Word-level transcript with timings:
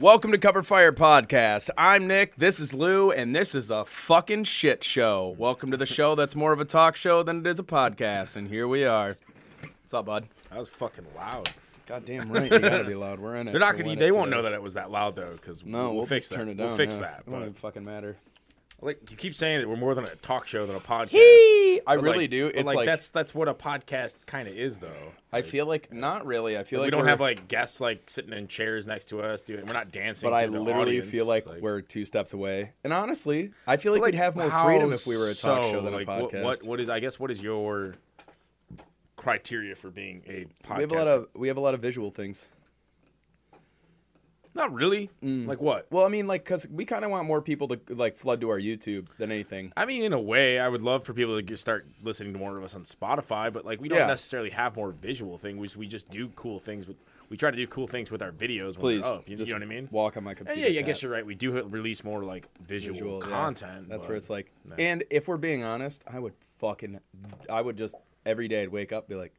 Welcome 0.00 0.32
to 0.32 0.38
Cover 0.38 0.62
Fire 0.62 0.92
Podcast. 0.92 1.68
I'm 1.76 2.06
Nick, 2.06 2.36
this 2.36 2.58
is 2.58 2.72
Lou, 2.72 3.10
and 3.10 3.36
this 3.36 3.54
is 3.54 3.70
a 3.70 3.84
fucking 3.84 4.44
shit 4.44 4.82
show. 4.82 5.34
Welcome 5.36 5.70
to 5.72 5.76
the 5.76 5.84
show 5.84 6.14
that's 6.14 6.34
more 6.34 6.54
of 6.54 6.58
a 6.58 6.64
talk 6.64 6.96
show 6.96 7.22
than 7.22 7.40
it 7.40 7.46
is 7.46 7.58
a 7.58 7.62
podcast, 7.62 8.34
and 8.36 8.48
here 8.48 8.66
we 8.66 8.84
are. 8.84 9.18
What's 9.60 9.92
up, 9.92 10.06
bud? 10.06 10.26
That 10.48 10.58
was 10.58 10.70
fucking 10.70 11.04
loud. 11.14 11.50
Goddamn 11.84 12.30
right, 12.32 12.50
you 12.50 12.58
gotta 12.60 12.84
be 12.84 12.94
loud. 12.94 13.20
We're 13.20 13.36
in 13.36 13.48
it. 13.48 13.50
They're 13.50 13.60
not 13.60 13.76
gonna. 13.76 13.94
They 13.94 14.10
won't 14.10 14.30
know 14.30 14.40
that 14.40 14.54
it 14.54 14.62
was 14.62 14.72
that 14.72 14.90
loud 14.90 15.16
though, 15.16 15.32
because 15.32 15.66
No, 15.66 15.88
we'll, 15.88 15.96
we'll, 15.98 16.06
fix 16.06 16.24
just 16.24 16.30
that. 16.30 16.36
turn 16.38 16.48
it 16.48 16.56
down. 16.56 16.68
We'll 16.68 16.76
fix 16.78 16.94
yeah. 16.94 17.00
that. 17.02 17.24
It 17.26 17.28
won't 17.28 17.42
But 17.42 17.48
even 17.48 17.54
fucking 17.54 17.84
matter. 17.84 18.16
like 18.80 19.10
you 19.10 19.18
keep 19.18 19.34
saying 19.34 19.60
that 19.60 19.68
we're 19.68 19.76
more 19.76 19.94
than 19.94 20.04
a 20.04 20.14
talk 20.16 20.46
show 20.46 20.64
than 20.66 20.76
a 20.76 20.80
podcast. 20.80 21.10
I 21.86 21.96
But, 21.96 22.02
really 22.04 22.18
like- 22.20 22.30
do. 22.30 22.46
It's 22.48 22.66
like, 22.66 22.76
like, 22.76 22.86
that's 22.86 23.08
that's 23.10 23.34
what 23.34 23.48
a 23.48 23.54
podcast 23.54 24.18
kind 24.26 24.48
of 24.48 24.56
is 24.56 24.78
though. 24.78 25.12
I 25.32 25.42
feel 25.42 25.66
like 25.66 25.92
not 25.92 26.26
really. 26.26 26.58
I 26.58 26.62
feel 26.64 26.80
like 26.80 26.86
we 26.88 26.90
don't 26.90 27.06
have 27.06 27.20
like 27.20 27.46
guests 27.48 27.80
like 27.80 28.08
sitting 28.10 28.32
in 28.32 28.48
chairs 28.48 28.86
next 28.86 29.06
to 29.10 29.20
us 29.22 29.42
doing. 29.42 29.64
We're 29.66 29.72
not 29.72 29.92
dancing. 29.92 30.28
But 30.28 30.34
I 30.34 30.46
literally 30.46 30.98
audience. 30.98 31.08
feel 31.08 31.26
like, 31.26 31.46
we're 31.60 31.80
two 31.82 32.04
steps 32.04 32.32
away. 32.32 32.72
And 32.84 32.92
honestly, 32.92 33.52
I 33.66 33.76
feel 33.76 33.92
like, 33.92 34.02
Like, 34.02 34.12
we'd 34.12 34.18
have 34.18 34.34
more 34.36 34.50
freedom 34.50 34.92
if 34.92 35.06
we 35.06 35.16
were 35.16 35.28
a 35.30 35.34
talk 35.34 35.64
so? 35.64 35.70
show 35.70 35.80
than 35.82 35.92
Like, 35.92 36.08
a 36.08 36.10
podcast. 36.10 36.42
What, 36.44 36.66
what 36.66 36.80
is? 36.80 36.88
I 36.88 36.98
guess 37.00 37.20
what 37.20 37.30
is 37.30 37.42
your 37.42 37.94
criteria 39.16 39.74
for 39.74 39.90
being 39.90 40.22
a 40.26 40.46
podcast? 40.66 40.76
we 40.76 40.82
have 40.82 40.92
a 40.92 40.94
lot 40.96 41.06
of 41.06 41.28
we 41.34 41.48
have 41.48 41.56
a 41.56 41.60
lot 41.60 41.74
of 41.74 41.80
visual 41.80 42.10
things. 42.10 42.48
Not 44.54 44.72
really. 44.72 45.10
Mm. 45.22 45.46
Like 45.46 45.60
what? 45.60 45.86
Well, 45.90 46.04
I 46.04 46.08
mean, 46.08 46.26
like, 46.26 46.44
cause 46.44 46.66
we 46.68 46.84
kind 46.84 47.04
of 47.04 47.10
want 47.10 47.26
more 47.26 47.40
people 47.40 47.68
to 47.68 47.80
like 47.88 48.16
flood 48.16 48.40
to 48.40 48.48
our 48.50 48.58
YouTube 48.60 49.06
than 49.18 49.30
anything. 49.30 49.72
I 49.76 49.84
mean, 49.86 50.02
in 50.02 50.12
a 50.12 50.20
way, 50.20 50.58
I 50.58 50.68
would 50.68 50.82
love 50.82 51.04
for 51.04 51.14
people 51.14 51.36
to 51.36 51.42
get, 51.42 51.58
start 51.58 51.86
listening 52.02 52.32
to 52.32 52.38
more 52.38 52.56
of 52.58 52.64
us 52.64 52.74
on 52.74 52.82
Spotify, 52.84 53.52
but 53.52 53.64
like 53.64 53.80
we 53.80 53.88
don't 53.88 53.98
Yeah. 53.98 54.06
necessarily 54.08 54.50
have 54.50 54.76
more 54.76 54.90
visual 54.90 55.38
things. 55.38 55.76
We 55.76 55.86
just 55.86 56.10
do 56.10 56.28
cool 56.36 56.58
things 56.58 56.86
with. 56.88 56.96
We 57.28 57.36
try 57.36 57.52
to 57.52 57.56
do 57.56 57.64
cool 57.68 57.86
things 57.86 58.10
with 58.10 58.22
our 58.22 58.32
videos. 58.32 58.70
When 58.76 58.80
Please, 59.00 59.04
up, 59.04 59.28
you, 59.28 59.36
you 59.36 59.46
know 59.46 59.52
what 59.52 59.62
I 59.62 59.66
mean? 59.66 59.88
Walk 59.92 60.16
on 60.16 60.24
my 60.24 60.32
And 60.32 60.38
computer. 60.38 60.62
yeah, 60.62 60.66
yeah, 60.66 60.80
I 60.80 60.82
guess 60.82 61.00
you're 61.00 61.12
right. 61.12 61.24
We 61.24 61.36
do 61.36 61.62
release 61.62 62.02
more 62.02 62.24
like 62.24 62.48
visual, 62.66 62.92
Visual, 62.94 63.20
yeah. 63.20 63.28
content. 63.30 63.88
That's 63.88 64.08
where 64.08 64.16
it's 64.16 64.28
like, 64.28 64.50
and 64.78 65.04
if 65.10 65.28
we're 65.28 65.36
being 65.36 65.62
honest, 65.62 66.02
I 66.12 66.18
would 66.18 66.32
fucking, 66.56 66.98
I 67.48 67.60
would 67.62 67.76
just 67.76 67.94
every 68.26 68.48
day 68.48 68.62
I'd 68.64 68.70
wake 68.70 68.92
up 68.92 69.06
be 69.08 69.14
like, 69.14 69.32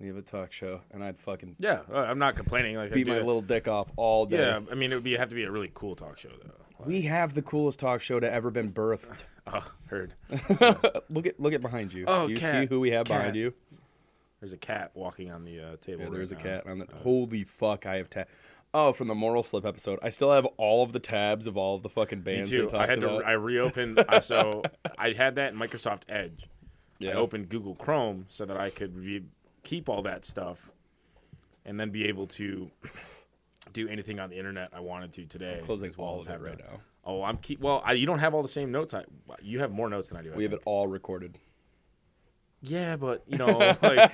we 0.00 0.08
have 0.08 0.16
a 0.16 0.22
talk 0.22 0.52
show, 0.52 0.80
and 0.90 1.02
I'd 1.02 1.18
fucking 1.18 1.56
yeah, 1.58 1.80
uh, 1.92 1.96
I'm 1.98 2.18
not 2.18 2.36
complaining. 2.36 2.76
Like 2.76 2.92
beat 2.92 3.06
my 3.06 3.16
little 3.18 3.42
dick 3.42 3.66
off 3.68 3.90
all 3.96 4.26
day. 4.26 4.38
Yeah, 4.38 4.60
I 4.70 4.74
mean, 4.74 4.92
it 4.92 4.94
would 4.96 5.04
be 5.04 5.16
have 5.16 5.30
to 5.30 5.34
be 5.34 5.44
a 5.44 5.50
really 5.50 5.70
cool 5.74 5.96
talk 5.96 6.18
show 6.18 6.28
though. 6.28 6.84
We 6.84 7.02
have 7.02 7.32
the 7.34 7.42
coolest 7.42 7.80
talk 7.80 8.02
show 8.02 8.20
to 8.20 8.30
ever 8.30 8.50
been 8.50 8.72
birthed. 8.72 9.24
Oh, 9.48 9.64
heard. 9.86 10.12
look 11.08 11.24
at 11.24 11.38
look 11.38 11.52
at 11.52 11.60
behind 11.60 11.92
you. 11.92 12.04
Oh, 12.08 12.26
you 12.26 12.34
cat, 12.36 12.50
see 12.50 12.66
who 12.66 12.80
we 12.80 12.90
have 12.90 13.06
cat. 13.06 13.16
behind 13.16 13.36
you? 13.36 13.54
There's 14.40 14.52
a 14.52 14.56
cat 14.56 14.90
walking 14.94 15.30
on 15.30 15.44
the 15.44 15.60
uh, 15.60 15.76
table. 15.80 16.00
Yeah, 16.00 16.06
right 16.06 16.14
there's 16.14 16.32
a 16.32 16.34
now. 16.34 16.40
cat 16.40 16.66
on 16.66 16.78
the. 16.80 16.88
Holy 16.96 17.44
fuck! 17.44 17.86
I 17.86 17.98
have 17.98 18.10
tab. 18.10 18.26
Oh, 18.74 18.92
from 18.92 19.06
the 19.06 19.14
moral 19.14 19.44
slip 19.44 19.64
episode, 19.64 20.00
I 20.02 20.08
still 20.08 20.32
have 20.32 20.46
all 20.56 20.82
of 20.82 20.92
the 20.92 20.98
tabs 20.98 21.46
of 21.46 21.56
all 21.56 21.76
of 21.76 21.82
the 21.84 21.88
fucking 21.88 22.22
bands 22.22 22.50
they 22.50 22.56
too. 22.56 22.68
I 22.74 22.86
had 22.86 22.98
about. 23.04 23.20
to. 23.20 23.24
I 23.24 23.32
reopened. 23.34 24.04
I, 24.08 24.18
so 24.18 24.62
I 24.98 25.12
had 25.12 25.36
that 25.36 25.52
in 25.52 25.58
Microsoft 25.60 26.02
Edge. 26.08 26.42
yeah. 26.98 27.12
I 27.12 27.14
opened 27.14 27.48
Google 27.48 27.76
Chrome 27.76 28.26
so 28.28 28.44
that 28.46 28.56
I 28.56 28.70
could 28.70 28.96
re- 28.96 29.22
keep 29.66 29.88
all 29.88 30.02
that 30.02 30.24
stuff, 30.24 30.70
and 31.64 31.78
then 31.78 31.90
be 31.90 32.04
able 32.06 32.28
to 32.28 32.70
do 33.72 33.88
anything 33.88 34.20
on 34.20 34.30
the 34.30 34.38
internet 34.38 34.70
I 34.72 34.80
wanted 34.80 35.12
to 35.14 35.26
today. 35.26 35.60
closing 35.64 35.88
as 35.88 35.98
well 35.98 36.08
all 36.08 36.18
of 36.20 36.26
it 36.26 36.30
have 36.30 36.40
right 36.40 36.58
now. 36.58 36.80
Oh, 37.04 37.22
I'm 37.22 37.36
keep. 37.36 37.60
Well, 37.60 37.82
I, 37.84 37.92
you 37.92 38.06
don't 38.06 38.20
have 38.20 38.32
all 38.32 38.42
the 38.42 38.48
same 38.48 38.70
notes. 38.70 38.94
I 38.94 39.04
you 39.42 39.58
have 39.58 39.70
more 39.72 39.90
notes 39.90 40.08
than 40.08 40.18
I 40.18 40.22
do. 40.22 40.32
I 40.32 40.36
We 40.36 40.44
have 40.44 40.52
it 40.52 40.62
all 40.64 40.86
recorded. 40.86 41.38
Yeah, 42.62 42.96
but 42.96 43.22
you 43.28 43.38
know, 43.38 43.58
like 43.82 44.12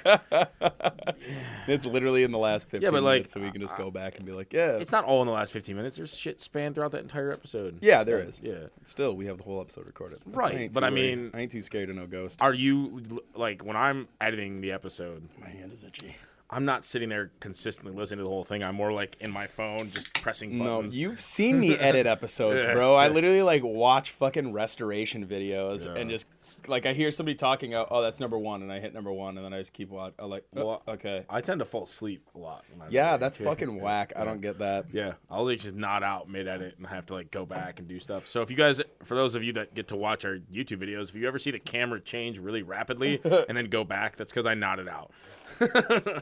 It's 1.69 1.87
literally 1.87 2.23
in 2.25 2.33
the 2.33 2.39
last 2.39 2.69
15 2.69 2.91
but, 2.91 3.03
like, 3.03 3.15
minutes, 3.15 3.33
so 3.33 3.41
we 3.41 3.51
can 3.51 3.61
just 3.61 3.77
go 3.77 3.91
back 3.91 4.17
and 4.17 4.27
be 4.27 4.33
like, 4.33 4.53
yeah. 4.53 4.73
it's 4.73 4.93
not 4.93 5.05
all 5.05 5.23
in 5.23 5.27
the 5.27 5.33
last 5.33 5.53
15 5.53 5.77
minutes. 5.77 5.97
There's 5.97 6.17
shit 6.17 6.41
spanned 6.41 6.75
throughout 6.75 6.91
that 6.93 7.03
entire 7.03 7.33
episode. 7.33 7.79
yeah, 7.81 8.03
there 8.05 8.19
is. 8.19 8.41
Yeah. 8.43 8.55
Still, 8.85 9.15
we 9.15 9.27
have 9.27 9.39
the 9.39 9.45
whole 9.45 9.61
episode 9.61 9.87
recorded. 9.87 10.19
That's- 10.27 10.35
Right, 10.37 10.55
ain't 10.63 10.73
but 10.73 10.83
I 10.85 10.91
worried. 10.91 11.19
mean- 11.19 11.31
I 11.35 11.41
ain't 11.41 11.51
too 11.53 11.63
scared 11.63 11.89
of 11.91 11.97
no 11.97 12.07
ghost. 12.07 12.43
Are 12.43 12.55
you 12.55 13.03
like 13.35 13.65
when 13.65 13.77
I'm 13.77 14.09
editing 14.21 14.61
the 14.61 14.73
episode? 14.73 15.29
My 15.41 15.49
hand 15.49 15.73
is 15.73 15.85
itchy. 15.85 16.17
I'm 16.51 16.67
not 16.67 16.85
sitting 16.85 17.09
there 17.09 17.31
consistently 17.41 17.95
listening 17.95 18.19
to 18.19 18.25
the 18.25 18.29
whole 18.29 18.45
thing. 18.45 18.63
I'm 18.63 18.75
more 18.75 18.93
like 18.93 19.17
in 19.21 19.31
my 19.31 19.47
phone, 19.47 19.89
just 19.89 20.13
pressing 20.21 20.59
buttons. 20.59 20.93
No, 20.93 20.99
you've 21.01 21.19
seen 21.19 21.59
me 21.59 21.75
edit 21.77 22.07
episodes, 22.07 22.65
Yeah. 22.67 22.75
bro. 22.75 22.95
I 22.95 23.09
literally 23.09 23.41
like 23.41 23.63
watch 23.65 24.11
fucking 24.11 24.53
restoration 24.53 25.25
videos 25.27 25.87
Yeah. 25.87 25.95
and 25.99 26.11
just 26.11 26.27
like 26.69 26.87
I 26.87 26.93
hear 26.93 27.11
somebody 27.11 27.35
talking 27.35 27.75
out, 27.75 27.89
oh, 27.91 28.03
that's 28.03 28.21
number 28.21 28.39
one, 28.39 28.63
and 28.63 28.73
I 28.73 28.81
hit 28.81 28.95
number 28.95 29.13
one, 29.13 29.37
and 29.37 29.45
then 29.45 29.53
I 29.53 29.59
just 29.59 29.73
keep 29.73 29.91
watching. 29.91 30.15
I'm 30.19 30.31
like, 30.31 30.45
oh, 30.57 30.67
Well, 30.67 30.83
okay, 30.89 31.25
I 31.29 31.41
tend 31.41 31.59
to 31.61 31.65
fall 31.65 31.85
asleep 31.85 32.29
a 32.35 32.39
lot. 32.39 32.65
When 32.73 32.87
I 32.87 32.91
yeah, 32.91 33.17
that's 33.17 33.37
fucking 33.37 33.81
whack. 33.81 34.13
I 34.17 34.25
don't 34.25 34.41
get 34.41 34.59
that. 34.59 34.87
Yeah, 34.93 35.15
I'll 35.31 35.45
like 35.45 35.59
just 35.59 35.77
nod 35.77 36.03
out 36.03 36.29
mid 36.29 36.49
edit 36.49 36.75
and 36.79 36.87
have 36.87 37.07
to 37.07 37.15
like 37.15 37.31
go 37.31 37.45
back 37.47 37.79
and 37.79 37.89
do 37.89 37.99
stuff. 37.99 38.27
So 38.27 38.43
if 38.43 38.51
you 38.51 38.57
guys, 38.57 38.81
for 39.03 39.15
those 39.15 39.35
of 39.35 39.43
you 39.43 39.53
that 39.55 39.75
get 39.75 39.89
to 39.89 39.97
watch 39.97 40.25
our 40.25 40.39
YouTube 40.53 40.83
videos, 40.83 41.09
if 41.09 41.15
you 41.15 41.27
ever 41.29 41.39
see 41.39 41.51
the 41.51 41.59
camera 41.59 42.01
change 42.01 42.39
really 42.39 42.63
rapidly 42.63 43.21
and 43.49 43.57
then 43.57 43.67
go 43.67 43.85
back, 43.85 44.17
that's 44.17 44.31
because 44.31 44.47
I 44.47 44.55
nodded 44.55 44.89
out, 44.89 45.11
uh, 45.61 46.21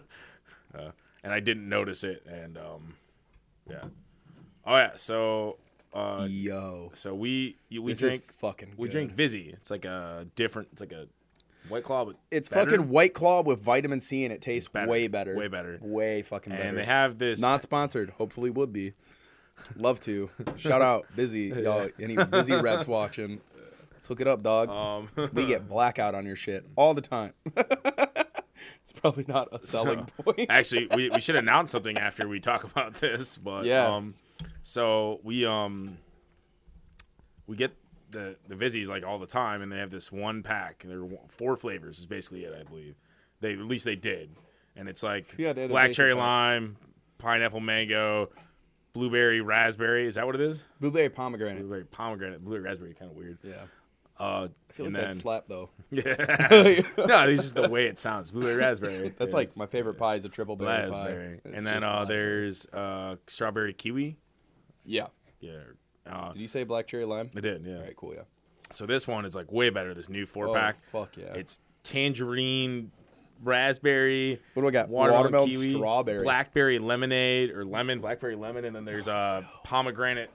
and 1.23 1.33
I 1.33 1.41
didn't 1.41 1.69
notice 1.69 2.05
it. 2.05 2.25
And 2.27 2.57
um, 2.59 2.95
yeah, 3.69 3.85
oh 4.67 4.77
yeah. 4.77 4.91
So 4.97 5.59
uh, 5.93 6.27
Yo, 6.31 6.91
so 6.95 7.15
we 7.15 7.57
we 7.71 7.93
this 7.93 8.01
drink 8.01 8.15
is 8.23 8.31
fucking. 8.37 8.75
we 8.77 8.89
good. 8.89 8.93
drink 8.93 9.13
Vizzy. 9.13 9.51
It's 9.53 9.71
like 9.71 9.85
a 9.85 10.27
different. 10.37 10.69
It's 10.73 10.81
like 10.81 10.93
a 10.93 11.07
White 11.69 11.85
Claw, 11.85 12.05
but 12.07 12.17
It's 12.31 12.49
better. 12.49 12.71
fucking 12.71 12.89
White 12.89 13.13
Claw 13.15 13.43
with 13.43 13.61
vitamin 13.61 14.01
C, 14.01 14.25
and 14.25 14.33
it 14.33 14.41
tastes 14.41 14.69
better. 14.69 14.89
way 14.91 15.09
better. 15.09 15.37
Way 15.37 15.49
better. 15.49 15.79
Way 15.83 16.23
fucking 16.23 16.53
better. 16.53 16.63
And 16.63 16.79
they 16.79 16.85
have 16.85 17.19
this. 17.19 17.41
Not 17.41 17.63
sponsored. 17.63 18.11
Hopefully, 18.11 18.51
would 18.51 18.73
be. 18.73 18.93
Love 19.77 20.01
to. 20.01 20.31
Shout 20.57 20.81
out, 20.81 21.07
Vizzy 21.15 21.49
y'all. 21.63 21.89
Any 22.01 22.17
Vizzy 22.17 22.55
reps 22.55 22.87
watching? 22.87 23.41
Let's 23.93 24.07
hook 24.09 24.23
it 24.23 24.27
up, 24.27 24.43
dog. 24.43 24.71
um, 24.71 25.31
we 25.35 25.45
get 25.45 25.69
blackout 25.69 26.15
on 26.15 26.25
your 26.25 26.37
shit 26.37 26.65
all 26.77 26.95
the 26.95 27.03
time. 27.03 27.35
it's 28.83 28.93
probably 28.95 29.27
not 29.29 29.49
a 29.53 29.59
selling 29.61 30.07
point. 30.25 30.47
Actually, 30.49 30.89
we, 30.95 31.11
we 31.11 31.21
should 31.21 31.37
announce 31.37 31.71
something 31.71 31.99
after 31.99 32.27
we 32.27 32.41
talk 32.41 32.65
about 32.65 32.95
this, 32.95 33.37
but 33.37 33.67
Yeah. 33.67 33.87
Um, 33.95 34.15
so 34.63 35.21
we 35.25 35.45
um 35.47 35.99
we 37.47 37.57
get 37.57 37.73
the 38.11 38.37
the 38.49 38.55
Vizzies 38.55 38.89
like 38.89 39.05
all 39.05 39.19
the 39.19 39.27
time, 39.27 39.63
and 39.63 39.71
they 39.71 39.79
have 39.79 39.91
this 39.91 40.11
one 40.11 40.43
pack. 40.43 40.85
And 40.85 40.93
there 40.93 41.01
are 41.03 41.19
four 41.29 41.57
flavors 41.57 41.99
is 41.99 42.07
basically 42.07 42.45
it, 42.45 42.55
I 42.59 42.63
believe. 42.65 42.97
They 43.41 43.53
at 43.53 43.59
least 43.61 43.85
they 43.85 43.97
did, 43.97 44.31
and 44.77 44.89
it's 44.89 45.03
like 45.03 45.35
Yeah, 45.39 45.53
black 45.53 45.93
cherry 45.93 46.13
pack. 46.13 46.21
lime, 46.21 46.77
pineapple 47.19 47.61
mango, 47.61 48.31
blueberry 48.93 49.41
raspberry. 49.41 50.07
Is 50.07 50.17
that 50.17 50.27
what 50.27 50.35
it 50.35 50.41
is? 50.43 50.65
Blueberry 50.81 51.09
pomegranate. 51.09 51.61
Blueberry 51.61 51.85
pomegranate, 51.85 52.43
blueberry 52.45 52.63
raspberry, 52.63 52.95
kind 52.95 53.11
of 53.11 53.17
weird. 53.17 53.39
Yeah. 53.43 53.55
Uh, 54.19 54.49
I 54.69 54.73
feel 54.75 54.85
and 54.87 54.95
like 54.95 55.03
then 55.05 55.11
that 55.13 55.17
slap 55.17 55.45
though. 55.49 55.71
yeah, 55.91 56.03
no, 56.99 57.27
it's 57.29 57.43
just 57.45 57.55
the 57.55 57.71
way 57.71 57.87
it 57.87 57.97
sounds. 57.97 58.31
Blueberry 58.31 58.57
raspberry. 58.57 59.15
That's 59.19 59.31
Yeah. 59.33 59.37
like 59.39 59.57
my 59.57 59.65
favorite 59.65 59.95
pie 59.95 60.17
is 60.17 60.27
a 60.27 60.29
triple 60.29 60.57
berry 60.57 60.91
raspberry. 60.91 61.37
pie. 61.39 61.41
It's 61.49 61.57
And 61.57 61.67
then 61.67 61.83
uh, 61.83 62.01
raspberry. 62.01 62.17
there's 62.19 62.67
uh, 62.67 63.17
strawberry 63.27 63.73
kiwi. 63.73 64.19
Yeah. 64.91 65.07
Yeah. 65.41 65.53
Uh, 66.07 66.33
Did 66.33 66.43
you 66.43 66.49
say 66.49 66.65
black 66.65 66.87
cherry 66.87 67.05
lime? 67.05 67.31
I 67.37 67.41
did, 67.41 67.65
yeah. 67.65 67.77
All 67.77 67.83
right, 67.83 67.97
cool. 67.97 68.15
Yeah. 68.15 68.23
So 68.73 68.85
this 68.87 69.07
one 69.09 69.25
is 69.25 69.35
like 69.35 69.51
way 69.53 69.71
better. 69.71 69.95
This 69.95 70.09
new 70.09 70.27
four 70.27 70.49
Oh, 70.49 70.55
pack. 70.55 70.77
fuck 70.91 71.17
yeah. 71.17 71.33
It's 71.35 71.61
tangerine, 71.83 72.91
raspberry, 73.43 74.41
what 74.55 74.63
do 74.63 74.67
we 74.67 74.73
got? 74.73 74.89
watermelon, 74.89 75.33
Watermelon, 75.33 75.51
kiwi, 75.51 75.71
strawberry. 75.71 76.23
blackberry 76.25 76.79
lemonade 76.79 77.51
or 77.51 77.65
lemon, 77.65 78.01
blackberry 78.01 78.37
lemon, 78.37 78.65
and 78.65 78.75
then 78.77 78.85
there's 78.85 79.09
uh, 79.09 79.43
pomegranate, 79.65 80.31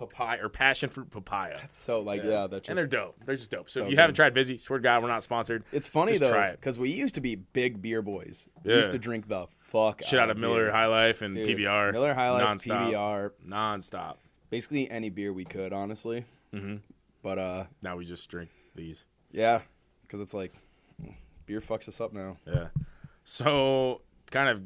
papaya 0.00 0.38
or 0.42 0.48
passion 0.48 0.88
fruit 0.88 1.10
papaya. 1.10 1.54
That's 1.56 1.76
so 1.76 2.00
like 2.00 2.22
yeah, 2.24 2.46
that's 2.46 2.62
just. 2.62 2.68
and 2.70 2.78
they're 2.78 2.86
dope. 2.86 3.16
They're 3.24 3.36
just 3.36 3.50
dope. 3.50 3.70
So, 3.70 3.80
So 3.80 3.84
if 3.84 3.90
you 3.90 3.96
haven't 3.96 4.14
tried 4.16 4.34
Vizzy, 4.34 4.56
swear 4.58 4.78
to 4.78 4.82
God, 4.82 5.02
we're 5.02 5.08
not 5.08 5.22
sponsored. 5.22 5.64
It's 5.72 5.86
funny 5.86 6.12
Just 6.12 6.22
though, 6.32 6.50
because 6.52 6.78
we 6.78 6.90
used 6.90 7.14
to 7.16 7.20
be 7.20 7.36
big 7.36 7.80
beer 7.82 8.02
boys. 8.02 8.48
We 8.64 8.74
used 8.74 8.90
to 8.92 8.98
drink 8.98 9.28
the 9.28 9.46
fuck 9.48 10.02
Shit 10.02 10.18
out 10.18 10.30
of 10.30 10.36
Miller 10.38 10.64
beer. 10.66 10.72
High 10.72 10.86
Life 10.86 11.22
and 11.22 11.34
Dude, 11.34 11.58
PBR. 11.58 11.92
Miller 11.92 12.14
High 12.14 12.30
Life, 12.30 12.42
nonstop, 12.62 12.92
PBR, 12.92 13.30
nonstop. 13.46 14.16
basically 14.50 14.90
any 14.90 15.10
beer 15.10 15.32
we 15.32 15.44
could, 15.44 15.72
honestly. 15.72 16.24
hmm 16.52 16.76
But 17.22 17.38
uh, 17.38 17.64
Now 17.82 17.96
we 17.96 18.04
just 18.04 18.28
drink 18.28 18.50
these. 18.74 19.04
yeah, 19.30 19.60
because 20.02 20.20
it's 20.20 20.34
like 20.34 20.52
beer 21.46 21.60
fucks 21.60 21.88
us 21.88 22.00
up 22.00 22.12
now. 22.12 22.36
Yeah. 22.46 22.68
So, 23.24 24.00
kind 24.30 24.48
of 24.48 24.62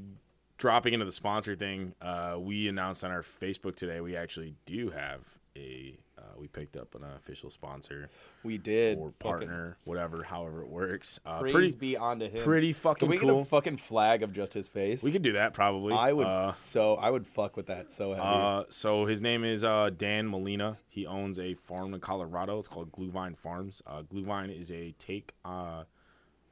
dropping 0.64 0.94
into 0.94 1.04
the 1.04 1.12
sponsor 1.12 1.54
thing, 1.54 1.94
uh, 2.00 2.36
we 2.38 2.68
announced 2.68 3.04
on 3.04 3.10
our 3.10 3.20
Facebook 3.20 3.76
today 3.76 4.00
we 4.00 4.16
actually 4.16 4.54
do 4.64 4.88
have 4.90 5.20
a. 5.56 5.98
Uh, 6.16 6.22
we 6.38 6.46
picked 6.46 6.74
up 6.76 6.94
an 6.94 7.02
official 7.16 7.50
sponsor 7.50 8.08
We 8.44 8.56
did. 8.56 8.96
or 8.96 9.10
Fucking 9.20 9.20
partner, 9.48 9.76
whatever, 9.84 10.22
however 10.22 10.62
it 10.62 10.68
works. 10.68 11.20
Uh, 11.26 11.40
Praise 11.40 11.52
pretty, 11.52 11.76
be 11.76 11.96
onto 11.98 12.30
him. 12.30 12.42
pretty 12.42 12.72
Can 12.72 12.80
fucking 12.80 13.08
we 13.10 13.18
cool. 13.18 13.34
get 13.34 13.42
a 13.42 13.44
fucking 13.44 13.76
flag 13.76 14.22
of 14.22 14.32
just 14.32 14.54
his 14.54 14.66
face? 14.66 15.02
we 15.02 15.10
could 15.12 15.20
do 15.20 15.32
that 15.32 15.52
probably. 15.52 15.92
I 15.92 16.14
would 16.14 16.26
Uh, 16.26 16.50
so 16.50 16.94
I 16.94 17.10
would 17.10 17.26
fuck 17.26 17.58
with 17.58 17.66
that 17.66 17.90
so 17.90 18.10
heavy. 18.14 18.22
Uh, 18.24 18.62
so 18.70 19.04
his 19.04 19.20
name 19.20 19.44
is 19.44 19.64
uh, 19.64 19.90
Dan 19.94 20.26
Molina. 20.26 20.78
He 20.88 21.04
owns 21.04 21.38
a 21.38 21.52
farm 21.54 21.92
in 21.92 22.00
Colorado. 22.00 22.58
It's 22.58 22.68
called 22.68 22.90
Gluevine 22.92 23.36
Farms. 23.36 23.82
Uh, 23.86 24.02
Gluevine 24.02 24.58
is 24.58 24.70
a 24.72 24.92
take 24.98 25.34
uh, 25.44 25.82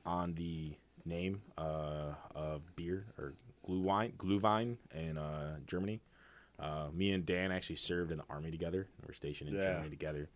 on 0.04 0.34
the 0.34 0.74
name 1.06 1.40
uh, 1.56 2.12
of 2.34 2.76
beer 2.76 3.06
or 3.16 3.32
Glühwein, 3.68 4.12
Glühwein 4.16 4.76
in 4.94 5.18
uh, 5.18 5.56
Germany. 5.66 6.00
Uh, 6.58 6.86
me 6.92 7.12
and 7.12 7.24
Dan 7.26 7.50
actually 7.50 7.76
served 7.76 8.12
in 8.12 8.18
the 8.18 8.24
army 8.30 8.50
together. 8.50 8.86
We 9.00 9.06
were 9.08 9.14
stationed 9.14 9.50
in 9.50 9.56
Yeah. 9.56 9.74
Germany 9.74 9.90
together. 9.90 10.28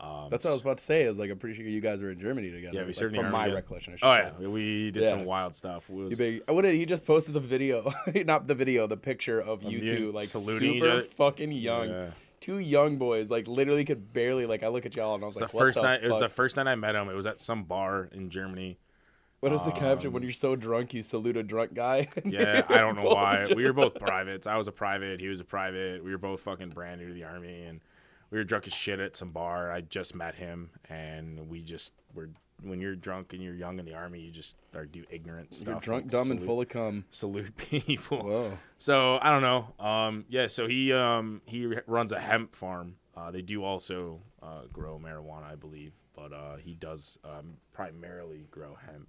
Um, 0.00 0.28
That's 0.30 0.44
what 0.44 0.50
I 0.50 0.52
was 0.54 0.62
about 0.62 0.78
to 0.78 0.84
say. 0.84 1.02
Is 1.02 1.18
like 1.18 1.30
I'm 1.30 1.38
pretty 1.38 1.56
sure 1.56 1.66
you 1.66 1.82
guys 1.82 2.00
were 2.00 2.10
in 2.10 2.18
Germany 2.18 2.50
together. 2.50 2.74
Yeah, 2.74 2.80
we 2.82 2.86
like, 2.88 2.94
served 2.94 3.14
in 3.14 3.20
from 3.20 3.26
army 3.26 3.36
my 3.36 3.44
together. 3.44 3.56
recollection. 3.56 3.92
I 3.92 3.96
should 3.96 4.06
Oh 4.08 4.14
say. 4.14 4.32
yeah, 4.40 4.48
we 4.48 4.90
did 4.92 5.02
Yeah. 5.02 5.10
some 5.10 5.24
wild 5.26 5.54
stuff. 5.54 5.90
Was 5.90 6.12
You 6.12 6.16
big, 6.16 6.42
what 6.48 6.62
did 6.62 6.74
he 6.74 6.86
just 6.86 7.04
posted 7.04 7.34
the 7.34 7.40
video? 7.40 7.92
not 8.24 8.46
the 8.46 8.54
video, 8.54 8.86
the 8.86 8.96
picture 8.96 9.38
of 9.40 9.62
you 9.62 9.80
you 9.80 9.88
two, 9.88 10.12
like 10.12 10.28
super 10.28 11.02
fucking 11.02 11.52
young, 11.52 11.88
Yeah. 11.90 12.10
two 12.40 12.58
young 12.60 12.96
boys, 12.96 13.28
like 13.28 13.46
literally 13.46 13.84
could 13.84 14.14
barely. 14.14 14.46
Like 14.46 14.62
I 14.62 14.68
look 14.68 14.86
at 14.86 14.96
y'all 14.96 15.16
and 15.16 15.22
I 15.22 15.26
was 15.26 15.34
the 15.36 15.42
like, 15.42 15.50
the 15.52 15.58
first 15.58 15.76
the 15.76 15.82
night. 15.82 16.02
It 16.02 16.08
was 16.08 16.18
the 16.18 16.28
first 16.30 16.56
night 16.56 16.66
I 16.68 16.76
met 16.76 16.94
him. 16.94 17.10
It 17.10 17.14
was 17.14 17.26
at 17.26 17.38
some 17.38 17.64
bar 17.64 18.08
in 18.12 18.30
Germany. 18.30 18.78
What 19.40 19.52
is 19.52 19.64
the 19.64 19.70
caption 19.72 20.08
um, 20.08 20.12
when 20.12 20.22
you're 20.22 20.32
so 20.32 20.54
drunk 20.54 20.92
you 20.92 21.00
salute 21.00 21.36
a 21.38 21.42
drunk 21.42 21.72
guy? 21.72 22.08
Yeah, 22.24 22.62
I 22.68 22.78
don't 22.78 22.94
know 22.94 23.04
why. 23.04 23.46
We 23.56 23.64
were 23.64 23.72
both 23.72 23.94
privates. 23.94 24.46
I 24.46 24.56
was 24.56 24.68
a 24.68 24.72
private. 24.72 25.18
He 25.20 25.28
was 25.28 25.40
a 25.40 25.44
private. 25.44 26.04
We 26.04 26.10
were 26.10 26.18
both 26.18 26.42
fucking 26.42 26.70
brand 26.70 27.00
new 27.00 27.08
to 27.08 27.14
the 27.14 27.24
army, 27.24 27.62
and 27.64 27.80
we 28.30 28.36
were 28.38 28.44
drunk 28.44 28.66
as 28.66 28.74
shit 28.74 29.00
at 29.00 29.16
some 29.16 29.30
bar. 29.30 29.72
I 29.72 29.80
just 29.80 30.14
met 30.14 30.34
him, 30.34 30.70
and 30.88 31.48
we 31.48 31.62
just 31.62 31.92
were. 32.14 32.30
When 32.62 32.78
you're 32.78 32.94
drunk 32.94 33.32
and 33.32 33.42
you're 33.42 33.54
young 33.54 33.78
in 33.78 33.86
the 33.86 33.94
army, 33.94 34.20
you 34.20 34.30
just 34.30 34.54
are 34.74 34.84
do 34.84 35.02
ignorant 35.08 35.54
stuff. 35.54 35.66
You're 35.66 35.80
drunk, 35.80 36.02
like 36.04 36.10
dumb, 36.10 36.30
and 36.30 36.42
full 36.42 36.60
of 36.60 36.68
cum. 36.68 37.06
salute 37.08 37.56
people. 37.56 38.18
Whoa. 38.22 38.58
So 38.76 39.18
I 39.22 39.30
don't 39.30 39.40
know. 39.40 39.72
Um, 39.82 40.26
yeah. 40.28 40.46
So 40.48 40.68
he 40.68 40.92
um, 40.92 41.40
he 41.46 41.74
runs 41.86 42.12
a 42.12 42.20
hemp 42.20 42.54
farm. 42.54 42.96
Uh, 43.16 43.30
they 43.30 43.40
do 43.40 43.64
also 43.64 44.20
uh, 44.42 44.64
grow 44.70 45.00
marijuana, 45.02 45.50
I 45.50 45.54
believe, 45.54 45.92
but 46.14 46.34
uh, 46.34 46.56
he 46.56 46.74
does 46.74 47.18
um, 47.24 47.54
primarily 47.72 48.46
grow 48.50 48.76
hemp. 48.86 49.08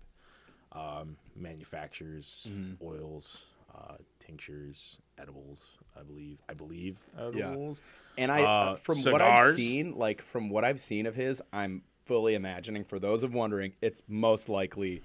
Um, 0.73 1.17
manufactures 1.35 2.47
Mm-hmm. 2.49 2.85
oils, 2.85 3.45
uh, 3.75 3.95
tinctures, 4.19 4.99
edibles. 5.17 5.71
I 5.99 6.03
believe. 6.03 6.39
I 6.47 6.53
believe 6.53 6.97
edibles. 7.17 7.81
And 8.17 8.31
I, 8.31 8.41
Uh, 8.43 8.75
from 8.75 8.97
what 9.11 9.21
I've 9.21 9.53
seen, 9.55 9.91
like 9.93 10.21
from 10.21 10.49
what 10.49 10.63
I've 10.63 10.79
seen 10.79 11.05
of 11.05 11.15
his, 11.15 11.41
I'm 11.51 11.83
fully 12.05 12.33
imagining. 12.35 12.83
For 12.83 12.99
those 12.99 13.23
of 13.23 13.33
wondering, 13.33 13.73
it's 13.81 14.01
most 14.07 14.49
likely 14.49 15.01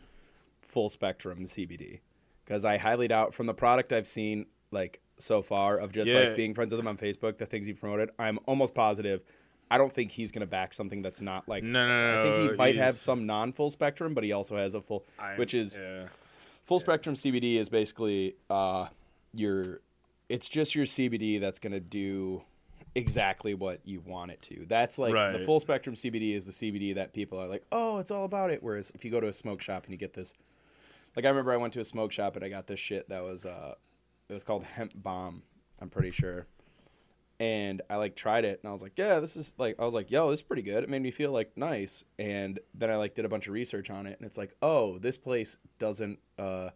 full 0.62 0.88
spectrum 0.88 1.44
CBD, 1.44 2.00
because 2.44 2.64
I 2.64 2.76
highly 2.78 3.08
doubt 3.08 3.34
from 3.34 3.46
the 3.46 3.54
product 3.54 3.92
I've 3.92 4.06
seen, 4.06 4.46
like 4.70 5.00
so 5.18 5.42
far 5.42 5.78
of 5.78 5.92
just 5.92 6.10
Yeah. 6.12 6.20
like 6.20 6.36
being 6.36 6.54
friends 6.54 6.72
with 6.72 6.80
him 6.80 6.88
on 6.88 6.96
Facebook, 6.96 7.38
the 7.38 7.46
things 7.46 7.66
he 7.66 7.72
promoted. 7.72 8.10
I'm 8.18 8.38
almost 8.46 8.74
positive. 8.74 9.22
I 9.70 9.78
don't 9.78 9.92
think 9.92 10.12
he's 10.12 10.32
gonna 10.32 10.46
back 10.46 10.74
something 10.74 11.02
that's 11.02 11.20
not 11.20 11.48
like. 11.48 11.64
No, 11.64 11.86
no, 11.86 12.14
no. 12.14 12.20
I 12.20 12.34
think 12.34 12.50
he 12.50 12.56
might 12.56 12.76
have 12.76 12.94
some 12.94 13.26
non-full 13.26 13.70
spectrum, 13.70 14.14
but 14.14 14.24
he 14.24 14.32
also 14.32 14.56
has 14.56 14.74
a 14.74 14.80
full, 14.80 15.04
I- 15.18 15.36
which 15.36 15.54
is 15.54 15.76
yeah. 15.80 16.06
full 16.64 16.80
spectrum 16.80 17.14
CBD 17.14 17.56
is 17.56 17.68
basically 17.68 18.36
uh, 18.50 18.86
your 19.32 19.80
it's 20.28 20.48
just 20.48 20.74
your 20.74 20.86
CBD 20.86 21.40
that's 21.40 21.58
going 21.58 21.72
to 21.72 21.80
do 21.80 22.42
exactly 22.96 23.54
what 23.54 23.80
you 23.84 24.00
want 24.00 24.30
it 24.32 24.42
to. 24.42 24.64
That's 24.66 24.98
like 24.98 25.12
the 25.12 25.44
full 25.44 25.60
spectrum 25.60 25.94
CBD 25.94 26.34
is 26.34 26.44
the 26.44 26.52
CBD 26.52 26.94
that 26.96 27.12
people 27.12 27.38
are 27.38 27.46
like, 27.46 27.64
"Oh, 27.70 27.98
it's 27.98 28.10
all 28.10 28.24
about 28.24 28.50
it." 28.50 28.62
Whereas 28.62 28.90
if 28.94 29.04
you 29.04 29.10
go 29.10 29.20
to 29.20 29.28
a 29.28 29.32
smoke 29.32 29.60
shop 29.60 29.84
and 29.84 29.92
you 29.92 29.98
get 29.98 30.12
this 30.12 30.34
like 31.16 31.24
I 31.24 31.28
remember 31.28 31.52
I 31.52 31.56
went 31.56 31.72
to 31.74 31.80
a 31.80 31.84
smoke 31.84 32.12
shop 32.12 32.36
and 32.36 32.44
I 32.44 32.48
got 32.48 32.66
this 32.66 32.78
shit 32.78 33.08
that 33.08 33.22
was 33.22 33.46
uh 33.46 33.74
it 34.28 34.32
was 34.32 34.44
called 34.44 34.64
hemp 34.64 34.92
bomb, 34.94 35.42
I'm 35.80 35.88
pretty 35.88 36.10
sure. 36.10 36.46
And 37.38 37.82
I 37.90 37.96
like 37.96 38.16
tried 38.16 38.44
it 38.44 38.60
and 38.62 38.68
I 38.68 38.72
was 38.72 38.82
like, 38.82 38.96
yeah, 38.96 39.20
this 39.20 39.36
is 39.36 39.54
like 39.58 39.76
I 39.78 39.84
was 39.84 39.92
like, 39.92 40.10
yo, 40.10 40.30
this 40.30 40.40
is 40.40 40.42
pretty 40.42 40.62
good. 40.62 40.82
It 40.82 40.88
made 40.88 41.02
me 41.02 41.10
feel 41.10 41.32
like 41.32 41.56
nice. 41.56 42.02
And 42.18 42.58
then 42.74 42.90
I 42.90 42.96
like 42.96 43.14
did 43.14 43.26
a 43.26 43.28
bunch 43.28 43.46
of 43.46 43.52
research 43.52 43.90
on 43.90 44.06
it 44.06 44.18
and 44.18 44.26
it's 44.26 44.38
like, 44.38 44.56
oh, 44.62 44.98
this 44.98 45.18
place 45.18 45.58
doesn't 45.78 46.18
uh 46.38 46.70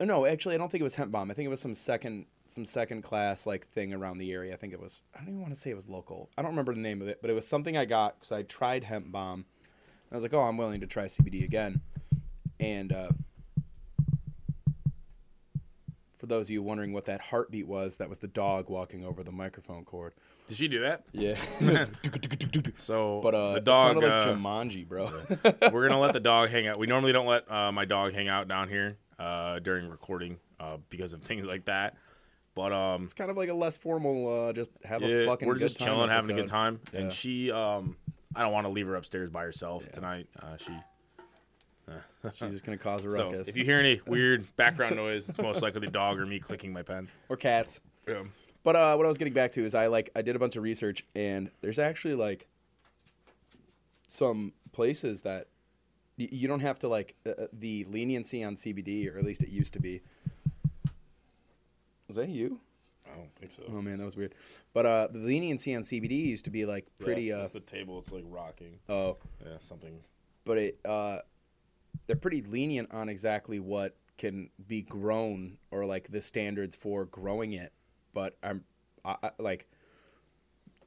no, 0.00 0.26
actually 0.26 0.54
I 0.54 0.58
don't 0.58 0.70
think 0.70 0.80
it 0.80 0.84
was 0.84 0.94
hemp 0.94 1.12
bomb. 1.12 1.30
I 1.30 1.34
think 1.34 1.46
it 1.46 1.50
was 1.50 1.60
some 1.60 1.74
second 1.74 2.26
some 2.46 2.64
second 2.64 3.02
class 3.02 3.46
like 3.46 3.66
thing 3.68 3.94
around 3.94 4.18
the 4.18 4.32
area. 4.32 4.52
I 4.52 4.56
think 4.56 4.74
it 4.74 4.80
was 4.80 5.02
I 5.14 5.20
don't 5.20 5.28
even 5.28 5.40
want 5.40 5.54
to 5.54 5.58
say 5.58 5.70
it 5.70 5.76
was 5.76 5.88
local. 5.88 6.28
I 6.36 6.42
don't 6.42 6.50
remember 6.50 6.74
the 6.74 6.80
name 6.80 7.00
of 7.00 7.08
it, 7.08 7.20
but 7.22 7.30
it 7.30 7.34
was 7.34 7.46
something 7.46 7.76
I 7.76 7.86
got 7.86 8.20
cuz 8.20 8.32
I 8.32 8.42
tried 8.42 8.84
hemp 8.84 9.10
bomb. 9.10 9.40
And 9.40 10.12
I 10.12 10.14
was 10.14 10.22
like, 10.22 10.34
"Oh, 10.34 10.40
I'm 10.42 10.56
willing 10.56 10.80
to 10.80 10.86
try 10.86 11.04
CBD 11.04 11.44
again." 11.44 11.80
And 12.60 12.92
uh 12.92 13.10
for 16.18 16.26
those 16.26 16.46
of 16.48 16.50
you 16.50 16.62
wondering 16.62 16.92
what 16.92 17.04
that 17.06 17.20
heartbeat 17.20 17.66
was, 17.66 17.96
that 17.98 18.08
was 18.08 18.18
the 18.18 18.26
dog 18.26 18.68
walking 18.68 19.04
over 19.04 19.22
the 19.22 19.30
microphone 19.32 19.84
cord. 19.84 20.14
Did 20.48 20.56
she 20.56 20.66
do 20.68 20.80
that? 20.80 21.04
Yeah. 21.12 21.36
So, 22.76 23.20
but 23.22 23.34
uh, 23.34 23.52
the 23.52 23.56
it 23.58 23.64
dog. 23.64 23.86
sounded 23.86 24.08
like 24.08 24.22
uh, 24.22 24.26
Jumanji, 24.34 24.86
bro. 24.86 25.10
we're 25.72 25.88
gonna 25.88 26.00
let 26.00 26.12
the 26.12 26.20
dog 26.20 26.48
hang 26.50 26.66
out. 26.68 26.78
We 26.78 26.86
normally 26.86 27.12
don't 27.12 27.26
let 27.26 27.50
uh, 27.50 27.72
my 27.72 27.84
dog 27.84 28.12
hang 28.14 28.28
out 28.28 28.48
down 28.48 28.68
here 28.68 28.96
uh, 29.18 29.58
during 29.58 29.88
recording 29.88 30.38
uh, 30.60 30.76
because 30.90 31.12
of 31.12 31.22
things 31.24 31.46
like 31.46 31.64
that. 31.66 31.96
But 32.54 32.72
um, 32.72 33.04
it's 33.04 33.14
kind 33.14 33.30
of 33.30 33.36
like 33.36 33.48
a 33.48 33.54
less 33.54 33.76
formal, 33.76 34.48
uh, 34.48 34.52
just 34.52 34.72
have 34.84 35.02
a 35.02 35.26
fucking 35.26 35.46
we're 35.46 35.58
just 35.58 35.78
chilling, 35.80 36.08
having 36.08 36.30
a 36.30 36.34
good 36.34 36.48
time. 36.48 36.80
Yeah. 36.92 37.00
And 37.00 37.12
she, 37.12 37.52
um, 37.52 37.96
I 38.34 38.42
don't 38.42 38.52
want 38.52 38.66
to 38.66 38.70
leave 38.70 38.86
her 38.86 38.96
upstairs 38.96 39.30
by 39.30 39.42
herself 39.42 39.84
Yeah. 39.86 39.92
tonight. 39.92 40.26
Uh, 40.40 40.56
she. 40.56 40.72
She's 42.32 42.52
just 42.52 42.64
gonna 42.64 42.76
cause 42.78 43.04
a 43.04 43.12
So 43.12 43.24
ruckus. 43.26 43.48
if 43.48 43.56
you 43.56 43.64
hear 43.64 43.78
any 43.78 44.00
weird 44.06 44.44
background 44.56 44.96
noise, 44.96 45.28
it's 45.28 45.38
most 45.38 45.62
likely 45.62 45.80
the 45.80 45.86
dog 45.86 46.18
or 46.18 46.26
me 46.26 46.38
clicking 46.38 46.72
my 46.72 46.82
pen. 46.82 47.08
or 47.28 47.36
cats. 47.36 47.80
But 48.64 48.74
uh, 48.76 48.96
what 48.96 49.04
I 49.04 49.08
was 49.08 49.18
getting 49.18 49.34
back 49.34 49.52
to 49.52 49.64
is 49.64 49.74
I 49.74 49.86
like 49.86 50.10
I 50.16 50.22
did 50.22 50.34
a 50.36 50.38
bunch 50.38 50.56
of 50.56 50.62
research 50.62 51.04
and 51.14 51.50
there's 51.60 51.78
actually 51.78 52.14
like 52.14 52.46
some 54.08 54.52
places 54.72 55.20
that 55.22 55.46
y- 56.18 56.28
you 56.32 56.48
don't 56.48 56.60
have 56.60 56.78
to 56.80 56.88
like 56.88 57.14
uh, 57.26 57.30
uh, 57.30 57.46
the 57.52 57.84
leniency 57.88 58.42
on 58.44 58.56
CBD 58.56 59.12
or 59.14 59.18
at 59.18 59.24
least 59.24 59.42
it 59.42 59.48
used 59.50 59.72
to 59.74 59.80
be. 59.80 60.00
Was 62.08 62.16
that 62.16 62.28
you? 62.30 62.58
I 63.06 63.16
don't 63.16 63.34
think 63.36 63.52
so. 63.52 63.62
Oh 63.68 63.80
man, 63.82 63.98
that 63.98 64.04
was 64.04 64.16
weird. 64.16 64.34
But 64.74 64.86
uh, 64.86 65.08
the 65.12 65.18
leniency 65.18 65.74
on 65.74 65.82
CBD 65.82 66.10
used 66.26 66.44
to 66.46 66.50
be 66.50 66.64
like 66.66 66.86
pretty. 66.98 67.24
Yeah, 67.24 67.36
uh, 67.38 67.42
it's 67.42 67.50
the 67.52 67.60
table. 67.60 67.98
It's 68.00 68.12
like 68.12 68.24
rocking. 68.26 68.78
oh, 68.88 69.16
Yeah, 69.44 69.56
something. 69.60 69.98
but 70.44 70.58
it 70.58 70.78
uh, 70.84 71.18
they're 72.06 72.16
pretty 72.16 72.42
lenient 72.42 72.92
on 72.92 73.08
exactly 73.08 73.60
what 73.60 73.96
can 74.16 74.50
be 74.66 74.82
grown 74.82 75.58
or 75.70 75.86
like 75.86 76.10
the 76.10 76.20
standards 76.20 76.74
for 76.74 77.04
growing 77.06 77.52
it. 77.52 77.72
But 78.12 78.36
I'm 78.42 78.64
I, 79.04 79.16
I, 79.22 79.30
like 79.38 79.68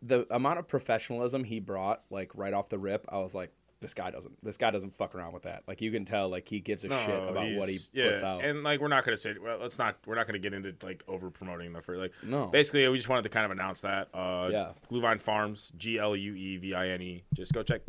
the 0.02 0.28
amount 0.34 0.60
of 0.60 0.68
professionalism 0.68 1.44
he 1.44 1.60
brought, 1.60 2.04
like 2.10 2.32
right 2.36 2.54
off 2.54 2.70
the 2.70 2.80
rip, 2.80 3.06
I 3.10 3.20
was 3.20 3.36
like, 3.36 3.52
this 3.82 3.94
guy 3.96 4.12
doesn't 4.12 4.44
this 4.44 4.58
guy 4.58 4.70
doesn't 4.70 4.96
fuck 4.96 5.16
around 5.16 5.34
with 5.34 5.44
that. 5.44 5.64
Like 5.68 5.82
you 5.82 5.92
can 5.92 6.06
tell, 6.06 6.30
like 6.30 6.48
he 6.48 6.60
gives 6.60 6.86
a 6.86 6.90
shit 6.90 7.10
about 7.10 7.52
what 7.56 7.68
he 7.68 7.80
yeah, 7.94 8.12
puts 8.12 8.22
out. 8.22 8.46
And 8.46 8.64
like 8.64 8.80
we're 8.80 8.88
not 8.88 9.04
gonna 9.04 9.18
say 9.18 9.36
well, 9.44 9.58
let's 9.60 9.80
not 9.80 9.98
we're 10.06 10.16
not 10.16 10.28
gonna 10.28 10.40
get 10.40 10.54
into 10.54 10.74
like 10.86 11.04
over 11.08 11.32
promoting 11.32 11.74
the 11.74 11.82
for 11.82 11.98
like 11.98 12.14
no, 12.24 12.46
basically 12.46 12.88
we 12.88 12.98
just 12.98 13.10
wanted 13.10 13.24
to 13.24 13.30
kind 13.30 13.46
of 13.46 13.52
announce 13.52 13.82
that. 13.82 14.10
Uh 14.14 14.50
Yeah. 14.52 14.72
Gluevine 14.90 15.20
Farms, 15.20 15.74
G 15.78 15.98
L 15.98 16.16
U 16.16 16.36
E 16.36 16.58
V 16.58 16.76
I 16.76 16.90
N 16.90 17.02
E. 17.02 17.24
Just 17.34 17.54
go 17.54 17.64
check. 17.64 17.82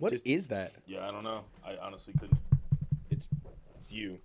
What 0.00 0.12
is 0.12 0.22
just- 0.22 0.48
that? 0.50 0.72
Yeah, 0.86 1.06
I 1.06 1.10
don't 1.12 1.22
know. 1.24 1.42
I 1.64 1.76
honestly 1.76 2.14
couldn't 2.18 2.38
it's 3.10 3.28
it's 3.78 3.92
you. 3.92 4.18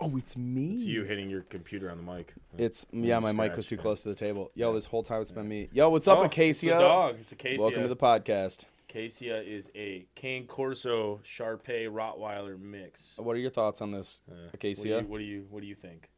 Oh, 0.00 0.16
it's 0.16 0.36
me. 0.36 0.74
It's 0.74 0.84
you 0.84 1.04
hitting 1.04 1.30
your 1.30 1.42
computer 1.42 1.90
on 1.90 1.96
the 2.04 2.12
mic. 2.12 2.34
It's 2.58 2.84
yeah, 2.92 3.18
my 3.20 3.32
mic 3.32 3.56
was 3.56 3.66
too 3.66 3.76
close 3.76 4.02
to 4.02 4.08
the 4.08 4.14
table. 4.14 4.50
Yo, 4.54 4.72
this 4.72 4.84
whole 4.84 5.02
time 5.02 5.20
it's 5.22 5.30
been 5.30 5.48
me. 5.48 5.68
Yo, 5.72 5.88
what's 5.90 6.08
up, 6.08 6.18
Oh, 6.18 6.24
Acacia? 6.24 6.48
It's 6.48 6.62
a 6.64 6.68
dog. 6.78 7.16
It's 7.20 7.32
Acacia. 7.32 7.60
Welcome 7.62 7.82
to 7.82 7.88
the 7.88 7.96
podcast. 7.96 8.64
Acacia 8.90 9.42
is 9.42 9.70
a 9.74 10.04
Cane 10.16 10.46
Corso 10.46 11.20
Sharpei 11.24 11.88
Rottweiler 11.88 12.60
mix. 12.60 13.14
What 13.16 13.36
are 13.36 13.38
your 13.38 13.50
thoughts 13.50 13.80
on 13.80 13.90
this, 13.90 14.20
Uh, 14.30 14.34
Acacia? 14.52 14.80
What 14.80 14.84
do 14.84 14.90
you 14.90 15.06
what 15.06 15.18
do 15.18 15.24
you, 15.24 15.46
what 15.50 15.60
do 15.62 15.66
you 15.66 15.74
think? 15.74 16.10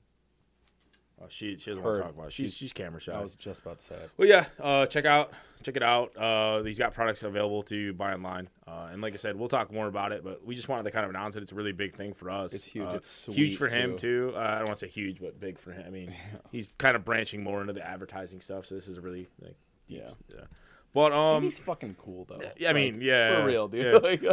Oh, 1.23 1.27
she 1.29 1.57
she 1.57 1.71
doesn't 1.71 1.85
want 1.85 1.97
to 1.97 2.03
talk 2.03 2.13
about. 2.15 2.27
It. 2.27 2.33
She's 2.33 2.57
she's 2.57 2.73
camera 2.73 3.01
shy. 3.01 3.13
I 3.13 3.21
was 3.23 3.37
just 3.37 3.63
about 3.63 3.79
to 3.79 3.85
say 3.85 3.95
it. 3.95 4.11
Well, 4.17 4.29
yeah, 4.29 4.47
uh, 4.61 4.87
check 4.87 5.05
out 5.05 5.33
check 5.63 5.77
it 5.77 5.83
out. 5.83 6.15
Uh, 6.17 6.63
he's 6.65 6.79
got 6.79 6.93
products 6.93 7.23
available 7.23 7.63
to 7.65 7.93
buy 7.95 8.13
online, 8.13 8.49
uh, 8.67 8.89
and 8.93 9.01
like 9.01 9.13
I 9.13 9.17
said, 9.17 9.37
we'll 9.37 9.49
talk 9.49 9.73
more 9.73 9.87
about 9.87 10.11
it. 10.13 10.25
But 10.25 10.45
we 10.45 10.55
just 10.57 10.69
wanted 10.69 10.83
to 10.83 10.91
kind 10.91 11.05
of 11.05 11.11
announce 11.11 11.37
it. 11.37 11.43
It's 11.43 11.53
a 11.53 11.55
really 11.55 11.73
big 11.73 11.95
thing 11.97 12.15
for 12.15 12.31
us. 12.31 12.53
It's 12.53 12.65
huge. 12.65 12.93
Uh, 12.93 12.97
It's 12.97 13.27
huge 13.27 13.57
for 13.57 13.69
him 13.69 13.93
too. 13.97 14.31
too. 14.33 14.37
Uh, 14.37 14.41
I 14.41 14.51
don't 14.51 14.69
want 14.69 14.71
to 14.71 14.77
say 14.77 14.89
huge, 14.89 15.21
but 15.21 15.39
big 15.39 15.59
for 15.59 15.71
him. 15.73 15.85
I 15.87 15.91
mean, 15.91 16.13
he's 16.53 16.73
kind 16.79 16.97
of 16.97 17.05
branching 17.05 17.43
more 17.45 17.61
into 17.61 17.73
the 17.73 17.87
advertising 17.87 18.41
stuff. 18.41 18.67
So 18.67 18.75
this 18.75 18.89
is 18.89 18.97
a 18.99 19.01
really 19.01 19.29
like 19.41 19.57
Yeah. 19.87 20.11
yeah. 20.35 20.43
But 20.93 21.07
And 21.13 21.15
um, 21.15 21.43
he's 21.43 21.59
fucking 21.59 21.95
cool 21.99 22.25
though. 22.25 22.41
yeah, 22.57 22.71
I 22.71 22.73
mean, 22.73 23.01
yeah, 23.01 23.41
for 23.41 23.47
real, 23.47 23.67
dude. 23.69 24.21
yeah. 24.23 24.33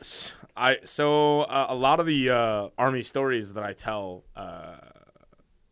I 0.56 0.78
so 0.84 1.42
uh, 1.42 1.66
a 1.68 1.74
lot 1.74 2.00
of 2.00 2.06
the 2.06 2.30
uh, 2.30 2.68
army 2.78 3.02
stories 3.02 3.54
that 3.54 3.64
I 3.64 3.72
tell, 3.72 4.24
uh, 4.36 4.76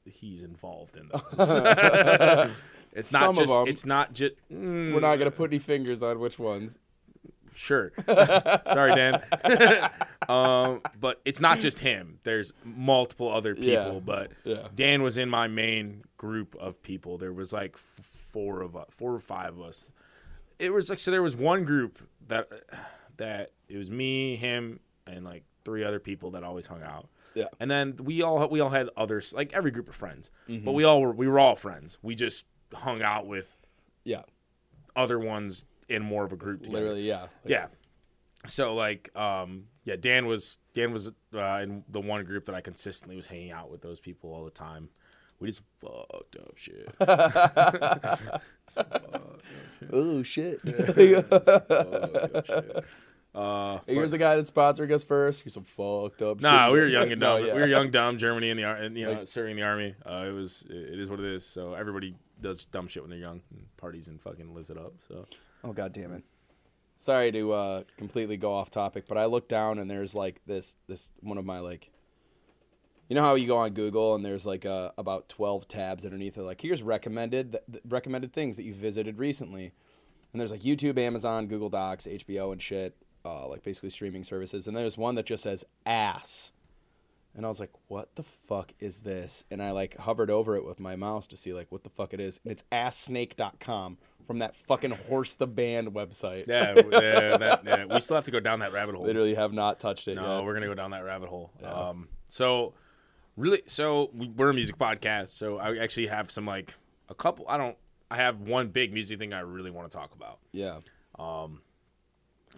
he's 0.05 0.43
involved 0.43 0.97
in 0.97 1.09
those. 1.13 1.23
it's 2.93 3.13
not 3.13 3.21
Some 3.21 3.29
of 3.31 3.37
just. 3.37 3.53
them. 3.53 3.69
It's 3.69 3.87
not 3.87 4.13
just. 4.15 4.35
we're 4.51 5.01
not 5.01 5.17
gonna 5.17 5.31
put 5.31 5.51
any 5.51 5.59
fingers 5.59 6.03
on 6.03 6.19
which 6.19 6.39
ones. 6.39 6.79
Sure. 7.57 7.93
Sorry, 8.07 8.95
Dan. 8.97 9.23
um, 10.29 10.81
but 10.99 11.21
it's 11.25 11.41
not 11.41 11.61
just 11.61 11.79
him. 11.79 12.19
There's 12.25 12.53
multiple 12.65 13.31
other 13.33 13.55
people, 13.55 13.71
Yeah. 13.95 14.01
but 14.05 14.33
Yeah. 14.45 14.69
Dan 14.75 15.03
was 15.03 15.19
in 15.19 15.29
my 15.31 15.47
main 15.47 16.03
group 16.17 16.57
of 16.57 16.83
people. 16.83 17.17
There 17.19 17.33
was 17.33 17.53
like 17.53 17.77
four 17.77 18.61
of 18.63 18.75
us, 18.77 18.87
four 18.91 19.15
or 19.15 19.21
five 19.21 19.51
of 19.57 19.63
us. 19.63 19.93
It 20.59 20.71
was 20.73 20.91
like 20.91 20.99
so. 20.99 21.11
There 21.13 21.23
was 21.23 21.37
one 21.37 21.65
group 21.65 22.01
that 22.29 22.49
that 23.19 23.53
it 23.69 23.77
was 23.77 23.91
me, 23.91 24.35
him, 24.37 24.81
and 25.07 25.25
like 25.25 25.45
three 25.65 25.85
other 25.85 26.01
people 26.01 26.33
that 26.33 26.43
always 26.43 26.67
hung 26.67 26.83
out. 26.83 27.09
Yeah. 27.35 27.47
And 27.61 27.71
then 27.71 27.97
we 28.03 28.23
all 28.23 28.49
we 28.49 28.61
all 28.61 28.71
had 28.71 28.89
others 28.97 29.33
like 29.35 29.53
every 29.53 29.71
group 29.71 29.89
of 29.89 29.95
friends, 29.95 30.31
Mm-hmm. 30.49 30.65
but 30.65 30.73
we 30.73 30.85
all 30.85 31.01
were 31.01 31.13
we 31.13 31.27
were 31.29 31.39
all 31.39 31.57
friends. 31.57 31.99
We 32.03 32.15
just 32.15 32.47
hung 32.73 33.03
out 33.03 33.27
with 33.27 33.57
Yeah. 34.05 34.23
other 34.97 35.19
ones 35.19 35.65
in 35.89 36.03
more 36.03 36.25
of 36.25 36.33
a 36.33 36.37
group. 36.37 36.63
together. 36.63 36.79
Literally, 36.81 37.07
yeah. 37.09 37.21
Like, 37.23 37.31
Yeah. 37.47 37.67
So 38.47 38.75
like, 38.75 39.11
um, 39.17 39.65
yeah, 39.85 39.97
Dan 39.99 40.27
was 40.27 40.59
Dan 40.75 40.93
was 40.93 41.09
uh, 41.35 41.61
in 41.63 41.83
the 41.89 42.01
one 42.01 42.25
group 42.25 42.45
that 42.47 42.55
I 42.55 42.61
consistently 42.61 43.17
was 43.17 43.27
hanging 43.27 43.51
out 43.53 43.71
with 43.71 43.81
those 43.83 44.01
people 44.01 44.33
all 44.33 44.45
the 44.45 44.51
time. 44.51 44.89
We 45.41 45.49
just 45.49 45.63
fucked 45.81 46.37
up 46.37 46.57
shit. 46.57 46.89
Oh 49.93 50.23
shit. 50.23 50.61
Shit. 50.65 51.29
Uh, 53.35 53.81
Here's 53.87 54.11
the 54.13 54.19
guy 54.19 54.37
that's 54.37 54.51
sponsoring 54.51 54.93
us 54.93 55.03
first. 55.03 55.43
Here's 55.43 55.55
some 55.55 55.65
fucked 55.65 56.23
up. 56.23 56.41
Nah, 56.41 56.67
shit. 56.67 56.73
we 56.75 56.79
were 56.81 56.87
young 56.87 57.11
and 57.11 57.21
No, 57.21 57.39
dumb. 57.39 57.47
yeah. 57.49 57.55
We 57.55 57.61
were 57.63 57.67
young, 57.67 57.91
dumb. 57.91 58.17
Germany 58.19 58.51
in 58.51 58.57
the 58.57 58.65
ar- 58.65 58.77
and, 58.77 58.97
you 58.97 59.07
know 59.07 59.13
Like- 59.13 59.27
serving 59.27 59.57
the 59.57 59.63
army. 59.63 59.95
Uh, 60.07 60.27
it 60.29 60.33
was 60.33 60.65
it 60.71 60.99
is 61.01 61.11
what 61.11 61.19
it 61.21 61.27
is. 61.27 61.45
So 61.45 61.75
everybody 61.75 62.15
does 62.41 62.65
dumb 62.65 62.87
shit 62.89 63.03
when 63.03 63.11
they're 63.11 63.19
young 63.19 63.41
and 63.51 63.67
parties 63.77 64.07
and 64.09 64.21
fucking 64.21 64.55
lives 64.55 64.71
it 64.71 64.79
up. 64.79 64.93
So 65.09 65.27
Oh 65.65 65.73
god 65.73 65.93
damn 65.93 66.13
it. 66.13 66.23
Sorry 66.97 67.33
to 67.33 67.53
uh, 67.53 67.83
completely 67.97 68.37
go 68.37 68.53
off 68.55 68.71
topic, 68.71 69.07
but 69.09 69.19
I 69.19 69.25
look 69.25 69.49
down 69.49 69.79
and 69.81 69.91
there's 69.91 70.15
like 70.15 70.41
this 70.47 70.77
this 70.87 71.13
one 71.21 71.39
of 71.39 71.45
my 71.45 71.59
like 71.59 71.91
you 73.09 73.15
know 73.17 73.23
how 73.23 73.35
you 73.35 73.47
go 73.49 73.57
on 73.57 73.71
Google 73.71 74.15
and 74.15 74.25
there's 74.25 74.47
like 74.47 74.65
uh, 74.65 74.91
about 74.97 75.29
12 75.29 75.67
tabs 75.69 76.05
underneath 76.05 76.39
it 76.39 76.43
like 76.43 76.61
here's 76.61 76.83
recommended 76.83 77.53
th- 77.53 77.65
th- 77.71 77.83
recommended 77.89 78.33
things 78.33 78.57
that 78.57 78.63
you 78.63 78.75
visited 78.75 79.19
recently. 79.19 79.73
And 80.33 80.41
there's 80.41 80.51
like 80.51 80.63
YouTube, 80.63 80.99
Amazon, 80.99 81.47
Google 81.47 81.69
Docs, 81.69 82.07
HBO 82.09 82.51
and 82.51 82.61
shit, 82.61 82.97
uh, 83.25 83.49
like 83.49 83.63
basically 83.63 83.91
streaming 83.91 84.25
services. 84.25 84.67
And 84.67 84.77
there's 84.77 84.99
one 84.99 85.15
that 85.17 85.27
just 85.27 85.43
says 85.43 85.65
ass. 85.87 86.53
And 87.37 87.45
I 87.45 87.49
was 87.49 87.59
like, 87.59 87.73
what 87.89 88.15
the 88.15 88.23
fuck 88.23 88.73
is 88.79 89.01
this? 89.01 89.45
And 89.51 89.61
I 89.63 89.73
like 89.73 89.97
hovered 89.99 90.31
over 90.31 90.55
it 90.57 90.65
with 90.65 90.79
my 90.79 90.95
mouse 90.95 91.27
to 91.29 91.37
see 91.37 91.53
like 91.53 91.71
what 91.73 91.83
the 91.83 91.91
fuck 91.91 92.15
it 92.15 92.21
is. 92.21 92.39
And 92.45 92.53
it's 92.53 92.63
asssnake.com 92.71 93.99
from 94.27 94.39
that 94.39 94.55
fucking 94.55 94.93
Horse 94.93 95.35
the 95.35 95.47
Band 95.47 95.89
website. 95.95 96.47
yeah, 96.47 96.75
yeah, 96.91 97.37
that, 97.37 97.63
yeah, 97.65 97.85
we 97.87 98.01
still 98.01 98.15
have 98.17 98.25
to 98.27 98.31
go 98.31 98.41
down 98.41 98.61
that 98.61 98.73
rabbit 98.73 98.95
hole. 98.95 99.05
Literally 99.05 99.35
have 99.35 99.53
not 99.53 99.81
touched 99.81 100.07
it 100.09 100.15
No, 100.15 100.37
yet. 100.39 100.45
we're 100.45 100.55
gonna 100.55 100.67
go 100.67 100.75
down 100.75 100.93
that 100.93 101.05
rabbit 101.05 101.29
hole. 101.29 101.51
Um, 101.63 102.09
so 102.29 102.73
really, 103.37 103.63
so 103.67 104.11
we, 104.15 104.29
we're 104.29 104.51
a 104.51 104.55
music 104.55 104.79
podcast. 104.79 105.31
So 105.31 105.59
I 105.59 105.77
actually 105.79 106.07
have 106.07 106.31
some 106.31 106.47
like 106.47 106.75
a 107.09 107.15
couple. 107.15 107.47
I 107.49 107.59
don't. 107.59 107.77
I 108.11 108.17
have 108.17 108.41
one 108.41 108.69
big 108.69 108.93
music 108.93 109.19
thing 109.19 109.33
I 109.33 109.41
really 109.41 109.71
want 109.73 109.91
to 109.91 109.97
talk 109.97 110.15
about, 110.15 110.39
Yeah. 110.53 110.79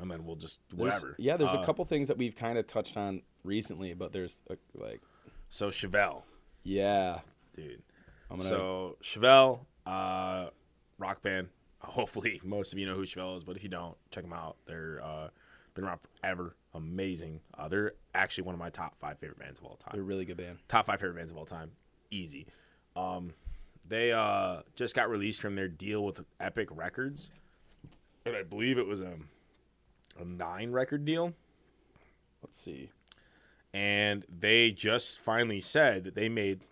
And 0.00 0.11
then 0.11 0.25
we'll 0.25 0.37
just 0.37 0.61
There's- 0.71 1.00
whatever. 1.03 1.17
Yeah, 1.19 1.37
there's 1.37 1.55
Uh, 1.55 1.61
a 1.61 1.65
couple 1.67 1.85
things 1.85 2.09
that 2.09 2.19
we've 2.19 2.35
kind 2.37 2.59
of 2.59 2.67
touched 2.67 2.97
on 2.97 3.23
recently, 3.45 3.95
but 3.95 4.12
there's 4.12 4.43
uh, 4.50 4.55
like, 4.75 5.00
So 5.49 5.69
Chevelle, 5.71 6.23
yeah. 6.62 7.21
dude. 7.55 7.83
I'm 8.31 8.38
gonna, 8.38 8.49
So 8.49 8.97
Chevelle, 9.03 9.61
uh, 9.87 10.50
rock 10.99 11.23
band. 11.23 11.49
Hopefully, 11.81 12.41
most 12.43 12.73
of 12.73 12.79
you 12.79 12.87
know 12.87 12.95
who 12.95 13.03
Chevelle 13.03 13.37
is, 13.37 13.45
but 13.45 13.57
if 13.57 13.62
you 13.62 13.69
don't, 13.69 13.97
check 14.11 14.25
them 14.25 14.33
out. 14.33 14.57
They're 14.67 15.00
uh, 15.05 15.29
been 15.75 15.85
around 15.85 16.00
forever. 16.21 16.57
Amazing. 16.75 17.41
Uh, 17.57 17.69
they're 17.69 17.93
actually 18.15 18.45
one 18.45 18.55
of 18.55 18.59
my 18.59 18.71
top 18.71 18.99
five 18.99 19.19
favorite 19.19 19.38
bands 19.38 19.61
of 19.61 19.67
all 19.67 19.76
time. 19.76 19.91
they're 19.93 20.00
a 20.03 20.05
really 20.05 20.25
good 20.25 20.37
band. 20.37 20.59
top 20.69 20.87
five 20.87 21.00
favorite 21.00 21.17
bands 21.17 21.31
of 21.31 21.37
all 21.38 21.45
time. 21.47 21.71
Easy. 22.11 22.47
Um, 22.97 23.33
they 23.88 24.11
uh, 24.12 24.62
just 24.75 24.95
got 24.97 25.09
released 25.09 25.41
from 25.41 25.55
their 25.55 25.69
deal 25.69 26.05
with 26.05 26.25
Epic 26.41 26.69
Records, 26.73 27.31
and 28.25 28.35
I 28.35 28.43
believe 28.43 28.79
it 28.79 28.87
was 28.87 29.00
a, 29.00 29.15
a 30.20 30.25
nine 30.25 30.73
record 30.73 31.04
deal. 31.04 31.32
Let's 32.42 32.58
see. 32.58 32.90
And 33.75 34.25
they 34.28 34.70
just 34.70 35.18
finally 35.18 35.61
said 35.61 36.04
that 36.04 36.14
they 36.14 36.28
made 36.28 36.64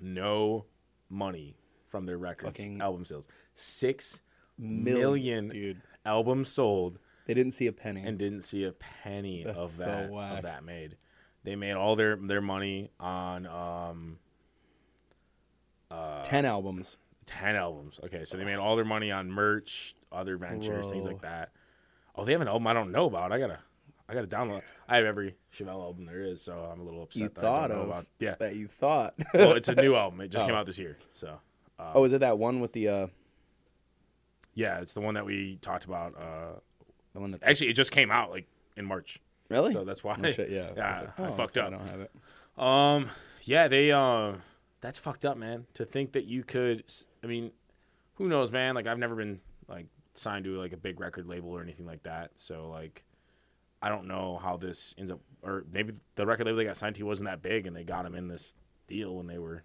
no 0.00 0.64
money 1.08 1.56
from 1.88 2.06
their 2.06 2.18
records 2.18 2.58
Fucking- 2.58 2.80
album 2.80 3.04
sales. 3.04 3.28
Six 3.54 4.20
Million, 4.58 5.00
million 5.00 5.48
dude. 5.48 5.82
albums 6.04 6.48
sold 6.48 6.98
They 7.26 7.34
didn't 7.34 7.52
see 7.52 7.66
a 7.66 7.72
penny. 7.72 8.02
and 8.02 8.18
didn't 8.18 8.42
see 8.42 8.64
a 8.64 8.72
penny 8.72 9.44
of 9.44 9.56
That's 9.56 9.72
so 9.72 9.86
that 9.86 10.10
whack. 10.10 10.38
of 10.38 10.42
that 10.44 10.64
made. 10.64 10.96
They 11.42 11.56
made 11.56 11.72
all 11.72 11.96
their 11.96 12.16
their 12.16 12.40
money 12.40 12.90
on 13.00 13.46
um, 13.46 14.18
Ten 16.24 16.44
albums. 16.44 16.96
10 17.26 17.56
albums. 17.56 17.98
Okay, 18.04 18.24
so 18.24 18.36
they 18.36 18.44
made 18.44 18.56
all 18.56 18.76
their 18.76 18.84
money 18.84 19.10
on 19.10 19.30
merch, 19.30 19.94
other 20.12 20.36
ventures, 20.36 20.88
things 20.90 21.06
like 21.06 21.22
that. 21.22 21.52
Oh, 22.14 22.24
they 22.24 22.32
have 22.32 22.40
an 22.40 22.48
album 22.48 22.66
I 22.66 22.72
don't 22.72 22.92
know 22.92 23.06
about. 23.06 23.32
I 23.32 23.38
gotta, 23.38 23.58
I 24.08 24.14
gotta 24.14 24.26
download. 24.26 24.62
I 24.88 24.96
have 24.96 25.04
every 25.04 25.34
Chevelle 25.52 25.82
album 25.82 26.06
there 26.06 26.22
is, 26.22 26.42
so 26.42 26.68
I'm 26.72 26.80
a 26.80 26.84
little 26.84 27.02
upset 27.02 27.22
You 27.22 27.28
that 27.28 27.40
thought 27.40 27.70
I 27.70 27.74
don't 27.74 27.82
of 27.82 27.86
know 27.86 27.92
about. 27.92 28.06
Yeah, 28.18 28.34
that 28.38 28.56
you 28.56 28.68
thought. 28.68 29.14
well, 29.34 29.52
it's 29.52 29.68
a 29.68 29.74
new 29.74 29.94
album. 29.96 30.20
It 30.20 30.28
just 30.28 30.46
came 30.46 30.54
Oh. 30.54 30.58
out 30.58 30.66
this 30.66 30.78
year, 30.78 30.96
so 31.14 31.38
oh, 31.78 32.04
is 32.04 32.12
it 32.12 32.20
that 32.20 32.38
one 32.38 32.60
with 32.60 32.72
the 32.72 32.88
uh 32.88 33.06
yeah, 34.54 34.80
it's 34.80 34.92
the 34.92 35.00
one 35.00 35.14
that 35.14 35.26
we 35.26 35.58
talked 35.60 35.84
about. 35.84 36.14
Uh, 36.16 36.58
the 37.12 37.20
one 37.20 37.30
that's 37.30 37.46
actually, 37.46 37.68
it 37.70 37.74
just 37.74 37.90
came 37.90 38.10
out 38.10 38.30
like 38.30 38.46
in 38.76 38.84
March, 38.84 39.20
really? 39.48 39.72
so 39.72 39.84
that's 39.84 40.02
why. 40.02 40.16
Oh, 40.22 40.30
shit, 40.30 40.50
yeah. 40.50 40.70
yeah, 40.76 40.90
was 40.90 41.00
like, 41.00 41.20
I 41.20 41.28
oh, 41.28 41.32
fucked 41.32 41.58
up. 41.58 41.66
I 41.66 41.70
don't 41.70 41.88
have 41.88 42.00
it. 42.00 42.10
Um, 42.56 43.08
yeah, 43.42 43.68
they 43.68 43.90
uh, 43.92 44.34
that's 44.80 44.98
fucked 44.98 45.24
up, 45.24 45.36
man. 45.36 45.66
To 45.74 45.84
think 45.84 46.12
that 46.12 46.24
you 46.24 46.44
could, 46.44 46.84
I 47.22 47.26
mean, 47.26 47.50
who 48.14 48.28
knows, 48.28 48.50
man? 48.52 48.74
Like 48.74 48.86
I've 48.86 48.98
never 48.98 49.16
been 49.16 49.40
signed 50.14 50.44
to 50.44 50.58
like 50.58 50.72
a 50.72 50.76
big 50.76 51.00
record 51.00 51.26
label 51.26 51.50
or 51.50 51.62
anything 51.62 51.86
like 51.86 52.02
that, 52.04 52.32
so 52.36 52.68
like 52.70 53.04
I 53.82 53.88
don't 53.88 54.06
know 54.06 54.38
how 54.42 54.56
this 54.56 54.94
ends 54.96 55.10
up, 55.10 55.20
or 55.42 55.64
maybe 55.70 55.94
the 56.14 56.24
record 56.24 56.46
label 56.46 56.58
they 56.58 56.64
got 56.64 56.76
signed 56.76 56.94
to 56.96 57.02
wasn't 57.04 57.28
that 57.28 57.42
big, 57.42 57.66
and 57.66 57.76
they 57.76 57.84
got 57.84 58.06
him 58.06 58.14
in 58.14 58.28
this 58.28 58.54
deal 58.88 59.16
when 59.16 59.26
they 59.26 59.38
were, 59.38 59.62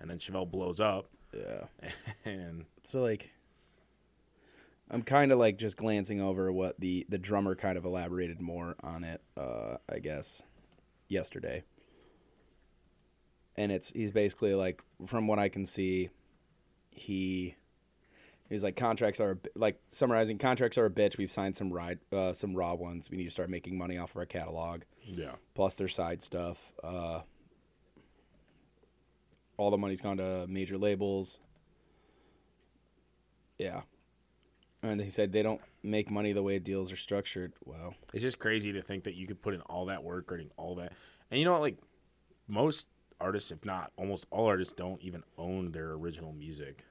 and 0.00 0.10
then 0.10 0.18
Chevelle 0.18 0.50
blows 0.50 0.80
up, 0.80 1.06
Yeah. 1.32 1.64
and 2.24 2.64
So 2.82 3.00
like 3.00 3.30
I'm 4.90 5.02
kind 5.02 5.30
of 5.30 5.38
like 5.38 5.56
just 5.56 5.76
glancing 5.76 6.20
over 6.20 6.50
what 6.50 6.80
the 6.80 7.06
the 7.08 7.18
drummer 7.18 7.54
kind 7.54 7.78
of 7.78 7.84
elaborated 7.84 8.40
more 8.40 8.74
on 8.82 9.04
it 9.04 9.20
uh 9.36 9.76
I 9.88 10.00
guess 10.00 10.42
yesterday. 11.08 11.62
And 13.56 13.70
it's 13.70 13.90
he's 13.90 14.10
basically 14.10 14.54
like 14.54 14.82
from 15.06 15.28
what 15.28 15.38
I 15.38 15.48
can 15.48 15.64
see 15.64 16.10
he 16.90 17.54
he's 18.50 18.62
like 18.62 18.76
contracts 18.76 19.20
are 19.20 19.38
like 19.54 19.80
summarizing 19.86 20.36
contracts 20.36 20.76
are 20.76 20.86
a 20.86 20.90
bitch. 20.90 21.16
We've 21.16 21.30
signed 21.30 21.56
some 21.56 21.72
ride 21.72 22.00
uh 22.12 22.34
some 22.34 22.54
raw 22.54 22.74
ones. 22.74 23.10
We 23.10 23.16
need 23.16 23.24
to 23.24 23.30
start 23.30 23.48
making 23.48 23.78
money 23.78 23.96
off 23.96 24.10
of 24.10 24.16
our 24.16 24.26
catalog 24.26 24.82
yeah, 25.04 25.32
plus 25.54 25.76
their 25.76 25.88
side 25.88 26.22
stuff. 26.22 26.72
Uh, 26.82 27.20
all 29.56 29.70
the 29.70 29.78
money's 29.78 30.00
gone 30.00 30.16
to 30.18 30.46
major 30.48 30.78
labels. 30.78 31.40
Yeah. 33.58 33.82
And 34.82 35.00
he 35.00 35.10
said 35.10 35.32
they 35.32 35.42
don't 35.42 35.60
make 35.82 36.10
money 36.10 36.32
the 36.32 36.42
way 36.42 36.58
deals 36.58 36.90
are 36.90 36.96
structured. 36.96 37.52
Wow. 37.66 37.94
it's 38.14 38.22
just 38.22 38.38
crazy 38.38 38.72
to 38.72 38.80
think 38.80 39.04
that 39.04 39.14
you 39.14 39.26
could 39.26 39.42
put 39.42 39.52
in 39.52 39.60
all 39.62 39.86
that 39.86 40.02
work, 40.02 40.30
writing 40.30 40.50
all 40.56 40.76
that, 40.76 40.92
and 41.30 41.38
you 41.38 41.44
know 41.44 41.52
what, 41.52 41.60
like 41.60 41.76
most 42.48 42.88
artists, 43.20 43.50
if 43.50 43.64
not 43.64 43.92
almost 43.96 44.26
all 44.30 44.46
artists, 44.46 44.72
don't 44.72 45.00
even 45.02 45.22
own 45.36 45.72
their 45.72 45.92
original 45.92 46.32
music. 46.32 46.84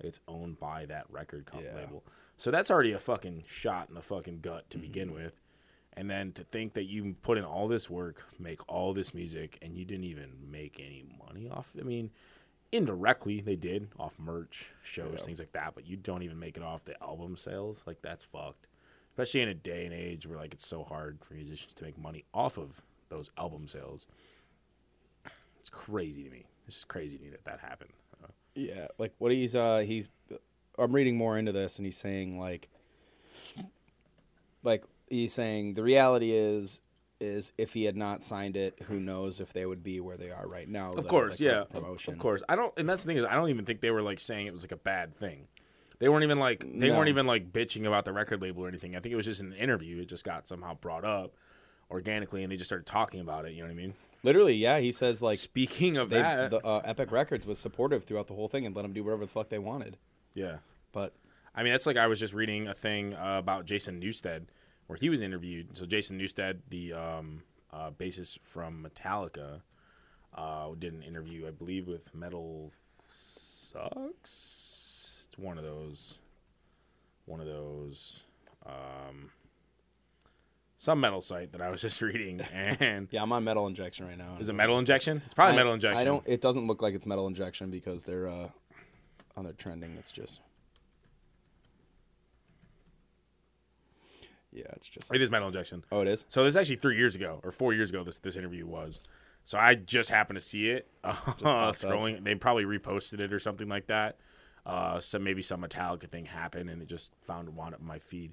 It's 0.00 0.20
owned 0.28 0.58
by 0.60 0.86
that 0.86 1.06
record 1.10 1.46
comp 1.46 1.64
Yeah. 1.64 1.74
label. 1.74 2.04
So 2.36 2.50
that's 2.50 2.70
already 2.70 2.92
a 2.92 2.98
fucking 2.98 3.44
shot 3.48 3.88
in 3.88 3.94
the 3.94 4.02
fucking 4.02 4.40
gut 4.40 4.68
to 4.70 4.78
begin 4.78 5.08
Mm-hmm. 5.08 5.24
with. 5.24 5.40
And 5.98 6.10
then 6.10 6.32
to 6.32 6.44
think 6.44 6.74
that 6.74 6.84
you 6.84 7.16
put 7.22 7.38
in 7.38 7.44
all 7.44 7.68
this 7.68 7.88
work, 7.88 8.22
make 8.38 8.60
all 8.70 8.92
this 8.92 9.14
music, 9.14 9.56
and 9.62 9.74
you 9.78 9.86
didn't 9.86 10.04
even 10.04 10.30
make 10.50 10.78
any 10.78 11.06
money 11.26 11.48
off. 11.48 11.72
I 11.80 11.84
mean, 11.84 12.10
indirectly 12.70 13.40
they 13.40 13.56
did 13.56 13.88
off 13.98 14.18
merch, 14.18 14.72
shows, 14.82 15.14
Yeah. 15.20 15.24
things 15.24 15.38
like 15.38 15.52
that. 15.52 15.74
But 15.74 15.86
you 15.86 15.96
don't 15.96 16.22
even 16.22 16.38
make 16.38 16.58
it 16.58 16.62
off 16.62 16.84
the 16.84 17.02
album 17.02 17.38
sales. 17.38 17.82
Like 17.86 18.02
that's 18.02 18.22
fucked. 18.22 18.66
Especially 19.12 19.40
in 19.40 19.48
a 19.48 19.54
day 19.54 19.86
and 19.86 19.94
age 19.94 20.26
where 20.26 20.36
like 20.36 20.52
it's 20.52 20.66
so 20.66 20.84
hard 20.84 21.24
for 21.24 21.32
musicians 21.32 21.72
to 21.72 21.84
make 21.84 21.96
money 21.96 22.24
off 22.34 22.58
of 22.58 22.82
those 23.08 23.30
album 23.38 23.66
sales. 23.66 24.06
It's 25.58 25.70
crazy 25.70 26.22
to 26.24 26.30
me. 26.30 26.44
It's 26.66 26.76
just 26.76 26.88
crazy 26.88 27.16
to 27.16 27.22
me 27.24 27.30
that 27.30 27.44
that 27.46 27.60
happened. 27.60 27.92
Yeah, 28.56 28.88
like 28.98 29.12
what 29.18 29.30
he's 29.32 29.54
uh 29.54 29.78
he's 29.86 30.08
I'm 30.78 30.92
reading 30.92 31.16
more 31.16 31.38
into 31.38 31.52
this 31.52 31.78
and 31.78 31.86
he's 31.86 31.96
saying 31.96 32.38
like 32.40 32.68
like 34.62 34.84
he's 35.08 35.32
saying 35.32 35.74
the 35.74 35.82
reality 35.82 36.32
is 36.32 36.80
is 37.20 37.52
if 37.56 37.72
he 37.72 37.84
had 37.84 37.96
not 37.96 38.22
signed 38.22 38.56
it, 38.58 38.78
who 38.88 39.00
knows 39.00 39.40
if 39.40 39.52
they 39.54 39.64
would 39.64 39.82
be 39.82 40.00
where 40.00 40.18
they 40.18 40.30
are 40.30 40.46
right 40.46 40.68
now. 40.68 40.90
Of 40.92 40.96
the- 41.04 41.08
course, 41.08 41.40
like, 41.40 41.48
yeah, 41.50 41.64
promotion. 41.64 42.12
of 42.12 42.18
course. 42.20 42.42
I 42.46 42.56
don't, 42.56 42.74
and 42.76 42.86
that's 42.86 43.04
the 43.04 43.06
thing 43.06 43.16
is, 43.16 43.24
I 43.24 43.32
don't 43.34 43.48
even 43.48 43.64
think 43.64 43.80
they 43.80 43.90
were 43.90 44.02
like 44.02 44.20
saying 44.20 44.46
it 44.46 44.52
was 44.52 44.62
like 44.64 44.72
a 44.72 44.76
bad 44.76 45.14
thing. 45.16 45.48
They 45.98 46.10
weren't 46.10 46.24
even 46.24 46.38
like 46.38 46.60
they 46.60 46.88
No. 46.90 46.96
weren't 46.98 47.08
even 47.08 47.26
like 47.26 47.52
bitching 47.54 47.86
about 47.86 48.04
the 48.04 48.12
record 48.12 48.42
label 48.42 48.64
or 48.64 48.68
anything. 48.68 48.96
I 48.96 49.00
think 49.00 49.14
it 49.14 49.16
was 49.16 49.24
just 49.24 49.40
an 49.40 49.54
interview. 49.54 50.02
It 50.02 50.08
just 50.10 50.24
got 50.24 50.46
somehow 50.46 50.74
brought 50.74 51.04
up 51.06 51.32
organically, 51.90 52.42
and 52.42 52.52
they 52.52 52.56
just 52.56 52.68
started 52.68 52.84
talking 52.86 53.20
about 53.20 53.46
it. 53.46 53.52
You 53.52 53.60
know 53.62 53.68
what 53.68 53.72
I 53.72 53.76
mean? 53.76 53.94
Literally, 54.26 54.54
yeah, 54.54 54.80
he 54.80 54.90
says 54.90 55.22
like 55.22 55.38
Speaking 55.38 55.96
of 55.96 56.10
they 56.10 56.20
that, 56.20 56.50
the 56.50 56.66
uh, 56.66 56.82
Epic 56.84 57.12
Records 57.12 57.46
was 57.46 57.60
supportive 57.60 58.02
throughout 58.02 58.26
the 58.26 58.34
whole 58.34 58.48
thing 58.48 58.66
and 58.66 58.74
let 58.74 58.82
them 58.82 58.92
do 58.92 59.04
whatever 59.04 59.24
the 59.24 59.30
fuck 59.30 59.50
they 59.50 59.60
wanted. 59.60 59.98
yeah, 60.34 60.56
But 60.90 61.14
I 61.54 61.62
mean 61.62 61.72
that's 61.72 61.86
like 61.86 61.96
I 61.96 62.08
was 62.08 62.18
just 62.18 62.34
reading 62.34 62.66
a 62.66 62.74
thing 62.74 63.14
uh, 63.14 63.36
about 63.38 63.66
Jason 63.66 64.00
Newsted 64.00 64.46
where 64.88 64.98
he 64.98 65.08
was 65.08 65.20
interviewed. 65.20 65.78
So 65.78 65.86
Jason 65.86 66.18
Newsted, 66.18 66.58
the 66.68 66.92
um, 66.92 67.44
uh, 67.72 67.92
bassist 67.92 68.40
from 68.42 68.84
Metallica, 68.84 69.60
uh, 70.34 70.70
did 70.76 70.92
an 70.92 71.04
interview, 71.04 71.46
I 71.46 71.52
believe, 71.52 71.86
with 71.86 72.12
Metal 72.12 72.72
Sucks. 73.08 75.26
It's 75.28 75.38
one 75.38 75.56
of 75.56 75.64
those, 75.64 76.18
one 77.26 77.40
of 77.40 77.46
those, 77.46 78.22
um, 78.64 79.30
some 80.76 81.00
metal 81.00 81.20
site 81.20 81.52
that 81.52 81.60
I 81.60 81.70
was 81.70 81.80
just 81.86 82.00
reading, 82.02 82.40
and 82.52 83.08
Yeah, 83.10 83.22
I'm 83.22 83.32
on 83.32 83.44
metal 83.44 83.66
injection 83.66 84.06
right 84.06 84.18
now. 84.18 84.36
is 84.40 84.48
it 84.48 84.52
Metal 84.54 84.78
Injection? 84.78 85.22
It's 85.24 85.34
probably 85.34 85.54
I- 85.54 85.56
Metal 85.56 85.72
Injection. 85.74 86.00
I 86.00 86.04
don't. 86.04 86.22
It 86.26 86.40
doesn't 86.40 86.66
look 86.66 86.82
like 86.82 86.94
it's 86.94 87.06
metal 87.06 87.26
injection 87.26 87.70
because 87.70 88.04
they're 88.04 88.28
uh, 88.28 88.48
on 89.36 89.44
their 89.44 89.54
trending. 89.54 89.96
It's 89.98 90.10
just. 90.10 90.40
Yeah, 94.52 94.64
it's 94.72 94.88
just. 94.88 95.14
It 95.14 95.20
is 95.20 95.30
Metal 95.30 95.48
Injection. 95.48 95.84
oh, 95.92 96.00
it 96.00 96.08
is. 96.08 96.24
So 96.28 96.42
this 96.44 96.52
is 96.52 96.56
actually 96.56 96.76
three 96.76 96.96
years 96.96 97.14
ago 97.14 97.40
or 97.44 97.52
four 97.52 97.74
years 97.74 97.90
ago. 97.90 98.04
This 98.04 98.18
this 98.18 98.36
interview 98.36 98.66
was. 98.66 99.00
So 99.44 99.58
I 99.58 99.74
just 99.76 100.10
happened 100.10 100.38
to 100.38 100.40
see 100.46 100.70
it. 100.70 100.88
Uh, 101.04 101.12
popped 101.12 101.42
up. 101.44 101.74
scrolling, 101.74 102.24
they 102.24 102.34
probably 102.34 102.64
reposted 102.64 103.20
it 103.20 103.32
or 103.32 103.38
something 103.38 103.68
like 103.68 103.86
that. 103.86 104.16
Uh, 104.64 104.98
so 104.98 105.20
maybe 105.20 105.40
some 105.40 105.62
Metallica 105.62 106.08
thing 106.10 106.24
happened 106.24 106.68
and 106.68 106.82
it 106.82 106.88
just 106.88 107.12
found 107.22 107.48
wound 107.54 107.72
up 107.74 107.80
in 107.80 107.86
my 107.86 108.00
feed. 108.00 108.32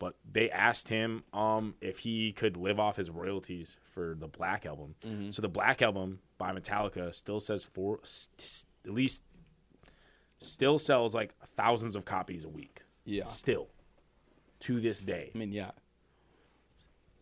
But 0.00 0.16
they 0.28 0.50
asked 0.50 0.88
him 0.88 1.22
um, 1.32 1.74
if 1.80 2.00
he 2.00 2.32
could 2.32 2.56
live 2.56 2.80
off 2.80 2.96
his 2.96 3.10
royalties 3.10 3.76
for 3.84 4.16
the 4.18 4.26
Black 4.26 4.66
album. 4.66 4.96
Mm-hmm. 5.02 5.30
So 5.30 5.42
the 5.42 5.48
Black 5.48 5.82
album 5.82 6.18
by 6.38 6.50
Metallica 6.52 7.14
still 7.14 7.38
says 7.38 7.62
four, 7.62 8.00
st- 8.02 8.64
at 8.86 8.92
least, 8.92 9.22
still 10.40 10.78
sells 10.78 11.14
like 11.14 11.34
thousands 11.56 11.94
of 11.94 12.04
copies 12.06 12.44
a 12.44 12.48
week. 12.48 12.80
Yeah. 13.04 13.24
Still, 13.24 13.68
to 14.60 14.80
this 14.80 15.00
day. 15.00 15.30
I 15.34 15.38
mean, 15.38 15.52
yeah. 15.52 15.70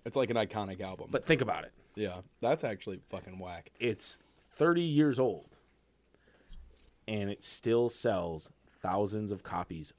It's 0.07 0.17
like 0.17 0.31
an 0.31 0.37
iconic 0.37 0.81
album. 0.81 1.09
But 1.11 1.25
think 1.25 1.41
about 1.43 1.65
it. 1.65 1.73
yeah, 1.97 2.21
that's 2.41 2.63
actually 2.65 3.01
fucking 3.11 3.39
whack. 3.39 3.71
it's 3.81 4.19
30 4.53 4.83
years 4.83 5.19
old 5.21 5.57
and 7.07 7.31
it 7.31 7.43
still 7.43 7.89
sells 7.89 8.51
thousands 8.83 9.33
of 9.33 9.43
copies 9.43 9.93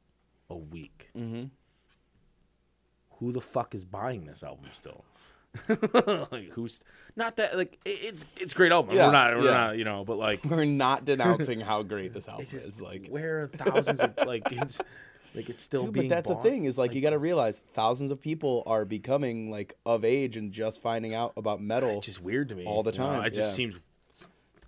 a 0.49 0.55
week. 0.55 1.09
Mm-hmm. 1.17 1.45
Who 3.19 3.31
the 3.31 3.41
fuck 3.41 3.75
is 3.75 3.85
buying 3.85 4.25
this 4.25 4.43
album 4.43 4.69
still? 4.73 5.03
like 6.31 6.49
who's 6.51 6.83
not 7.15 7.35
that 7.37 7.57
like 7.57 7.79
it- 7.83 7.99
it's 8.03 8.25
it's 8.39 8.53
great 8.53 8.71
album. 8.71 8.95
Yeah, 8.95 9.07
we're 9.07 9.11
not 9.11 9.37
we're 9.37 9.45
yeah. 9.45 9.51
not 9.51 9.77
you 9.77 9.83
know, 9.83 10.03
but 10.05 10.17
like 10.17 10.45
We're 10.45 10.65
not 10.65 11.05
denouncing 11.05 11.59
how 11.69 11.81
great 11.81 12.13
this 12.13 12.27
album 12.27 12.45
just 12.45 12.67
is. 12.67 12.79
Like, 12.79 13.07
where 13.07 13.43
are 13.43 13.47
thousands 13.47 13.99
of 13.99 14.13
like 14.27 14.43
it's 14.51 14.79
like 15.33 15.49
it's 15.49 15.61
still 15.63 15.85
Dude, 15.85 15.95
but 15.95 16.09
that's 16.09 16.29
bought? 16.29 16.43
the 16.43 16.49
thing 16.49 16.65
is 16.65 16.77
like, 16.77 16.93
you 16.93 17.01
got 17.01 17.11
to 17.11 17.19
realize 17.19 17.61
thousands 17.73 18.11
of 18.11 18.21
people 18.21 18.63
are 18.67 18.85
becoming 18.85 19.49
like 19.49 19.75
of 19.85 20.05
age 20.05 20.37
and 20.37 20.51
just 20.51 20.81
finding 20.81 21.13
out 21.15 21.33
about 21.35 21.61
metal. 21.61 21.97
It's 21.97 22.05
just 22.07 22.21
weird 22.21 22.49
to 22.49 22.55
me 22.55 22.65
all 22.65 22.83
the 22.83 22.91
time, 22.91 23.25
It 23.25 23.33
just 23.33 23.49
yeah. 23.51 23.53
seems 23.55 23.79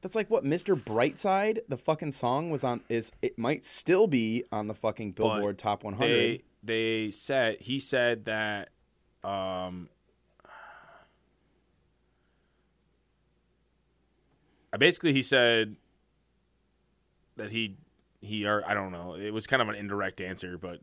That's 0.01 0.15
like 0.15 0.29
what 0.31 0.43
Mr. 0.43 0.75
Brightside, 0.75 1.60
the 1.67 1.77
fucking 1.77 2.12
song 2.12 2.50
was 2.50 2.63
on 2.63 2.81
is 2.89 3.12
it 3.22 3.38
might 3.38 3.63
still 3.63 4.08
be 4.08 4.46
on 4.51 4.67
the 4.67 4.74
fucking 4.75 5.12
but 5.12 5.24
Billboard 5.24 5.58
Top 5.60 5.84
100. 5.84 6.08
They 6.08 6.41
they 6.63 7.12
said 7.12 7.58
he 7.60 7.80
said 7.80 8.25
that 8.25 8.70
um 9.24 9.89
basically 14.77 15.13
he 15.13 15.22
said 15.22 15.75
that 17.36 17.51
he 17.51 17.77
he 18.22 18.46
or 18.46 18.63
I 18.68 18.74
don't 18.74 18.91
know. 18.91 19.15
It 19.15 19.32
was 19.32 19.48
kind 19.48 19.62
of 19.62 19.70
an 19.70 19.75
indirect 19.75 20.22
answer, 20.22 20.58
but 20.58 20.82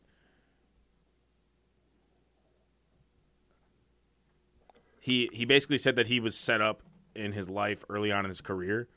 he 5.01 5.31
he 5.33 5.45
basically 5.45 5.79
said 5.79 5.97
that 5.97 6.09
he 6.09 6.21
was 6.21 6.37
set 6.37 6.61
up 6.61 6.83
in 7.15 7.33
his 7.33 7.49
life 7.49 7.85
early 7.89 8.13
on 8.13 8.25
in 8.25 8.29
his 8.29 8.41
career. 8.41 8.89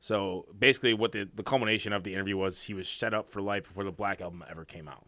So 0.00 0.46
basically, 0.56 0.94
what 0.94 1.12
the 1.12 1.28
the 1.34 1.42
culmination 1.42 1.92
of 1.92 2.04
the 2.04 2.14
interview 2.14 2.36
was, 2.36 2.64
he 2.64 2.74
was 2.74 2.88
set 2.88 3.14
up 3.14 3.28
for 3.28 3.42
life 3.42 3.64
before 3.64 3.84
the 3.84 3.92
Black 3.92 4.20
album 4.20 4.44
ever 4.48 4.64
came 4.64 4.86
out. 4.88 5.06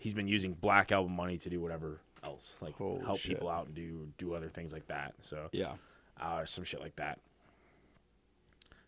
He's 0.00 0.14
been 0.14 0.26
using 0.26 0.54
Black 0.54 0.90
album 0.90 1.14
money 1.14 1.36
to 1.38 1.48
do 1.50 1.60
whatever 1.60 2.00
else, 2.24 2.56
like 2.60 2.74
Holy 2.74 3.04
help 3.04 3.18
shit. 3.18 3.32
people 3.36 3.48
out 3.48 3.66
and 3.66 3.74
do 3.74 4.08
do 4.18 4.34
other 4.34 4.48
things 4.48 4.72
like 4.72 4.88
that. 4.88 5.14
So 5.20 5.48
yeah. 5.52 5.74
uh, 6.20 6.44
some 6.44 6.64
shit 6.64 6.80
like 6.80 6.96
that. 6.96 7.18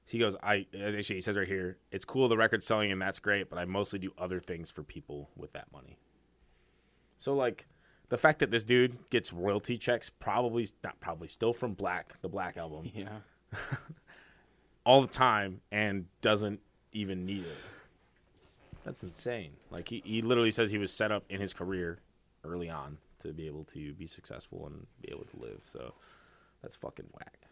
So 0.07 0.13
He 0.13 0.19
goes, 0.19 0.35
I 0.43 0.67
actually 0.75 1.17
he 1.17 1.21
says 1.21 1.37
right 1.37 1.47
here, 1.47 1.77
it's 1.91 2.05
cool 2.05 2.29
the 2.29 2.37
record's 2.37 2.67
selling 2.67 2.91
and 2.91 3.01
that's 3.01 3.19
great, 3.19 3.49
but 3.51 3.59
I 3.59 3.67
mostly 3.67 3.99
do 3.99 4.13
other 4.19 4.41
things 4.41 4.71
for 4.71 4.83
people 4.83 5.29
with 5.37 5.53
that 5.53 5.67
money. 5.73 5.99
So 7.19 7.35
like 7.35 7.67
the 8.09 8.17
fact 8.19 8.39
that 8.41 8.51
this 8.51 8.65
dude 8.65 8.97
gets 9.11 9.33
royalty 9.33 9.79
checks, 9.79 10.11
probably 10.11 10.67
not 10.83 10.99
probably 11.01 11.29
still 11.29 11.53
from 11.53 11.75
Black, 11.75 12.21
the 12.23 12.29
Black 12.29 12.57
album, 12.57 12.91
Yeah. 12.95 13.09
all 14.85 15.03
the 15.03 15.07
time 15.07 15.61
and 15.71 16.07
doesn't 16.23 16.61
even 16.93 17.25
need 17.27 17.45
it. 17.45 17.57
That's 18.85 19.03
insane. 19.03 19.53
Like 19.71 19.89
he, 19.89 20.03
he 20.05 20.23
literally 20.23 20.51
says 20.51 20.71
he 20.71 20.79
was 20.79 20.93
set 20.93 21.13
up 21.13 21.25
in 21.29 21.41
his 21.41 21.55
career 21.55 21.99
early 22.45 22.69
on 22.69 22.99
to 23.21 23.33
be 23.33 23.47
able 23.47 23.65
to 23.65 23.95
be 23.95 24.07
successful 24.07 24.67
and 24.67 24.87
be 25.01 25.13
able 25.13 25.25
to 25.25 25.41
live. 25.41 25.61
So 25.61 25.95
that's 26.63 26.77
fucking 26.77 27.07
whack. 27.13 27.43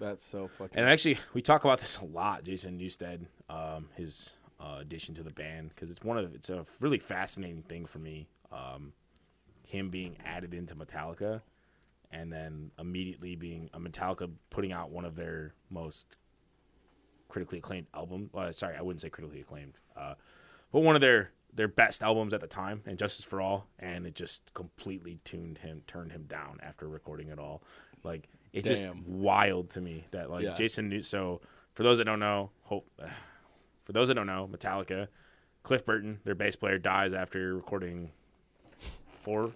That's 0.00 0.24
so 0.24 0.48
fucking 0.48 0.78
And 0.78 0.88
actually, 0.88 1.18
we 1.34 1.42
talk 1.42 1.64
about 1.64 1.80
this 1.80 1.98
a 1.98 2.04
lot. 2.04 2.44
Jason 2.44 2.78
Newsted, 2.78 3.26
um, 3.50 3.88
his 3.96 4.34
uh, 4.60 4.78
addition 4.80 5.14
to 5.16 5.22
the 5.22 5.32
band, 5.32 5.70
because 5.70 5.90
it's 5.90 6.02
one 6.02 6.16
of 6.18 6.34
it's 6.34 6.50
a 6.50 6.64
really 6.80 6.98
fascinating 6.98 7.62
thing 7.62 7.86
for 7.86 7.98
me. 7.98 8.28
Um, 8.52 8.92
him 9.66 9.90
being 9.90 10.16
added 10.24 10.54
into 10.54 10.74
Metallica, 10.74 11.42
and 12.10 12.32
then 12.32 12.70
immediately 12.78 13.36
being 13.36 13.68
a 13.74 13.78
Metallica 13.78 14.30
putting 14.50 14.72
out 14.72 14.90
one 14.90 15.04
of 15.04 15.16
their 15.16 15.52
most 15.68 16.16
critically 17.28 17.58
acclaimed 17.58 17.86
album. 17.92 18.30
Well, 18.32 18.52
sorry, 18.52 18.76
I 18.76 18.82
wouldn't 18.82 19.00
say 19.00 19.10
critically 19.10 19.40
acclaimed, 19.40 19.74
uh, 19.96 20.14
but 20.72 20.80
one 20.80 20.94
of 20.94 21.00
their 21.00 21.30
their 21.54 21.68
best 21.68 22.02
albums 22.02 22.32
at 22.34 22.40
the 22.40 22.46
time, 22.46 22.82
and 22.86 22.98
Justice 22.98 23.24
for 23.24 23.40
All, 23.40 23.66
and 23.78 24.06
it 24.06 24.14
just 24.14 24.52
completely 24.54 25.18
tuned 25.24 25.58
him, 25.58 25.82
turned 25.86 26.12
him 26.12 26.24
down 26.28 26.58
after 26.62 26.88
recording 26.88 27.28
it 27.28 27.38
all. 27.38 27.62
Like 28.04 28.28
it's 28.52 28.68
just 28.68 28.86
wild 29.06 29.70
to 29.70 29.80
me 29.80 30.06
that 30.12 30.30
like 30.30 30.44
Yeah. 30.44 30.54
Jason 30.54 30.88
New. 30.88 31.02
So 31.02 31.40
for 31.74 31.82
those 31.82 31.98
that 31.98 32.04
don't 32.04 32.20
know, 32.20 32.50
hope 32.62 32.88
for 33.84 33.92
those 33.92 34.08
that 34.08 34.14
don't 34.14 34.26
know, 34.26 34.48
Metallica, 34.52 35.08
Cliff 35.64 35.84
Burton, 35.84 36.20
their 36.24 36.34
bass 36.36 36.54
player, 36.54 36.78
dies 36.78 37.12
after 37.12 37.54
recording 37.56 38.10
four, 39.20 39.50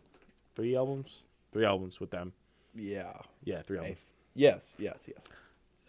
three 0.56 0.74
albums, 0.76 1.22
three 1.52 1.64
albums 1.64 2.00
with 2.00 2.10
them. 2.10 2.32
yeah. 2.74 3.12
Yeah, 3.44 3.62
three 3.62 3.78
albums. 3.78 4.00
yes, 4.34 4.74
yes, 4.78 5.08
yes. 5.08 5.28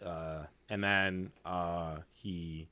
Uh, 0.04 0.44
and 0.68 0.82
then 0.84 1.30
uh, 1.44 1.96
he, 2.10 2.68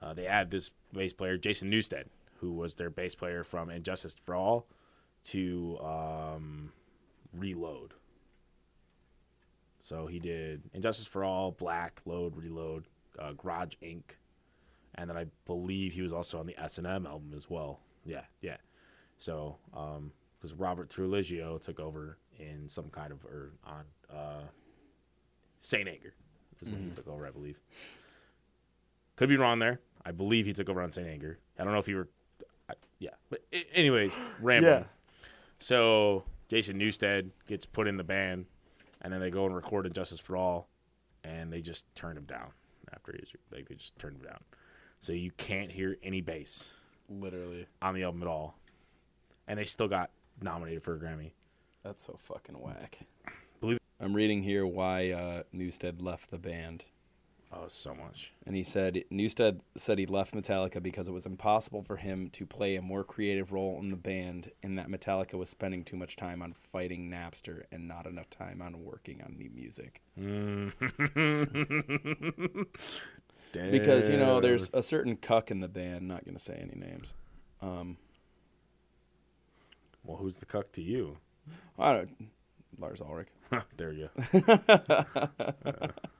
uh, 0.00 0.14
they 0.14 0.26
add 0.26 0.50
this 0.50 0.70
bass 0.92 1.12
player, 1.12 1.36
Jason 1.36 1.70
Newsted, 1.70 2.04
who 2.36 2.52
was 2.52 2.74
their 2.74 2.90
bass 2.90 3.14
player 3.14 3.44
from 3.44 3.70
Injustice 3.70 4.16
for 4.22 4.34
All 4.34 4.66
to 5.24 5.78
um, 5.82 6.72
Reload. 7.32 7.94
So 9.78 10.06
he 10.06 10.18
did 10.18 10.62
Injustice 10.74 11.06
for 11.06 11.24
All, 11.24 11.52
Black, 11.52 12.00
Load, 12.04 12.36
Reload, 12.36 12.84
uh, 13.18 13.32
Garage 13.32 13.74
Inc., 13.82 14.02
and 14.94 15.08
then 15.08 15.16
I 15.16 15.26
believe 15.46 15.94
he 15.94 16.02
was 16.02 16.12
also 16.12 16.38
on 16.38 16.46
the 16.46 16.58
S 16.60 16.78
and 16.78 16.86
M 16.86 17.06
album 17.06 17.32
as 17.34 17.48
well. 17.48 17.80
Yeah, 18.04 18.24
yeah. 18.42 18.58
So 19.18 19.56
because 19.72 20.54
Robert 20.54 20.90
Trujillo 20.90 21.58
took 21.58 21.80
over 21.80 22.18
in 22.38 22.68
some 22.68 22.90
kind 22.90 23.12
of 23.12 23.24
or 23.24 23.52
on 23.64 23.84
uh, 24.14 24.42
Saint 25.58 25.88
Anger 25.88 26.14
is 26.60 26.68
when 26.68 26.82
he 26.82 26.90
took 26.90 27.08
over, 27.08 27.26
I 27.26 27.30
believe. 27.30 27.58
Could 29.22 29.28
be 29.28 29.36
wrong 29.36 29.60
there. 29.60 29.78
I 30.04 30.10
believe 30.10 30.46
he 30.46 30.52
took 30.52 30.68
over 30.68 30.82
on 30.82 30.90
Saint 30.90 31.06
Anger. 31.06 31.38
I 31.56 31.62
don't 31.62 31.72
know 31.72 31.78
if 31.78 31.86
he 31.86 31.94
were. 31.94 32.08
I, 32.68 32.72
yeah, 32.98 33.10
but 33.30 33.40
anyways, 33.72 34.12
rambling. 34.40 34.72
Yeah. 34.80 34.84
So 35.60 36.24
Jason 36.48 36.76
Newsted 36.76 37.30
gets 37.46 37.64
put 37.64 37.86
in 37.86 37.96
the 37.96 38.02
band, 38.02 38.46
and 39.00 39.12
then 39.12 39.20
they 39.20 39.30
go 39.30 39.46
and 39.46 39.54
record 39.54 39.86
Injustice 39.86 40.18
for 40.18 40.36
All, 40.36 40.68
and 41.22 41.52
they 41.52 41.60
just 41.60 41.84
turned 41.94 42.18
him 42.18 42.24
down 42.24 42.48
after 42.92 43.12
he's 43.16 43.32
like 43.52 43.68
they 43.68 43.76
just 43.76 43.96
turned 43.96 44.16
him 44.16 44.22
down. 44.24 44.40
So 44.98 45.12
you 45.12 45.30
can't 45.36 45.70
hear 45.70 45.96
any 46.02 46.20
bass 46.20 46.72
Literally. 47.08 47.66
on 47.80 47.94
the 47.94 48.02
album 48.02 48.22
at 48.22 48.28
all, 48.28 48.58
and 49.46 49.56
they 49.56 49.64
still 49.64 49.86
got 49.86 50.10
nominated 50.40 50.82
for 50.82 50.96
a 50.96 50.98
Grammy. 50.98 51.30
That's 51.84 52.04
so 52.04 52.16
fucking 52.18 52.56
whack. 52.56 52.98
Believe- 53.60 53.78
I'm 54.00 54.14
reading 54.14 54.42
here 54.42 54.66
why 54.66 55.12
uh, 55.12 55.42
Newsted 55.54 56.02
left 56.02 56.32
the 56.32 56.38
band. 56.38 56.86
Oh, 57.54 57.66
so 57.68 57.94
much. 57.94 58.32
And 58.46 58.56
he 58.56 58.62
said 58.62 59.04
Newsted 59.12 59.60
said 59.76 59.98
he 59.98 60.06
left 60.06 60.34
Metallica 60.34 60.82
because 60.82 61.06
it 61.06 61.12
was 61.12 61.26
impossible 61.26 61.82
for 61.82 61.96
him 61.96 62.30
to 62.30 62.46
play 62.46 62.76
a 62.76 62.82
more 62.82 63.04
creative 63.04 63.52
role 63.52 63.78
in 63.78 63.90
the 63.90 63.96
band, 63.96 64.50
and 64.62 64.78
that 64.78 64.88
Metallica 64.88 65.34
was 65.34 65.50
spending 65.50 65.84
too 65.84 65.96
much 65.96 66.16
time 66.16 66.40
on 66.40 66.54
fighting 66.54 67.10
Napster 67.10 67.64
and 67.70 67.86
not 67.86 68.06
enough 68.06 68.30
time 68.30 68.62
on 68.62 68.82
working 68.82 69.20
on 69.22 69.36
new 69.36 69.50
music. 69.50 70.00
Because 73.52 74.08
you 74.08 74.16
know, 74.16 74.40
there's 74.40 74.70
a 74.72 74.82
certain 74.82 75.16
cuck 75.16 75.50
in 75.50 75.60
the 75.60 75.68
band. 75.68 76.08
Not 76.08 76.24
gonna 76.24 76.38
say 76.38 76.54
any 76.54 76.74
names. 76.74 77.12
Um, 77.60 77.98
well, 80.04 80.16
who's 80.16 80.36
the 80.36 80.46
cuck 80.46 80.72
to 80.72 80.82
you? 80.82 81.18
I 81.78 81.92
don't. 81.92 82.30
Lars 82.80 83.02
Ulrich. 83.02 83.28
there 83.76 83.92
you 83.92 84.08
go. 84.32 85.88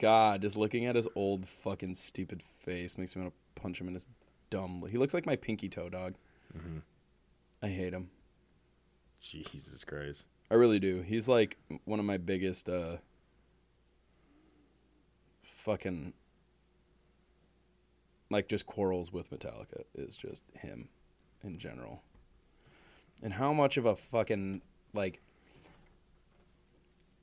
God, 0.00 0.42
just 0.42 0.56
looking 0.56 0.86
at 0.86 0.96
his 0.96 1.08
old 1.14 1.46
fucking 1.46 1.94
stupid 1.94 2.42
face 2.42 2.98
makes 2.98 3.16
me 3.16 3.22
want 3.22 3.34
to 3.34 3.60
punch 3.60 3.80
him 3.80 3.88
in 3.88 3.94
his 3.94 4.08
dumb. 4.50 4.84
He 4.90 4.98
looks 4.98 5.14
like 5.14 5.26
my 5.26 5.36
pinky 5.36 5.68
toe 5.68 5.88
dog. 5.88 6.14
Mm-hmm. 6.56 6.78
I 7.62 7.68
hate 7.68 7.92
him. 7.92 8.10
Jesus 9.20 9.84
Christ. 9.84 10.26
I 10.50 10.54
really 10.54 10.78
do. 10.78 11.02
He's 11.02 11.28
like 11.28 11.58
one 11.84 11.98
of 11.98 12.06
my 12.06 12.16
biggest 12.16 12.68
uh 12.68 12.98
fucking 15.42 16.12
like 18.30 18.48
just 18.48 18.66
quarrels 18.66 19.12
with 19.12 19.30
Metallica 19.30 19.82
is 19.94 20.16
just 20.16 20.44
him 20.54 20.88
in 21.42 21.58
general. 21.58 22.02
And 23.22 23.32
how 23.32 23.52
much 23.52 23.76
of 23.76 23.86
a 23.86 23.96
fucking 23.96 24.62
like 24.94 25.20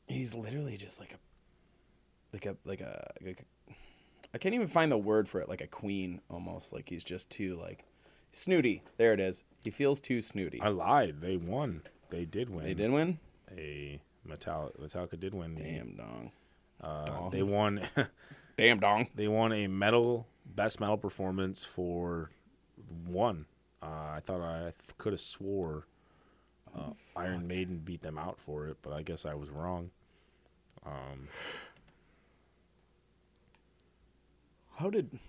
he's 0.07 0.35
literally 0.35 0.77
just 0.77 0.99
like 0.99 1.13
a 1.13 1.17
like 2.35 2.45
a 2.45 2.55
like 2.65 2.81
a 2.81 3.13
like 3.25 3.39
a, 3.69 3.73
I 4.33 4.37
can't 4.37 4.53
even 4.53 4.67
find 4.67 4.91
the 4.91 4.97
word 4.97 5.29
for 5.29 5.39
it 5.39 5.47
like 5.47 5.61
a 5.61 5.67
queen 5.67 6.19
almost 6.29 6.73
like 6.73 6.89
he's 6.89 7.03
just 7.03 7.29
too 7.29 7.55
like 7.55 7.85
snooty. 8.31 8.83
There 8.97 9.13
it 9.13 9.21
is. 9.21 9.45
He 9.63 9.71
feels 9.71 10.01
too 10.01 10.19
snooty. 10.21 10.59
I 10.61 10.67
lied. 10.67 11.21
They 11.21 11.37
won. 11.37 11.83
They 12.09 12.25
did 12.25 12.49
win. 12.49 12.65
They 12.65 12.73
did 12.73 12.91
win? 12.91 13.19
A 13.57 14.01
Metallica, 14.27 14.77
Metallica 14.81 15.17
did 15.19 15.33
win. 15.33 15.55
the- 15.55 15.63
Damn 15.63 15.95
dong. 15.95 16.31
Uh, 16.81 17.05
dong. 17.05 17.29
they 17.31 17.41
won. 17.43 17.81
Damn 18.57 18.79
dong. 18.79 19.07
they 19.15 19.27
won 19.29 19.53
a 19.53 19.67
metal 19.67 20.27
best 20.45 20.79
metal 20.81 20.97
performance 20.97 21.63
for 21.63 22.31
one. 23.07 23.45
Uh, 23.81 23.85
I 24.15 24.19
thought 24.25 24.41
I 24.41 24.73
could 24.97 25.13
have 25.13 25.19
swore 25.21 25.87
uh, 26.75 26.91
Iron 27.15 27.47
Maiden 27.47 27.77
beat 27.83 28.01
them 28.01 28.17
out 28.17 28.39
for 28.41 28.67
it, 28.67 28.77
but 28.81 28.91
I 28.91 29.03
guess 29.03 29.25
I 29.25 29.33
was 29.35 29.49
wrong. 29.49 29.91
Um, 30.85 31.29
How 34.75 34.89
did 34.89 35.19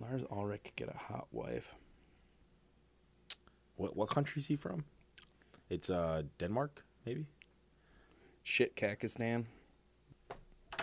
Lars 0.00 0.22
Ulrich 0.30 0.72
get 0.76 0.88
a 0.88 0.96
hot 0.96 1.28
wife? 1.32 1.74
what 3.76 3.96
what 3.96 4.08
country 4.08 4.40
is 4.40 4.46
he 4.46 4.56
from? 4.56 4.84
It's 5.70 5.90
uh 5.90 6.22
Denmark, 6.38 6.84
maybe. 7.04 7.26
Shit, 8.42 8.76
Kakistan. 8.76 9.44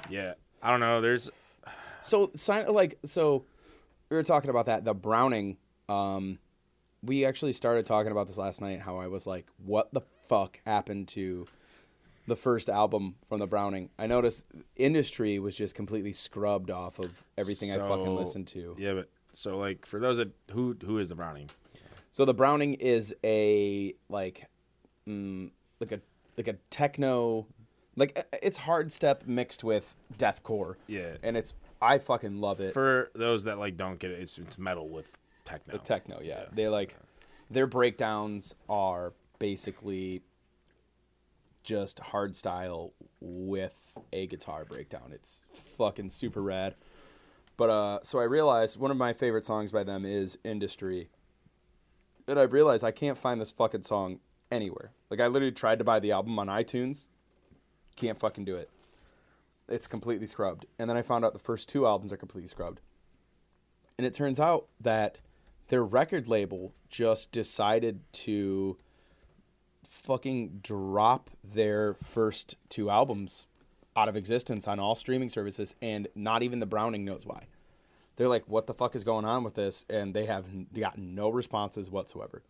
Yeah, 0.09 0.33
I 0.61 0.69
don't 0.69 0.79
know. 0.79 1.01
There's 1.01 1.29
So, 2.01 2.31
sign 2.35 2.67
like 2.67 2.99
so. 3.05 3.45
We 4.09 4.17
were 4.17 4.23
talking 4.23 4.49
about 4.49 4.65
that. 4.67 4.83
The 4.85 4.93
Browning. 4.93 5.57
Um, 5.89 6.39
we 7.01 7.25
actually 7.25 7.53
started 7.53 7.85
talking 7.85 8.11
about 8.11 8.27
this 8.27 8.37
last 8.37 8.61
night. 8.61 8.81
How 8.81 8.97
I 8.97 9.07
was 9.07 9.25
like, 9.25 9.47
"What 9.65 9.93
the 9.93 10.01
fuck 10.27 10.59
happened 10.65 11.07
to 11.09 11.47
the 12.27 12.35
first 12.35 12.69
album 12.69 13.15
from 13.27 13.39
the 13.39 13.47
Browning?" 13.47 13.89
I 13.97 14.07
noticed 14.07 14.45
Industry 14.75 15.39
was 15.39 15.55
just 15.55 15.75
completely 15.75 16.13
scrubbed 16.13 16.71
off 16.71 16.99
of 16.99 17.25
everything 17.37 17.71
I 17.71 17.77
fucking 17.77 18.15
listened 18.15 18.47
to. 18.47 18.75
yeah, 18.77 18.93
but 18.93 19.09
so 19.31 19.57
like 19.57 19.85
for 19.85 19.99
those 19.99 20.17
that 20.17 20.31
who 20.51 20.75
who 20.85 20.97
is 20.99 21.09
the 21.09 21.15
Browning? 21.15 21.49
So 22.11 22.25
the 22.25 22.33
Browning 22.33 22.75
is 22.75 23.15
a 23.23 23.93
like, 24.07 24.47
mm, 25.07 25.49
like 25.79 25.91
a 25.91 25.99
like 26.37 26.47
a 26.47 26.53
techno, 26.69 27.47
like 27.95 28.17
uh, 28.17 28.37
it's 28.41 28.57
hard 28.57 28.91
step 28.91 29.25
mixed 29.25 29.63
with 29.63 29.95
deathcore. 30.17 30.75
Yeah. 30.87 31.17
and 31.23 31.35
it's 31.35 31.53
I 31.81 31.97
fucking 31.97 32.37
love 32.37 32.61
it. 32.61 32.73
For 32.73 33.11
those 33.15 33.43
that 33.45 33.57
like 33.59 33.77
don't 33.77 33.99
get 33.99 34.11
it, 34.11 34.19
it's 34.19 34.37
it's 34.37 34.57
metal 34.57 34.87
with 34.89 35.09
techno. 35.43 35.73
the 35.73 35.79
techno, 35.79 36.21
yeah. 36.21 36.45
They 36.53 36.67
like 36.67 36.95
their 37.49 37.67
breakdowns 37.67 38.55
are 38.69 39.13
basically 39.39 40.21
just 41.63 41.99
hard 41.99 42.35
style 42.35 42.93
with 43.19 43.97
a 44.11 44.27
guitar 44.27 44.65
breakdown. 44.65 45.11
It's 45.13 45.45
fucking 45.51 46.09
super 46.09 46.41
rad. 46.41 46.75
But 47.57 47.69
uh 47.69 47.99
so 48.03 48.19
I 48.19 48.23
realized 48.23 48.79
one 48.79 48.91
of 48.91 48.97
my 48.97 49.13
favorite 49.13 49.45
songs 49.45 49.71
by 49.71 49.83
them 49.83 50.05
is 50.05 50.37
Industry. 50.43 51.09
And 52.27 52.39
I've 52.39 52.53
realized 52.53 52.83
I 52.83 52.91
can't 52.91 53.17
find 53.17 53.39
this 53.39 53.51
fucking 53.51 53.83
song 53.83 54.19
anywhere. 54.51 54.91
Like 55.09 55.19
I 55.19 55.27
literally 55.27 55.51
tried 55.51 55.79
to 55.79 55.85
buy 55.85 55.99
the 55.99 56.11
album 56.11 56.37
on 56.39 56.47
iTunes. 56.47 57.07
Can't 57.95 58.19
fucking 58.19 58.45
do 58.45 58.55
it. 58.55 58.69
It's 59.67 59.87
completely 59.87 60.25
scrubbed. 60.25 60.65
And 60.77 60.89
then 60.89 60.97
I 60.97 61.01
found 61.01 61.23
out 61.23 61.33
the 61.33 61.39
first 61.39 61.69
two 61.69 61.85
albums 61.85 62.11
are 62.11 62.17
completely 62.17 62.47
scrubbed. 62.47 62.79
And 63.97 64.05
it 64.07 64.13
turns 64.13 64.39
out 64.39 64.67
that 64.79 65.19
their 65.67 65.83
record 65.83 66.27
label 66.27 66.73
just 66.89 67.31
decided 67.31 68.01
to 68.11 68.77
fucking 69.93 70.59
drop 70.63 71.29
their 71.43 71.93
first 71.93 72.55
two 72.67 72.89
albums 72.89 73.45
out 73.95 74.09
of 74.09 74.15
existence 74.15 74.67
on 74.67 74.79
all 74.79 74.95
streaming 74.95 75.29
services 75.29 75.75
and 75.81 76.07
not 76.15 76.41
even 76.41 76.59
the 76.59 76.65
Browning 76.65 77.05
knows 77.05 77.25
why. 77.25 77.43
They're 78.15 78.27
like, 78.27 78.43
what 78.47 78.65
the 78.65 78.73
fuck 78.73 78.95
is 78.95 79.03
going 79.03 79.23
on 79.23 79.43
with 79.43 79.53
this? 79.53 79.85
And 79.89 80.13
they 80.13 80.25
have 80.25 80.45
gotten 80.73 81.13
no 81.13 81.29
responses 81.29 81.91
whatsoever. 81.91 82.41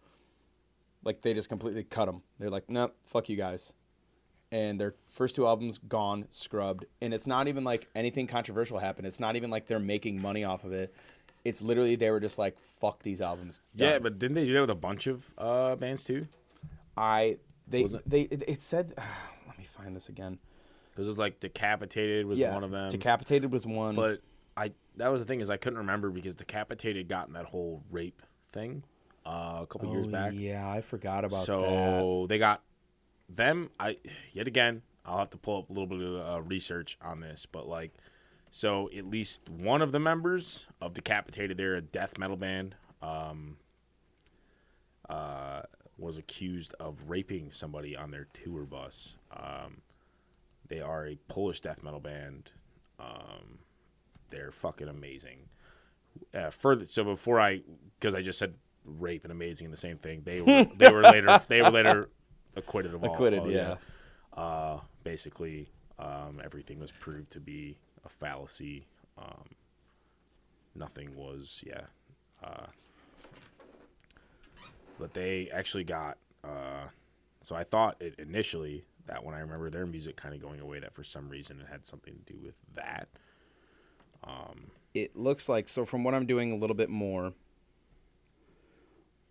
Like, 1.04 1.22
they 1.22 1.34
just 1.34 1.50
completely 1.50 1.84
cut 1.84 2.06
them. 2.06 2.22
They're 2.40 2.50
like, 2.50 2.70
nope, 2.70 2.96
fuck 3.06 3.28
you 3.28 3.36
guys. 3.36 3.74
And 4.52 4.80
their 4.80 4.96
first 5.08 5.36
two 5.36 5.46
albums 5.46 5.80
gone, 5.80 6.28
scrubbed. 6.30 6.86
And 7.02 7.14
it's 7.14 7.28
not 7.28 7.48
even 7.50 7.64
like 7.66 7.90
anything 7.94 8.26
controversial 8.26 8.80
happened. 8.80 9.06
It's 9.06 9.20
not 9.20 9.36
even 9.36 9.50
like 9.50 9.68
they're 9.68 9.80
making 9.80 10.22
money 10.22 10.46
off 10.46 10.64
of 10.64 10.72
it. 10.72 10.94
It's 11.44 11.62
literally 11.62 11.98
they 11.98 12.10
were 12.10 12.22
just 12.22 12.38
like, 12.38 12.58
fuck 12.60 13.04
these 13.04 13.20
albums. 13.20 13.60
Yeah, 13.76 14.00
but 14.00 14.18
didn't 14.18 14.36
they 14.36 14.46
do 14.46 14.54
that 14.54 14.62
with 14.62 14.70
a 14.70 14.76
bunch 14.76 15.08
of 15.08 15.34
uh, 15.38 15.76
bands 15.76 16.06
too? 16.06 16.28
I 16.98 17.38
they 17.68 17.84
Wasn't- 17.84 18.10
they 18.10 18.22
it, 18.22 18.44
it 18.48 18.62
said 18.62 18.94
let 19.48 19.58
me 19.58 19.64
find 19.66 19.96
this 19.96 20.10
again. 20.10 20.40
Because 20.92 21.08
it 21.08 21.10
was 21.10 21.18
like 21.20 21.40
Decapitated 21.40 22.26
was 22.26 22.38
Yeah, 22.38 22.54
one 22.54 22.64
of 22.64 22.72
them. 22.72 22.90
Decapitated 22.90 23.52
was 23.52 23.66
one. 23.66 23.96
but 23.96 24.22
I 24.56 24.72
that 24.98 25.08
was 25.12 25.22
the 25.22 25.26
thing 25.26 25.42
is 25.42 25.50
I 25.50 25.58
couldn't 25.58 25.80
remember 25.80 26.10
because 26.12 26.36
Decapitated 26.36 27.08
got 27.10 27.28
in 27.28 27.34
that 27.34 27.46
whole 27.46 27.84
rape 27.90 28.22
thing 28.52 28.84
uh, 29.26 29.60
a 29.64 29.68
couple 29.68 29.92
years 29.92 30.06
Oh, 30.08 30.12
back. 30.12 30.34
Yeah, 30.36 30.70
I 30.70 30.82
forgot 30.82 31.26
about 31.26 31.40
that. 31.40 31.46
so 31.46 32.26
they 32.30 32.38
got 32.38 32.62
them. 33.30 33.70
I 33.80 33.98
yet 34.34 34.48
again 34.48 34.84
I'll 35.06 35.18
have 35.18 35.32
to 35.32 35.38
pull 35.38 35.60
up 35.60 35.70
a 35.70 35.74
little 35.74 35.88
bit 35.88 36.02
of 36.02 36.36
uh, 36.36 36.42
research 36.44 36.98
on 37.02 37.20
this, 37.22 37.46
but 37.46 37.68
like 37.68 37.92
so 38.52 38.88
at 38.96 39.08
least 39.08 39.50
one 39.50 39.82
of 39.82 39.92
the 39.92 40.00
members 40.00 40.68
of 40.80 40.94
Decapitated, 40.94 41.58
they're 41.58 41.74
a 41.76 41.82
death 41.82 42.20
metal 42.20 42.38
band. 42.38 42.76
Um, 43.02 43.58
uh, 45.10 45.64
was 46.04 46.18
accused 46.18 46.74
of 46.80 47.10
raping 47.10 47.52
somebody 47.52 47.96
on 47.96 48.10
their 48.12 48.28
tour 48.34 48.64
bus. 48.64 49.16
Um, 49.36 49.82
they 50.68 50.82
are 50.82 51.08
a 51.08 51.18
Polish 51.28 51.62
death 51.62 51.82
metal 51.84 52.00
band. 52.00 52.52
Um, 53.00 53.60
they're 54.30 54.52
fucking 54.52 54.88
amazing. 54.88 55.50
Uh, 56.34 56.50
further, 56.50 56.86
so 56.86 57.04
before 57.04 57.40
I, 57.40 57.62
because 58.00 58.14
I 58.16 58.22
just 58.22 58.38
said 58.40 58.54
rape 58.86 59.24
and 59.24 59.32
amazing 59.32 59.66
and 59.66 59.74
the 59.74 59.78
same 59.78 59.98
thing, 59.98 60.22
they 60.26 60.42
were 60.42 60.66
they 60.78 60.92
were 60.92 61.02
later 61.02 61.40
they 61.48 61.62
were 61.62 61.72
later 61.72 62.10
acquitted 62.56 62.94
of 62.94 63.04
all. 63.04 63.14
Acquitted, 63.14 63.40
all- 63.40 63.52
yeah. 63.52 63.76
Uh, 64.36 64.80
basically, 65.04 65.70
um, 66.00 66.42
everything 66.44 66.80
was 66.80 66.92
proved 66.92 67.32
to 67.32 67.40
be 67.40 67.78
a 68.06 68.10
fallacy. 68.10 68.86
Um, 69.18 69.50
nothing 70.76 71.16
was, 71.16 71.64
yeah. 71.66 71.82
Uh, 72.44 72.66
but 75.00 75.14
they 75.14 75.50
actually 75.52 75.84
got. 75.84 76.18
Uh, 76.44 76.88
so 77.42 77.56
I 77.56 77.64
thought 77.64 77.98
it 78.02 78.16
initially 78.20 78.86
that 79.06 79.24
when 79.24 79.36
I 79.36 79.40
remember 79.40 79.70
their 79.70 79.86
music 79.86 80.16
kind 80.16 80.34
of 80.34 80.42
going 80.42 80.60
away, 80.60 80.80
that 80.80 80.94
for 80.94 81.04
some 81.04 81.30
reason 81.30 81.60
it 81.60 81.68
had 81.70 81.86
something 81.86 82.14
to 82.14 82.34
do 82.34 82.40
with 82.42 82.56
that. 82.76 83.08
it 84.94 85.16
looks 85.16 85.50
like 85.50 85.68
so 85.68 85.86
from 85.86 86.04
what 86.04 86.14
I'm 86.14 86.26
doing 86.26 86.52
a 86.52 86.56
little 86.56 86.76
bit 86.76 86.90
more. 86.90 87.34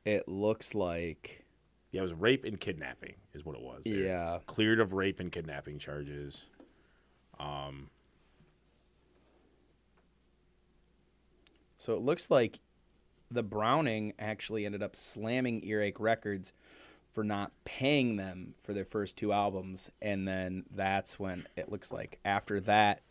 It 0.04 0.26
looks 0.26 0.74
like 0.74 1.44
Yeah, 1.92 2.00
it 2.00 2.02
was 2.02 2.14
rape 2.14 2.44
and 2.44 2.58
kidnapping, 2.58 3.14
is 3.34 3.44
what 3.44 3.54
it 3.56 3.62
was. 3.62 3.82
They're 3.84 3.94
yeah. 3.94 4.38
cleared 4.46 4.80
of 4.80 4.92
rape 4.92 5.20
and 5.20 5.30
kidnapping 5.30 5.78
charges. 5.78 6.44
Um. 7.38 7.88
So 11.76 11.94
it 11.94 12.00
looks 12.02 12.30
like 12.30 12.58
the 13.32 13.42
Browning 13.42 14.12
actually 14.18 14.66
ended 14.66 14.82
up 14.82 14.94
slamming 14.96 15.64
Earache 15.64 16.00
Records 16.00 16.52
for 17.10 17.24
not 17.24 17.52
paying 17.64 18.16
them 18.16 18.54
for 18.58 18.72
their 18.72 18.84
first 18.84 19.16
two 19.16 19.32
albums, 19.32 19.90
and 20.00 20.26
then 20.26 20.64
that's 20.70 21.18
when 21.18 21.46
it 21.56 21.70
looks 21.70 21.92
like 21.92 22.18
after 22.24 22.60
that, 22.60 23.02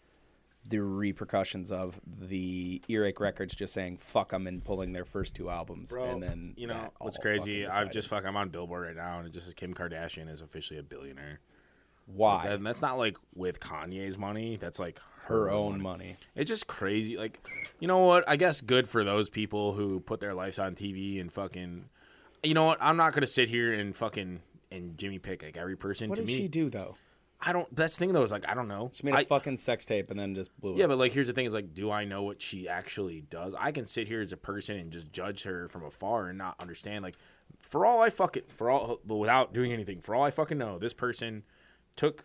the 0.65 0.79
repercussions 0.79 1.71
of 1.71 1.99
the 2.05 2.81
Earache 2.87 3.19
Records 3.19 3.55
just 3.55 3.73
saying 3.73 3.97
"fuck 3.97 4.29
them" 4.29 4.47
and 4.47 4.63
pulling 4.63 4.93
their 4.93 5.05
first 5.05 5.35
two 5.35 5.49
albums, 5.49 5.91
Bro, 5.91 6.05
and 6.05 6.23
then 6.23 6.53
you 6.55 6.67
know 6.67 6.91
what's 6.99 7.17
crazy? 7.17 7.65
I've 7.67 7.91
just 7.91 8.07
fuck. 8.07 8.25
I'm 8.25 8.37
on 8.37 8.49
Billboard 8.49 8.85
right 8.85 8.95
now, 8.95 9.19
and 9.19 9.27
it 9.27 9.33
just 9.33 9.45
says 9.45 9.55
Kim 9.55 9.73
Kardashian 9.73 10.29
is 10.29 10.41
officially 10.41 10.79
a 10.79 10.83
billionaire. 10.83 11.39
why 12.05 12.47
And 12.47 12.65
that's 12.65 12.81
not 12.81 12.97
like 12.97 13.17
with 13.35 13.59
Kanye's 13.59 14.17
money. 14.17 14.57
That's 14.57 14.79
like 14.79 14.99
her 15.31 15.49
own 15.49 15.81
money. 15.81 16.15
It's 16.35 16.49
just 16.49 16.67
crazy. 16.67 17.17
Like, 17.17 17.39
you 17.79 17.87
know 17.87 17.99
what? 17.99 18.23
I 18.27 18.35
guess 18.35 18.61
good 18.61 18.87
for 18.87 19.03
those 19.03 19.29
people 19.29 19.73
who 19.73 19.99
put 19.99 20.19
their 20.19 20.33
lives 20.33 20.59
on 20.59 20.75
TV 20.75 21.19
and 21.19 21.31
fucking. 21.31 21.85
You 22.43 22.53
know 22.53 22.65
what? 22.65 22.77
I'm 22.81 22.97
not 22.97 23.13
gonna 23.13 23.27
sit 23.27 23.49
here 23.49 23.73
and 23.73 23.95
fucking 23.95 24.41
and 24.71 24.97
Jimmy 24.97 25.19
pick 25.19 25.43
like 25.43 25.57
every 25.57 25.75
person. 25.75 26.09
What 26.09 26.15
to 26.17 26.21
did 26.21 26.27
me, 26.27 26.35
she 26.37 26.47
do 26.47 26.69
though? 26.69 26.95
I 27.43 27.53
don't. 27.53 27.75
That's 27.75 27.95
the 27.95 27.99
thing 27.99 28.13
though. 28.13 28.21
Is 28.23 28.31
like 28.31 28.47
I 28.47 28.53
don't 28.53 28.67
know. 28.67 28.91
She 28.93 29.03
made 29.03 29.15
a 29.15 29.19
I- 29.19 29.25
fucking 29.25 29.57
sex 29.57 29.85
tape 29.85 30.11
and 30.11 30.19
then 30.19 30.35
just 30.35 30.51
blew 30.61 30.73
it. 30.73 30.77
yeah, 30.77 30.87
but 30.87 30.97
like 30.99 31.11
here's 31.11 31.27
the 31.27 31.33
thing: 31.33 31.45
is 31.45 31.53
like, 31.53 31.73
do 31.73 31.89
I 31.91 32.05
know 32.05 32.21
what 32.23 32.41
she 32.41 32.67
actually 32.69 33.21
does? 33.21 33.55
I 33.57 33.71
can 33.71 33.85
sit 33.85 34.07
here 34.07 34.21
as 34.21 34.31
a 34.31 34.37
person 34.37 34.77
and 34.77 34.91
just 34.91 35.11
judge 35.11 35.43
her 35.43 35.67
from 35.69 35.83
afar 35.83 36.27
and 36.29 36.37
not 36.37 36.55
understand. 36.59 37.03
Like, 37.03 37.15
for 37.59 37.85
all 37.85 38.01
I 38.01 38.09
fucking 38.09 38.43
for 38.49 38.69
all, 38.69 38.99
but 39.05 39.15
without 39.15 39.53
doing 39.53 39.71
anything, 39.73 40.01
for 40.01 40.13
all 40.15 40.23
I 40.23 40.29
fucking 40.31 40.57
know, 40.57 40.77
this 40.77 40.93
person 40.93 41.41
took, 41.95 42.23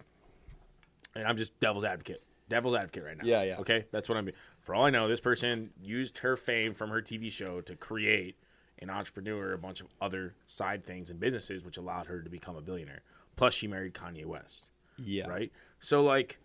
and 1.15 1.27
I'm 1.27 1.37
just 1.39 1.59
devil's 1.61 1.85
advocate, 1.85 2.23
devil's 2.49 2.75
advocate 2.75 3.05
right 3.05 3.17
now. 3.17 3.25
Yeah, 3.25 3.43
yeah. 3.43 3.57
Okay, 3.59 3.85
that's 3.91 4.09
what 4.09 4.19
I'm. 4.19 4.31
For 4.61 4.75
all 4.75 4.85
I 4.85 4.91
know, 4.91 5.09
this 5.09 5.21
person 5.21 5.71
used 5.81 6.19
her 6.19 6.37
fame 6.37 6.75
from 6.75 6.91
her 6.91 7.03
TV 7.03 7.31
show 7.31 7.61
to 7.63 7.77
create 7.77 8.37
an 8.81 8.91
entrepreneur, 8.91 9.53
a 9.53 9.59
bunch 9.59 9.81
of 9.81 9.87
other 10.01 10.35
side 10.47 10.85
things 10.85 11.09
and 11.11 11.19
businesses, 11.19 11.65
which 11.65 11.77
allowed 11.79 12.07
her 12.07 12.21
to 12.23 12.31
become 12.31 12.57
a 12.57 12.61
billionaire. 12.61 13.03
Plus, 13.37 13.55
she 13.55 13.67
married 13.67 13.95
Kanye 13.95 14.25
West 14.27 14.67
yeah. 14.99 15.27
right? 15.27 15.53
So 15.81 16.03
like, 16.03 16.39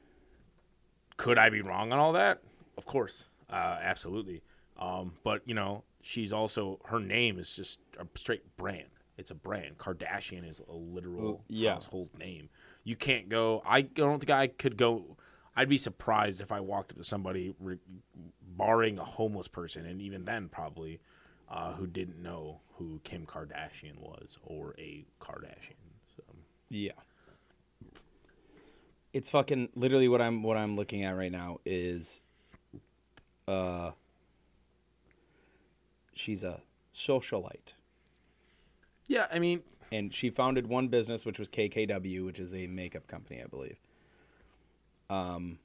could 1.18 1.38
I 1.38 1.50
be 1.50 1.62
wrong 1.62 1.92
on 1.92 2.00
all 2.00 2.14
that? 2.14 2.42
Of 2.78 2.86
course, 2.86 3.26
uh, 3.50 3.78
absolutely. 3.82 4.42
Um, 4.80 5.14
but 5.24 5.42
you 5.46 5.54
know, 5.54 5.84
she's 6.02 6.34
also 6.34 6.80
her 6.86 7.00
name 7.00 7.38
is 7.40 7.56
just 7.56 7.80
a 8.00 8.06
straight 8.18 8.58
brand. 8.58 8.88
It's 9.18 9.32
a 9.32 9.36
brand. 9.36 9.78
Kardashian 9.78 10.50
is 10.50 10.62
a 10.68 10.74
literal 10.74 11.24
Well, 11.24 11.42
yeah. 11.48 11.74
household 11.74 12.10
name. 12.18 12.50
You 12.84 12.96
can't 12.96 13.30
go. 13.30 13.62
I 13.66 13.82
don't 13.82 14.20
think 14.20 14.32
I 14.32 14.48
could 14.48 14.78
go. 14.78 15.18
I'd 15.56 15.70
be 15.70 15.78
surprised 15.78 16.42
if 16.42 16.52
I 16.52 16.60
walked 16.60 16.92
up 16.92 16.98
to 16.98 17.04
somebody, 17.04 17.54
re- 17.60 17.78
barring 18.58 18.98
a 19.00 19.04
homeless 19.06 19.48
person, 19.48 19.86
and 19.86 20.02
even 20.02 20.26
then 20.26 20.48
probably, 20.50 21.00
uh, 21.50 21.74
who 21.74 21.88
didn't 21.88 22.22
know 22.22 22.62
who 22.78 23.00
Kim 23.04 23.26
Kardashian 23.26 24.00
was 24.00 24.38
or 24.44 24.74
a 24.78 25.06
Kardashian. 25.20 25.76
So. 26.16 26.24
Yeah. 26.70 26.94
It's 29.14 29.30
fucking 29.30 29.70
literally 29.76 30.08
what 30.08 30.22
I'm 30.22 30.42
what 30.42 30.56
I'm 30.56 30.78
looking 30.78 31.04
at 31.04 31.18
right 31.18 31.32
now 31.32 31.58
is 31.66 32.22
uh 33.46 33.92
she's 36.14 36.46
a 36.46 36.62
socialite. 36.94 37.74
Yeah, 39.08 39.28
I 39.32 39.40
mean, 39.40 39.64
And 39.92 40.14
she 40.14 40.30
founded 40.30 40.68
one 40.68 40.88
business 40.88 41.26
which 41.26 41.38
was 41.38 41.50
KKW, 41.50 42.24
which 42.26 42.40
is 42.40 42.54
a 42.54 42.68
makeup 42.68 43.08
company, 43.08 43.42
I 43.44 43.48
believe. 43.48 43.78
Um 45.12 45.60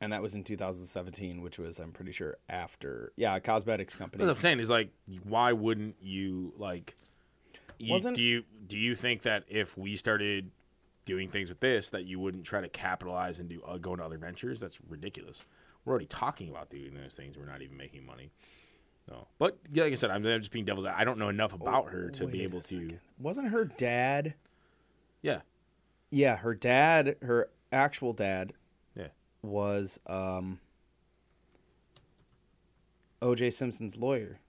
and 0.00 0.12
that 0.12 0.20
was 0.20 0.34
in 0.34 0.42
2017, 0.42 1.42
which 1.42 1.58
was 1.58 1.78
I'm 1.78 1.92
pretty 1.92 2.12
sure 2.12 2.36
after 2.48 3.12
yeah, 3.16 3.36
a 3.36 3.40
cosmetics 3.40 3.94
company. 3.94 4.24
What 4.24 4.30
I'm 4.30 4.40
saying 4.40 4.58
is 4.60 4.68
like, 4.68 4.90
why 5.22 5.52
wouldn't 5.52 5.96
you 6.00 6.52
like? 6.56 6.96
You, 7.78 7.92
Wasn't- 7.92 8.16
do 8.16 8.22
you 8.22 8.42
do 8.66 8.78
you 8.78 8.94
think 8.94 9.22
that 9.22 9.44
if 9.48 9.76
we 9.78 9.96
started 9.96 10.50
doing 11.04 11.28
things 11.28 11.48
with 11.48 11.60
this, 11.60 11.90
that 11.90 12.04
you 12.04 12.18
wouldn't 12.18 12.44
try 12.44 12.60
to 12.60 12.68
capitalize 12.68 13.38
and 13.38 13.48
do 13.48 13.60
uh, 13.66 13.76
go 13.78 13.92
into 13.92 14.04
other 14.04 14.18
ventures? 14.18 14.60
That's 14.60 14.78
ridiculous. 14.88 15.40
We're 15.84 15.92
already 15.92 16.06
talking 16.06 16.48
about 16.48 16.70
doing 16.70 16.94
those 16.94 17.14
things. 17.14 17.36
We're 17.36 17.46
not 17.46 17.62
even 17.62 17.76
making 17.76 18.06
money. 18.06 18.30
No, 19.08 19.26
but 19.38 19.58
yeah, 19.72 19.84
like 19.84 19.92
I 19.92 19.96
said, 19.96 20.10
I'm, 20.10 20.24
I'm 20.24 20.40
just 20.40 20.52
being 20.52 20.64
devil's. 20.64 20.86
I 20.86 21.02
don't 21.04 21.18
know 21.18 21.28
enough 21.28 21.52
about 21.54 21.90
her 21.90 22.08
to 22.10 22.26
be 22.26 22.42
able 22.44 22.60
to. 22.62 22.98
Wasn't 23.18 23.48
her 23.48 23.64
dad 23.64 24.34
Yeah, 25.22 25.40
Yeah, 26.10 26.36
her 26.36 26.54
dad, 26.54 27.16
her 27.22 27.50
actual 27.72 28.12
dad 28.12 28.52
yeah. 28.94 29.08
was 29.42 29.98
um 30.06 30.60
O.J. 33.20 33.50
Simpson's 33.50 33.96
lawyer, 33.96 34.40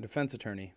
defense 0.00 0.32
attorney. 0.32 0.72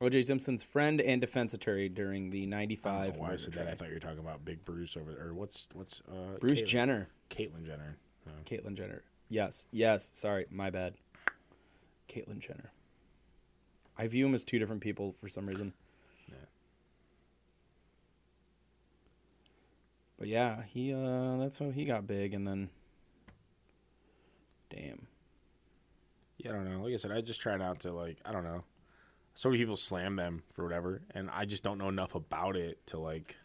O.J. 0.00 0.22
Simpson's 0.22 0.62
friend 0.62 1.00
and 1.00 1.20
defense 1.20 1.54
attorney 1.54 1.88
during 1.88 2.30
the 2.30 2.38
I 2.38 2.42
don't 2.42 2.50
'95 2.50 3.14
know 3.14 3.20
why 3.20 3.32
I 3.32 3.36
said 3.36 3.52
that. 3.54 3.68
I 3.68 3.74
thought 3.74 3.88
you 3.88 3.94
were 3.94 4.00
talking 4.00 4.18
about 4.18 4.44
Big 4.44 4.64
Bruce 4.64 4.96
over 4.96 5.12
there. 5.12 5.28
Or 5.28 5.34
what's 5.34 5.68
what's 5.74 6.02
uh, 6.08 6.38
Bruce 6.38 6.62
Caitlyn- 6.62 6.66
Jenner, 6.66 7.08
Caitlyn 7.30 7.66
Jenner. 7.66 7.96
Uh, 8.26 8.30
Caitlyn 8.44 8.74
Jenner. 8.76 9.02
Yes, 9.28 9.66
yes. 9.72 10.10
Sorry, 10.12 10.46
my 10.50 10.70
bad. 10.70 10.94
Caitlyn 12.08 12.38
Jenner. 12.38 12.72
I 13.96 14.06
view 14.06 14.26
him 14.26 14.34
as 14.34 14.44
two 14.44 14.58
different 14.58 14.80
people 14.80 15.10
for 15.12 15.28
some 15.28 15.46
reason. 15.46 15.72
Yeah. 16.28 16.36
But 20.18 20.28
yeah, 20.28 20.62
he 20.64 20.92
uh 20.92 21.36
that's 21.36 21.58
how 21.58 21.70
he 21.70 21.84
got 21.84 22.06
big 22.06 22.34
and 22.34 22.46
then 22.46 22.70
damn. 24.70 25.06
Yeah, 26.38 26.50
I 26.50 26.54
don't 26.54 26.70
know. 26.70 26.84
Like 26.84 26.92
I 26.92 26.96
said, 26.96 27.10
I 27.12 27.20
just 27.20 27.40
try 27.40 27.56
not 27.56 27.80
to 27.80 27.92
like. 27.92 28.18
I 28.24 28.32
don't 28.32 28.44
know. 28.44 28.62
So 29.34 29.48
many 29.48 29.60
people 29.60 29.76
slam 29.76 30.16
them 30.16 30.42
for 30.52 30.64
whatever, 30.64 31.02
and 31.14 31.30
I 31.30 31.44
just 31.44 31.62
don't 31.62 31.78
know 31.78 31.88
enough 31.88 32.14
about 32.14 32.56
it 32.56 32.84
to 32.88 32.98
like. 32.98 33.36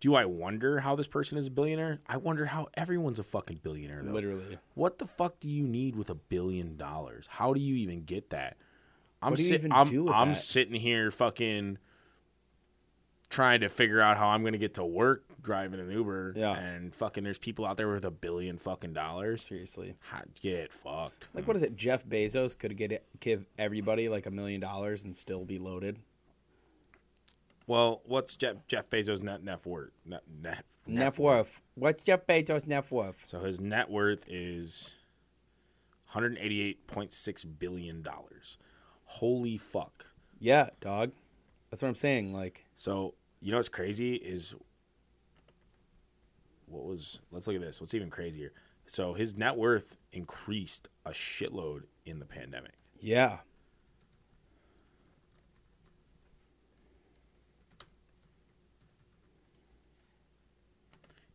Do 0.00 0.14
I 0.14 0.26
wonder 0.26 0.78
how 0.78 0.94
this 0.94 1.08
person 1.08 1.38
is 1.38 1.48
a 1.48 1.50
billionaire? 1.50 1.98
I 2.06 2.18
wonder 2.18 2.46
how 2.46 2.68
everyone's 2.74 3.18
a 3.18 3.24
fucking 3.24 3.60
billionaire. 3.62 4.02
Though. 4.04 4.12
Literally. 4.12 4.58
What 4.74 4.98
the 4.98 5.06
fuck 5.06 5.40
do 5.40 5.50
you 5.50 5.66
need 5.66 5.96
with 5.96 6.08
a 6.08 6.14
billion 6.14 6.76
dollars? 6.76 7.26
How 7.28 7.52
do 7.52 7.60
you 7.60 7.74
even 7.76 8.04
get 8.04 8.30
that? 8.30 8.56
I'm 9.20 9.30
What 9.30 9.38
do 9.38 9.42
you 9.42 9.48
sit- 9.48 9.60
even 9.60 9.72
I'm, 9.72 10.08
I'm 10.08 10.34
sitting 10.34 10.74
here 10.74 11.10
fucking 11.10 11.78
trying 13.30 13.60
to 13.60 13.68
figure 13.68 14.00
out 14.00 14.16
how 14.16 14.28
I'm 14.28 14.42
gonna 14.44 14.58
get 14.58 14.74
to 14.74 14.84
work 14.84 15.24
driving 15.42 15.80
an 15.80 15.90
Uber. 15.90 16.34
Yeah. 16.36 16.52
And 16.56 16.94
fucking 16.94 17.24
there's 17.24 17.38
people 17.38 17.64
out 17.64 17.76
there 17.76 17.88
with 17.88 18.04
a 18.04 18.10
billion 18.10 18.58
fucking 18.58 18.92
dollars. 18.92 19.42
Seriously. 19.42 19.94
Get 20.40 20.72
fucked. 20.72 21.28
Like 21.34 21.46
what 21.46 21.56
is 21.56 21.62
it? 21.62 21.76
Jeff 21.76 22.04
Bezos 22.04 22.58
could 22.58 22.76
get 22.76 22.92
it, 22.92 23.06
give 23.20 23.46
everybody 23.58 24.08
like 24.08 24.26
a 24.26 24.30
million 24.30 24.60
dollars 24.60 25.04
and 25.04 25.14
still 25.14 25.44
be 25.44 25.58
loaded. 25.58 25.98
Well, 27.66 28.00
what's 28.06 28.34
Jeff, 28.34 28.56
Jeff 28.66 28.88
Bezos' 28.88 29.22
net 29.22 29.44
net 29.44 29.64
worth? 29.66 29.90
Net, 30.06 30.22
net, 30.42 30.64
Net 30.86 31.18
worth. 31.18 31.60
What's 31.74 32.02
Jeff 32.02 32.26
Bezos' 32.26 32.66
net 32.66 32.90
worth? 32.90 33.26
So 33.28 33.40
his 33.40 33.60
net 33.60 33.90
worth 33.90 34.24
is 34.26 34.94
188.6 36.14 37.44
billion 37.58 38.02
dollars. 38.02 38.56
Holy 39.04 39.58
fuck! 39.58 40.06
Yeah, 40.38 40.70
dog. 40.80 41.12
That's 41.70 41.82
what 41.82 41.88
I'm 41.88 41.94
saying. 41.94 42.32
Like, 42.32 42.64
So 42.74 43.14
you 43.40 43.50
know 43.50 43.58
what's 43.58 43.68
crazy 43.68 44.14
is 44.14 44.54
what 46.66 46.84
was? 46.84 47.20
Let's 47.30 47.46
look 47.46 47.56
at 47.56 47.62
this. 47.62 47.80
What's 47.80 47.94
even 47.94 48.10
crazier? 48.10 48.52
So 48.86 49.14
his 49.14 49.36
net 49.36 49.56
worth 49.56 49.96
increased 50.12 50.88
a 51.04 51.10
shitload 51.10 51.82
in 52.06 52.18
the 52.18 52.24
pandemic. 52.24 52.72
yeah. 53.00 53.38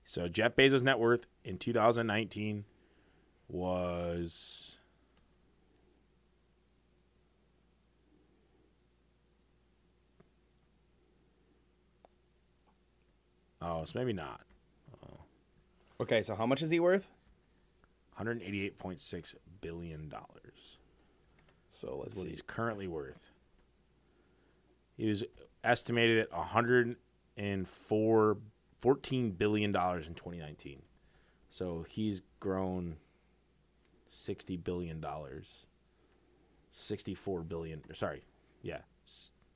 So 0.05 0.27
Jeff 0.27 0.55
Bezos' 0.55 0.83
net 0.83 0.99
worth 0.99 1.25
in 1.43 1.57
2019 1.57 2.65
was 3.47 4.77
Oh, 13.63 13.85
so 13.85 13.97
maybe 13.97 14.13
not. 14.13 14.41
Okay, 16.01 16.21
so 16.21 16.35
how 16.35 16.45
much 16.45 16.61
is 16.61 16.69
he 16.69 16.79
worth? 16.79 17.09
188.6 18.19 19.35
billion 19.61 20.09
dollars. 20.09 20.77
So 21.69 21.97
let's 21.97 22.09
That's 22.09 22.17
what 22.17 22.23
see. 22.23 22.29
he's 22.29 22.41
currently 22.41 22.87
worth. 22.87 23.31
He 24.97 25.07
was 25.07 25.23
estimated 25.63 26.19
at 26.19 26.31
104 26.31 28.37
14 28.79 29.31
billion 29.31 29.71
dollars 29.71 30.07
in 30.07 30.13
2019. 30.13 30.81
So 31.49 31.85
he's 31.87 32.21
grown 32.39 32.97
60 34.09 34.57
billion 34.57 34.99
dollars. 34.99 35.65
64 36.73 37.43
billion, 37.43 37.81
or 37.87 37.95
sorry. 37.95 38.25
Yeah. 38.61 38.79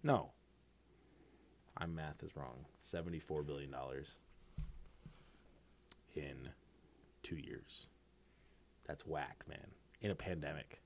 No. 0.03 0.31
My 1.79 1.87
math 1.87 2.23
is 2.23 2.35
wrong. 2.35 2.65
74 2.87 3.43
billion 3.43 3.69
dollars 3.69 4.11
in 6.15 6.49
2 7.23 7.35
years. 7.35 7.87
That's 8.87 9.05
whack, 9.05 9.43
man. 9.47 9.67
In 10.01 10.11
a 10.11 10.15
pandemic. 10.15 10.79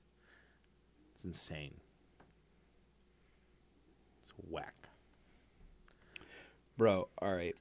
It's 1.12 1.24
insane. 1.24 1.74
It's 4.20 4.32
whack. 4.50 4.74
Bro, 6.76 7.08
all 7.18 7.32
right. 7.32 7.54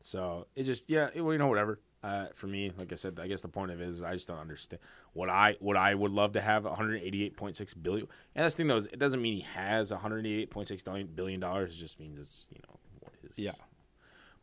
So 0.00 0.46
it 0.56 0.62
just 0.62 0.88
yeah, 0.88 1.10
it, 1.14 1.20
well, 1.20 1.34
you 1.34 1.38
know 1.38 1.48
whatever. 1.48 1.80
Uh, 2.02 2.26
for 2.32 2.46
me, 2.46 2.72
like 2.78 2.92
I 2.92 2.94
said, 2.94 3.18
I 3.20 3.26
guess 3.26 3.42
the 3.42 3.48
point 3.48 3.72
of 3.72 3.80
it 3.82 3.88
is 3.88 4.02
I 4.02 4.14
just 4.14 4.28
don't 4.28 4.38
understand 4.38 4.80
what 5.18 5.28
I 5.28 5.56
what 5.58 5.76
I 5.76 5.92
would 5.96 6.12
love 6.12 6.34
to 6.34 6.40
have 6.40 6.62
188.6 6.62 7.82
billion. 7.82 8.06
And 8.36 8.44
that's 8.44 8.54
the 8.54 8.58
thing 8.58 8.66
though, 8.68 8.76
is 8.76 8.86
it 8.86 9.00
doesn't 9.00 9.20
mean 9.20 9.34
he 9.34 9.40
has 9.54 9.90
188.6 9.90 11.16
billion 11.16 11.40
dollars. 11.40 11.74
It 11.74 11.78
just 11.78 11.98
means 11.98 12.20
it's 12.20 12.46
you 12.52 12.60
know 12.68 12.78
what 13.00 13.12
his 13.20 13.36
Yeah. 13.44 13.50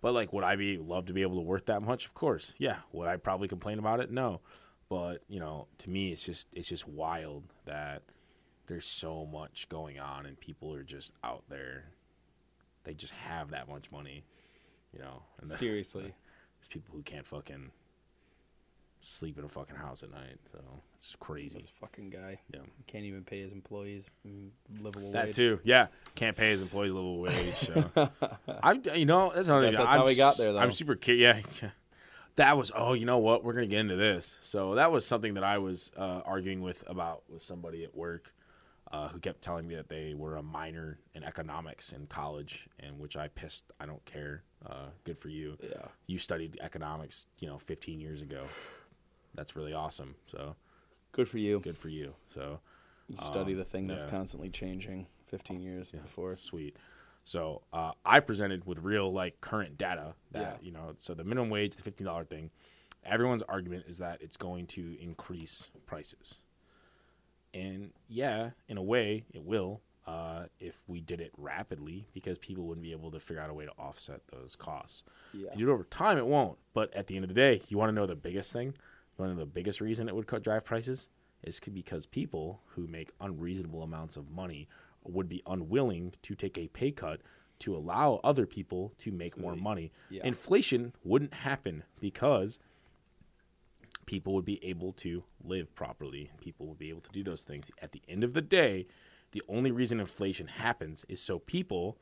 But 0.02 0.14
like, 0.14 0.34
would 0.34 0.44
I 0.44 0.58
be 0.58 0.78
love 0.78 1.06
to 1.06 1.14
be 1.14 1.22
able 1.22 1.38
to 1.38 1.42
worth 1.42 1.68
that 1.68 1.82
much? 1.82 2.06
Of 2.06 2.14
course, 2.14 2.54
yeah. 2.58 2.80
Would 2.92 3.08
I 3.08 3.16
probably 3.16 3.48
complain 3.48 3.80
about 3.80 4.02
it? 4.02 4.12
No. 4.12 4.42
But 4.90 5.24
you 5.30 5.40
know, 5.40 5.68
to 5.80 5.90
me, 5.90 6.12
it's 6.12 6.26
just 6.26 6.48
it's 6.52 6.68
just 6.68 6.88
wild 6.90 7.44
that 7.66 8.02
there's 8.68 8.86
so 8.86 9.26
much 9.26 9.70
going 9.70 9.98
on, 9.98 10.26
and 10.26 10.38
people 10.38 10.74
are 10.74 10.84
just 10.84 11.14
out 11.24 11.44
there. 11.48 11.86
They 12.84 12.94
just 12.94 13.14
have 13.14 13.52
that 13.52 13.70
much 13.70 13.90
money, 13.94 14.26
you 14.92 15.00
know. 15.00 15.24
And 15.40 15.50
the- 15.50 15.56
Seriously. 15.66 16.04
there's 16.60 16.68
people 16.70 16.94
who 16.96 17.02
can't 17.02 17.26
fucking 17.26 17.72
sleep 19.06 19.38
in 19.38 19.46
a 19.46 19.50
fucking 19.50 19.76
house 19.76 20.04
at 20.04 20.12
night. 20.12 20.38
So 20.52 20.60
it's 20.98 21.16
crazy. 21.20 21.56
This 21.56 21.70
fucking 21.70 22.10
guy 22.10 22.40
Yeah. 22.54 22.62
can't 22.88 23.06
even 23.06 23.24
pay 23.24 23.42
his 23.42 23.52
employees 23.52 24.10
mm, 24.28 24.50
livable 24.80 25.12
That 25.12 25.26
wage. 25.28 25.36
That 25.36 25.42
too, 25.42 25.60
yeah. 25.64 25.88
Can't 26.16 26.36
pay 26.36 26.50
his 26.52 26.62
employees 26.62 26.92
livable 26.92 27.20
wage. 27.20 27.54
So. 27.54 28.10
I, 28.64 28.74
you 28.96 29.06
know, 29.06 29.32
that's 29.34 29.48
another. 29.48 29.72
That's 29.72 29.94
how 29.94 30.06
we 30.06 30.16
got 30.16 30.38
there, 30.38 30.54
though. 30.54 30.60
I'm 30.60 30.72
super 30.72 30.96
curious. 30.96 31.38
Yeah, 31.62 31.70
that 32.36 32.58
was. 32.58 32.72
Oh, 32.76 32.94
you 32.94 33.06
know 33.06 33.20
what? 33.20 33.44
We're 33.44 33.54
gonna 33.54 33.68
get 33.68 33.80
into 33.80 33.96
this. 33.96 34.38
So 34.42 34.76
that 34.76 34.92
was 34.92 35.06
something 35.06 35.36
that 35.36 35.44
I 35.44 35.60
was 35.60 35.92
uh, 35.98 36.22
arguing 36.26 36.62
with 36.62 36.84
about 36.88 37.24
with 37.30 37.42
somebody 37.42 37.84
at 37.84 37.96
work, 37.96 38.34
uh, 38.92 39.10
who 39.10 39.20
kept 39.20 39.42
telling 39.42 39.68
me 39.68 39.76
that 39.76 39.88
they 39.90 40.14
were 40.16 40.38
a 40.38 40.44
minor 40.44 41.00
in 41.14 41.24
economics 41.24 41.92
in 41.92 42.08
college, 42.08 42.68
and 42.80 43.00
which 43.00 43.16
I 43.16 43.28
pissed. 43.28 43.66
I 43.80 43.86
don't 43.86 44.04
care. 44.06 44.44
Uh, 44.66 44.88
good 45.04 45.20
for 45.20 45.30
you. 45.30 45.58
Yeah. 45.62 45.88
You 46.08 46.18
studied 46.18 46.58
economics, 46.60 47.28
you 47.38 47.48
know, 47.48 47.60
15 47.60 48.00
years 48.02 48.22
ago. 48.24 48.46
That's 49.36 49.56
really 49.56 49.74
awesome. 49.74 50.16
So 50.28 50.56
Good 51.12 51.30
for 51.30 51.38
you. 51.38 51.60
good 51.60 51.78
for 51.78 51.90
you. 51.90 52.14
So 52.34 52.60
You 53.08 53.18
studied 53.18 53.56
Um, 53.56 53.62
a 53.62 53.66
thing 53.66 53.88
that's 53.88 54.04
yeah. 54.06 54.10
constantly 54.12 54.50
changing 54.50 55.08
15 55.28 55.62
years 55.62 55.92
before. 55.92 56.36
Sweet. 56.36 56.76
So 57.24 57.62
uh, 57.74 57.92
I 58.06 58.20
presented 58.20 58.66
with 58.66 58.80
real 58.80 59.12
like 59.14 59.40
current 59.42 59.78
data 59.78 60.14
that 60.32 60.60
Yeah. 60.62 60.66
you 60.66 60.72
know. 60.72 60.94
So 60.98 61.14
the 61.14 61.24
minimum 61.24 61.50
wage, 61.50 61.76
the 61.76 61.84
fifteen 61.84 62.06
dollar 62.06 62.24
thing. 62.26 62.52
Everyone's 63.04 63.44
argument 63.44 63.86
is 63.88 64.00
that 64.00 64.22
it's 64.22 64.38
going 64.38 64.66
to 64.68 64.98
increase 65.00 65.70
prices. 65.86 66.36
And 67.54 67.92
yeah, 68.08 68.52
in 68.68 68.78
a 68.78 68.84
way, 68.84 69.26
it 69.34 69.44
will 69.44 69.82
uh, 70.08 70.46
if 70.60 70.84
we 70.88 71.02
did 71.02 71.20
it 71.22 71.32
rapidly 71.38 72.08
because 72.14 72.38
people 72.38 72.64
wouldn't 72.66 72.84
be 72.84 72.92
able 72.92 73.10
to 73.12 73.20
figure 73.20 73.42
out 73.42 73.50
a 73.50 73.54
way 73.54 73.66
to 73.66 73.72
offset 73.80 74.22
those 74.32 74.56
costs. 74.56 75.04
Yeah. 75.34 75.50
If 75.54 75.60
you 75.60 75.66
do 75.66 75.72
it 75.72 75.74
over 75.74 75.84
time, 75.86 76.18
it 76.20 76.26
won't. 76.28 76.58
But 76.74 76.94
at 76.94 77.08
the 77.08 77.16
end 77.16 77.24
of 77.26 77.30
the 77.30 77.34
day, 77.36 77.62
you 77.70 77.78
want 77.78 77.90
to 77.90 77.94
know 77.94 78.06
the 78.06 78.16
biggest 78.16 78.52
thing? 78.54 78.76
You 79.18 79.26
of 79.26 79.38
the 79.38 79.46
biggest 79.46 79.82
reason 79.82 80.08
it 80.08 80.16
would 80.16 80.28
cut 80.28 80.44
drive 80.44 80.66
prices? 80.66 81.08
is 81.44 81.60
because 81.60 82.06
people 82.08 82.62
who 82.70 82.88
make 82.88 83.12
unreasonable 83.22 83.84
amounts 83.84 84.18
of 84.18 84.32
money 84.32 84.68
would 85.06 85.30
be 85.30 85.44
unwilling 85.46 86.14
to 86.24 86.34
take 86.34 86.58
a 86.58 86.68
pay 86.70 86.92
cut 86.92 87.22
to 87.60 87.76
allow 87.76 88.20
other 88.24 88.46
people 88.48 88.94
to 88.98 89.12
make 89.12 89.38
more 89.38 89.54
Sweet. 89.54 89.64
money. 89.64 89.92
Yeah. 90.10 90.26
Inflation 90.26 90.94
wouldn't 91.04 91.34
happen 91.34 91.84
because 92.00 92.58
people 94.08 94.34
would 94.34 94.46
be 94.46 94.64
able 94.66 94.92
to 94.94 95.24
live 95.44 95.74
properly. 95.76 96.32
People 96.42 96.68
would 96.68 96.80
be 96.80 96.90
able 96.90 97.02
to 97.02 97.12
do 97.12 97.24
those 97.24 97.44
things. 97.44 97.70
At 97.82 97.92
the 97.92 98.02
end 98.10 98.24
of 98.24 98.34
the 98.34 98.42
day, 98.42 98.88
the 99.32 99.44
only 99.48 99.72
reason 99.72 100.00
inflation 100.00 100.48
happens 100.48 101.06
is 101.08 101.22
so 101.22 101.40
people 101.40 101.98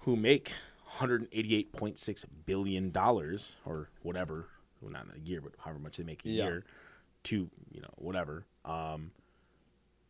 who 0.00 0.16
make 0.16 0.54
188.6 0.98 2.24
billion 2.46 2.90
dollars 2.90 3.52
or 3.64 3.90
whatever, 4.02 4.46
well, 4.80 4.90
not 4.92 5.06
in 5.06 5.20
a 5.20 5.24
year, 5.24 5.40
but 5.40 5.52
however 5.58 5.78
much 5.78 5.96
they 5.96 6.04
make 6.04 6.24
a 6.24 6.28
Yeah. 6.30 6.44
year, 6.44 6.64
to 7.24 7.50
you 7.70 7.80
know 7.80 7.92
whatever, 7.96 8.46
um, 8.64 9.10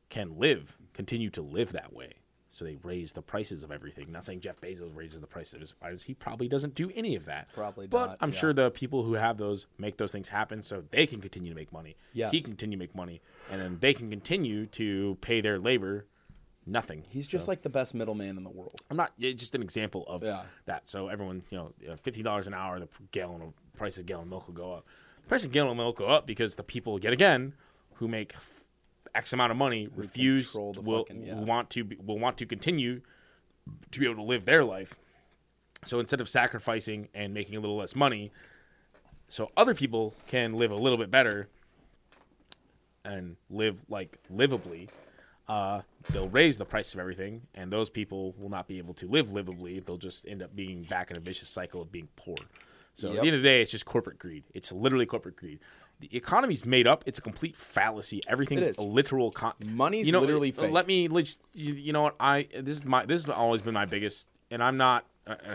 can 0.09 0.39
live, 0.39 0.77
continue 0.93 1.31
to 1.31 1.43
live 1.43 1.73
that 1.73 1.93
way. 1.93 2.15
So 2.53 2.65
they 2.65 2.75
raise 2.83 3.13
the 3.13 3.23
prices 3.23 3.63
of 3.63 3.71
everything. 3.71 4.11
Not 4.11 4.25
saying 4.25 4.41
Jeff 4.41 4.61
Bezos 4.61 4.95
raises 4.97 5.21
the 5.21 5.27
price 5.29 5.53
of 5.53 5.61
his 5.61 5.75
items. 5.81 6.03
He 6.03 6.15
probably 6.15 6.49
doesn't 6.49 6.75
do 6.75 6.91
any 6.97 7.15
of 7.15 7.27
that. 7.27 7.49
Probably 7.53 7.87
But 7.87 8.07
not, 8.07 8.17
I'm 8.21 8.31
yeah. 8.33 8.37
sure 8.39 8.53
the 8.53 8.73
people 8.73 9.05
who 9.05 9.13
have 9.13 9.39
those 9.39 9.67
make 9.79 9.99
those 9.99 10.11
things 10.11 10.29
happen 10.29 10.61
so 10.63 10.83
they 10.91 11.07
can 11.07 11.21
continue 11.21 11.51
to 11.51 11.55
make 11.57 11.73
money. 11.73 11.95
Yes. 12.13 12.33
He 12.33 12.41
can 12.41 12.51
continue 12.51 12.77
to 12.77 12.81
make 12.83 12.95
money. 12.97 13.21
And 13.53 13.61
then 13.61 13.79
they 13.79 13.95
can 13.95 14.11
continue 14.11 14.67
to 14.67 15.17
pay 15.21 15.41
their 15.41 15.61
labor 15.61 16.07
nothing. 16.67 17.05
He's 17.09 17.27
just 17.29 17.47
like 17.49 17.63
the 17.63 17.71
best 17.71 17.95
middleman 17.95 18.37
in 18.37 18.43
the 18.45 18.51
world. 18.51 18.81
I'm 18.91 18.97
not 18.97 19.13
it's 19.19 19.41
just 19.41 19.55
an 19.55 19.63
example 19.63 20.05
of 20.09 20.23
Yeah. 20.25 20.45
that. 20.67 20.89
So 20.89 21.07
everyone, 21.07 21.45
you 21.51 21.57
know, 21.57 21.73
fifteen 22.03 22.25
dollars 22.25 22.49
an 22.49 22.55
hour, 22.55 22.81
the 22.81 22.89
gallon 23.13 23.43
of 23.43 23.55
price 23.81 23.97
of 23.97 24.05
gallon 24.05 24.29
milk 24.29 24.47
will 24.47 24.55
go 24.55 24.75
up. 24.75 24.85
The 25.23 25.29
price 25.29 25.43
of 25.47 25.53
gallon 25.53 25.79
milk 25.79 25.99
will 25.99 26.07
go 26.07 26.13
up 26.13 26.27
because 26.27 26.55
the 26.55 26.63
people, 26.63 27.01
yet 27.01 27.15
again, 27.15 27.55
who 27.95 28.09
make 28.09 28.35
X 29.15 29.33
amount 29.33 29.53
of 29.53 29.57
money 29.57 29.89
refuse 29.97 30.53
the 30.53 30.61
will 30.61 31.07
fucking- 31.07 31.27
yeah. 31.27 31.41
want 31.41 31.71
to 31.71 31.85
be, 31.85 31.97
will 31.97 32.19
want 32.19 32.37
to 32.39 32.47
continue 32.47 33.01
to 33.91 33.99
be 33.99 34.05
able 34.05 34.17
to 34.17 34.23
live 34.23 34.45
their 34.45 34.65
life. 34.65 34.97
So 35.87 35.99
instead 35.99 36.21
of 36.21 36.29
sacrificing 36.29 37.09
and 37.15 37.33
making 37.33 37.57
a 37.57 37.61
little 37.61 37.79
less 37.79 37.97
money, 37.97 38.33
so 39.29 39.51
other 39.57 39.75
people 39.75 40.13
can 40.27 40.53
live 40.53 40.71
a 40.71 40.77
little 40.77 40.99
bit 40.99 41.11
better 41.11 41.49
and 43.03 43.37
live 43.49 43.83
like 43.89 44.19
livably, 44.31 44.91
uh, 45.49 45.81
they'll 46.11 46.29
raise 46.29 46.59
the 46.59 46.67
price 46.67 46.93
of 46.93 47.01
everything, 47.01 47.41
and 47.55 47.73
those 47.73 47.89
people 47.89 48.35
will 48.39 48.51
not 48.51 48.69
be 48.69 48.77
able 48.77 48.93
to 48.93 49.09
live 49.09 49.29
livably. 49.29 49.83
They'll 49.83 49.97
just 49.97 50.29
end 50.29 50.43
up 50.43 50.55
being 50.55 50.83
back 50.83 51.11
in 51.11 51.17
a 51.17 51.21
vicious 51.21 51.49
cycle 51.49 51.81
of 51.81 51.91
being 51.91 52.09
poor. 52.17 52.37
So 53.01 53.09
at 53.13 53.21
the 53.21 53.27
end 53.27 53.37
of 53.37 53.43
the 53.43 53.49
day, 53.49 53.61
it's 53.63 53.71
just 53.71 53.85
corporate 53.87 54.19
greed. 54.19 54.45
It's 54.55 54.73
literally 54.73 55.07
corporate 55.07 55.37
greed. 55.37 55.61
The 56.01 56.15
economy's 56.17 56.65
made 56.65 56.87
up. 56.87 57.05
It's 57.07 57.19
a 57.19 57.23
complete 57.23 57.57
fallacy. 57.57 58.23
Everything's 58.27 58.67
is. 58.67 58.79
a 58.79 58.83
literal. 58.83 59.31
Con- 59.31 59.53
Money's 59.63 60.07
you 60.07 60.13
know, 60.13 60.21
literally 60.21 60.51
uh, 60.57 60.63
fake. 60.63 60.71
Let 60.73 60.87
me. 60.87 61.09
Let's, 61.09 61.39
you, 61.55 61.75
you 61.75 61.93
know 61.93 62.03
what? 62.03 62.17
I 62.19 62.49
this 62.59 62.77
is 62.79 62.85
my 62.85 63.05
this 63.05 63.25
has 63.27 63.35
always 63.35 63.61
been 63.63 63.75
my 63.75 63.85
biggest, 63.85 64.29
and 64.51 64.63
I'm 64.63 64.77
not. 64.77 65.05
Uh, 65.27 65.33
uh, 65.33 65.55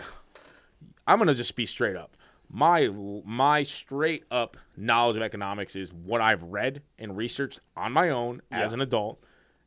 I'm 1.06 1.18
gonna 1.18 1.34
just 1.34 1.56
be 1.56 1.66
straight 1.66 1.96
up. 1.96 2.16
My 2.48 2.88
my 3.24 3.64
straight 3.64 4.24
up 4.30 4.56
knowledge 4.76 5.16
of 5.16 5.22
economics 5.22 5.74
is 5.74 5.92
what 5.92 6.20
I've 6.20 6.44
read 6.44 6.82
and 6.98 7.16
researched 7.16 7.58
on 7.76 7.92
my 7.92 8.10
own 8.10 8.40
as 8.52 8.70
Yeah. 8.70 8.74
an 8.74 8.80
adult, 8.82 9.20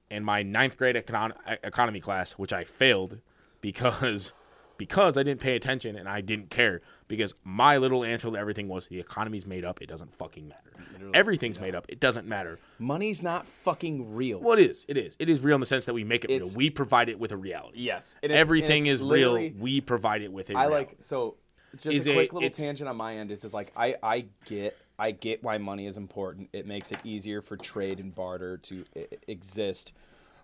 in 0.10 0.24
my 0.24 0.44
ninth 0.44 0.78
grade 0.78 0.96
econ- 0.96 1.34
economy 1.64 2.00
class, 2.00 2.34
which 2.34 2.54
I 2.54 2.64
failed 2.64 3.20
because 3.62 4.32
because 4.80 5.16
I 5.18 5.22
didn't 5.24 5.42
pay 5.42 5.56
attention 5.56 5.96
and 5.96 6.10
I 6.10 6.22
didn't 6.22 6.50
care. 6.50 6.82
Because 7.08 7.36
my 7.44 7.78
little 7.78 8.04
answer 8.04 8.30
to 8.32 8.36
everything 8.38 8.68
was 8.68 8.88
the 8.88 9.00
economy's 9.00 9.46
made 9.46 9.64
up. 9.66 9.82
It 9.82 9.88
doesn't 9.88 10.16
fucking 10.16 10.48
matter. 10.48 11.12
Everything's 11.14 11.60
made 11.60 11.76
up. 11.76 11.86
It 11.90 12.00
doesn't 12.00 12.28
matter. 12.28 12.60
Money's 12.80 13.22
not 13.22 13.46
fucking 13.48 14.16
real. 14.16 14.40
Well, 14.40 14.58
it 14.58 14.68
is. 14.70 14.86
It 14.88 14.98
is. 14.98 15.16
It 15.20 15.30
is 15.30 15.40
real 15.42 15.56
in 15.56 15.60
the 15.60 15.66
sense 15.68 15.86
that 15.86 15.94
we 15.94 16.04
make 16.04 16.26
it 16.26 16.30
real. 16.30 16.50
We 16.56 16.70
provide 16.70 17.10
it 17.10 17.20
with 17.20 17.32
a 17.32 17.38
reality. 17.38 17.82
Yes. 17.82 18.16
Everything 18.24 18.88
is 18.88 19.02
real. 19.04 19.34
We 19.60 19.82
provide 19.82 20.22
it 20.24 20.32
with 20.32 20.50
a 20.50 20.54
I 20.58 20.66
reality. 20.68 20.76
like 20.92 20.98
so. 21.02 21.36
Just 21.74 21.86
Is 21.88 22.08
a 22.08 22.12
it- 22.12 22.14
quick 22.16 22.34
little 22.34 22.50
tangent 22.50 22.90
on 22.90 22.98
my 22.98 23.16
end 23.18 23.32
is 23.32 23.42
just 23.42 23.54
like 23.54 23.72
I 23.78 23.96
I 24.02 24.26
get 24.46 24.76
I 24.98 25.12
get 25.12 25.44
why 25.44 25.60
money 25.60 25.86
is 25.86 25.98
important. 25.98 26.50
It 26.52 26.66
makes 26.66 26.92
it 26.92 26.98
easier 27.06 27.42
for 27.44 27.58
trade 27.58 28.00
and 28.00 28.14
barter 28.14 28.58
to 28.58 28.84
I- 28.98 29.08
exist 29.28 29.94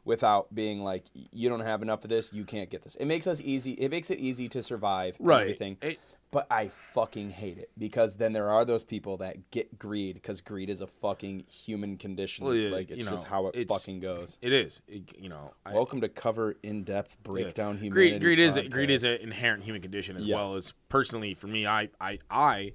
without 0.06 0.54
being 0.56 0.82
like 0.82 1.04
you 1.14 1.50
don't 1.50 1.60
have 1.62 1.82
enough 1.82 2.04
of 2.04 2.10
this, 2.10 2.32
you 2.32 2.46
can't 2.46 2.70
get 2.70 2.84
this. 2.84 2.96
It 2.96 3.06
makes 3.06 3.28
us 3.28 3.42
easy. 3.42 3.72
It 3.74 3.90
makes 3.92 4.10
it 4.10 4.20
easy 4.20 4.48
to 4.50 4.64
survive 4.64 5.18
Right. 5.20 5.42
everything. 5.42 5.78
It- 5.82 6.00
but 6.32 6.48
I 6.52 6.68
fucking 6.68 7.30
hate 7.30 7.58
it 7.60 7.70
because 7.78 8.16
then 8.16 8.34
there 8.34 8.50
are 8.50 8.66
those 8.66 8.84
people 8.84 9.18
that 9.18 9.52
get 9.52 9.80
greed 9.80 10.16
because 10.16 10.42
greed 10.42 10.70
is 10.70 10.82
a 10.82 10.88
fucking 10.88 11.46
human 11.48 11.98
condition. 11.98 12.44
Well, 12.46 12.54
yeah, 12.56 12.72
like 12.72 12.92
it's 12.92 13.06
just 13.08 13.24
know, 13.24 13.30
how 13.30 13.48
it 13.48 13.70
fucking 13.70 14.02
goes. 14.02 14.38
It 14.42 14.52
is. 14.52 14.82
It- 14.88 15.18
you 15.18 15.30
know. 15.30 15.54
I- 15.66 15.74
Welcome 15.74 16.02
to 16.02 16.10
cover 16.10 16.58
in 16.62 16.84
depth 16.84 17.16
yeah. 17.20 17.24
breakdown 17.32 17.78
humanity. 17.78 18.20
Greed, 18.20 18.22
greed 18.22 18.40
is 18.40 18.58
a, 18.58 18.68
greed 18.68 18.90
is 18.90 19.06
an 19.06 19.16
inherent 19.22 19.64
human 19.64 19.82
condition 19.82 20.18
as 20.18 20.26
Yes. 20.26 20.36
well 20.36 20.56
as 20.56 20.74
personally 20.90 21.34
for 21.36 21.48
me. 21.48 21.66
I 21.66 21.90
I 22.02 22.20
I 22.30 22.74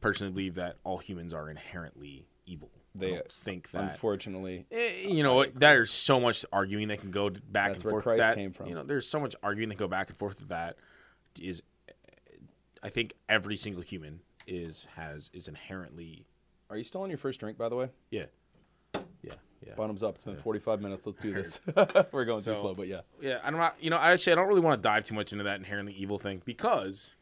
personally 0.00 0.32
believe 0.32 0.54
that 0.56 0.76
all 0.82 0.98
humans 0.98 1.32
are 1.32 1.48
inherently 1.48 2.26
evil. 2.44 2.70
They 2.98 3.20
think 3.28 3.70
that. 3.72 3.82
unfortunately 3.92 4.66
Eh, 4.70 5.06
you 5.08 5.22
know? 5.22 5.44
There's 5.44 5.90
so 5.90 6.18
much 6.20 6.44
arguing 6.52 6.88
that 6.88 7.00
can 7.00 7.10
go 7.10 7.30
back 7.30 7.68
That's 7.72 7.82
and 7.82 7.90
forth. 7.90 8.02
Christ 8.02 8.20
that. 8.22 8.34
came 8.34 8.52
from. 8.52 8.66
You 8.68 8.74
know, 8.74 8.82
there's 8.82 9.08
so 9.08 9.20
much 9.20 9.34
arguing 9.42 9.68
that 9.68 9.78
go 9.78 9.88
back 9.88 10.08
and 10.08 10.16
forth 10.18 10.40
with 10.40 10.48
that. 10.48 10.76
Is 11.40 11.62
I 12.82 12.88
think 12.88 13.14
every 13.28 13.56
single 13.56 13.82
human 13.82 14.20
is 14.46 14.86
has 14.96 15.30
is 15.34 15.48
inherently 15.48 16.24
Are 16.70 16.76
you 16.76 16.84
still 16.84 17.02
on 17.02 17.10
your 17.10 17.18
first 17.18 17.40
drink, 17.40 17.58
by 17.58 17.68
the 17.68 17.76
way? 17.76 17.90
yeah 18.10 18.24
yeah 18.94 19.32
yeah 19.66 19.74
Bottoms 19.74 20.02
up. 20.02 20.14
It's 20.14 20.24
been 20.24 20.36
45 20.36 20.80
minutes. 20.80 21.06
Let's 21.06 21.20
do 21.20 21.32
this. 21.34 21.60
We're 22.12 22.24
going 22.24 22.42
too 22.42 22.54
slow, 22.54 22.74
but 22.74 22.86
yeah. 22.88 23.00
yeah. 23.20 23.38
I 23.42 23.50
don't 23.50 23.58
know. 23.58 23.70
You 23.80 23.90
know, 23.90 23.96
I 23.96 24.12
actually 24.12 24.34
I 24.34 24.36
don't 24.36 24.46
really 24.48 24.60
want 24.60 24.80
to 24.80 24.86
dive 24.88 25.04
too 25.04 25.14
much 25.14 25.32
into 25.32 25.44
that 25.44 25.58
inherently 25.58 25.94
evil 25.94 26.18
thing 26.18 26.40
because. 26.44 27.14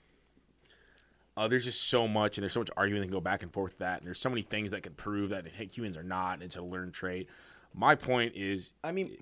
Uh, 1.36 1.48
there's 1.48 1.64
just 1.64 1.88
so 1.88 2.06
much, 2.06 2.38
and 2.38 2.42
there's 2.42 2.52
so 2.52 2.60
much 2.60 2.70
arguing 2.76 3.00
that 3.00 3.06
can 3.08 3.12
go 3.12 3.20
back 3.20 3.42
and 3.42 3.52
forth 3.52 3.72
with 3.72 3.78
that, 3.78 3.98
and 3.98 4.06
there's 4.06 4.20
so 4.20 4.30
many 4.30 4.42
things 4.42 4.70
that 4.70 4.82
could 4.82 4.96
prove 4.96 5.30
that 5.30 5.46
hey, 5.48 5.66
humans 5.66 5.96
are 5.96 6.04
not, 6.04 6.34
and 6.34 6.42
it's 6.42 6.56
a 6.56 6.62
learned 6.62 6.94
trait. 6.94 7.28
My 7.74 7.96
point 7.96 8.34
is, 8.36 8.72
I 8.84 8.92
mean, 8.92 9.16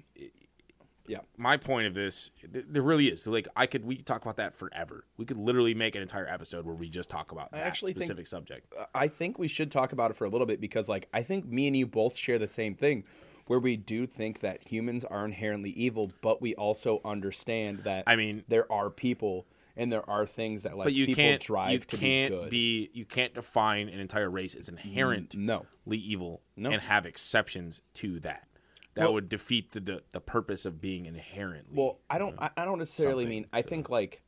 yeah. 1.06 1.20
my 1.38 1.56
point 1.56 1.86
of 1.86 1.94
this, 1.94 2.30
th- 2.52 2.66
there 2.68 2.82
really 2.82 3.08
is. 3.08 3.22
So 3.22 3.30
like, 3.30 3.48
I 3.56 3.66
could 3.66 3.84
we 3.84 3.96
could 3.96 4.04
talk 4.04 4.22
about 4.22 4.36
that 4.36 4.54
forever. 4.54 5.06
We 5.16 5.24
could 5.24 5.38
literally 5.38 5.74
make 5.74 5.94
an 5.94 6.02
entire 6.02 6.28
episode 6.28 6.66
where 6.66 6.74
we 6.74 6.90
just 6.90 7.08
talk 7.08 7.32
about 7.32 7.50
that 7.52 7.66
actually 7.66 7.92
think- 7.92 8.04
specific 8.04 8.26
subject. 8.26 8.72
I 8.94 9.08
think 9.08 9.38
we 9.38 9.48
should 9.48 9.70
talk 9.70 9.92
about 9.92 10.10
it 10.10 10.16
for 10.18 10.24
a 10.24 10.28
little 10.28 10.46
bit 10.46 10.60
because, 10.60 10.88
like, 10.88 11.08
I 11.14 11.22
think 11.22 11.46
me 11.46 11.66
and 11.66 11.76
you 11.76 11.86
both 11.86 12.16
share 12.16 12.38
the 12.38 12.48
same 12.48 12.74
thing, 12.74 13.04
where 13.46 13.58
we 13.58 13.76
do 13.76 14.06
think 14.06 14.40
that 14.40 14.68
humans 14.68 15.04
are 15.04 15.24
inherently 15.24 15.70
evil, 15.70 16.12
but 16.20 16.42
we 16.42 16.54
also 16.56 17.00
understand 17.06 17.78
that. 17.84 18.04
I 18.06 18.16
mean- 18.16 18.44
there 18.48 18.70
are 18.70 18.90
people 18.90 19.46
and 19.76 19.90
there 19.92 20.08
are 20.08 20.26
things 20.26 20.62
that 20.64 20.76
like 20.76 20.86
But 20.86 20.94
you 20.94 21.06
people 21.06 21.22
can't 21.24 21.42
drive 21.42 21.72
you 21.72 21.78
to 21.80 21.96
can't 21.96 22.30
be 22.30 22.36
good. 22.36 22.50
be 22.50 22.90
you 22.92 23.04
can't 23.04 23.34
define 23.34 23.88
an 23.88 23.98
entire 24.00 24.30
race 24.30 24.54
as 24.54 24.68
inherently 24.68 25.40
no. 25.40 25.66
evil 25.90 26.40
No. 26.56 26.70
and 26.70 26.80
have 26.82 27.06
exceptions 27.06 27.80
to 27.94 28.20
that. 28.20 28.46
that 28.94 29.04
Well- 29.04 29.14
would 29.14 29.28
defeat 29.28 29.72
the, 29.72 29.80
the 29.80 30.02
the 30.12 30.20
purpose 30.20 30.64
of 30.66 30.80
being 30.80 31.06
inherently. 31.06 31.74
Well, 31.74 31.98
I 32.10 32.18
don't. 32.18 32.36
I, 32.38 32.50
I 32.56 32.64
don't 32.64 32.78
necessarily 32.78 33.26
mean. 33.26 33.46
I 33.52 33.62
to- 33.62 33.68
think 33.68 33.88
like, 33.90 34.22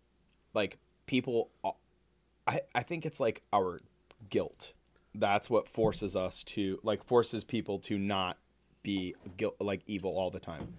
like 0.55 0.79
people. 1.07 1.51
I 2.47 2.61
I 2.75 2.83
think 2.83 3.05
it's 3.07 3.21
like 3.21 3.43
our 3.53 3.81
guilt. 4.31 4.73
That's 5.15 5.49
what 5.49 5.69
forces 5.69 6.17
us 6.17 6.43
to 6.45 6.79
like 6.83 7.05
forces 7.05 7.45
people 7.45 7.79
to 7.81 7.99
not 7.99 8.39
be 8.83 9.15
guilt 9.37 9.57
like 9.61 9.83
evil 9.87 10.17
all 10.19 10.31
the 10.31 10.41
time. 10.41 10.75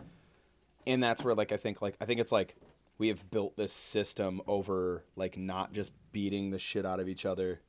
And 0.88 1.02
that's 1.02 1.24
where 1.24 1.34
like 1.34 1.52
I 1.52 1.58
think 1.58 1.82
like 1.82 1.96
I 2.02 2.06
think 2.06 2.20
it's 2.20 2.32
like 2.32 2.56
we 2.98 3.08
have 3.10 3.30
built 3.32 3.56
this 3.58 3.74
system 3.74 4.42
over 4.48 5.04
like 5.16 5.38
not 5.38 5.74
just 5.74 5.92
beating 6.12 6.52
the 6.52 6.60
shit 6.60 6.86
out 6.86 7.00
of 7.00 7.08
each 7.10 7.26
other. 7.26 7.60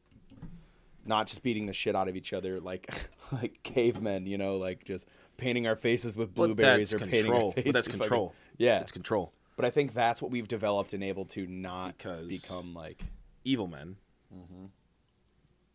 Not 1.05 1.29
just 1.29 1.43
beating 1.43 1.67
the 1.67 1.73
shit 1.73 1.95
out 1.95 2.09
of 2.09 2.17
each 2.17 2.33
other 2.33 2.61
like 2.61 2.93
like 3.33 3.61
cavemen, 3.63 4.27
you 4.27 4.39
know, 4.39 4.57
like 4.57 4.85
just 4.85 5.07
painting 5.37 5.67
our 5.67 5.77
faces 5.77 6.17
with 6.17 6.35
blueberries 6.35 6.93
or 6.95 6.99
painting 6.99 7.33
our 7.33 7.53
faces 7.53 7.65
But 7.65 7.73
that's 7.75 7.87
fucking- 7.89 8.01
control. 8.01 8.35
Yeah. 8.59 8.81
it's 8.81 8.93
control. 8.93 9.33
But 9.57 9.65
I 9.65 9.71
think 9.71 9.95
that's 9.95 10.21
what 10.21 10.31
we've 10.31 10.49
developed 10.49 10.93
and 10.95 11.03
able 11.03 11.25
to 11.27 11.47
not 11.47 11.97
Because- 11.99 12.27
become 12.29 12.73
like 12.73 13.05
evil 13.45 13.67
men, 13.69 13.97
Mm-hmm. 14.35 14.67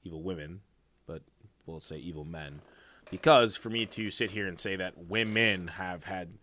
evil 0.04 0.22
women, 0.22 0.62
but 1.08 1.22
we'll 1.66 1.80
say 1.80 1.98
evil 1.98 2.26
men, 2.26 2.62
because 3.10 3.56
for 3.56 3.70
me 3.70 3.86
to 3.88 4.12
sit 4.12 4.32
here 4.32 4.48
and 4.48 4.60
say 4.60 4.76
that 4.76 4.98
women 5.08 5.68
have 5.70 6.04
had, 6.04 6.34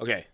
okay, 0.00 0.26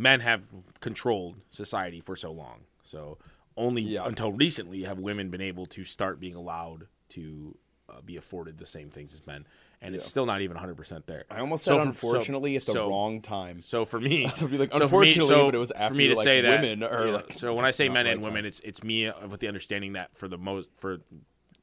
men 0.00 0.20
have 0.20 0.42
controlled 0.80 1.36
society 1.50 2.00
for 2.00 2.16
so 2.16 2.32
long, 2.32 2.60
so 2.82 3.18
only 3.56 3.82
Yeah. 3.82 4.06
until 4.06 4.32
recently 4.32 4.82
have 4.84 4.98
women 4.98 5.28
been 5.30 5.42
able 5.42 5.66
to 5.66 5.84
start 5.84 6.18
being 6.18 6.34
allowed 6.34 6.86
to 7.10 7.56
uh, 7.90 8.00
be 8.00 8.16
afforded 8.16 8.56
the 8.56 8.64
same 8.66 8.88
things 8.88 9.12
as 9.12 9.26
men, 9.26 9.44
and 9.82 9.94
it's 9.96 10.04
still 10.06 10.24
not 10.24 10.40
even 10.42 10.54
100 10.54 10.76
percent 10.76 11.06
there. 11.06 11.24
I 11.28 11.40
almost 11.40 11.64
So 11.64 11.72
said 11.76 11.78
for- 11.78 11.82
so- 11.82 11.88
unfortunately 12.10 12.56
at 12.56 12.62
the 12.64 12.72
so- 12.72 12.88
wrong 12.88 13.20
time. 13.20 13.60
So 13.60 13.84
for 13.84 14.00
me, 14.00 14.28
So 14.36 14.46
be 14.46 14.56
like, 14.58 14.72
so 14.72 14.78
for 14.88 15.00
me- 15.02 15.08
unfortunately, 15.08 15.28
so 15.28 15.46
but 15.46 15.54
it 15.54 15.58
was 15.58 15.70
for 15.72 15.76
after 15.76 15.94
me 15.96 16.06
to 16.08 16.14
like, 16.14 16.24
say 16.24 16.40
that. 16.40 16.60
women 16.62 16.82
are 16.84 17.06
yeah, 17.06 17.12
like- 17.16 17.32
so 17.32 17.52
when 17.54 17.64
I 17.64 17.72
say 17.72 17.88
men 17.88 18.06
right 18.06 18.14
and 18.14 18.22
time. 18.22 18.32
women, 18.32 18.46
it's 18.46 18.60
it's 18.60 18.82
me 18.84 19.10
with 19.28 19.40
the 19.40 19.48
understanding 19.48 19.92
that 19.94 20.16
for 20.16 20.28
the 20.28 20.38
most 20.38 20.70
for 20.76 20.98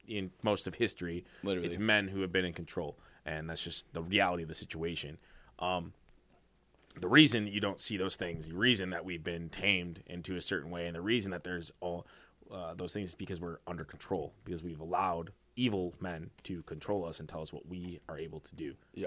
in 0.06 0.30
most 0.42 0.66
of 0.66 0.74
history, 0.76 1.24
Literally. 1.42 1.66
it's 1.66 1.78
men 1.78 2.08
who 2.08 2.20
have 2.20 2.30
been 2.32 2.44
in 2.44 2.52
control, 2.52 2.98
and 3.26 3.48
that's 3.50 3.64
just 3.64 3.92
the 3.94 4.02
reality 4.02 4.42
of 4.42 4.48
the 4.48 4.54
situation. 4.54 5.18
Um, 5.58 5.92
the 7.00 7.08
reason 7.08 7.46
you 7.46 7.60
don't 7.60 7.80
see 7.80 7.96
those 7.96 8.16
things, 8.16 8.48
the 8.48 8.54
reason 8.54 8.90
that 8.90 9.04
we've 9.04 9.24
been 9.24 9.48
tamed 9.48 10.02
into 10.06 10.36
a 10.36 10.40
certain 10.40 10.70
way, 10.70 10.86
and 10.86 10.94
the 10.94 11.00
reason 11.00 11.30
that 11.32 11.44
there's 11.44 11.72
all 11.80 12.06
uh, 12.52 12.74
those 12.74 12.92
things 12.92 13.10
is 13.10 13.14
because 13.14 13.40
we're 13.40 13.58
under 13.66 13.84
control, 13.84 14.32
because 14.44 14.62
we've 14.62 14.80
allowed 14.80 15.32
evil 15.56 15.92
men 16.00 16.30
to 16.44 16.62
control 16.62 17.04
us 17.04 17.20
and 17.20 17.28
tell 17.28 17.42
us 17.42 17.52
what 17.52 17.66
we 17.68 18.00
are 18.08 18.16
able 18.16 18.38
to 18.38 18.54
do 18.54 18.74
yeah. 18.94 19.06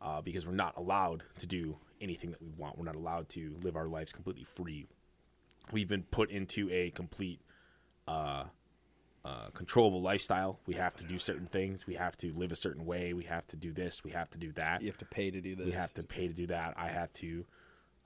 uh, 0.00 0.20
because 0.22 0.46
we're 0.46 0.54
not 0.54 0.76
allowed 0.78 1.22
to 1.38 1.46
do 1.46 1.76
anything 2.00 2.30
that 2.30 2.40
we 2.40 2.48
want. 2.56 2.78
We're 2.78 2.86
not 2.86 2.96
allowed 2.96 3.28
to 3.30 3.54
live 3.62 3.76
our 3.76 3.86
lives 3.86 4.12
completely 4.12 4.44
free. 4.44 4.86
We've 5.72 5.88
been 5.88 6.04
put 6.04 6.30
into 6.30 6.70
a 6.70 6.90
complete 6.90 7.40
uh, 8.08 8.44
uh, 9.24 9.48
controllable 9.52 10.00
lifestyle. 10.00 10.58
We 10.66 10.74
have 10.74 10.94
to 10.96 11.04
do 11.04 11.18
certain 11.18 11.46
things. 11.46 11.86
We 11.86 11.94
have 11.94 12.16
to 12.18 12.32
live 12.32 12.52
a 12.52 12.56
certain 12.56 12.86
way. 12.86 13.12
We 13.12 13.24
have 13.24 13.46
to 13.48 13.56
do 13.56 13.72
this. 13.72 14.02
We 14.02 14.10
have 14.12 14.30
to 14.30 14.38
do 14.38 14.52
that. 14.52 14.80
You 14.80 14.88
have 14.88 14.98
to 14.98 15.04
pay 15.04 15.30
to 15.30 15.40
do 15.40 15.54
this. 15.54 15.66
We 15.66 15.72
have 15.72 15.92
to 15.94 16.02
pay 16.02 16.28
to 16.28 16.34
do 16.34 16.46
that. 16.46 16.74
I 16.76 16.88
have 16.88 17.12
to, 17.14 17.44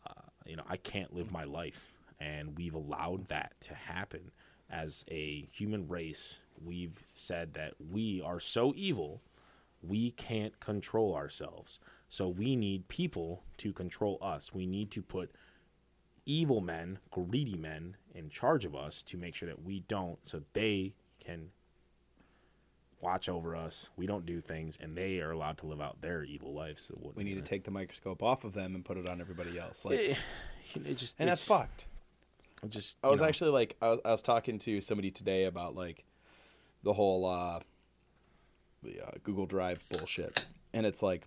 uh, 0.06 0.22
you 0.44 0.56
know, 0.56 0.64
I 0.68 0.76
can't 0.76 1.14
live 1.14 1.30
my 1.30 1.44
life. 1.44 1.92
And 2.20 2.56
we've 2.56 2.74
allowed 2.74 3.28
that 3.28 3.52
to 3.60 3.74
happen 3.74 4.32
as 4.70 5.04
a 5.08 5.46
human 5.52 5.88
race. 5.88 6.38
We've 6.64 7.04
said 7.14 7.54
that 7.54 7.74
we 7.78 8.20
are 8.22 8.40
so 8.40 8.72
evil, 8.76 9.20
we 9.82 10.10
can't 10.12 10.58
control 10.60 11.14
ourselves. 11.14 11.78
So 12.08 12.28
we 12.28 12.56
need 12.56 12.88
people 12.88 13.42
to 13.58 13.72
control 13.72 14.18
us. 14.22 14.54
We 14.54 14.66
need 14.66 14.90
to 14.92 15.02
put 15.02 15.32
evil 16.26 16.60
men, 16.60 16.98
greedy 17.10 17.56
men 17.56 17.96
in 18.14 18.30
charge 18.30 18.64
of 18.64 18.74
us 18.74 19.02
to 19.04 19.16
make 19.16 19.34
sure 19.34 19.48
that 19.48 19.62
we 19.62 19.80
don't, 19.80 20.24
so 20.26 20.42
they 20.54 20.94
can 21.24 21.50
watch 23.00 23.28
over 23.28 23.54
us. 23.54 23.88
We 23.96 24.06
don't 24.06 24.24
do 24.26 24.40
things, 24.40 24.78
and 24.80 24.96
they 24.96 25.20
are 25.20 25.30
allowed 25.30 25.58
to 25.58 25.66
live 25.66 25.80
out 25.80 26.00
their 26.00 26.24
evil 26.24 26.54
lives. 26.54 26.84
So 26.88 27.12
we 27.14 27.24
need 27.24 27.34
to 27.34 27.42
take 27.42 27.64
the 27.64 27.70
microscope 27.70 28.22
off 28.22 28.44
of 28.44 28.52
them 28.54 28.74
and 28.74 28.84
put 28.84 28.96
it 28.96 29.08
on 29.08 29.20
everybody 29.20 29.58
else. 29.58 29.84
Like, 29.84 29.98
Eh, 30.00 30.14
it 30.86 30.96
just 30.96 31.20
and 31.20 31.28
that's 31.28 31.46
fucked. 31.46 31.86
it 32.62 32.70
Just 32.70 32.98
I 33.04 33.08
was 33.08 33.20
know, 33.20 33.26
actually 33.26 33.50
like, 33.50 33.76
I 33.82 33.88
was, 33.90 34.00
I 34.04 34.10
was 34.10 34.22
talking 34.22 34.58
to 34.60 34.80
somebody 34.80 35.10
today 35.10 35.44
about 35.44 35.74
like 35.76 36.04
the 36.82 36.92
whole 36.92 37.26
uh, 37.26 37.60
the 38.82 39.06
uh, 39.06 39.10
Google 39.22 39.46
Drive 39.46 39.86
bullshit, 39.90 40.46
and 40.72 40.86
it's 40.86 41.02
like, 41.02 41.26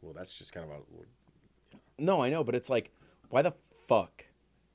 well, 0.00 0.14
that's 0.14 0.36
just 0.36 0.52
kind 0.52 0.64
of 0.70 0.76
a 0.76 0.82
no, 1.98 2.22
I 2.22 2.28
know, 2.30 2.44
but 2.44 2.54
it's 2.54 2.68
like, 2.68 2.90
why 3.30 3.42
the 3.42 3.54
fuck 3.86 4.26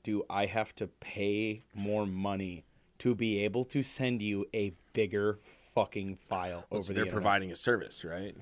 do 0.02 0.24
I 0.28 0.46
have 0.46 0.74
to 0.76 0.88
pay 0.88 1.62
more 1.74 2.06
money 2.06 2.64
to 3.02 3.14
be 3.16 3.44
able 3.44 3.64
to 3.64 3.82
send 3.82 4.22
you 4.22 4.46
a 4.54 4.72
bigger 4.92 5.38
fucking 5.74 6.14
file 6.14 6.64
well, 6.70 6.78
over 6.78 6.82
so 6.82 6.88
the 6.88 6.94
they're 6.94 7.04
internet? 7.04 7.12
providing 7.22 7.50
a 7.50 7.56
service, 7.56 8.04
right? 8.04 8.36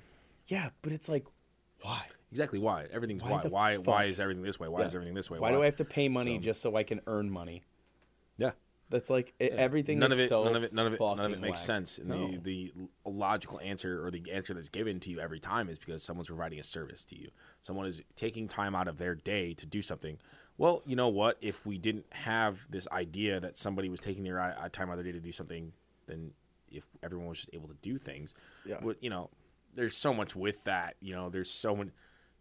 Yeah, 0.48 0.68
but 0.82 0.92
it's 0.92 1.08
like, 1.08 1.24
why? 1.80 2.02
Exactly. 2.30 2.58
Why 2.58 2.86
everything's 2.92 3.22
Why 3.22 3.40
why 3.46 3.48
why 3.48 3.76
why, 3.78 4.04
is 4.04 4.20
everything 4.20 4.42
this 4.42 4.60
way? 4.60 4.68
Why 4.68 4.80
Yeah. 4.80 4.86
is 4.86 4.94
everything 4.94 5.14
this 5.14 5.30
way? 5.30 5.38
Why 5.38 5.50
do 5.50 5.62
I 5.62 5.64
have 5.64 5.76
to 5.76 5.84
pay 5.86 6.08
money 6.08 6.36
So- 6.36 6.42
just 6.42 6.60
so 6.60 6.76
I 6.76 6.82
can 6.82 7.00
earn 7.06 7.30
money? 7.30 7.62
Yeah. 8.36 8.50
That's 8.90 9.08
like 9.08 9.32
it, 9.38 9.52
everything. 9.52 9.98
none 10.00 10.12
is 10.12 10.18
of 10.18 10.24
it, 10.24 10.28
so 10.28 10.44
none 10.44 10.56
of 10.56 10.64
it, 10.64 10.72
none 10.74 10.86
of 10.88 10.92
it, 10.92 11.00
none 11.00 11.20
of 11.20 11.32
it 11.32 11.40
makes 11.40 11.60
whack. 11.60 11.66
sense. 11.66 11.98
And 11.98 12.08
No. 12.08 12.28
the 12.32 12.38
the 12.38 12.72
logical 13.10 13.60
answer 13.60 14.04
or 14.04 14.10
the 14.10 14.30
answer 14.30 14.52
that's 14.52 14.68
given 14.68 15.00
to 15.00 15.10
you 15.10 15.20
every 15.20 15.40
time 15.40 15.68
is 15.70 15.78
because 15.78 16.02
someone's 16.02 16.26
providing 16.26 16.58
a 16.58 16.62
service 16.64 17.04
to 17.06 17.16
you. 17.18 17.30
Someone 17.62 17.86
is 17.86 18.02
taking 18.16 18.46
time 18.48 18.74
out 18.74 18.88
of 18.88 18.98
their 18.98 19.14
day 19.14 19.54
to 19.54 19.64
do 19.64 19.80
something. 19.80 20.18
Well, 20.60 20.82
you 20.84 20.94
know 20.94 21.08
what? 21.08 21.38
If 21.40 21.64
we 21.64 21.78
didn't 21.78 22.04
have 22.10 22.66
this 22.68 22.86
idea 22.92 23.40
that 23.40 23.56
somebody 23.56 23.88
was 23.88 23.98
taking 23.98 24.24
their 24.24 24.38
uh, 24.38 24.68
time 24.70 24.90
out 24.90 24.98
of 24.98 25.04
their 25.04 25.10
day 25.10 25.18
to 25.18 25.24
do 25.24 25.32
something, 25.32 25.72
then 26.06 26.32
if 26.70 26.84
everyone 27.02 27.28
was 27.28 27.38
just 27.38 27.50
able 27.54 27.68
to 27.68 27.76
do 27.80 27.96
things, 27.96 28.34
Yeah. 28.66 28.78
you 29.00 29.08
know, 29.08 29.30
there's 29.74 29.96
so 29.96 30.12
much 30.12 30.36
with 30.36 30.62
that. 30.64 30.96
You 31.00 31.14
know, 31.14 31.30
there's 31.30 31.50
so 31.50 31.74
many. 31.74 31.92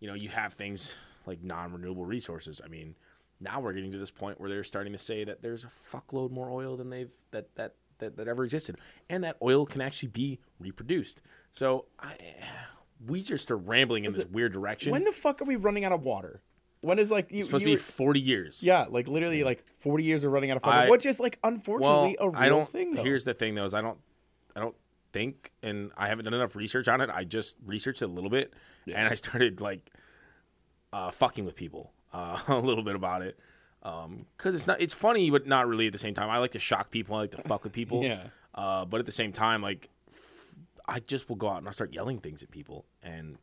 You 0.02 0.10
know, 0.10 0.16
you 0.16 0.28
have 0.28 0.52
things 0.52 0.98
like 1.26 1.42
non-renewable 1.42 2.04
resources. 2.04 2.60
I 2.62 2.68
mean, 2.68 2.96
now 3.40 3.62
we're 3.62 3.72
getting 3.72 3.94
to 3.94 3.98
this 3.98 4.12
point 4.12 4.38
where 4.38 4.50
they're 4.50 4.66
starting 4.66 4.92
to 4.92 5.00
say 5.00 5.24
that 5.24 5.42
there's 5.42 5.64
a 5.64 5.68
fuckload 5.68 6.30
more 6.30 6.52
oil 6.52 6.76
than 6.76 6.90
they've 6.90 7.12
that 7.32 7.56
that 7.56 7.76
that, 8.00 8.18
that 8.18 8.28
ever 8.28 8.44
existed, 8.44 8.76
and 9.10 9.24
that 9.24 9.38
oil 9.42 9.66
can 9.66 9.80
actually 9.80 10.10
be 10.10 10.40
reproduced. 10.60 11.22
So 11.54 11.86
I, 11.98 12.18
we 13.08 13.22
just 13.22 13.50
are 13.50 13.58
rambling 13.58 14.04
in 14.04 14.14
this 14.14 14.26
weird 14.26 14.52
direction. 14.52 14.92
When 14.92 15.06
the 15.06 15.14
fuck 15.14 15.42
are 15.42 15.46
we 15.46 15.56
running 15.56 15.86
out 15.86 15.94
of 15.94 16.04
water? 16.04 16.42
When 16.82 16.98
is 17.00 17.12
like 17.12 17.32
you? 17.32 17.40
it's 17.40 17.48
supposed 17.48 17.66
you 17.66 17.76
to 17.76 17.76
be 17.76 17.82
40 17.82 18.20
years. 18.22 18.64
yeah, 18.64 18.86
like 18.90 19.08
literally 19.08 19.44
like 19.44 19.64
forty 19.78 20.04
years 20.06 20.24
of 20.24 20.32
running 20.32 20.50
out 20.52 20.58
of 20.58 20.64
fucking, 20.64 20.80
I- 20.80 20.90
which 20.90 21.06
is 21.06 21.20
like 21.20 21.38
unfortunately 21.44 22.16
well, 22.20 22.30
a 22.30 22.32
real 22.32 22.42
I 22.42 22.48
don't. 22.50 22.70
thing. 22.70 22.94
Though. 22.94 23.04
Here's 23.04 23.24
the 23.26 23.34
thing, 23.34 23.56
though, 23.56 23.66
is 23.66 23.74
I 23.74 23.82
don't, 23.82 23.98
I 24.56 24.62
don't 24.62 24.76
think, 25.12 25.52
and 25.62 25.92
I 25.98 26.08
haven't 26.08 26.26
done 26.26 26.34
enough 26.34 26.56
research 26.56 26.88
on 26.88 27.02
it. 27.02 27.10
I 27.10 27.24
just 27.26 27.58
researched 27.66 28.02
it 28.02 28.06
a 28.06 28.08
little 28.08 28.30
bit, 28.30 28.54
and 28.88 29.08
I 29.10 29.16
started 29.16 29.60
like, 29.60 29.92
uh, 30.94 31.12
fucking 31.12 31.44
with 31.46 31.56
people 31.56 31.92
uh, 32.14 32.40
a 32.48 32.58
little 32.60 32.84
bit 32.84 32.96
about 32.96 33.24
it, 33.24 33.38
because 33.82 34.56
it's 34.56 34.66
not, 34.68 34.80
it's 34.80 34.94
funny, 34.94 35.30
but 35.30 35.46
not 35.48 35.68
really 35.68 35.88
at 35.88 35.92
the 35.92 35.98
same 36.00 36.14
time. 36.14 36.30
I 36.30 36.38
like 36.38 36.52
to 36.52 36.60
shock 36.60 36.92
people. 36.92 37.16
I 37.16 37.20
like 37.22 37.32
to 37.32 37.42
fuck 37.42 37.64
with 37.64 37.74
people. 37.74 38.04
Yeah. 38.06 38.24
Uh, 38.56 38.84
but 38.86 39.00
at 39.00 39.06
the 39.06 39.12
same 39.12 39.32
time, 39.32 39.62
like, 39.62 39.90
f- 40.10 40.56
I 40.88 41.00
just 41.02 41.30
will 41.30 41.36
go 41.38 41.50
out 41.50 41.58
and 41.60 41.68
I'll 41.68 41.74
start 41.74 41.94
yelling 41.94 42.18
things 42.20 42.42
at 42.44 42.52
people, 42.52 42.86
and 43.04 43.38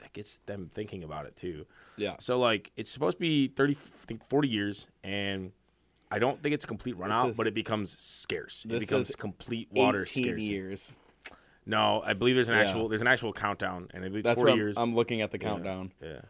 that 0.00 0.12
gets 0.12 0.38
them 0.46 0.70
thinking 0.74 1.04
about 1.04 1.26
it 1.26 1.36
too. 1.36 1.66
yeah. 1.96 2.16
So 2.20 2.38
like 2.38 2.72
it's 2.76 2.90
supposed 2.90 3.16
to 3.18 3.20
be 3.20 3.48
30 3.48 3.74
I 3.74 4.06
think 4.06 4.24
40 4.28 4.48
years 4.48 4.86
and 5.04 5.52
I 6.10 6.18
don't 6.18 6.42
think 6.42 6.54
it's 6.54 6.64
a 6.64 6.68
complete 6.68 6.96
run 6.96 7.12
out, 7.12 7.36
but 7.36 7.46
it 7.46 7.54
becomes 7.54 7.96
scarce. 8.02 8.64
It 8.68 8.80
becomes 8.80 9.10
is 9.10 9.16
complete 9.16 9.68
water 9.72 10.02
18 10.02 10.24
scarce. 10.24 10.40
years. 10.40 10.92
No, 11.66 12.02
I 12.04 12.14
believe 12.14 12.34
there's 12.34 12.48
an 12.48 12.54
Yeah. 12.54 12.62
actual 12.64 12.88
there's 12.88 13.00
an 13.02 13.06
actual 13.06 13.32
countdown 13.32 13.88
and 13.94 14.04
I 14.04 14.08
believe 14.08 14.20
it's 14.20 14.24
That's 14.26 14.40
40 14.40 14.54
years. 14.56 14.76
I'm 14.76 14.94
looking 14.94 15.20
at 15.20 15.30
the 15.30 15.38
countdown. 15.38 15.92
yeah. 16.02 16.22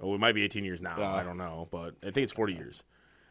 Oh, 0.00 0.14
it 0.14 0.18
might 0.18 0.32
be 0.34 0.42
18 0.42 0.64
years 0.64 0.82
now. 0.82 0.96
Yeah. 0.98 1.12
I 1.14 1.22
don't 1.22 1.36
know, 1.36 1.68
but 1.70 1.94
I 2.02 2.10
think 2.10 2.24
it's 2.24 2.32
40 2.32 2.54
years. 2.54 2.82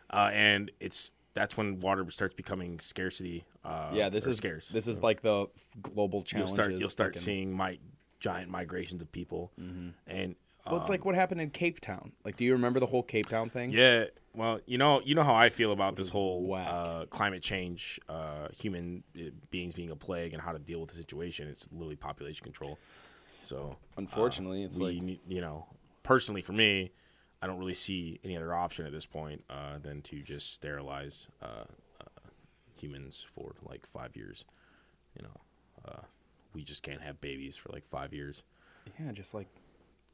Uh, 0.10 0.30
and 0.32 0.72
it's 0.80 1.12
that's 1.34 1.56
when 1.58 1.80
water 1.80 2.10
starts 2.12 2.36
becoming 2.36 2.78
scarcity. 2.80 3.44
Uh, 3.64 3.90
Yeah, 3.94 4.10
this 4.10 4.28
is 4.28 4.38
scarce. 4.38 4.68
This 4.68 4.88
is 4.88 5.02
like 5.02 5.22
the 5.22 5.48
global 5.82 6.20
you'll 6.20 6.24
challenges. 6.24 6.52
start 6.54 6.72
you'll 6.74 6.90
start 6.90 7.16
seeing 7.18 7.52
my 7.54 7.80
giant 8.22 8.50
migrations 8.50 9.02
of 9.02 9.12
people, 9.12 9.52
and 10.08 10.36
Well, 10.66 10.80
it's 10.80 10.90
like 10.90 11.04
what 11.04 11.16
happened 11.16 11.42
in 11.42 11.50
Cape 11.50 11.82
Town. 11.82 12.14
Like, 12.24 12.38
do 12.38 12.46
you 12.46 12.54
remember 12.54 12.80
the 12.80 12.86
whole 12.86 13.04
Cape 13.04 13.28
Town 13.28 13.50
thing? 13.50 13.72
Yeah, 13.72 14.06
well, 14.34 14.62
you 14.66 14.78
know, 14.78 15.02
you 15.04 15.16
know 15.16 15.24
how 15.24 15.36
I 15.36 15.50
feel 15.50 15.74
about 15.74 15.98
this 15.98 16.08
whole 16.08 16.54
uh, 16.54 17.06
climate 17.08 17.44
change, 17.44 18.00
uh, 18.08 18.48
human 18.58 19.04
uh, 19.18 19.32
beings 19.50 19.74
being 19.74 19.92
a 19.92 19.96
plague, 19.96 20.32
and 20.32 20.42
how 20.42 20.54
to 20.54 20.60
deal 20.60 20.80
with 20.80 20.92
the 20.92 20.96
situation. 20.96 21.50
It's 21.50 21.68
literally 21.74 21.98
population 21.98 22.46
control. 22.46 22.80
So, 23.44 23.76
Unfortunately, 23.98 24.64
it's 24.64 24.78
we, 24.78 25.02
like 25.02 25.20
you 25.28 25.42
know, 25.42 25.66
personally 26.04 26.42
for 26.42 26.54
me, 26.54 26.92
I 27.42 27.48
don't 27.48 27.58
really 27.58 27.74
see 27.74 28.20
any 28.24 28.38
other 28.38 28.54
option 28.54 28.86
at 28.86 28.92
this 28.92 29.06
point 29.06 29.44
uh, 29.50 29.80
than 29.82 30.02
to 30.04 30.22
just 30.22 30.54
sterilize 30.54 31.28
uh, 31.42 31.66
uh, 32.00 32.30
humans 32.80 33.26
for 33.34 33.56
like 33.68 33.86
five 33.88 34.16
years. 34.16 34.46
You 35.18 35.24
know, 35.24 35.42
uh, 35.86 36.02
we 36.54 36.64
just 36.64 36.84
can't 36.84 37.02
have 37.02 37.22
babies 37.22 37.58
for 37.58 37.70
like 37.72 37.88
five 37.90 38.14
years. 38.14 38.44
Yeah, 39.00 39.12
just 39.12 39.34
like 39.34 39.48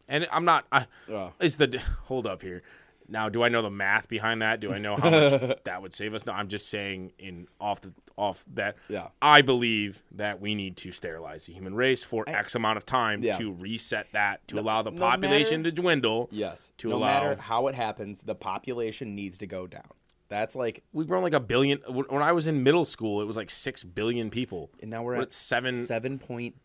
And 0.07 0.27
I'm 0.31 0.45
not. 0.45 0.65
I, 0.71 0.87
Ugh. 1.13 1.31
is 1.39 1.57
the 1.57 1.81
hold 2.05 2.27
up 2.27 2.41
here? 2.41 2.63
Now, 3.09 3.29
do 3.29 3.41
I 3.41 3.47
know 3.47 3.61
the 3.61 3.69
math 3.69 4.09
behind 4.09 4.41
that? 4.41 4.59
Do 4.59 4.73
I 4.73 4.79
know 4.79 4.97
how 4.97 5.09
much 5.09 5.59
that 5.63 5.81
would 5.81 5.93
save 5.93 6.13
us? 6.13 6.25
No, 6.25 6.33
I'm 6.33 6.49
just 6.49 6.67
saying 6.69 7.13
in 7.17 7.47
off 7.59 7.79
the 7.79 7.93
off 8.17 8.43
that. 8.55 8.75
Yeah. 8.89 9.07
I 9.21 9.41
believe 9.41 10.03
that 10.11 10.41
we 10.41 10.55
need 10.55 10.75
to 10.77 10.91
sterilize 10.91 11.45
the 11.45 11.53
human 11.53 11.73
race 11.73 12.03
for 12.03 12.25
X 12.27 12.53
amount 12.55 12.75
of 12.77 12.85
time 12.85 13.23
Yeah. 13.23 13.37
to 13.37 13.53
reset 13.53 14.07
that 14.11 14.45
to 14.49 14.59
allow 14.59 14.81
the 14.81 14.91
no 14.91 14.99
population 14.99 15.61
matter- 15.61 15.71
to 15.71 15.81
dwindle. 15.81 16.27
yes. 16.31 16.71
To 16.79 16.89
no 16.89 16.97
allow 16.97 17.05
matter 17.23 17.41
how 17.41 17.67
it 17.67 17.75
happens, 17.75 18.21
the 18.21 18.35
population 18.35 19.15
needs 19.15 19.37
to 19.37 19.47
go 19.47 19.67
down. 19.67 19.87
That's 20.29 20.55
like, 20.55 20.83
We've 20.93 21.07
grown 21.07 21.23
like 21.23 21.33
a 21.33 21.39
billion. 21.39 21.79
When 21.87 22.21
I 22.21 22.31
was 22.33 22.47
in 22.47 22.63
middle 22.63 22.85
school, 22.85 23.21
it 23.21 23.25
was 23.25 23.37
like 23.37 23.49
six 23.49 23.83
billion 23.83 24.29
people. 24.29 24.69
and 24.81 24.89
now 24.91 25.03
we're, 25.03 25.13
We're 25.13 25.21
at 25.21 25.27
at 25.27 25.31
seven- 25.33 25.85
seven 25.85 26.19
point 26.19 26.55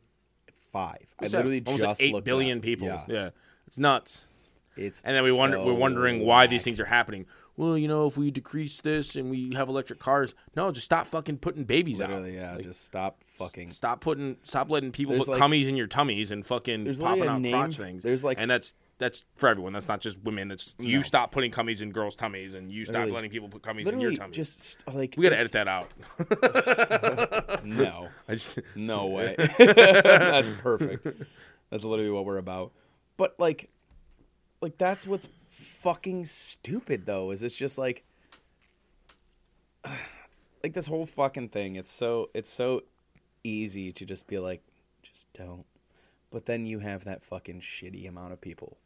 five. 0.73 1.07
I 1.21 1.25
It's 1.25 1.35
literally 1.35 1.61
just 1.61 1.83
like 1.85 1.97
eight 2.01 2.25
billion 2.25 2.59
up. 2.59 2.65
people. 2.65 2.87
Yeah, 2.89 3.05
Yeah. 3.09 3.31
it's 3.67 3.79
nuts. 3.79 4.27
it's 4.77 5.03
And 5.03 5.15
then 5.15 5.23
we 5.23 5.33
wonder, 5.33 5.63
we're 5.63 5.75
wondering 5.75 6.25
why 6.25 6.47
these 6.47 6.65
things 6.65 6.81
are 6.81 6.87
happening. 6.87 7.27
Well, 7.59 7.77
you 7.77 7.87
know, 7.87 8.07
if 8.07 8.17
we 8.17 8.31
decrease 8.31 8.81
this 8.81 9.15
and 9.15 9.31
we 9.31 9.53
have 9.55 9.69
electric 9.69 9.99
cars, 9.99 10.35
no, 10.57 10.73
just 10.73 10.87
stop 10.87 11.07
fucking 11.07 11.37
putting 11.37 11.65
babies 11.65 12.01
Literally, 12.01 12.39
out. 12.39 12.43
yeah. 12.43 12.55
Like, 12.55 12.65
just 12.65 12.83
stop 12.83 13.23
fucking. 13.25 13.69
stop 13.69 14.01
putting, 14.01 14.39
stop 14.43 14.71
letting 14.71 14.91
people 14.91 15.13
There's 15.13 15.27
put 15.27 15.39
like- 15.39 15.43
cummies 15.43 15.69
in 15.69 15.77
your 15.77 15.87
tummies 15.87 16.31
and 16.31 16.45
fucking 16.47 16.87
popping 16.97 17.27
out 17.29 17.43
crotch 17.43 17.77
things. 17.77 18.03
there's 18.03 18.25
like- 18.25 18.41
and 18.41 18.51
that's 18.51 18.75
that's 18.99 19.25
for 19.37 19.49
everyone. 19.49 19.73
That's 19.73 19.89
not 19.89 20.01
just 20.01 20.23
women. 20.23 20.49
That's 20.49 20.77
you 20.79 20.99
No. 20.99 21.03
stop 21.03 21.33
putting 21.33 21.51
cummies 21.51 21.83
in 21.83 21.91
girls' 21.91 22.15
tummies, 22.17 22.55
and 22.55 22.71
you 22.71 22.85
stop 22.85 22.95
Literally- 22.95 23.13
letting 23.13 23.31
people 23.31 23.49
put 23.49 23.63
cummies 23.63 23.87
in 23.87 24.01
your 24.01 24.11
Literally, 24.11 24.17
tummies. 24.17 24.37
just 24.37 24.87
like 24.95 25.15
we 25.17 25.25
gotta 25.25 25.37
it's- 25.41 25.55
edit 25.55 25.67
that 25.67 25.69
out. 25.69 27.65
No, 27.65 28.09
I 28.29 28.35
just 28.35 28.59
no 28.77 29.07
way. 29.09 29.35
that's 29.59 30.51
perfect. 30.61 31.07
That's 31.71 31.85
literally 31.85 32.11
what 32.11 32.25
we're 32.27 32.39
about. 32.39 32.73
But 33.17 33.35
like, 33.39 33.71
like 34.61 34.79
that's 34.79 35.07
what's 35.07 35.29
fucking 35.49 36.25
stupid 36.27 37.07
though. 37.07 37.31
Is 37.31 37.43
it's 37.43 37.57
just 37.57 37.79
like, 37.79 38.05
like 40.63 40.73
this 40.75 40.87
whole 40.87 41.07
fucking 41.07 41.49
thing. 41.51 41.77
It's 41.77 41.93
so 41.93 42.31
it's 42.35 42.51
so 42.51 42.83
easy 43.45 43.93
to 43.93 44.05
just 44.05 44.27
be 44.27 44.39
like, 44.39 44.63
just 45.03 45.27
don't. 45.33 45.65
But 46.33 46.47
then 46.47 46.67
you 46.67 46.81
have 46.81 47.05
that 47.05 47.23
fucking 47.23 47.61
shitty 47.61 48.09
amount 48.09 48.33
of 48.33 48.41
people. 48.41 48.79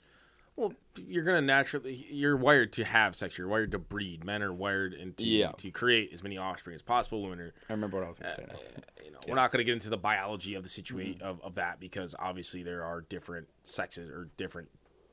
Well, 0.56 0.72
you're 0.96 1.22
gonna 1.22 1.42
naturally. 1.42 2.06
You're 2.10 2.36
wired 2.36 2.72
to 2.74 2.84
have 2.84 3.14
sex. 3.14 3.36
You're 3.36 3.46
wired 3.46 3.72
to 3.72 3.78
breed. 3.78 4.24
Men 4.24 4.42
are 4.42 4.52
wired 4.52 4.94
into 4.94 5.26
Yeah. 5.26 5.52
to 5.58 5.70
create 5.70 6.12
as 6.14 6.22
many 6.22 6.38
offspring 6.38 6.74
as 6.74 6.80
possible. 6.80 7.22
Women 7.22 7.40
are. 7.40 7.54
I 7.68 7.72
remember 7.74 7.98
what 7.98 8.04
I 8.04 8.08
was 8.08 8.18
gonna 8.18 8.32
uh, 8.32 8.36
say. 8.36 8.46
Now. 8.48 8.54
Uh, 8.54 8.80
you 9.04 9.10
know, 9.10 9.18
we're 9.28 9.34
not 9.34 9.52
gonna 9.52 9.64
get 9.64 9.74
into 9.74 9.90
the 9.90 9.98
biology 9.98 10.54
of 10.54 10.62
the 10.62 10.70
situation 10.70 11.16
mm-hmm. 11.16 11.26
of, 11.26 11.42
of 11.42 11.54
that 11.56 11.78
because 11.78 12.14
obviously 12.18 12.62
there 12.62 12.84
are 12.84 13.02
different 13.02 13.48
sexes 13.64 14.08
or 14.08 14.30
different 14.38 14.70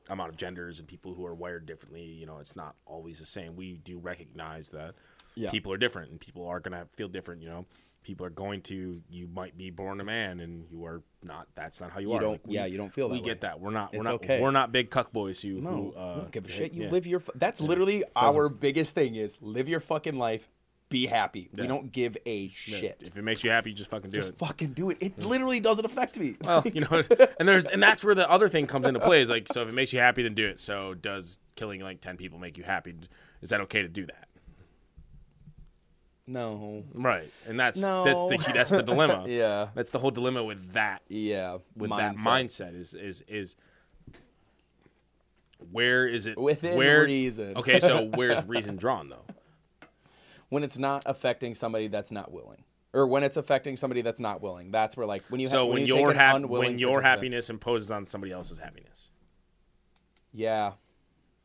amount 0.08 0.30
of 0.30 0.36
genders 0.36 0.78
and 0.78 0.88
people 0.88 1.12
who 1.14 1.26
are 1.26 1.34
wired 1.34 1.66
differently. 1.66 2.04
You 2.04 2.24
know, 2.24 2.38
it's 2.38 2.56
not 2.56 2.74
always 2.86 3.18
the 3.18 3.26
same. 3.26 3.54
We 3.54 3.74
do 3.76 3.98
recognize 3.98 4.70
that 4.70 4.94
Yeah. 5.34 5.50
people 5.50 5.72
are 5.72 5.78
different 5.78 6.10
and 6.10 6.18
people 6.18 6.46
are 6.46 6.58
gonna 6.58 6.86
feel 6.96 7.08
different. 7.08 7.42
You 7.42 7.48
know. 7.50 7.66
People 8.04 8.26
are 8.26 8.30
going 8.30 8.60
to. 8.62 9.02
You 9.10 9.26
might 9.26 9.56
be 9.58 9.70
born 9.70 10.00
a 10.00 10.04
man, 10.04 10.38
and 10.40 10.66
you 10.70 10.84
are 10.84 11.02
not. 11.22 11.48
That's 11.54 11.80
not 11.80 11.90
how 11.90 11.98
you, 12.00 12.10
You 12.10 12.14
are. 12.14 12.20
don't- 12.20 12.30
Like, 12.32 12.46
we- 12.46 12.54
yeah, 12.54 12.66
you 12.66 12.76
don't 12.76 12.92
feel 12.92 13.08
We 13.08 13.18
that 13.18 13.24
get 13.24 13.40
that. 13.40 13.58
We're 13.60 13.70
not. 13.70 13.92
We're 13.92 14.00
It's 14.00 14.08
not. 14.08 14.14
okay. 14.16 14.40
We're 14.40 14.50
not 14.50 14.70
big 14.70 14.90
cuck 14.90 15.12
boys 15.12 15.40
who. 15.40 15.60
No, 15.60 15.70
who, 15.70 15.92
uh, 15.94 16.16
don't 16.18 16.30
give 16.30 16.44
a 16.44 16.48
shit. 16.48 16.72
You 16.74 16.84
yeah. 16.84 16.90
live 16.90 17.06
your. 17.06 17.22
That's 17.34 17.60
literally 17.60 18.04
our 18.14 18.48
biggest 18.48 18.94
thing. 18.94 19.16
Is 19.16 19.36
live 19.40 19.68
your 19.68 19.80
fucking 19.80 20.16
life. 20.16 20.48
Be 20.90 21.06
happy. 21.06 21.48
We 21.56 21.66
don't 21.66 21.90
give 21.90 22.16
a 22.24 22.46
shit. 22.48 23.04
If 23.06 23.16
it 23.16 23.22
makes 23.22 23.42
you 23.42 23.50
happy, 23.50 23.72
just 23.72 23.90
fucking 23.90 24.10
do 24.10 24.16
Just 24.18 24.28
it. 24.28 24.32
Just 24.38 24.46
fucking 24.46 24.74
do 24.74 24.90
it. 24.90 24.98
It 25.00 25.24
literally 25.24 25.58
doesn't 25.58 25.84
affect 25.84 26.20
me. 26.20 26.36
Well, 26.42 26.62
you 26.72 26.82
know, 26.82 27.02
and 27.40 27.48
there's 27.48 27.64
and 27.64 27.82
that's 27.82 28.04
where 28.04 28.14
the 28.14 28.30
other 28.30 28.48
thing 28.48 28.66
comes 28.66 28.86
into 28.86 29.00
play. 29.00 29.22
Is 29.22 29.30
like, 29.30 29.48
so 29.48 29.62
if 29.62 29.68
it 29.68 29.74
makes 29.74 29.92
you 29.92 29.98
happy, 29.98 30.22
then 30.22 30.34
do 30.34 30.46
it. 30.46 30.60
So 30.60 30.94
does 30.94 31.40
killing 31.56 31.80
like 31.80 32.00
ten 32.02 32.16
people 32.16 32.38
make 32.38 32.58
you 32.58 32.64
happy? 32.64 32.94
Is 33.40 33.50
that 33.50 33.62
okay 33.62 33.82
to 33.82 33.88
do 33.88 34.06
that? 34.06 34.23
No. 36.26 36.84
Right, 36.94 37.30
and 37.46 37.58
that's 37.58 37.80
No. 37.80 38.04
that's 38.04 38.44
the 38.46 38.52
that's 38.52 38.70
the 38.70 38.82
dilemma. 38.82 39.24
Yeah. 39.28 39.68
That's 39.74 39.90
the 39.90 39.98
whole 39.98 40.10
dilemma 40.10 40.42
with 40.44 40.72
that 40.72 41.02
Yeah. 41.08 41.58
with 41.76 41.90
that 41.90 42.16
mindset 42.16 42.74
is 42.78 42.94
is 42.94 43.22
is 43.28 43.56
where 45.70 46.06
is 46.06 46.26
it 46.26 46.38
Within 46.38 46.76
where 46.76 47.04
reason. 47.04 47.56
Okay, 47.56 47.80
so 47.80 48.04
where's 48.14 48.44
reason 48.44 48.76
drawn 48.76 49.08
though? 49.08 49.24
When 50.48 50.62
it's 50.62 50.78
not 50.78 51.02
affecting 51.06 51.54
somebody 51.54 51.88
that's 51.88 52.12
not 52.12 52.30
willing, 52.30 52.62
or 52.92 53.06
when 53.06 53.24
it's 53.24 53.36
affecting 53.36 53.76
somebody 53.76 54.02
that's 54.02 54.20
not 54.20 54.40
willing, 54.40 54.70
that's 54.70 54.96
where 54.96 55.06
like 55.06 55.22
when 55.28 55.40
you. 55.40 55.48
So 55.48 55.66
when, 55.66 55.74
when 55.80 55.86
you 55.86 55.96
your 55.96 56.12
hap- 56.14 56.42
when 56.42 56.78
your 56.78 57.00
happiness 57.02 57.50
imposes 57.50 57.90
on 57.90 58.06
somebody 58.06 58.32
else's 58.32 58.58
happiness. 58.58 59.10
Yeah. 60.32 60.72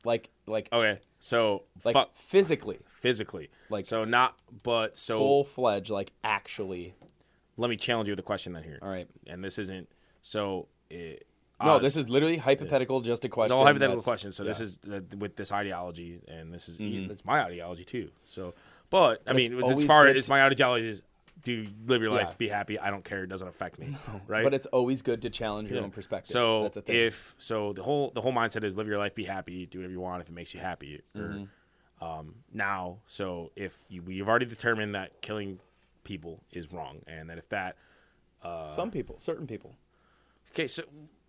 Like 0.05 0.29
like 0.45 0.69
Okay, 0.71 0.99
so 1.19 1.63
like 1.83 1.93
fuck 1.93 2.13
physically, 2.13 2.79
physically, 2.99 3.49
like 3.69 3.85
so 3.85 4.05
not 4.05 4.35
but 4.63 4.97
so 4.97 5.17
full 5.17 5.43
fledged, 5.43 5.89
like 5.89 6.11
actually. 6.23 6.93
let 7.57 7.69
me 7.69 7.75
challenge 7.77 8.07
you 8.07 8.11
with 8.13 8.19
a 8.19 8.23
question 8.23 8.53
then 8.53 8.63
here. 8.63 8.79
All 8.81 8.89
right. 8.89 9.07
And 9.27 9.43
this 9.43 9.57
isn't 9.57 9.87
so. 10.21 10.67
It, 10.89 11.25
No, 11.63 11.75
uh, 11.75 11.79
this 11.79 11.95
is 11.97 12.09
literally 12.09 12.37
hypothetical, 12.37 13.01
just 13.01 13.25
a 13.25 13.29
question. 13.29 13.57
all 13.57 13.65
hypothetical 13.65 14.01
question. 14.01 14.31
So 14.31 14.43
this 14.43 14.59
is 14.59 14.77
uh, 14.91 15.01
with 15.17 15.35
this 15.35 15.51
ideology, 15.51 16.19
and 16.27 16.53
this 16.53 16.69
is 16.69 16.77
Mhm. 16.79 17.09
it's 17.11 17.25
my 17.25 17.41
ideology 17.43 17.83
too. 17.83 18.09
So, 18.25 18.53
but 18.89 19.21
I 19.27 19.33
But 19.33 19.35
mean, 19.35 19.63
as 19.63 19.83
far 19.85 20.07
as 20.07 20.25
to- 20.25 20.31
my 20.31 20.43
ideology 20.43 20.87
is, 20.87 21.03
do 21.43 21.67
live 21.85 22.01
your 22.01 22.11
life, 22.11 22.27
Yeah. 22.29 22.33
be 22.37 22.47
happy. 22.49 22.79
I 22.79 22.89
don't 22.89 23.03
care. 23.05 23.23
It 23.23 23.27
doesn't 23.27 23.47
affect 23.47 23.77
me, 23.79 23.95
right? 24.27 24.43
But 24.43 24.53
it's 24.53 24.65
always 24.67 25.01
good 25.01 25.21
to 25.23 25.29
challenge 25.29 25.69
your 25.69 25.79
Yeah. 25.79 25.85
own 25.85 25.91
perspective. 25.91 26.31
So 26.31 26.63
that's 26.63 26.77
a 26.77 26.81
thing. 26.81 26.95
if 26.95 27.35
so, 27.37 27.73
the 27.73 27.83
whole 27.83 28.11
the 28.11 28.21
whole 28.21 28.33
mindset 28.33 28.63
is 28.63 28.75
live 28.77 28.87
your 28.87 28.97
life, 28.97 29.13
be 29.15 29.25
happy, 29.25 29.65
do 29.65 29.79
whatever 29.79 29.93
you 29.93 29.99
want 30.01 30.21
if 30.21 30.29
it 30.29 30.33
makes 30.33 30.53
you 30.53 30.59
happy. 30.59 31.01
Or, 31.15 31.21
Mm-hmm. 31.21 31.43
Um, 32.01 32.35
now, 32.53 32.97
so 33.05 33.51
if 33.55 33.77
you, 33.89 34.01
we've 34.01 34.27
already 34.27 34.45
determined 34.45 34.95
that 34.95 35.21
killing 35.21 35.59
people 36.03 36.43
is 36.51 36.71
wrong, 36.71 36.99
and 37.07 37.29
that 37.29 37.37
if 37.37 37.49
that 37.49 37.75
some 38.67 38.89
people, 38.91 39.17
certain 39.17 39.47
people, 39.47 39.75
Okay, 40.51 40.67
so 40.67 40.83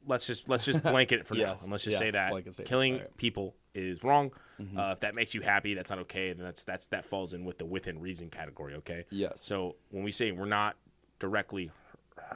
let's 0.06 0.26
just 0.26 0.48
let's 0.48 0.64
just 0.64 0.82
blanket 0.82 1.20
it 1.20 1.26
for 1.26 1.34
now, 1.36 1.56
and 1.60 1.70
let's 1.70 1.84
just 1.84 1.98
say 1.98 2.10
that 2.10 2.32
killing 2.64 2.94
alright. 2.94 3.16
people 3.16 3.54
is 3.74 4.02
wrong. 4.02 4.30
Mm-hmm. 4.60 4.78
Uh, 4.78 4.92
if 4.92 5.00
that 5.00 5.14
makes 5.14 5.34
you 5.34 5.40
happy, 5.42 5.74
that's 5.74 5.90
not 5.90 5.98
okay. 6.00 6.32
Then 6.32 6.44
that's 6.44 6.64
that's 6.64 6.86
that 6.88 7.04
falls 7.04 7.34
in 7.34 7.44
with 7.44 7.58
the 7.58 7.66
within 7.66 8.00
reason 8.00 8.30
category. 8.30 8.74
Okay. 8.76 9.04
Yes. 9.10 9.40
So 9.42 9.76
when 9.90 10.02
we 10.04 10.12
say 10.12 10.32
we're 10.32 10.46
not 10.46 10.76
directly 11.18 11.70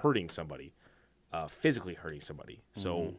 hurting 0.03 0.29
somebody, 0.29 0.75
uh, 1.33 1.47
physically 1.49 1.95
hurting 1.95 2.21
somebody, 2.21 2.63
so 2.75 2.97
Mm-hmm. 2.99 3.17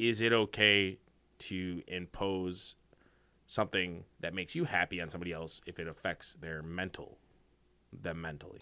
is 0.00 0.20
it 0.20 0.32
okay 0.32 0.98
to 1.38 1.82
impose 1.86 2.74
something 3.46 4.04
that 4.20 4.34
makes 4.34 4.54
you 4.54 4.64
happy 4.64 5.00
on 5.00 5.08
somebody 5.10 5.32
else 5.32 5.60
if 5.66 5.78
it 5.78 5.86
affects 5.88 6.34
their 6.34 6.62
mental, 6.62 7.18
them 7.92 8.20
mentally? 8.20 8.60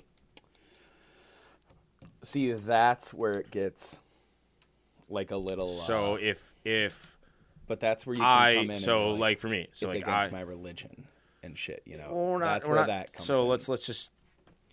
see, 2.22 2.52
that's 2.52 3.12
where 3.14 3.32
it 3.32 3.50
gets 3.50 3.98
like 5.08 5.30
a 5.30 5.36
little. 5.36 5.68
So 5.68 6.14
uh, 6.14 6.18
if 6.20 6.54
if 6.64 7.18
but 7.66 7.80
that's 7.80 8.06
where 8.06 8.14
you 8.14 8.20
can 8.22 8.30
I 8.30 8.54
come 8.56 8.70
in. 8.70 8.78
so 8.78 9.10
and, 9.12 9.20
like, 9.20 9.38
for 9.38 9.48
me, 9.48 9.68
so 9.72 9.86
it's 9.86 9.94
like 9.94 10.04
against 10.04 10.28
I 10.32 10.36
my 10.36 10.40
religion 10.42 11.06
and 11.42 11.56
shit. 11.56 11.82
You 11.86 11.98
know, 11.98 12.12
we're 12.12 12.38
not. 12.38 12.46
that's 12.46 12.68
we're 12.68 12.74
where 12.74 12.82
not- 12.82 12.88
that 12.88 13.12
comes. 13.12 13.26
so 13.26 13.42
in. 13.42 13.48
let's 13.48 13.68
let's 13.68 13.86
just 13.86 14.12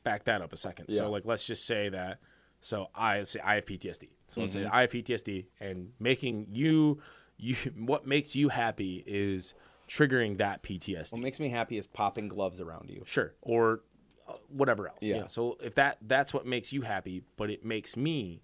back 0.03 0.25
that 0.25 0.41
up 0.41 0.53
a 0.53 0.57
second. 0.57 0.85
Yeah. 0.89 0.99
So 0.99 1.11
like 1.11 1.25
let's 1.25 1.45
just 1.45 1.65
say 1.65 1.89
that. 1.89 2.19
So 2.61 2.87
I 2.95 3.19
let's 3.19 3.31
say 3.31 3.39
I 3.43 3.55
have 3.55 3.65
PTSD. 3.65 4.09
So 4.27 4.41
let's 4.41 4.53
say 4.53 4.61
Mm-hmm. 4.61 4.75
I 4.75 4.81
have 4.81 4.91
PTSD, 4.91 5.45
and 5.59 5.91
making 5.99 6.47
you 6.51 6.99
you 7.37 7.55
what 7.77 8.05
makes 8.05 8.35
you 8.35 8.49
happy 8.49 9.03
is 9.05 9.53
triggering 9.91 10.37
that 10.37 10.63
PTSD. 10.63 11.11
What 11.11 11.21
makes 11.21 11.39
me 11.39 11.49
happy 11.49 11.77
is 11.77 11.85
popping 11.85 12.27
gloves 12.29 12.61
around 12.61 12.89
you. 12.89 13.03
Sure, 13.05 13.33
or 13.41 13.81
uh, 14.27 14.33
whatever 14.47 14.87
else. 14.87 14.99
Yeah. 15.01 15.27
So 15.27 15.57
if 15.61 15.75
that 15.75 15.97
that's 16.01 16.33
what 16.33 16.45
makes 16.45 16.71
you 16.71 16.81
happy, 16.81 17.23
but 17.37 17.49
it 17.49 17.65
makes 17.65 17.97
me 17.97 18.41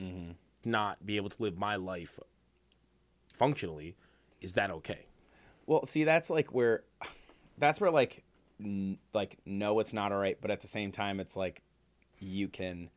Mm-hmm. 0.00 0.30
not 0.64 1.04
be 1.04 1.16
able 1.18 1.28
to 1.28 1.36
live 1.42 1.58
my 1.58 1.76
life 1.76 2.18
functionally, 3.28 3.96
is 4.40 4.54
that 4.54 4.70
okay? 4.70 5.06
Well, 5.66 5.84
see, 5.84 6.04
that's 6.04 6.30
like 6.30 6.54
where, 6.54 6.84
that's 7.58 7.80
where 7.82 7.90
like, 7.90 8.24
n- 8.58 8.96
like 9.12 9.36
no, 9.44 9.78
it's 9.80 9.92
not 9.92 10.10
all 10.10 10.18
right, 10.18 10.38
but 10.40 10.50
at 10.50 10.62
the 10.62 10.66
same 10.66 10.90
time, 10.90 11.20
it's 11.20 11.36
like, 11.36 11.60
you 12.18 12.48
can. 12.48 12.88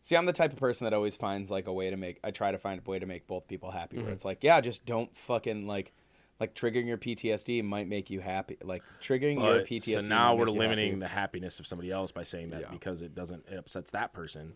See, 0.00 0.16
I'm 0.16 0.24
the 0.26 0.32
type 0.32 0.52
of 0.52 0.58
person 0.58 0.84
that 0.86 0.94
always 0.94 1.16
finds 1.16 1.50
like 1.50 1.66
a 1.66 1.72
way 1.72 1.90
to 1.90 1.96
make. 1.96 2.18
I 2.24 2.30
try 2.30 2.50
to 2.50 2.58
find 2.58 2.80
a 2.84 2.90
way 2.90 2.98
to 2.98 3.06
make 3.06 3.26
both 3.26 3.46
people 3.46 3.70
happy. 3.70 3.96
Mm-hmm. 3.96 4.04
Where 4.06 4.14
it's 4.14 4.24
like, 4.24 4.42
yeah, 4.42 4.60
just 4.62 4.86
don't 4.86 5.14
fucking 5.14 5.66
like, 5.66 5.92
like 6.40 6.54
triggering 6.54 6.86
your 6.86 6.98
PTSD 6.98 7.62
might 7.64 7.88
make 7.88 8.10
you 8.10 8.20
happy. 8.20 8.56
Like 8.62 8.82
triggering 9.00 9.36
your 9.42 9.60
PTSD. 9.62 10.00
so 10.02 10.08
now 10.08 10.34
we're 10.34 10.46
limiting 10.50 10.98
the 10.98 11.08
happiness 11.08 11.60
of 11.60 11.66
somebody 11.66 11.90
else 11.90 12.10
by 12.12 12.22
saying 12.24 12.50
that 12.50 12.62
Yeah. 12.62 12.70
because 12.70 13.02
it 13.02 13.14
doesn't 13.14 13.46
it 13.48 13.56
upsets 13.56 13.90
that 13.92 14.12
person, 14.12 14.54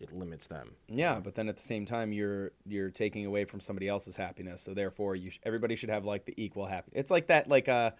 it 0.00 0.12
limits 0.12 0.46
them. 0.48 0.72
Yeah, 0.88 1.20
but 1.22 1.34
then 1.34 1.48
at 1.48 1.56
the 1.56 1.62
same 1.62 1.84
time, 1.86 2.12
you're 2.12 2.52
you're 2.66 2.90
taking 2.90 3.26
away 3.26 3.44
from 3.44 3.60
somebody 3.60 3.86
else's 3.88 4.16
happiness. 4.16 4.60
So 4.62 4.74
therefore, 4.74 5.14
you 5.14 5.30
sh- 5.30 5.38
everybody 5.44 5.76
should 5.76 5.90
have 5.90 6.04
like 6.04 6.24
the 6.24 6.34
equal 6.36 6.66
happy. 6.66 6.90
It's 6.94 7.10
like 7.10 7.28
that, 7.28 7.48
like 7.48 7.68
uh, 7.68 7.90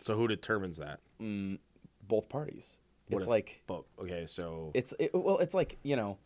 So 0.00 0.14
who 0.16 0.28
determines 0.28 0.76
that? 0.78 1.00
Mm, 1.22 1.58
both 2.06 2.28
parties. 2.28 2.76
What 3.08 3.18
it's 3.18 3.24
if- 3.26 3.30
like 3.30 3.62
But 3.66 3.84
okay, 4.00 4.26
so 4.26 4.72
it's 4.74 4.92
it, 4.98 5.14
well, 5.14 5.38
it's 5.38 5.54
like 5.54 5.78
you 5.82 5.96
know, 5.96 6.18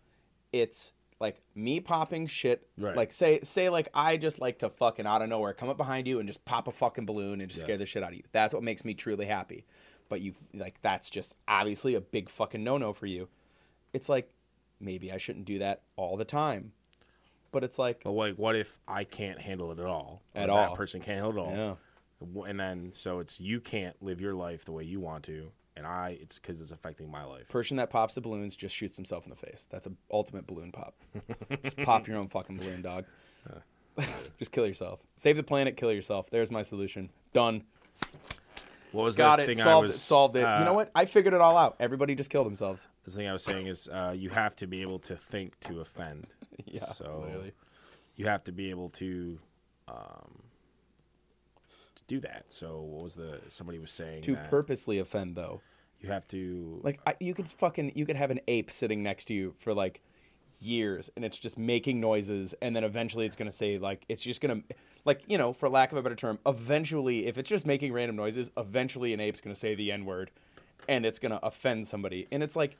it's 0.52 0.92
like 1.20 1.40
me 1.54 1.80
popping 1.80 2.26
shit. 2.26 2.66
Right. 2.78 2.94
Like 2.96 3.12
say 3.12 3.40
say 3.42 3.68
like 3.68 3.88
I 3.94 4.16
just 4.16 4.40
like 4.40 4.58
to 4.60 4.70
fucking 4.70 5.06
out 5.06 5.22
of 5.22 5.28
nowhere 5.28 5.52
come 5.52 5.68
up 5.68 5.76
behind 5.76 6.06
you 6.06 6.20
and 6.20 6.28
just 6.28 6.44
pop 6.44 6.68
a 6.68 6.72
fucking 6.72 7.06
balloon 7.06 7.40
and 7.40 7.48
just 7.50 7.60
Yeah. 7.60 7.64
scare 7.66 7.76
the 7.78 7.86
shit 7.86 8.02
out 8.02 8.10
of 8.10 8.16
you. 8.16 8.24
That's 8.32 8.54
what 8.54 8.62
makes 8.62 8.84
me 8.84 8.94
truly 8.94 9.26
happy. 9.26 9.64
But 10.08 10.20
you 10.20 10.32
like 10.54 10.80
that's 10.82 11.10
just 11.10 11.36
obviously 11.46 11.94
a 11.94 12.00
big 12.00 12.28
fucking 12.28 12.62
no 12.62 12.78
no 12.78 12.92
for 12.92 13.06
you. 13.06 13.28
It's 13.92 14.08
like 14.08 14.30
maybe 14.80 15.10
I 15.12 15.16
shouldn't 15.16 15.44
do 15.44 15.58
that 15.58 15.82
all 15.96 16.16
the 16.16 16.24
time. 16.24 16.72
But 17.50 17.64
it's 17.64 17.78
like 17.78 18.02
like, 18.04 18.36
what 18.36 18.54
if 18.56 18.78
I 18.86 19.04
can't 19.04 19.40
handle 19.40 19.72
it 19.72 19.78
at 19.80 19.86
all? 19.86 20.22
At 20.34 20.46
that 20.46 20.50
all. 20.50 20.76
person 20.76 21.00
can't 21.00 21.22
handle 21.22 21.32
it 21.32 21.46
all. 21.46 21.56
yeah. 21.56 21.74
And 22.48 22.58
then 22.60 22.90
so 22.92 23.18
it's 23.20 23.40
you 23.40 23.60
can't 23.60 24.00
live 24.02 24.20
your 24.20 24.34
life 24.34 24.64
the 24.64 24.72
way 24.72 24.84
you 24.84 25.00
want 25.00 25.24
to, 25.24 25.50
and 25.78 25.86
I 25.86 26.18
it's 26.20 26.38
because 26.38 26.60
it's 26.60 26.72
affecting 26.72 27.10
my 27.10 27.24
life. 27.24 27.48
Person 27.48 27.78
that 27.78 27.88
pops 27.88 28.14
the 28.14 28.20
balloons 28.20 28.54
just 28.56 28.74
shoots 28.74 28.96
himself 28.96 29.24
in 29.24 29.30
the 29.30 29.36
face. 29.36 29.66
That's 29.70 29.86
a 29.86 29.92
ultimate 30.10 30.46
balloon 30.46 30.72
pop. 30.72 30.94
just 31.62 31.78
pop 31.78 32.06
your 32.06 32.18
own 32.18 32.28
fucking 32.28 32.58
balloon, 32.58 32.82
dog. 32.82 33.04
just 34.38 34.52
kill 34.52 34.66
yourself. 34.66 35.00
Save 35.16 35.36
the 35.36 35.42
planet, 35.42 35.76
kill 35.76 35.92
yourself. 35.92 36.28
There's 36.30 36.50
my 36.50 36.62
solution. 36.62 37.10
Done. 37.32 37.62
What 38.92 39.04
was 39.04 39.16
Got 39.16 39.40
it. 39.40 39.46
thing 39.46 39.60
I 39.60 39.64
Solved 39.64 39.86
was 39.88 39.96
it. 39.96 39.98
Solved 39.98 40.36
it. 40.36 40.42
uh, 40.42 40.58
you 40.60 40.64
know 40.64 40.72
what? 40.72 40.90
I 40.94 41.04
figured 41.04 41.34
it 41.34 41.40
all 41.40 41.56
out. 41.56 41.76
Everybody 41.78 42.14
just 42.14 42.30
killed 42.30 42.46
themselves. 42.46 42.88
The 43.04 43.10
thing 43.10 43.28
I 43.28 43.32
was 43.32 43.44
saying 43.44 43.66
is 43.66 43.88
uh, 43.88 44.14
you 44.16 44.30
have 44.30 44.56
to 44.56 44.66
be 44.66 44.82
able 44.82 44.98
to 45.00 45.16
think 45.16 45.58
to 45.60 45.80
offend. 45.80 46.26
Yeah. 46.66 46.84
So 46.86 47.22
literally. 47.24 47.52
you 48.16 48.26
have 48.26 48.42
to 48.44 48.52
be 48.52 48.68
able 48.70 48.90
to 48.90 49.38
um, 49.86 50.42
to 51.94 52.02
do 52.08 52.20
that. 52.20 52.46
So 52.48 52.80
what 52.80 53.04
was 53.04 53.14
the 53.14 53.40
somebody 53.48 53.78
was 53.78 53.90
saying 53.90 54.22
To 54.22 54.34
that 54.34 54.50
purposely 54.50 54.98
offend, 54.98 55.34
though. 55.36 55.60
You 56.00 56.10
have 56.10 56.26
to 56.28 56.80
Like 56.82 57.00
I, 57.06 57.14
you 57.20 57.34
could 57.34 57.48
fucking 57.48 57.92
you 57.94 58.06
could 58.06 58.16
have 58.16 58.30
an 58.30 58.40
ape 58.48 58.70
sitting 58.70 59.02
next 59.02 59.26
to 59.26 59.34
you 59.34 59.54
for 59.58 59.74
like 59.74 60.00
years 60.60 61.08
and 61.14 61.24
it's 61.24 61.38
just 61.38 61.56
making 61.56 62.00
noises 62.00 62.54
and 62.60 62.74
then 62.74 62.82
eventually 62.82 63.24
it's 63.26 63.36
going 63.36 63.48
to 63.50 63.56
say 63.56 63.78
like 63.78 64.04
it's 64.08 64.22
just 64.24 64.40
going 64.40 64.60
to 64.62 64.74
like 65.04 65.22
you 65.28 65.38
know 65.38 65.52
for 65.52 65.68
lack 65.68 65.92
of 65.92 65.98
a 65.98 66.02
better 66.02 66.16
term 66.16 66.36
eventually 66.46 67.26
if 67.26 67.38
it's 67.38 67.48
just 67.48 67.64
making 67.64 67.92
random 67.92 68.16
noises 68.16 68.50
eventually 68.56 69.12
an 69.12 69.20
ape's 69.20 69.40
going 69.40 69.54
to 69.54 69.58
say 69.58 69.76
the 69.76 69.92
n 69.92 70.04
word 70.04 70.32
and 70.88 71.06
it's 71.06 71.20
going 71.20 71.30
to 71.30 71.44
offend 71.46 71.86
somebody 71.86 72.26
and 72.32 72.42
it's 72.42 72.56
like 72.56 72.76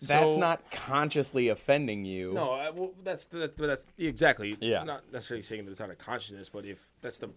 that's 0.00 0.34
So- 0.34 0.40
not 0.40 0.68
consciously 0.70 1.48
offending 1.48 2.04
you 2.04 2.32
No, 2.32 2.50
I, 2.50 2.70
well, 2.70 2.92
that's 3.02 3.24
the, 3.26 3.50
that's 3.56 3.86
exactly. 3.98 4.56
Yeah. 4.60 4.84
Not 4.84 5.02
necessarily 5.12 5.42
saying 5.42 5.64
that 5.64 5.72
it's 5.72 5.80
out 5.80 5.90
of 5.90 5.98
consciousness, 5.98 6.48
but 6.48 6.64
if 6.64 6.88
that's 7.00 7.18
the 7.18 7.30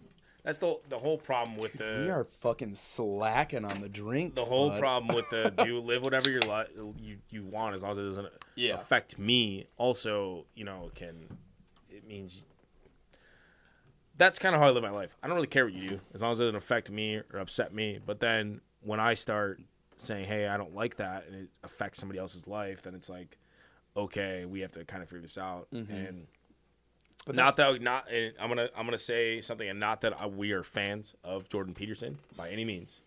that's 0.44 0.58
the 0.58 0.76
the 0.88 0.98
whole 0.98 1.18
problem 1.18 1.56
with 1.56 1.72
the 1.74 2.02
we 2.04 2.10
are 2.10 2.24
fucking 2.24 2.74
slacking 2.74 3.64
on 3.64 3.80
the 3.80 3.88
drinks 3.88 4.42
the 4.42 4.48
whole 4.48 4.70
bud. 4.70 4.80
problem 4.80 5.14
with 5.16 5.28
the 5.30 5.50
do 5.64 5.78
live 5.84 6.02
whatever 6.04 6.30
your 6.30 6.40
li- 6.40 6.92
you 6.98 7.18
you 7.30 7.44
want 7.44 7.74
as 7.74 7.82
long 7.82 7.92
as 7.92 7.98
it 7.98 8.02
doesn't 8.02 8.28
Yeah. 8.56 8.74
affect 8.74 9.18
me. 9.18 9.66
Also, 9.76 10.46
you 10.54 10.64
know, 10.64 10.90
can 10.94 11.28
it 11.88 12.06
means 12.06 12.44
that's 14.16 14.38
kind 14.38 14.54
of 14.54 14.60
how 14.60 14.68
I 14.68 14.70
live 14.70 14.82
my 14.82 14.90
life. 14.90 15.16
I 15.22 15.26
don't 15.26 15.34
really 15.36 15.46
care 15.46 15.64
what 15.64 15.74
you 15.74 15.88
do 15.90 16.00
as 16.14 16.22
long 16.22 16.32
as 16.32 16.40
it 16.40 16.44
doesn't 16.44 16.56
affect 16.56 16.90
me 16.90 17.16
or 17.32 17.38
upset 17.38 17.72
me. 17.74 17.98
But 18.04 18.20
then 18.20 18.60
when 18.82 19.00
I 19.00 19.14
start 19.14 19.60
saying, 19.96 20.26
"Hey, 20.26 20.46
I 20.48 20.56
don't 20.56 20.74
like 20.74 20.96
that," 20.96 21.26
and 21.26 21.34
it 21.36 21.48
affects 21.64 21.98
somebody 21.98 22.18
else's 22.18 22.46
life, 22.46 22.82
then 22.82 22.94
it's 22.94 23.08
like, 23.08 23.38
okay, 23.96 24.44
we 24.44 24.60
have 24.60 24.72
to 24.72 24.84
kind 24.84 25.02
of 25.02 25.08
figure 25.08 25.22
this 25.22 25.38
out. 25.38 25.68
Mm-hmm. 25.72 25.92
And 25.92 26.26
But 27.24 27.34
not 27.36 27.56
that 27.56 27.80
not 27.80 28.10
and 28.10 28.34
I'm 28.40 28.48
gonna 28.48 28.68
I'm 28.76 28.84
gonna 28.86 28.98
say 28.98 29.40
something, 29.40 29.68
and 29.68 29.78
not 29.78 30.00
that 30.02 30.20
I, 30.20 30.26
we 30.26 30.52
are 30.52 30.62
fans 30.62 31.14
of 31.22 31.48
Jordan 31.48 31.74
Peterson 31.74 32.18
by 32.36 32.50
any 32.50 32.64
means. 32.64 33.00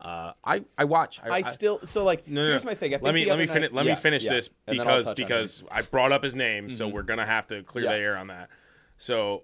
Uh, 0.00 0.32
I 0.44 0.64
I 0.76 0.84
watch. 0.84 1.20
I 1.22 1.42
still 1.42 1.78
so 1.84 2.02
like 2.02 2.26
No, 2.26 2.42
no, 2.42 2.48
here's 2.48 2.64
my 2.64 2.74
thing 2.74 2.92
I 2.94 2.98
let 3.00 3.14
me 3.14 3.24
let 3.26 3.38
me 3.38 3.46
finish 3.46 3.70
night- 3.70 3.74
let 3.76 3.84
yeah, 3.86 3.94
me 3.94 4.00
finish 4.00 4.24
yeah. 4.24 4.30
this 4.32 4.50
And 4.66 4.78
because 4.78 5.04
touch 5.04 5.10
on 5.10 5.12
it. 5.12 5.16
because 5.16 5.64
I 5.70 5.82
brought 5.82 6.10
up 6.12 6.24
his 6.24 6.34
name, 6.34 6.70
so 6.70 6.88
we're 6.88 7.02
gonna 7.02 7.26
have 7.26 7.46
to 7.48 7.62
clear 7.62 7.84
the 7.84 7.94
air 7.94 8.16
on 8.16 8.26
that. 8.28 8.48
So 8.98 9.42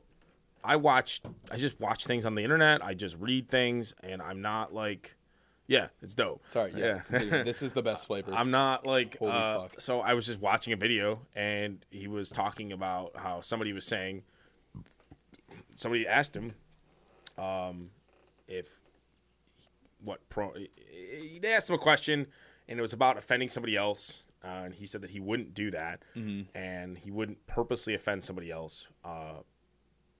I 0.65 0.77
watch 0.77 1.21
I 1.51 1.59
just 1.59 1.79
watch 1.79 2.07
things 2.07 2.25
on 2.27 2.35
the 2.35 2.43
internet. 2.43 2.85
I 2.85 2.95
just 2.95 3.17
read 3.19 3.49
things, 3.49 3.95
and 4.03 4.21
I'm 4.21 4.43
not 4.43 4.75
like, 4.75 5.15
yeah, 5.69 5.89
it's 6.03 6.15
dope. 6.15 6.43
sorry 6.49 6.73
yeah, 6.77 7.01
continue. 7.01 7.45
this 7.51 7.63
is 7.63 7.73
the 7.73 7.83
best 7.83 8.07
flavor 8.09 8.33
I'm 8.35 8.51
not 8.51 8.87
like 8.87 9.19
Holy 9.19 9.31
uh, 9.31 9.61
fuck. 9.63 9.81
so 9.81 10.01
I 10.01 10.15
was 10.15 10.27
just 10.27 10.41
watching 10.41 10.73
a 10.73 10.77
video 10.77 11.21
and 11.37 11.85
he 11.91 12.09
was 12.09 12.31
talking 12.31 12.73
about 12.73 13.13
how 13.17 13.41
somebody 13.41 13.73
was 13.73 13.85
saying 13.87 14.23
somebody 15.77 16.07
asked 16.09 16.37
him 16.37 16.55
um 17.37 17.91
if 18.49 18.81
what 20.03 20.29
pro 20.29 20.53
they 21.41 21.53
asked 21.53 21.69
him 21.71 21.75
a 21.75 21.79
question 21.79 22.27
and 22.69 22.79
it 22.79 22.83
was 22.83 22.93
about 22.93 23.17
offending 23.17 23.49
somebody 23.49 23.77
else 23.77 24.25
uh, 24.45 24.63
and 24.65 24.75
he 24.75 24.87
said 24.87 25.01
that 25.03 25.11
he 25.11 25.21
wouldn't 25.21 25.55
do 25.55 25.71
that 25.71 26.01
Mm-hmm. 26.17 26.57
and 26.57 26.99
he 26.99 27.11
wouldn't 27.11 27.47
purposely 27.47 27.95
offend 27.95 28.25
somebody 28.25 28.51
else 28.51 28.89
uh, 29.05 29.39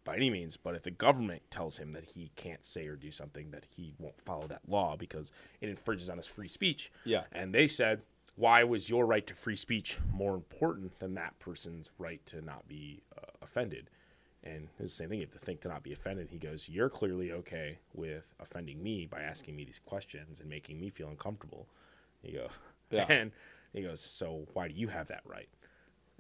by 0.09 0.17
any 0.17 0.31
means 0.31 0.57
but 0.57 0.75
if 0.75 0.83
the 0.83 0.91
government 0.91 1.43
tells 1.51 1.77
him 1.79 1.93
that 1.93 2.05
he 2.15 2.31
can't 2.35 2.65
say 2.65 2.87
or 2.87 2.97
do 2.97 3.11
something 3.13 3.51
that 3.51 3.67
he 3.77 3.93
won't 3.99 4.19
follow 4.23 4.47
that 4.47 4.63
law 4.67 4.97
because 4.97 5.31
it 5.61 5.69
infringes 5.69 6.09
on 6.09 6.17
his 6.17 6.27
free 6.27 6.49
speech 6.49 6.91
Yeah. 7.05 7.25
and 7.33 7.55
they 7.55 7.67
said 7.67 8.01
why 8.37 8.65
was 8.65 8.89
your 8.89 9.05
right 9.05 9.27
to 9.27 9.35
free 9.35 9.57
speech 9.57 9.99
more 10.13 10.35
important 10.35 10.99
than 10.99 11.13
that 11.15 11.39
person's 11.41 11.91
right 11.99 12.25
to 12.27 12.41
not 12.41 12.67
be 12.69 13.03
uh, 13.19 13.27
offended 13.43 13.91
and 14.45 14.69
it's 14.79 14.85
the 14.85 14.89
same 14.89 15.09
thing 15.11 15.19
you 15.19 15.27
have 15.27 15.33
to 15.33 15.39
think 15.39 15.61
to 15.61 15.69
not 15.69 15.83
be 15.83 15.93
offended 15.93 16.29
he 16.31 16.39
goes 16.39 16.69
you're 16.71 16.89
clearly 16.89 17.31
okay 17.31 17.79
with 17.93 18.25
offending 18.41 18.83
me 18.83 19.05
by 19.05 19.21
asking 19.21 19.55
me 19.57 19.65
these 19.65 19.81
questions 19.85 20.41
and 20.41 20.49
making 20.49 20.81
me 20.81 20.89
feel 20.89 21.09
uncomfortable 21.09 21.67
you 22.23 22.33
go 22.33 22.49
Yeah. 22.91 23.05
and 23.11 23.33
he 23.75 23.83
goes 23.83 24.01
so 24.01 24.47
why 24.55 24.69
do 24.69 24.75
you 24.75 24.89
have 24.89 25.09
that 25.09 25.23
right 25.27 25.49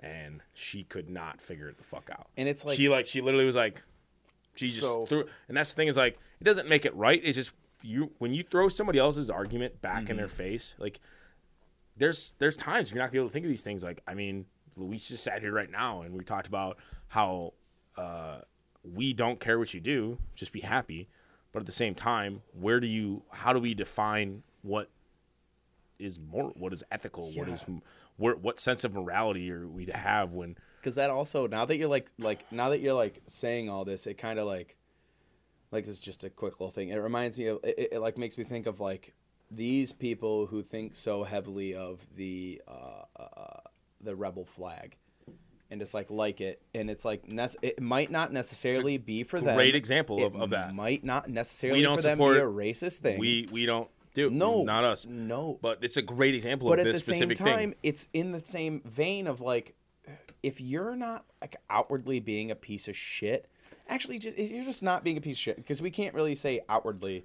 and 0.00 0.40
she 0.54 0.84
could 0.84 1.08
not 1.10 1.40
figure 1.40 1.68
it 1.68 1.76
the 1.78 1.84
fuck 1.84 2.08
out. 2.10 2.28
And 2.36 2.48
it's 2.48 2.64
like- 2.64 2.76
she 2.76 2.88
like 2.88 3.06
she 3.06 3.20
literally 3.20 3.44
was 3.46 3.56
like 3.56 3.82
she 4.54 4.66
just 4.66 4.80
So- 4.82 5.06
threw 5.06 5.24
and 5.48 5.56
that's 5.56 5.70
the 5.70 5.76
thing 5.76 5.88
is 5.88 5.96
like 5.96 6.18
it 6.40 6.44
doesn't 6.44 6.68
make 6.68 6.84
it 6.84 6.94
right. 6.94 7.20
It's 7.24 7.36
just 7.36 7.52
you 7.82 8.10
when 8.18 8.34
you 8.34 8.42
throw 8.42 8.68
somebody 8.68 8.98
else's 8.98 9.30
argument 9.30 9.80
back 9.80 10.10
in 10.10 10.16
their 10.16 10.26
face 10.28 10.74
like 10.78 10.98
there's 11.96 12.34
there's 12.38 12.56
times 12.56 12.90
you're 12.90 12.98
not 12.98 13.04
gonna 13.06 13.12
be 13.12 13.18
able 13.18 13.28
to 13.28 13.32
think 13.32 13.44
of 13.44 13.50
these 13.50 13.62
things. 13.62 13.82
Like 13.84 14.02
i 14.06 14.14
mean 14.14 14.46
luis 14.76 15.08
just 15.08 15.24
sat 15.24 15.40
here 15.42 15.52
right 15.52 15.70
now 15.70 16.02
and 16.02 16.14
we 16.14 16.22
talked 16.24 16.46
about 16.46 16.78
how 17.08 17.52
uh, 17.96 18.38
we 18.84 19.12
don't 19.12 19.40
care 19.40 19.58
what 19.58 19.74
you 19.74 19.80
do 19.80 20.18
just 20.36 20.52
be 20.52 20.60
happy. 20.60 21.08
But 21.50 21.60
at 21.60 21.66
the 21.66 21.72
same 21.72 21.94
time 21.96 22.42
where 22.52 22.78
do 22.78 22.86
you 22.86 23.22
how 23.32 23.52
do 23.52 23.58
we 23.58 23.74
define 23.74 24.42
what 24.62 24.90
is 25.98 26.20
more 26.20 26.50
what 26.56 26.72
is 26.72 26.84
ethical 26.92 27.26
what 27.32 27.48
Yeah. 27.48 27.54
is 27.54 27.66
where, 28.18 28.34
what 28.34 28.60
sense 28.60 28.84
of 28.84 28.92
morality 28.92 29.50
are 29.50 29.66
we 29.66 29.86
to 29.86 29.96
have 29.96 30.32
when 30.32 30.56
because 30.78 30.96
that 30.96 31.10
also 31.10 31.46
now 31.46 31.64
that 31.64 31.76
you're 31.76 31.88
like 31.88 32.12
like 32.18 32.50
now 32.52 32.68
that 32.68 32.80
you're 32.80 32.94
like 32.94 33.22
saying 33.26 33.70
all 33.70 33.84
this 33.84 34.06
it 34.06 34.14
kind 34.18 34.38
of 34.38 34.46
like 34.46 34.76
like 35.70 35.84
this 35.84 35.94
is 35.94 36.00
just 36.00 36.24
a 36.24 36.30
quick 36.30 36.60
little 36.60 36.70
thing. 36.70 36.88
It 36.88 36.96
reminds 36.96 37.38
me 37.38 37.46
of 37.46 37.60
it, 37.62 37.92
it, 37.92 38.00
like 38.00 38.16
makes 38.18 38.38
me 38.38 38.44
think 38.44 38.66
of 38.66 38.80
like 38.80 39.14
these 39.50 39.92
people 39.92 40.46
who 40.46 40.62
think 40.62 40.94
so 40.94 41.24
heavily 41.24 41.74
of 41.74 42.06
the 42.16 42.62
uh, 42.66 43.22
uh 43.22 43.60
the 44.00 44.14
rebel 44.14 44.44
flag. 44.44 44.96
And 45.70 45.82
it's 45.82 45.92
like 45.92 46.10
like 46.10 46.40
it. 46.40 46.62
And 46.74 46.88
it's 46.88 47.04
like 47.04 47.26
nece- 47.26 47.56
it 47.60 47.80
might 47.80 48.10
not 48.10 48.32
necessarily 48.32 48.96
be 48.96 49.22
for 49.22 49.38
them. 49.38 49.54
great 49.54 49.74
example 49.74 50.24
of, 50.24 50.34
of 50.34 50.50
that. 50.50 50.74
might 50.74 51.04
not 51.04 51.28
necessarily 51.28 51.80
We 51.80 51.82
don't 51.82 51.96
for 51.96 52.02
them 52.02 52.16
support- 52.16 52.36
be 52.36 52.40
a 52.40 52.44
racist 52.44 52.98
thing. 52.98 53.18
we 53.18 53.48
we 53.52 53.66
don't 53.66 53.90
do. 54.18 54.30
No. 54.30 54.62
Not 54.62 54.84
us. 54.84 55.06
No. 55.06 55.58
But 55.60 55.78
it's 55.82 55.96
a 55.96 56.02
great 56.02 56.34
example 56.34 56.68
but 56.68 56.78
of 56.78 56.86
at 56.86 56.92
this 56.92 57.06
the 57.06 57.14
same 57.14 57.30
specific 57.30 57.38
time 57.38 57.70
thing 57.70 57.74
it's 57.82 58.08
in 58.12 58.32
the 58.32 58.42
same 58.44 58.82
vein 58.84 59.26
of 59.26 59.40
like 59.40 59.74
if 60.42 60.60
you're 60.60 60.96
not 60.96 61.24
like 61.40 61.56
outwardly 61.70 62.20
being 62.20 62.50
a 62.50 62.54
piece 62.54 62.88
of 62.88 62.96
shit 62.96 63.48
actually 63.88 64.18
just 64.18 64.38
if 64.38 64.50
you're 64.50 64.64
just 64.64 64.82
not 64.82 65.02
being 65.04 65.16
a 65.16 65.20
piece 65.20 65.36
of 65.36 65.40
shit 65.40 65.56
because 65.56 65.82
we 65.82 65.90
can't 65.90 66.14
really 66.14 66.34
say 66.34 66.60
outwardly. 66.68 67.24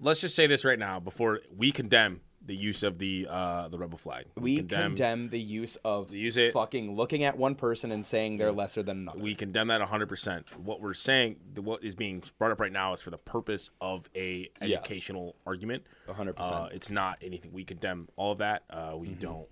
Let's 0.00 0.20
just 0.20 0.36
say 0.36 0.46
this 0.46 0.64
right 0.64 0.78
now 0.78 1.00
before 1.00 1.40
we 1.56 1.72
condemn 1.72 2.20
the 2.44 2.54
use 2.56 2.82
of 2.82 2.98
the 2.98 3.26
uh, 3.28 3.68
the 3.68 3.78
rebel 3.78 3.98
flag. 3.98 4.24
we 4.36 4.62
condemn, 4.62 5.28
the 5.28 5.40
use 5.40 5.76
of 5.84 6.12
Use 6.14 6.36
it- 6.36 6.52
fucking 6.52 6.94
looking 6.94 7.24
at 7.24 7.36
one 7.36 7.54
person 7.54 7.92
and 7.92 8.04
saying 8.04 8.38
they're 8.38 8.52
lesser 8.52 8.82
than 8.82 8.98
another 9.00 9.18
we 9.18 9.34
condemn 9.34 9.68
that 9.68 9.80
100%. 9.80 10.44
What 10.56 10.80
we're 10.80 10.94
saying, 10.94 11.36
the, 11.54 11.62
what 11.62 11.82
is 11.84 11.94
being 11.94 12.22
brought 12.38 12.52
up 12.52 12.60
right 12.60 12.72
now 12.72 12.92
is 12.94 13.00
for 13.00 13.10
the 13.10 13.18
purpose 13.18 13.70
of 13.80 14.08
a 14.14 14.48
Yes. 14.62 14.78
educational 14.78 15.34
argument. 15.46 15.82
100%. 16.08 16.34
Uh, 16.38 16.68
it's 16.72 16.90
not 16.90 17.18
anything. 17.22 17.52
We 17.52 17.64
condemn 17.64 18.08
all 18.16 18.32
of 18.32 18.38
that. 18.38 18.62
Uh, 18.70 18.94
we 18.96 19.08
don't 19.08 19.46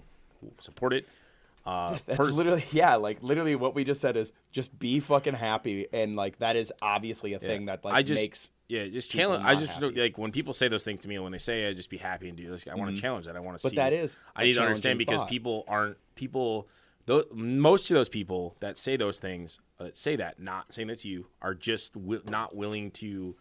support 0.59 0.93
it. 0.93 1.07
Uh, 1.67 1.89
Mm-hmm. 1.89 1.97
That's 2.07 2.31
literally 2.31 2.65
yeah, 2.71 2.95
like 2.97 3.23
literally 3.23 3.57
what 3.57 3.75
we 3.75 3.85
just 3.85 4.01
said 4.01 4.17
is 4.17 4.33
just 4.53 4.79
be 4.79 5.01
fucking 5.01 5.35
happy 5.35 5.87
and 5.93 6.15
like 6.17 6.39
that 6.39 6.57
is 6.57 6.73
obviously 6.81 7.33
a 7.33 7.39
thing 7.39 7.67
that 7.67 7.85
like 7.85 7.95
I 7.95 8.03
just 8.03 8.23
makes 8.23 8.53
yeah, 8.69 8.87
just 8.87 9.11
challenge. 9.11 9.45
I 9.45 9.55
just. 9.55 9.81
Mm-hmm. 9.81 9.99
like 9.99 10.19
when 10.19 10.33
people 10.33 10.53
say 10.53 10.69
those 10.69 10.85
things 10.85 11.01
to 11.03 11.09
me, 11.09 11.15
and 11.15 11.23
when 11.23 11.33
they 11.33 11.39
say, 11.39 11.69
"I 11.69 11.73
just 11.73 11.91
be 11.91 11.99
happy 11.99 12.29
and 12.29 12.37
do 12.37 12.51
this," 12.51 12.67
I 12.67 12.75
want 12.75 12.95
to 12.95 13.01
challenge 13.01 13.27
that. 13.27 13.37
I 13.37 13.41
want 13.41 13.59
to 13.59 13.63
see. 13.63 13.75
But 13.75 13.83
that 13.83 13.93
is 13.93 14.19
I 14.35 14.45
need 14.45 14.55
to 14.55 14.63
understand 14.63 14.99
because 14.99 15.21
thought. 15.21 15.29
people 15.29 15.65
aren't 15.69 15.97
people. 16.15 16.69
Those, 17.07 17.25
most 17.33 17.89
of 17.91 17.95
those 17.95 18.09
people 18.09 18.57
that 18.59 18.77
say 18.77 18.97
those 18.97 19.21
things, 19.21 19.61
uh, 19.79 19.85
that 19.85 19.97
say 19.97 20.17
that, 20.17 20.41
not 20.41 20.73
saying 20.73 20.89
that's 20.89 21.05
you, 21.05 21.27
are 21.41 21.55
just 21.55 21.95
wi- 21.95 22.23
not 22.29 22.57
willing 22.57 22.91
to 22.93 23.37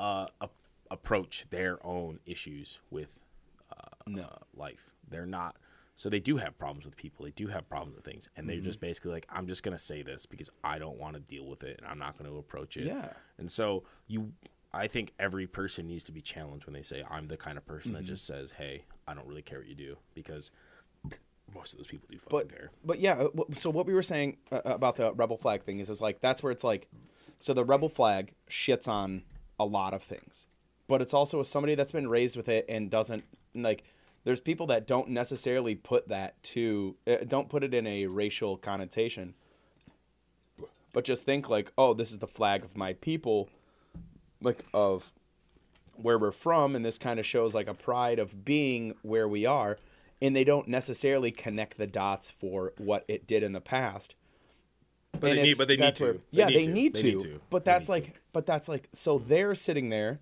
uh, 0.00 0.26
a- 0.40 0.48
approach 0.90 1.46
their 1.50 1.84
own 1.86 2.18
issues 2.26 2.80
with 2.90 3.20
no 4.06 4.22
uh, 4.22 4.38
life. 4.56 4.90
They're 5.08 5.26
not. 5.26 5.56
So 5.94 6.08
they 6.08 6.20
do 6.20 6.38
have 6.38 6.58
problems 6.58 6.84
with 6.86 6.96
people. 6.96 7.24
They 7.24 7.32
do 7.32 7.48
have 7.48 7.68
problems 7.68 7.94
with 7.94 8.04
things, 8.04 8.28
and 8.36 8.48
they're 8.48 8.60
just 8.60 8.80
basically 8.80 9.12
like, 9.12 9.26
"I'm 9.28 9.46
just 9.46 9.62
gonna 9.62 9.78
say 9.78 10.02
this 10.02 10.26
because 10.26 10.50
I 10.64 10.78
don't 10.78 10.98
want 10.98 11.14
to 11.14 11.20
deal 11.20 11.44
with 11.44 11.62
it, 11.62 11.78
and 11.78 11.86
I'm 11.86 11.98
not 11.98 12.18
going 12.18 12.30
to 12.30 12.38
approach 12.38 12.76
it." 12.76 12.86
Yeah. 12.86 13.10
And 13.38 13.50
so 13.50 13.84
you, 14.06 14.32
I 14.72 14.86
think 14.86 15.12
every 15.18 15.46
person 15.46 15.86
needs 15.86 16.02
to 16.04 16.12
be 16.12 16.22
challenged 16.22 16.64
when 16.66 16.72
they 16.72 16.82
say, 16.82 17.04
"I'm 17.10 17.28
the 17.28 17.36
kind 17.36 17.58
of 17.58 17.66
person 17.66 17.92
that 17.92 18.04
just 18.04 18.26
says, 18.26 18.52
hey, 18.52 18.84
I 19.06 19.14
don't 19.14 19.26
really 19.26 19.42
care 19.42 19.58
what 19.58 19.68
you 19.68 19.74
do," 19.74 19.98
because 20.14 20.50
most 21.54 21.72
of 21.72 21.78
those 21.78 21.86
people 21.86 22.08
do 22.10 22.18
fucking 22.18 22.38
but 22.38 22.48
care. 22.48 22.70
but 22.84 22.98
yeah 22.98 23.14
uh, 23.14 23.28
so 23.52 23.68
what 23.68 23.86
we 23.86 23.92
were 23.92 24.02
saying 24.02 24.36
uh, 24.50 24.60
about 24.64 24.96
the 24.96 25.12
rebel 25.12 25.36
flag 25.36 25.62
thing 25.62 25.80
is 25.80 25.90
is 25.90 26.00
like 26.00 26.20
that's 26.20 26.42
where 26.42 26.52
it's 26.52 26.64
like 26.64 26.88
so 27.38 27.52
the 27.52 27.64
rebel 27.64 27.88
flag 27.88 28.32
shits 28.48 28.88
on 28.88 29.22
a 29.58 29.64
lot 29.64 29.92
of 29.92 30.02
things 30.02 30.46
but 30.88 31.02
it's 31.02 31.12
also 31.12 31.42
somebody 31.42 31.74
that's 31.74 31.92
been 31.92 32.08
raised 32.08 32.36
with 32.36 32.48
it 32.48 32.64
and 32.68 32.90
doesn't 32.90 33.24
like 33.54 33.84
there's 34.24 34.40
people 34.40 34.66
that 34.68 34.86
don't 34.86 35.08
necessarily 35.08 35.74
put 35.74 36.08
that 36.08 36.40
to 36.42 36.96
uh, 37.06 37.16
don't 37.26 37.48
put 37.48 37.64
it 37.64 37.74
in 37.74 37.86
a 37.86 38.06
racial 38.06 38.56
connotation 38.56 39.34
but 40.92 41.04
just 41.04 41.24
think 41.24 41.48
like 41.48 41.72
oh 41.78 41.94
this 41.94 42.10
is 42.12 42.18
the 42.18 42.26
flag 42.28 42.64
of 42.64 42.76
my 42.76 42.92
people 42.94 43.48
like 44.40 44.64
of 44.74 45.12
where 45.96 46.18
we're 46.18 46.32
from 46.32 46.74
and 46.74 46.84
this 46.84 46.98
kind 46.98 47.20
of 47.20 47.26
shows 47.26 47.54
like 47.54 47.68
a 47.68 47.74
pride 47.74 48.18
of 48.18 48.44
being 48.44 48.94
where 49.02 49.28
we 49.28 49.46
are 49.46 49.78
and 50.20 50.34
they 50.36 50.44
don't 50.44 50.68
necessarily 50.68 51.30
connect 51.30 51.76
the 51.78 51.86
dots 51.86 52.30
for 52.30 52.72
what 52.78 53.04
it 53.08 53.26
did 53.26 53.42
in 53.42 53.52
the 53.52 53.60
past 53.60 54.14
But 55.12 55.30
And 55.30 55.38
they 55.38 55.42
need- 55.44 55.58
but 55.58 55.68
they 55.68 55.76
need 55.76 55.94
to. 55.96 56.04
where- 56.04 56.16
yeah 56.30 56.46
they 56.46 56.66
to. 56.66 56.72
need 56.72 56.94
They 56.94 57.02
to 57.02 57.06
need 57.08 57.20
to. 57.20 57.40
but 57.50 57.64
that's 57.64 57.88
like 57.88 58.20
but 58.32 58.46
that's 58.46 58.68
like 58.68 58.88
so 58.92 59.18
they're 59.18 59.54
sitting 59.54 59.88
there 59.90 60.20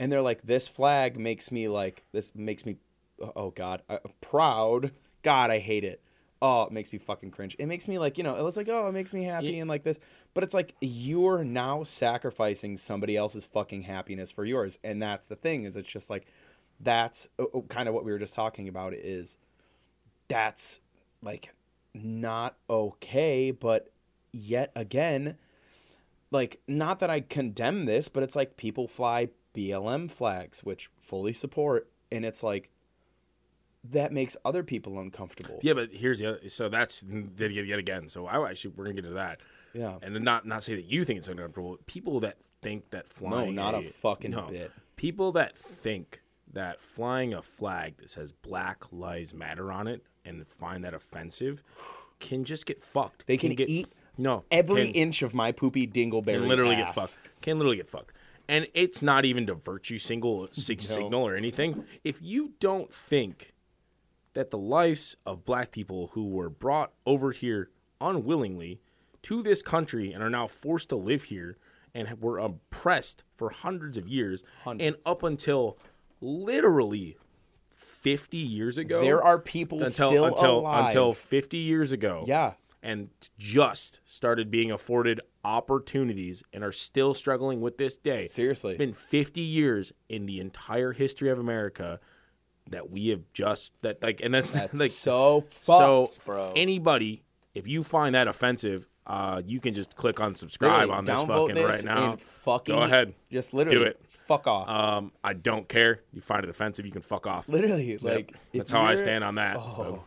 and 0.00 0.10
they're 0.10 0.22
like 0.22 0.42
this 0.42 0.66
flag 0.68 1.18
makes 1.18 1.50
me 1.52 1.68
like 1.68 2.04
this 2.12 2.32
makes 2.34 2.64
me 2.66 2.76
oh 3.20 3.50
god. 3.50 3.82
Uh, 3.88 3.98
proud. 4.20 4.92
God 5.22 5.50
i 5.50 5.58
hate 5.58 5.84
it. 5.84 6.02
Oh 6.42 6.64
it 6.64 6.72
makes 6.72 6.92
me 6.92 6.98
fucking 6.98 7.30
cringe. 7.30 7.56
It 7.58 7.66
makes 7.66 7.88
me 7.88 7.98
like 7.98 8.18
you 8.18 8.24
know 8.24 8.36
It 8.36 8.46
it's 8.46 8.56
like 8.56 8.68
oh 8.68 8.88
it 8.88 8.92
makes 8.92 9.14
me 9.14 9.24
happy 9.24 9.52
Yeah. 9.52 9.60
and 9.60 9.68
like 9.68 9.82
this. 9.84 9.98
But 10.34 10.44
it's 10.44 10.54
like 10.54 10.74
you're 10.80 11.44
now 11.44 11.84
sacrificing 11.84 12.76
somebody 12.76 13.16
else's 13.16 13.44
fucking 13.44 13.82
happiness 13.82 14.30
for 14.30 14.44
yours. 14.44 14.78
And 14.84 15.00
that's 15.02 15.26
the 15.26 15.36
thing 15.36 15.64
is 15.64 15.76
it's 15.76 15.90
just 15.90 16.10
like 16.10 16.26
that's 16.80 17.28
uh, 17.38 17.60
kind 17.68 17.88
of 17.88 17.94
what 17.94 18.04
we 18.04 18.12
were 18.12 18.18
just 18.18 18.34
talking 18.34 18.68
about 18.68 18.94
is 18.94 19.38
that's 20.28 20.80
like 21.22 21.54
not 21.94 22.56
okay. 22.68 23.50
But 23.50 23.90
yet 24.32 24.72
again 24.74 25.36
like 26.32 26.60
not 26.66 26.98
that 26.98 27.08
i 27.08 27.20
condemn 27.20 27.84
this 27.84 28.08
but 28.08 28.24
it's 28.24 28.34
like 28.34 28.56
people 28.56 28.88
fly 28.88 29.28
blm 29.54 30.10
flags 30.10 30.64
which 30.64 30.90
fully 30.98 31.32
support. 31.32 31.88
And 32.10 32.24
it's 32.24 32.42
like 32.42 32.70
that 33.90 34.12
makes 34.12 34.36
other 34.44 34.62
people 34.62 34.98
uncomfortable 34.98 35.58
Yeah, 35.62 35.74
but 35.74 35.90
here's 35.92 36.18
the 36.18 36.26
other. 36.26 36.48
So 36.48 36.68
that's 36.68 37.00
did 37.00 37.52
yet, 37.52 37.66
yet 37.66 37.78
again. 37.78 38.08
So 38.08 38.26
I 38.26 38.50
actually 38.50 38.72
we're 38.76 38.84
gonna 38.84 38.94
get 38.94 39.04
to 39.04 39.14
that. 39.14 39.40
Yeah. 39.72 39.98
And 40.02 40.18
not 40.24 40.46
not 40.46 40.62
say 40.62 40.74
that 40.76 40.86
you 40.86 41.04
think 41.04 41.18
it's 41.18 41.28
uncomfortable. 41.28 41.78
People 41.86 42.20
that 42.20 42.38
think 42.62 42.90
that 42.90 43.08
flying 43.08 43.54
no, 43.54 43.70
not 43.70 43.74
a 43.74 43.82
fucking 43.82 44.36
bit. 44.48 44.72
People 44.96 45.32
that 45.32 45.56
think 45.58 46.22
that 46.52 46.80
flying 46.80 47.34
a 47.34 47.42
flag 47.42 47.96
that 47.98 48.10
says 48.10 48.32
Black 48.32 48.84
Lives 48.92 49.34
Matter 49.34 49.72
on 49.72 49.86
it 49.88 50.02
and 50.24 50.46
find 50.46 50.84
that 50.84 50.94
offensive 50.94 51.62
can 52.20 52.44
just 52.44 52.64
get 52.64 52.82
fucked. 52.82 53.26
They 53.26 53.36
can 53.36 53.52
get 53.54 53.68
eat 53.68 53.92
no 54.16 54.44
every 54.50 54.86
can- 54.86 54.94
inch 54.94 55.22
of 55.22 55.34
my 55.34 55.52
poopy 55.52 55.86
dingleberry 55.86 56.38
can 56.38 56.48
literally 56.48 56.76
ass. 56.76 56.86
get 56.86 56.94
fucked. 56.94 57.18
Can 57.42 57.58
literally 57.58 57.76
get 57.76 57.88
fucked. 57.88 58.12
And 58.46 58.66
it's 58.74 59.00
not 59.02 59.24
even 59.24 59.46
to 59.46 59.54
virtue 59.54 59.98
single 59.98 60.48
sig- 60.52 60.82
signal 60.82 61.22
or 61.26 61.34
anything. 61.34 61.84
If 62.04 62.20
you 62.22 62.52
don't 62.60 62.92
think 62.92 63.53
that 64.34 64.50
the 64.50 64.58
lives 64.58 65.16
of 65.24 65.44
black 65.44 65.70
people 65.70 66.10
who 66.12 66.28
were 66.28 66.50
brought 66.50 66.92
over 67.06 67.32
here 67.32 67.70
unwillingly 68.00 68.80
to 69.22 69.42
this 69.42 69.62
country 69.62 70.12
and 70.12 70.22
are 70.22 70.30
now 70.30 70.46
forced 70.46 70.90
to 70.90 70.96
live 70.96 71.24
here 71.24 71.56
and 71.94 72.20
were 72.20 72.38
oppressed 72.38 73.24
for 73.34 73.50
hundreds 73.50 73.96
of 73.96 74.06
years 74.08 74.42
and 74.66 74.96
up 75.06 75.22
until 75.22 75.78
literally 76.20 77.16
50 77.76 78.36
years 78.36 78.76
ago 78.76 79.00
there 79.00 79.22
are 79.22 79.38
people 79.38 79.78
until 79.82 80.08
still 80.08 80.24
until 80.26 80.58
alive 80.58 80.86
until 80.86 81.12
50 81.12 81.56
years 81.56 81.92
ago 81.92 82.24
yeah 82.26 82.52
and 82.84 83.08
just 83.38 84.00
started 84.04 84.50
being 84.50 84.70
afforded 84.70 85.20
opportunities 85.42 86.42
and 86.52 86.62
are 86.62 86.70
still 86.70 87.14
struggling 87.14 87.62
with 87.62 87.78
this 87.78 87.96
day. 87.96 88.26
Seriously. 88.26 88.72
It's 88.72 88.78
been 88.78 88.92
50 88.92 89.40
years 89.40 89.92
in 90.10 90.26
the 90.26 90.38
entire 90.38 90.92
history 90.92 91.30
of 91.30 91.38
America 91.38 91.98
that 92.70 92.90
we 92.90 93.08
have 93.08 93.20
just 93.32 93.72
that 93.82 94.02
like 94.02 94.20
and 94.22 94.34
that's, 94.34 94.50
that's 94.52 94.78
like 94.78 94.90
so 94.90 95.44
so 95.50 96.06
fucked 96.06 96.24
bro 96.24 96.52
anybody 96.56 97.22
if 97.54 97.68
you 97.68 97.82
find 97.84 98.14
that 98.14 98.26
offensive, 98.26 98.86
uh 99.06 99.40
you 99.44 99.60
can 99.60 99.74
just 99.74 99.94
click 99.96 100.18
on 100.18 100.34
subscribe 100.34 100.88
Literally, 100.88 100.98
on 100.98 101.04
this 101.04 101.22
fucking 101.22 101.54
this 101.54 101.74
right 101.74 101.84
now. 101.84 102.16
fucking 102.16 102.74
Go 102.74 102.82
ahead. 102.82 103.14
just 103.30 103.52
literally 103.54 103.78
Do 103.78 103.84
it. 103.84 104.00
fuck 104.08 104.46
off 104.46 104.68
Um 104.68 105.12
I 105.22 105.34
don't 105.34 105.68
care. 105.68 106.00
You 106.12 106.20
find 106.20 106.42
it 106.42 106.50
offensive, 106.50 106.84
you 106.86 106.92
can 106.92 107.02
fuck 107.02 107.26
off. 107.26 107.48
literally 107.48 107.92
Yep. 107.92 108.02
like 108.02 108.32
that's 108.52 108.72
how 108.72 108.82
I 108.82 108.94
stand 108.96 109.22
on 109.24 109.34
that. 109.36 109.56
Oh. 109.56 110.04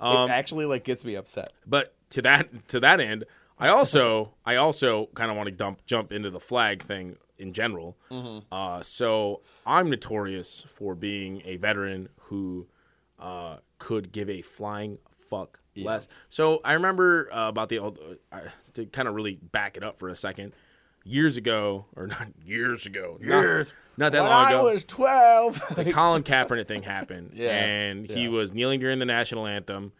Um, 0.00 0.28
it 0.28 0.32
actually 0.32 0.66
like 0.66 0.84
gets 0.84 1.04
me 1.04 1.14
upset 1.14 1.52
But 1.66 1.94
to 2.10 2.22
that 2.22 2.68
to 2.68 2.80
that 2.80 3.00
end, 3.00 3.24
I 3.58 3.68
also 3.68 4.34
I 4.44 4.56
also 4.56 5.08
kind 5.14 5.30
of 5.30 5.36
want 5.36 5.46
to 5.48 5.54
dump 5.54 5.86
jump 5.86 6.12
into 6.12 6.30
the 6.30 6.40
flag 6.40 6.82
thing 6.82 7.16
in 7.38 7.52
general. 7.52 7.96
Mm-hmm. 8.10 8.52
Uh, 8.52 8.82
so 8.82 9.40
I'm 9.66 9.90
notorious 9.90 10.64
for 10.68 10.94
being 10.94 11.42
a 11.44 11.56
veteran 11.56 12.08
who 12.22 12.66
uh, 13.18 13.58
could 13.78 14.12
give 14.12 14.28
a 14.30 14.42
flying 14.42 14.98
fuck 15.16 15.60
less. 15.76 16.08
So 16.28 16.60
I 16.64 16.74
remember 16.74 17.32
uh, 17.32 17.48
about 17.48 17.68
the 17.68 17.78
old 17.78 17.98
uh, 18.32 18.40
to 18.74 18.86
kind 18.86 19.08
of 19.08 19.14
really 19.14 19.38
back 19.52 19.76
it 19.76 19.82
up 19.82 19.98
for 19.98 20.08
a 20.08 20.16
second. 20.16 20.52
Years 21.06 21.36
ago, 21.36 21.84
or 21.96 22.06
not 22.06 22.28
years 22.46 22.86
ago, 22.86 23.18
Years. 23.20 23.74
not, 23.98 24.12
that 24.12 24.22
when 24.22 24.30
long 24.30 24.46
ago. 24.46 24.60
i 24.60 24.72
was 24.72 24.84
12 24.84 25.76
the 25.76 25.92
Colin 25.92 26.22
Kaepernick 26.22 26.66
thing 26.66 26.82
happened, 26.82 27.32
Yeah, 27.34 27.50
and 27.50 28.06
he 28.06 28.26
was 28.26 28.54
kneeling 28.54 28.80
during 28.80 29.00
the 29.00 29.04
national 29.04 29.46
anthem, 29.46 29.92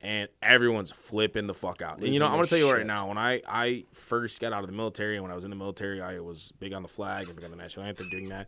and 0.00 0.28
everyone's 0.42 0.90
flipping 0.90 1.46
the 1.46 1.54
fuck 1.54 1.82
out. 1.82 1.98
and 1.98 2.12
you 2.12 2.18
know, 2.20 2.26
I'm 2.26 2.32
gonna 2.34 2.46
tell 2.46 2.58
you 2.58 2.70
right 2.72 2.86
now, 2.86 3.08
when 3.08 3.18
I 3.18 3.42
I 3.46 3.84
first 3.92 4.40
got 4.40 4.52
out 4.52 4.62
of 4.62 4.68
the 4.70 4.76
military, 4.76 5.16
and 5.16 5.22
when 5.22 5.32
I 5.32 5.34
was 5.34 5.44
in 5.44 5.50
the 5.50 5.56
military, 5.56 6.00
I 6.00 6.20
was 6.20 6.52
big 6.60 6.72
on 6.72 6.82
the 6.82 6.88
flag 6.88 7.26
and 7.26 7.34
big 7.36 7.44
on 7.44 7.50
the 7.50 7.56
national 7.56 7.86
anthem, 7.86 8.08
doing 8.10 8.28
that, 8.28 8.46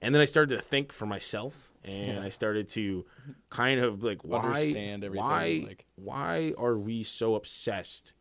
and 0.00 0.14
then 0.14 0.22
I 0.22 0.26
started 0.26 0.56
to 0.56 0.62
think 0.62 0.92
for 0.92 1.06
myself, 1.06 1.70
and 1.84 2.20
I 2.20 2.28
started 2.28 2.68
to 2.70 3.04
kind 3.50 3.80
of 3.80 4.02
like 4.04 4.22
why 4.24 4.40
Understand 4.46 5.02
everything, 5.04 5.24
why 5.26 5.64
like- 5.66 5.86
why 5.96 6.54
are 6.58 6.78
we 6.78 7.02
so 7.02 7.34
obsessed 7.34 8.12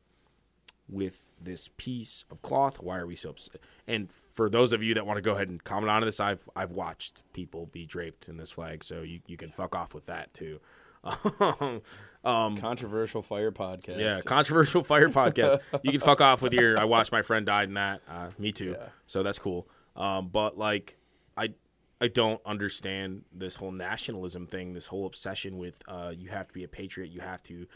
with 0.89 1.29
this 1.41 1.69
piece 1.77 2.25
of 2.29 2.41
cloth? 2.41 2.81
Why 2.81 2.97
are 2.97 3.07
we 3.07 3.15
so 3.15 3.29
obsessed? 3.29 3.57
And 3.87 4.11
for 4.11 4.49
those 4.49 4.73
of 4.73 4.83
you 4.83 4.93
that 4.95 5.05
want 5.05 5.17
to 5.17 5.21
go 5.21 5.33
ahead 5.35 5.49
and 5.49 5.63
comment 5.63 5.89
on 5.89 6.01
this, 6.03 6.19
I've 6.19 6.49
I've 6.55 6.71
watched 6.71 7.21
people 7.33 7.67
be 7.67 7.85
draped 7.85 8.27
in 8.27 8.37
this 8.37 8.51
flag, 8.51 8.83
so 8.83 9.01
you, 9.01 9.19
you 9.27 9.37
can 9.37 9.49
fuck 9.49 9.75
off 9.75 9.93
with 9.93 10.07
that 10.07 10.33
too. 10.33 10.59
um, 12.23 12.57
controversial 12.57 13.21
fire 13.21 13.51
podcast 13.51 13.99
yeah, 13.99 14.19
controversial 14.21 14.83
fire 14.83 15.09
podcast. 15.09 15.59
You 15.83 15.91
can 15.91 15.99
fuck 15.99 16.21
off 16.21 16.41
with 16.41 16.53
your. 16.53 16.77
I 16.77 16.83
watched 16.85 17.11
my 17.11 17.21
friend 17.21 17.45
died 17.45 17.69
in 17.69 17.75
that. 17.75 18.01
Uh, 18.07 18.29
me 18.37 18.51
too. 18.51 18.75
So 19.07 19.23
that's 19.23 19.39
cool. 19.39 19.67
Um, 19.95 20.29
but 20.29 20.57
like, 20.57 20.97
I 21.35 21.53
I 21.99 22.07
don't 22.07 22.41
understand 22.45 23.23
this 23.33 23.55
whole 23.55 23.71
nationalism 23.71 24.47
thing. 24.47 24.73
This 24.73 24.87
whole 24.87 25.05
obsession 25.05 25.57
with 25.57 25.75
uh, 25.87 26.11
you 26.15 26.29
have 26.29 26.47
to 26.47 26.53
be 26.53 26.63
a 26.63 26.67
patriot. 26.67 27.09
You 27.11 27.21
have 27.21 27.41
to 27.43 27.67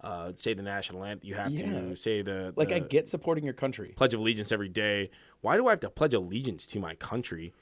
uh, 0.00 0.32
say 0.34 0.54
the 0.54 0.62
national 0.62 1.04
anthem. 1.04 1.28
You 1.28 1.34
have 1.36 1.50
Yeah. 1.52 1.80
to 1.80 1.96
say 1.96 2.22
the 2.22 2.52
like 2.56 2.72
i 2.72 2.80
get 2.80 3.08
supporting 3.08 3.44
your 3.44 3.54
country 3.54 3.94
pledge 3.96 4.14
of 4.14 4.20
allegiance 4.20 4.50
every 4.50 4.68
day. 4.68 5.10
Why 5.40 5.56
do 5.56 5.68
I 5.68 5.70
have 5.70 5.80
to 5.80 5.90
pledge 5.90 6.14
allegiance 6.14 6.66
to 6.68 6.80
my 6.80 6.94
country? 6.96 7.54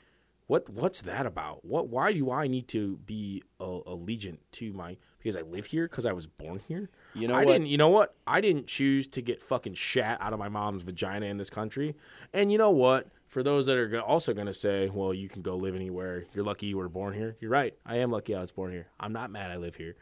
What 0.46 0.68
what's 0.70 1.02
that 1.02 1.26
about? 1.26 1.64
What 1.64 1.88
why 1.88 2.12
do 2.12 2.30
I 2.30 2.46
need 2.46 2.66
to 2.68 2.96
be 3.04 3.42
a, 3.60 3.64
allegiant 3.64 4.38
to 4.52 4.72
my 4.72 4.96
because 5.22 5.36
I 5.36 5.42
live 5.42 5.66
here 5.66 5.86
because 5.86 6.06
I 6.06 6.12
was 6.12 6.26
born 6.26 6.60
here? 6.66 6.90
You 7.14 7.28
know 7.28 7.34
I 7.34 7.44
what? 7.44 7.52
didn't. 7.52 7.66
You 7.66 7.76
know 7.76 7.88
what? 7.88 8.14
I 8.26 8.40
didn't 8.40 8.66
choose 8.66 9.06
to 9.08 9.22
get 9.22 9.42
fucking 9.42 9.74
shat 9.74 10.18
out 10.20 10.32
of 10.32 10.38
my 10.38 10.48
mom's 10.48 10.82
vagina 10.82 11.26
in 11.26 11.36
this 11.36 11.50
country. 11.50 11.94
And 12.32 12.50
you 12.50 12.58
know 12.58 12.70
what? 12.70 13.08
For 13.28 13.42
those 13.42 13.66
that 13.66 13.76
are 13.76 14.00
also 14.00 14.34
going 14.34 14.48
to 14.48 14.54
say, 14.54 14.88
well, 14.88 15.14
you 15.14 15.28
can 15.28 15.42
go 15.42 15.56
live 15.56 15.76
anywhere. 15.76 16.24
You're 16.34 16.44
lucky 16.44 16.66
you 16.66 16.78
were 16.78 16.88
born 16.88 17.14
here. 17.14 17.36
You're 17.38 17.50
right. 17.50 17.74
I 17.86 17.98
am 17.98 18.10
lucky 18.10 18.34
I 18.34 18.40
was 18.40 18.50
born 18.50 18.72
here. 18.72 18.88
I'm 18.98 19.12
not 19.12 19.30
mad 19.30 19.50
I 19.52 19.56
live 19.56 19.76
here. 19.76 19.94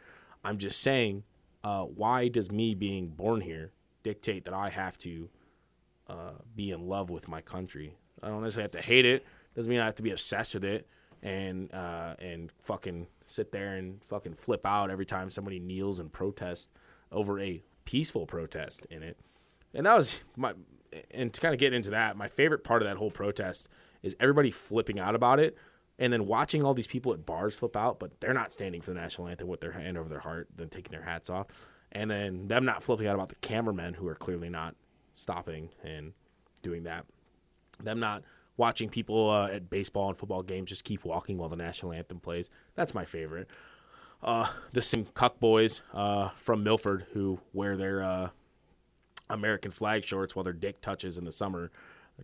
I'm 0.43 0.57
just 0.57 0.81
saying, 0.81 1.23
uh, 1.63 1.83
why 1.83 2.29
does 2.29 2.51
me 2.51 2.73
being 2.73 3.09
born 3.09 3.41
here 3.41 3.71
dictate 4.01 4.45
that 4.45 4.53
I 4.53 4.69
have 4.69 4.97
to 4.99 5.29
uh, 6.07 6.31
be 6.55 6.71
in 6.71 6.87
love 6.87 7.11
with 7.11 7.27
my 7.27 7.41
country? 7.41 7.97
I 8.23 8.29
don't 8.29 8.41
necessarily 8.41 8.71
have 8.71 8.81
to 8.81 8.87
hate 8.87 9.05
it. 9.05 9.25
Doesn't 9.55 9.69
mean 9.69 9.79
I 9.79 9.85
have 9.85 9.95
to 9.95 10.03
be 10.03 10.11
obsessed 10.11 10.55
with 10.55 10.63
it 10.63 10.87
and 11.21 11.73
uh, 11.73 12.15
and 12.19 12.51
fucking 12.63 13.07
sit 13.29 13.51
there 13.51 13.75
and 13.75 14.03
fucking 14.03 14.33
flip 14.33 14.65
out 14.65 14.89
every 14.89 15.05
time 15.05 15.29
somebody 15.29 15.59
kneels 15.59 15.99
and 15.99 16.11
protests 16.11 16.69
over 17.11 17.39
a 17.39 17.63
peaceful 17.85 18.25
protest 18.25 18.85
in 18.89 19.03
it. 19.03 19.17
And 19.73 19.85
that 19.85 19.95
was 19.95 20.19
my 20.35 20.53
and 21.11 21.31
to 21.31 21.39
kind 21.39 21.53
of 21.53 21.59
get 21.59 21.71
into 21.71 21.91
that, 21.91 22.17
my 22.17 22.27
favorite 22.27 22.63
part 22.63 22.81
of 22.81 22.87
that 22.87 22.97
whole 22.97 23.11
protest 23.11 23.69
is 24.01 24.15
everybody 24.19 24.49
flipping 24.49 24.99
out 24.99 25.13
about 25.13 25.39
it, 25.39 25.55
and 25.99 26.11
then 26.11 26.25
watching 26.25 26.63
all 26.63 26.73
these 26.73 26.87
people 26.87 27.13
at 27.13 27.25
bars 27.25 27.55
flip 27.55 27.75
out, 27.75 27.99
but 27.99 28.19
they're 28.19 28.33
not 28.33 28.51
standing 28.51 28.81
for 28.81 28.91
the 28.91 28.99
national 28.99 29.27
anthem 29.27 29.47
with 29.47 29.61
their 29.61 29.73
hand 29.73 29.97
over 29.97 30.09
their 30.09 30.19
heart, 30.19 30.47
then 30.55 30.69
taking 30.69 30.91
their 30.91 31.03
hats 31.03 31.29
off, 31.29 31.47
and 31.91 32.09
then 32.09 32.47
them 32.47 32.65
not 32.65 32.81
flipping 32.81 33.05
out 33.05 33.15
about 33.15 33.29
the 33.29 33.35
cameramen 33.35 33.93
who 33.93 34.07
are 34.07 34.15
clearly 34.15 34.49
not 34.49 34.75
stopping 35.13 35.69
and 35.83 36.13
doing 36.63 36.83
that. 36.83 37.05
Them 37.83 37.99
not 37.99 38.23
watching 38.59 38.89
people 38.89 39.29
uh, 39.29 39.47
at 39.47 39.69
baseball 39.69 40.09
and 40.09 40.17
football 40.17 40.43
games 40.43 40.69
just 40.69 40.83
keep 40.83 41.05
walking 41.05 41.37
while 41.37 41.47
the 41.49 41.55
national 41.55 41.93
anthem 41.93 42.19
plays. 42.19 42.49
That's 42.75 42.93
my 42.93 43.05
favorite. 43.05 43.47
Uh, 44.21 44.49
the 44.73 44.81
same 44.81 45.05
cuck 45.13 45.39
boys 45.39 45.81
uh, 45.93 46.29
from 46.35 46.61
Milford 46.61 47.05
who 47.13 47.39
wear 47.53 47.77
their 47.77 48.03
uh, 48.03 48.29
American 49.29 49.71
flag 49.71 50.03
shorts 50.03 50.35
while 50.35 50.43
their 50.43 50.51
dick 50.53 50.81
touches 50.81 51.17
in 51.17 51.23
the 51.23 51.31
summer. 51.31 51.71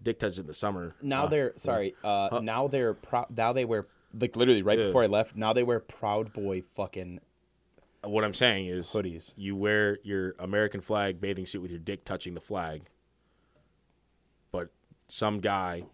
Dick 0.04 0.20
touches 0.20 0.38
in 0.40 0.46
the 0.46 0.54
summer. 0.54 0.94
Now 1.02 1.24
Uh, 1.24 1.28
they're 1.30 1.54
sorry. 1.56 1.96
Uh, 2.04 2.42
now 2.44 2.68
they're 2.68 2.94
prou- 2.94 3.30
now 3.36 3.54
they 3.54 3.64
wear 3.64 3.88
like 4.20 4.36
literally 4.36 4.62
right 4.62 4.78
Yeah. 4.78 4.88
before 4.88 5.04
I 5.04 5.08
left. 5.08 5.38
Now 5.38 5.54
they 5.54 5.64
wear 5.64 5.80
Proud 5.80 6.34
Boy 6.34 6.62
fucking 6.74 7.22
what 8.04 8.24
I'm 8.26 8.34
saying 8.34 8.68
is 8.68 8.90
Hoodies. 8.90 9.34
You 9.38 9.56
wear 9.56 9.98
your 10.04 10.36
American 10.38 10.82
flag 10.82 11.22
bathing 11.22 11.46
suit 11.46 11.62
with 11.62 11.72
your 11.72 11.80
dick 11.80 12.04
touching 12.04 12.34
the 12.36 12.42
flag, 12.42 12.84
but 14.52 14.68
some 15.08 15.40
guy 15.40 15.86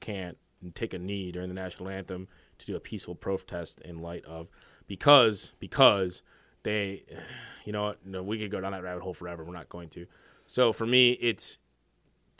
can't 0.00 0.36
take 0.74 0.92
a 0.94 0.98
knee 0.98 1.32
during 1.32 1.48
the 1.48 1.54
national 1.54 1.88
anthem 1.88 2.28
to 2.58 2.66
do 2.66 2.76
a 2.76 2.80
peaceful 2.80 3.14
protest 3.14 3.80
in 3.80 4.00
light 4.00 4.24
of 4.26 4.48
because 4.86 5.52
because 5.58 6.22
they 6.62 7.04
you 7.64 7.72
know 7.72 7.94
no 8.04 8.22
we 8.22 8.38
could 8.38 8.50
go 8.50 8.60
down 8.60 8.72
that 8.72 8.82
rabbit 8.82 9.02
hole 9.02 9.14
forever. 9.14 9.44
We're 9.44 9.52
not 9.54 9.68
going 9.68 9.88
to. 9.90 10.06
So 10.46 10.72
for 10.72 10.86
me 10.86 11.12
it's 11.12 11.58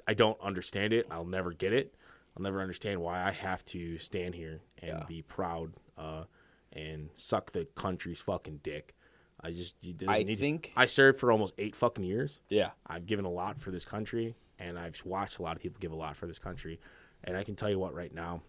i 0.08 0.14
don't 0.14 0.38
understand 0.40 0.92
it. 0.92 1.06
I'll 1.10 1.24
never 1.24 1.52
get 1.52 1.72
it. 1.72 1.94
I'll 2.36 2.42
never 2.42 2.60
understand 2.60 3.00
why 3.00 3.22
i 3.26 3.30
have 3.32 3.64
to 3.66 3.98
stand 3.98 4.34
here 4.34 4.60
and 4.78 4.98
Yeah. 4.98 5.04
be 5.06 5.22
proud 5.22 5.72
uh, 5.98 6.24
and 6.72 7.10
suck 7.14 7.52
the 7.52 7.66
country's 7.74 8.20
fucking 8.20 8.60
dick. 8.62 8.94
I 9.42 9.50
just 9.50 9.76
I 10.06 10.18
need 10.22 10.34
to- 10.34 10.40
think- 10.40 10.72
i 10.76 10.84
served 10.86 11.18
for 11.18 11.32
almost 11.32 11.54
eight 11.58 11.74
fucking 11.74 12.04
years. 12.04 12.40
Yeah. 12.48 12.70
I've 12.86 13.06
given 13.06 13.24
a 13.24 13.30
lot 13.30 13.60
for 13.60 13.70
this 13.70 13.84
country, 13.86 14.36
and 14.58 14.78
I've 14.78 15.00
watched 15.04 15.38
a 15.38 15.42
lot 15.42 15.56
of 15.56 15.62
people 15.62 15.78
give 15.80 15.92
a 15.92 15.96
lot 15.96 16.14
for 16.16 16.26
this 16.26 16.38
country. 16.38 16.78
And 17.24 17.36
I 17.36 17.44
can 17.44 17.54
tell 17.56 17.70
you 17.70 17.78
what, 17.78 17.94
right 17.94 18.14
now, 18.14 18.42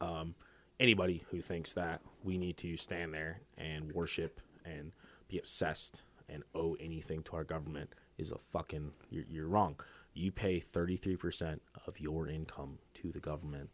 um, 0.00 0.34
anybody 0.80 1.24
who 1.30 1.40
thinks 1.40 1.72
that 1.74 2.02
we 2.24 2.38
need 2.38 2.56
to 2.58 2.76
stand 2.76 3.14
there 3.14 3.40
and 3.56 3.92
worship 3.92 4.40
and 4.64 4.92
be 5.28 5.38
obsessed 5.38 6.02
and 6.28 6.42
owe 6.54 6.76
anything 6.80 7.22
to 7.24 7.36
our 7.36 7.44
government 7.44 7.90
is 8.18 8.32
a 8.32 8.38
fucking 8.38 8.90
you're, 9.10 9.24
you're 9.30 9.48
wrong. 9.48 9.76
You 10.14 10.32
pay 10.32 10.60
33% 10.60 11.60
of 11.86 12.00
your 12.00 12.28
income 12.28 12.78
to 12.94 13.12
the 13.12 13.20
government 13.20 13.68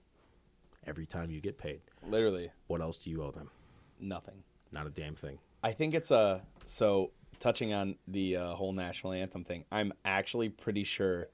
every 0.87 1.07
time 1.07 1.31
you 1.31 1.41
get 1.41 1.57
paid. 1.59 1.81
Literally 2.07 2.51
What 2.67 2.81
else 2.81 2.99
do 2.99 3.11
you 3.11 3.23
owe 3.23 3.31
them? 3.31 3.51
nothing. 4.01 4.43
Not 4.73 4.87
a 4.87 4.91
damn 4.91 5.15
thing. 5.15 5.39
I 5.63 5.71
think 5.73 5.95
it's 5.95 6.11
a 6.11 6.43
so 6.65 7.13
touching 7.39 7.73
on 7.73 7.95
the 8.09 8.37
uh, 8.37 8.47
whole 8.55 8.73
national 8.73 9.13
anthem 9.13 9.45
thing. 9.45 9.65
I'm 9.71 9.93
actually 10.05 10.49
pretty 10.49 10.83
sure 10.83 11.29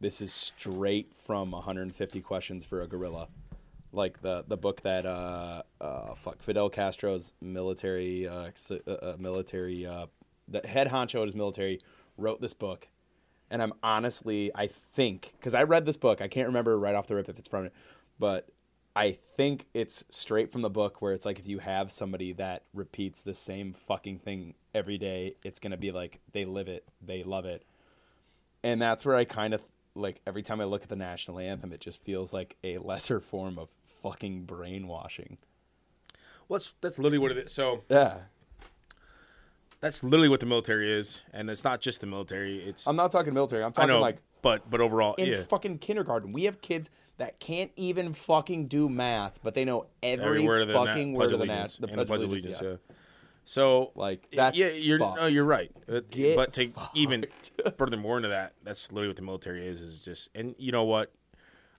this 0.00 0.20
is 0.20 0.32
straight 0.32 1.12
from 1.24 1.50
150 1.50 2.20
Questions 2.20 2.64
for 2.64 2.82
a 2.82 2.86
Guerrilla, 2.86 3.28
like 3.92 4.20
the 4.20 4.44
the 4.46 4.56
book 4.56 4.82
that 4.82 5.06
uh, 5.06 5.62
uh 5.80 6.14
fuck 6.14 6.40
Fidel 6.40 6.70
Castro's 6.70 7.32
military 7.40 8.28
uh, 8.28 8.50
uh, 8.70 8.90
uh, 8.90 9.16
military 9.18 9.86
uh, 9.86 10.06
the 10.46 10.66
head 10.66 10.88
honcho 10.88 11.16
of 11.16 11.24
his 11.24 11.34
military 11.34 11.78
wrote 12.16 12.40
this 12.40 12.54
book, 12.54 12.88
and 13.50 13.60
I'm 13.62 13.72
honestly 13.82 14.50
I 14.54 14.68
think 14.68 15.32
because 15.38 15.54
I 15.54 15.64
read 15.64 15.84
this 15.84 15.96
book 15.96 16.20
I 16.20 16.28
can't 16.28 16.46
remember 16.46 16.78
right 16.78 16.94
off 16.94 17.06
the 17.06 17.16
rip 17.16 17.28
if 17.28 17.38
it's 17.38 17.48
from 17.48 17.66
it, 17.66 17.72
but 18.18 18.48
I 18.94 19.18
think 19.36 19.66
it's 19.74 20.04
straight 20.10 20.50
from 20.50 20.62
the 20.62 20.70
book 20.70 21.02
where 21.02 21.12
it's 21.12 21.26
like 21.26 21.38
if 21.38 21.46
you 21.46 21.58
have 21.58 21.90
somebody 21.90 22.32
that 22.34 22.64
repeats 22.72 23.22
the 23.22 23.34
same 23.34 23.72
fucking 23.72 24.18
thing 24.18 24.54
every 24.74 24.98
day, 24.98 25.34
it's 25.42 25.58
gonna 25.58 25.76
be 25.76 25.90
like 25.90 26.20
they 26.32 26.44
live 26.44 26.68
it, 26.68 26.84
they 27.04 27.24
love 27.24 27.46
it, 27.46 27.64
and 28.62 28.80
that's 28.80 29.04
where 29.04 29.16
I 29.16 29.24
kind 29.24 29.54
of 29.54 29.62
like 29.98 30.20
every 30.26 30.42
time 30.42 30.60
I 30.60 30.64
look 30.64 30.82
at 30.82 30.88
the 30.88 30.96
national 30.96 31.38
anthem, 31.38 31.72
it 31.72 31.80
just 31.80 32.02
feels 32.02 32.32
like 32.32 32.56
a 32.64 32.78
lesser 32.78 33.20
form 33.20 33.58
of 33.58 33.68
fucking 34.02 34.44
brainwashing. 34.44 35.38
Well, 36.48 36.58
that's, 36.58 36.74
that's 36.80 36.98
literally 36.98 37.18
what 37.18 37.32
it 37.32 37.38
is. 37.38 37.52
So 37.52 37.82
Yeah, 37.88 38.18
that's 39.80 40.02
literally 40.02 40.28
what 40.28 40.40
the 40.40 40.46
military 40.46 40.90
is, 40.90 41.22
and 41.32 41.50
it's 41.50 41.64
not 41.64 41.80
just 41.80 42.00
the 42.00 42.06
military. 42.06 42.58
It's 42.58 42.86
I'm 42.86 42.96
not 42.96 43.10
talking 43.10 43.34
military. 43.34 43.62
I'm 43.62 43.72
talking 43.72 43.88
know, 43.88 44.00
like 44.00 44.18
but 44.42 44.68
but 44.70 44.80
overall, 44.80 45.14
in 45.14 45.28
yeah. 45.28 45.42
fucking 45.42 45.78
kindergarten. 45.78 46.32
We 46.32 46.44
have 46.44 46.60
kids 46.60 46.90
that 47.18 47.40
can't 47.40 47.72
even 47.76 48.12
fucking 48.12 48.68
do 48.68 48.88
math, 48.88 49.40
but 49.42 49.54
they 49.54 49.64
know 49.64 49.86
every, 50.02 50.24
Every 50.24 50.46
word 50.46 50.62
of 50.62 50.68
the 50.68 50.74
na- 50.74 50.84
fucking 50.84 51.12
word 51.14 51.32
of 51.32 51.40
the, 51.40 51.46
nat- 51.46 51.76
the 51.80 51.88
Pledge 51.88 52.08
of 52.08 52.10
Allegiance. 52.10 52.60
Allegiance. 52.60 52.62
yeah. 52.62 52.68
Yeah. 52.70 52.94
So 53.48 53.92
Like 53.94 54.28
that's 54.30 54.58
yeah, 54.58 54.68
you're 54.68 54.98
no, 54.98 55.24
you're 55.24 55.42
right. 55.42 55.72
Get 56.10 56.36
but 56.36 56.52
to 56.52 56.70
even 56.92 57.24
fucked. 57.54 57.78
furthermore 57.78 58.18
into 58.18 58.28
that, 58.28 58.52
that's 58.62 58.92
literally 58.92 59.08
what 59.08 59.16
the 59.16 59.22
military 59.22 59.66
is. 59.66 59.80
Is 59.80 60.04
just 60.04 60.28
and 60.34 60.54
you 60.58 60.70
know 60.70 60.84
what? 60.84 61.14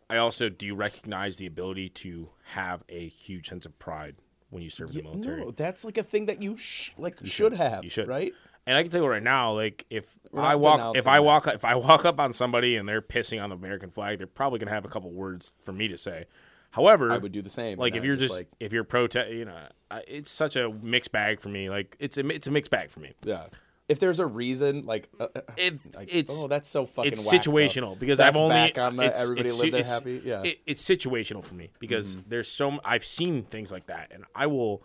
I 0.10 0.18
also 0.18 0.50
do 0.50 0.74
recognize 0.74 1.38
the 1.38 1.46
ability 1.46 1.90
to 1.90 2.30
have 2.54 2.84
a 2.90 3.08
huge 3.08 3.50
sense 3.50 3.68
of 3.68 3.78
pride 3.78 4.16
when 4.50 4.64
you 4.64 4.72
serve 4.72 4.90
in 4.90 4.98
the 4.98 5.04
military. 5.04 5.42
No, 5.46 5.52
that's 5.52 5.86
like 5.86 6.00
a 6.00 6.04
thing 6.04 6.26
that 6.26 6.42
you 6.42 6.58
sh- 6.58 6.90
like 6.98 7.24
should 7.24 7.54
have. 7.54 7.84
You 7.84 7.92
should. 7.92 8.08
right? 8.08 8.34
And 8.66 8.76
I 8.76 8.82
can 8.82 8.90
tell 8.90 9.02
you 9.04 9.08
right 9.08 9.22
now, 9.22 9.54
like 9.54 9.86
if 9.92 10.18
I 10.36 10.56
walk, 10.56 10.96
if 10.98 11.06
I 11.06 11.18
that. 11.18 11.24
walk, 11.24 11.48
if 11.48 11.64
I 11.64 11.76
walk 11.76 12.04
up 12.04 12.20
on 12.20 12.34
somebody 12.34 12.78
and 12.78 12.90
they're 12.90 13.04
pissing 13.04 13.44
on 13.44 13.52
the 13.52 13.56
American 13.56 13.92
flag, 13.92 14.18
they're 14.18 14.26
probably 14.26 14.58
gonna 14.58 14.72
have 14.72 14.86
a 14.86 14.90
couple 14.90 15.12
words 15.12 15.54
for 15.64 15.72
me 15.72 15.88
to 15.88 15.98
say. 15.98 16.26
However, 16.72 17.12
I 17.12 17.18
would 17.18 17.32
do 17.32 17.42
the 17.42 17.50
same. 17.50 17.78
like 17.80 17.96
if 17.96 18.02
I'm 18.02 18.06
you're 18.08 18.16
just, 18.16 18.34
like, 18.34 18.48
if 18.60 18.72
you're 18.74 18.84
protest, 18.84 19.32
you 19.32 19.46
know, 19.46 19.58
I- 19.90 20.04
it's 20.08 20.30
such 20.30 20.56
a 20.56 20.70
mixed 20.70 21.12
bag 21.12 21.40
for 21.42 21.50
me. 21.50 21.70
Like 21.70 21.96
it's 22.00 22.18
a 22.18 22.28
it's 22.28 22.48
a 22.48 22.52
mixed 22.52 22.72
bag 22.72 22.92
for 22.92 23.00
me. 23.00 23.14
yeah. 23.24 23.48
If 23.88 24.00
there's 24.00 24.20
a 24.20 24.26
reason, 24.28 24.86
like, 24.86 25.10
uh, 25.20 25.30
uh, 25.36 25.42
It, 25.58 25.80
like 25.96 26.10
it's 26.14 26.32
oh, 26.44 26.48
that's 26.48 26.70
so 26.70 26.86
fucking. 26.86 27.12
it's 27.12 27.26
whack, 27.26 27.42
though. 27.44 27.52
situational 27.52 27.98
because 28.00 28.20
That's 28.20 28.36
I've 28.38 28.40
only 28.40 28.54
back 28.54 28.78
on 28.78 28.98
the 28.98 29.04
it's, 29.06 29.20
everybody 29.20 29.50
it's, 29.50 29.58
live 29.58 29.68
it's- 29.74 29.90
happy. 29.90 30.22
Yeah. 30.24 30.36
Mm-hmm. 30.36 30.46
it, 30.46 30.60
it's 30.68 30.84
situational 30.88 31.44
for 31.44 31.56
me 31.56 31.72
because 31.80 32.16
there's 32.28 32.48
so 32.48 32.70
m- 32.74 32.80
I've 32.86 33.04
seen 33.04 33.42
things 33.46 33.72
like 33.72 33.88
that, 33.88 34.12
and 34.14 34.26
I 34.36 34.46
will, 34.46 34.84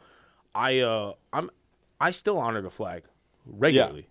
I 0.55 0.79
uh, 0.81 1.13
I'm 1.35 1.51
I 2.01 2.13
still 2.13 2.39
honor 2.39 2.63
the 2.63 2.71
flag 2.71 3.03
regularly. 3.45 4.09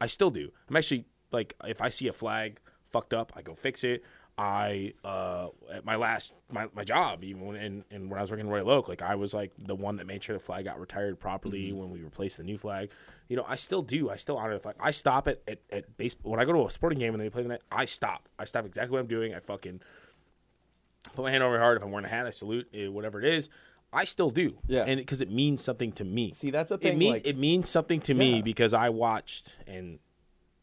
I 0.00 0.06
still 0.06 0.30
do. 0.30 0.50
I'm 0.68 0.76
actually 0.76 1.04
like 1.30 1.54
if 1.64 1.82
I 1.82 1.90
see 1.90 2.08
a 2.08 2.12
flag 2.14 2.58
fucked 2.90 3.12
up, 3.12 3.32
I 3.36 3.42
go 3.42 3.54
fix 3.54 3.84
it. 3.84 4.02
I 4.38 4.94
uh 5.04 5.48
at 5.72 5.84
my 5.84 5.96
last 5.96 6.32
my, 6.50 6.66
my 6.74 6.84
job 6.84 7.22
even 7.22 7.44
when 7.44 7.56
and, 7.56 7.84
and 7.90 8.10
when 8.10 8.18
I 8.18 8.22
was 8.22 8.30
working 8.30 8.46
in 8.46 8.52
Royal 8.52 8.70
Oak, 8.70 8.88
like 8.88 9.02
I 9.02 9.14
was 9.14 9.34
like 9.34 9.52
the 9.58 9.74
one 9.74 9.96
that 9.96 10.06
made 10.06 10.22
sure 10.22 10.34
the 10.34 10.40
flag 10.42 10.64
got 10.64 10.80
retired 10.80 11.20
properly 11.20 11.68
Mm-hmm. 11.68 11.78
when 11.78 11.90
we 11.90 12.00
replaced 12.02 12.38
the 12.38 12.42
new 12.44 12.56
flag. 12.56 12.90
You 13.28 13.36
know, 13.36 13.44
I 13.46 13.56
still 13.56 13.82
do. 13.82 14.08
I 14.10 14.16
still 14.16 14.38
honor 14.38 14.54
the 14.54 14.60
flag. 14.60 14.76
I 14.80 14.90
stop 14.90 15.28
at 15.28 15.42
at, 15.46 15.58
at 15.70 15.96
base 15.98 16.16
when 16.22 16.40
I 16.40 16.44
go 16.46 16.52
to 16.54 16.66
a 16.66 16.70
sporting 16.70 16.98
game 16.98 17.14
and 17.14 17.22
they 17.22 17.28
play 17.30 17.42
the 17.42 17.50
night. 17.50 17.62
I 17.70 17.84
stop. 17.84 18.28
I 18.38 18.44
stop 18.44 18.64
exactly 18.64 18.92
what 18.92 19.00
I'm 19.00 19.06
doing. 19.06 19.34
I 19.34 19.40
fucking 19.40 19.80
put 21.14 21.22
my 21.24 21.30
hand 21.30 21.42
over 21.42 21.54
my 21.54 21.60
heart. 21.60 21.76
If 21.76 21.82
I'm 21.82 21.90
wearing 21.90 22.06
a 22.06 22.08
hat, 22.08 22.26
I 22.26 22.30
salute 22.30 22.68
eh, 22.72 22.88
whatever 22.88 23.20
it 23.20 23.26
is. 23.34 23.48
I 23.92 24.04
still 24.04 24.30
do. 24.30 24.56
Yeah. 24.66 24.84
and 24.86 24.98
because 24.98 25.20
it 25.20 25.30
means 25.30 25.62
something 25.62 25.92
to 25.92 26.04
me. 26.04 26.32
See, 26.32 26.50
that's 26.50 26.70
a 26.70 26.76
It 26.76 26.80
thing. 26.80 26.98
mean, 26.98 27.12
like, 27.12 27.26
it 27.26 27.36
means 27.36 27.68
something 27.68 28.00
to 28.02 28.14
me 28.14 28.40
because 28.40 28.72
I 28.72 28.88
watched 28.88 29.54
and 29.66 29.98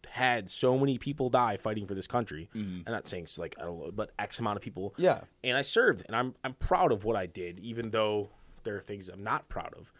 had 0.09 0.49
so 0.49 0.77
many 0.77 0.97
people 0.97 1.29
die 1.29 1.57
fighting 1.57 1.87
for 1.87 1.95
this 1.95 2.07
country. 2.07 2.49
Mm-hmm. 2.55 2.81
I'm 2.87 2.93
not 2.93 3.07
saying 3.07 3.23
it's 3.23 3.37
like 3.37 3.55
I 3.59 3.63
don't 3.63 3.79
know, 3.79 3.91
but 3.91 4.11
X 4.19 4.39
amount 4.39 4.57
of 4.57 4.63
people. 4.63 4.93
Yeah. 4.97 5.21
And 5.43 5.57
I 5.57 5.61
served, 5.61 6.03
and 6.07 6.15
I'm 6.15 6.35
I'm 6.43 6.53
proud 6.53 6.91
of 6.91 7.05
what 7.05 7.15
I 7.15 7.25
did, 7.25 7.59
even 7.59 7.91
though 7.91 8.29
there 8.63 8.75
are 8.75 8.81
things 8.81 9.09
I'm 9.09 9.23
not 9.23 9.49
proud 9.49 9.73
of. 9.77 9.91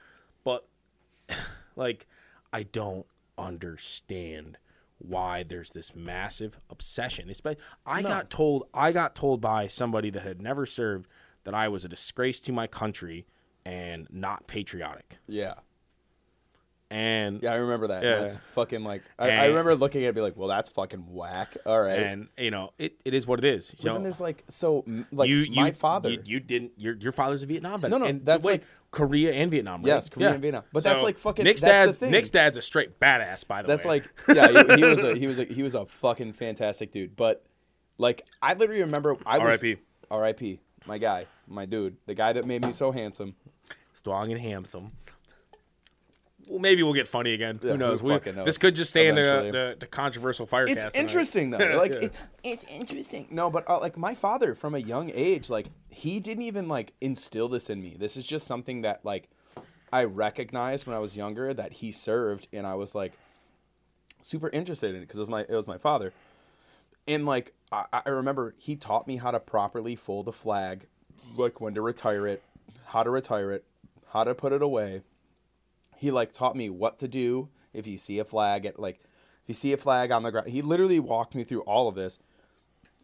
But 0.43 0.67
like, 1.75 2.07
I 2.51 2.63
don't 2.63 3.05
understand 3.37 4.57
why 4.97 5.43
there's 5.43 5.71
this 5.71 5.95
massive 5.95 6.59
obsession. 6.69 7.29
Especially, 7.29 7.61
I 7.85 8.01
got 8.01 8.29
told 8.29 8.67
I 8.73 8.91
got 8.91 9.15
told 9.15 9.41
by 9.41 9.67
somebody 9.67 10.09
that 10.09 10.23
had 10.23 10.41
never 10.41 10.65
served 10.65 11.07
that 11.45 11.53
I 11.53 11.67
was 11.69 11.85
a 11.85 11.89
disgrace 11.89 12.39
to 12.41 12.51
my 12.51 12.67
country 12.67 13.25
and 13.65 14.07
not 14.11 14.47
patriotic. 14.47 15.17
yeah. 15.27 15.53
And 16.91 17.43
Yeah, 17.43 17.53
I 17.53 17.57
remember 17.57 17.87
that. 17.89 18.03
Yeah. 18.03 18.19
That's 18.19 18.37
fucking 18.37 18.83
like. 18.83 19.03
I, 19.19 19.29
I 19.29 19.45
remember 19.47 19.75
looking 19.75 20.01
at 20.01 20.05
it 20.05 20.07
and 20.07 20.15
be 20.15 20.21
like, 20.21 20.35
well, 20.35 20.47
that's 20.47 20.69
fucking 20.71 21.05
whack. 21.13 21.55
All 21.65 21.79
right. 21.79 21.99
and 21.99 22.29
you 22.37 22.49
know 22.49 22.71
it, 22.79 22.95
it 23.05 23.13
is 23.13 23.27
what 23.27 23.37
it 23.37 23.45
is. 23.45 23.71
You 23.71 23.77
but 23.77 23.85
know, 23.85 23.93
then 23.93 24.03
there's 24.03 24.19
like, 24.19 24.43
so 24.47 24.83
like 25.11 25.29
you, 25.29 25.45
my 25.51 25.71
father. 25.71 26.09
you, 26.09 26.21
you 26.25 26.39
didn't 26.39 26.71
your 26.77 26.95
your 26.95 27.11
father's 27.11 27.43
a 27.43 27.45
Vietnam 27.45 27.79
vet. 27.81 27.91
No, 27.91 27.99
no, 27.99 28.05
and 28.05 28.25
that's 28.25 28.43
wait, 28.45 28.61
like- 28.61 28.67
Korea 28.91 29.33
and 29.33 29.51
Vietnam. 29.51 29.81
Right? 29.81 29.87
Yes, 29.89 30.09
Korea 30.09 30.29
Yeah. 30.29 30.33
and 30.33 30.41
Vietnam. 30.41 30.63
But 30.73 30.83
that's 30.83 31.03
like 31.03 31.19
fucking- 31.19 31.45
Nick's 31.45 31.61
dad's. 31.61 32.01
Nick's 32.01 32.31
dad's 32.31 32.57
a 32.57 32.61
straight 32.61 32.99
badass. 32.99 33.45
By 33.45 33.61
the 33.61 33.67
That's 33.67 33.85
way, 33.85 33.99
that's 33.99 34.27
like, 34.27 34.55
yeah, 34.55 34.75
he, 34.75 34.81
he 34.81 34.83
was 34.89 35.03
a 35.03 35.15
he 35.15 35.27
was 35.27 35.37
a 35.39 35.43
he 35.45 35.61
was 35.61 35.75
a 35.75 35.85
fucking 35.85 36.33
fantastic 36.33 36.91
dude. 36.91 37.15
But 37.15 37.45
like, 37.99 38.25
I 38.41 38.53
literally 38.55 38.81
remember 38.81 39.15
I 39.27 39.37
was 39.37 39.61
R.I.P.. 39.61 39.75
R.I.P. 40.09 40.59
My 40.87 40.97
guy, 40.97 41.27
my 41.47 41.65
dude, 41.65 41.97
the 42.07 42.15
guy 42.15 42.33
that 42.33 42.47
made 42.47 42.65
me 42.65 42.71
so 42.71 42.91
handsome. 42.91 43.35
strong 43.93 44.31
and 44.31 44.41
handsome. 44.41 44.93
Well, 46.49 46.59
maybe 46.59 46.81
we'll 46.83 46.93
get 46.93 47.07
funny 47.07 47.33
again. 47.33 47.59
Yeah, 47.61 47.71
who 47.73 47.77
knows? 47.77 48.01
who 48.01 48.07
We- 48.07 48.31
knows? 48.31 48.45
This 48.45 48.57
could 48.57 48.75
just 48.75 48.89
stay 48.89 49.07
in 49.07 49.15
the, 49.15 49.21
the, 49.21 49.75
the 49.81 49.85
controversial 49.87 50.47
firecast. 50.47 50.85
it's 50.87 50.95
interesting 50.95 51.51
though. 51.51 51.57
Like 51.77 51.93
Yeah. 51.93 51.99
it, 51.99 52.13
it's 52.43 52.63
interesting. 52.65 53.27
No, 53.29 53.49
but 53.51 53.69
uh, 53.69 53.79
like 53.79 53.97
my 53.97 54.15
father 54.15 54.55
from 54.55 54.73
a 54.75 54.79
young 54.79 55.11
age, 55.13 55.49
like 55.49 55.67
he 55.89 56.19
didn't 56.19 56.43
even 56.43 56.67
like 56.67 56.93
instill 57.01 57.47
this 57.47 57.69
in 57.69 57.81
me. 57.81 57.95
This 57.99 58.17
is 58.17 58.25
just 58.27 58.47
something 58.47 58.81
that 58.81 59.05
like 59.05 59.29
I 59.93 60.03
recognized 60.05 60.87
when 60.87 60.95
I 60.95 60.99
was 60.99 61.15
younger 61.15 61.53
that 61.53 61.71
he 61.73 61.91
served, 61.91 62.47
and 62.51 62.65
I 62.67 62.75
was 62.75 62.93
like 62.95 63.13
super 64.21 64.49
interested 64.49 64.89
in 64.91 64.97
it 64.97 65.01
because 65.01 65.17
it 65.17 65.21
was 65.21 65.29
my 65.29 65.41
it 65.41 65.51
was 65.51 65.67
my 65.67 65.77
father. 65.77 66.13
And 67.07 67.25
like 67.25 67.53
I, 67.71 67.85
I 68.05 68.09
remember 68.09 68.55
he 68.57 68.75
taught 68.75 69.07
me 69.07 69.17
how 69.17 69.31
to 69.31 69.39
properly 69.39 69.95
fold 69.95 70.27
a 70.27 70.31
flag, 70.31 70.87
like 71.35 71.61
when 71.61 71.73
to 71.75 71.81
retire 71.81 72.25
it, 72.27 72.43
how 72.87 73.03
to 73.03 73.09
retire 73.09 73.51
it, 73.51 73.63
how 74.13 74.23
to 74.23 74.33
put 74.35 74.51
it 74.51 74.61
away. 74.61 75.01
He 75.99 76.11
like 76.11 76.31
taught 76.31 76.55
me 76.55 76.69
what 76.69 76.97
to 76.99 77.09
do 77.09 77.49
if 77.73 77.85
you 77.85 77.97
see 77.97 78.19
a 78.19 78.23
flag 78.23 78.65
at 78.65 78.79
like 78.79 79.01
if 79.43 79.49
you 79.49 79.53
see 79.53 79.73
a 79.73 79.77
flag 79.77 80.11
on 80.11 80.23
the 80.23 80.31
ground. 80.31 80.47
He 80.47 80.61
literally 80.61 80.99
walked 80.99 81.35
me 81.35 81.43
through 81.43 81.61
all 81.63 81.89
of 81.89 81.95
this. 81.95 82.19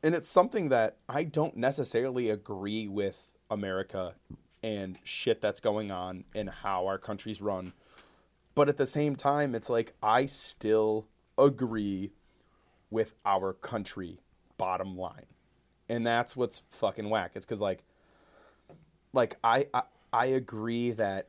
And 0.01 0.15
it's 0.15 0.29
something 0.29 0.69
that 0.69 0.95
I 1.09 1.25
don't 1.25 1.57
necessarily 1.57 2.29
agree 2.29 2.87
with 2.87 3.35
America 3.51 4.15
and 4.63 4.97
shit 5.03 5.41
that's 5.41 5.59
going 5.59 5.91
on 5.91 6.23
and 6.33 6.49
how 6.49 6.87
our 6.87 6.97
country's 6.97 7.41
run. 7.41 7.73
But 8.53 8.69
at 8.69 8.77
the 8.77 8.85
same 8.85 9.17
time, 9.17 9.55
it's 9.55 9.69
like 9.69 9.93
I 10.01 10.25
still 10.25 11.07
agree 11.37 12.13
with 12.89 13.13
our 13.25 13.51
country 13.51 14.21
bottom 14.57 14.97
line. 14.97 15.25
And 15.89 16.07
that's 16.07 16.33
what's 16.33 16.61
fucking 16.69 17.09
whack. 17.09 17.33
It's 17.35 17.45
cuz 17.45 17.59
like 17.59 17.83
like 19.11 19.35
I, 19.43 19.67
I 19.73 19.83
I 20.13 20.25
agree 20.27 20.91
that 20.91 21.27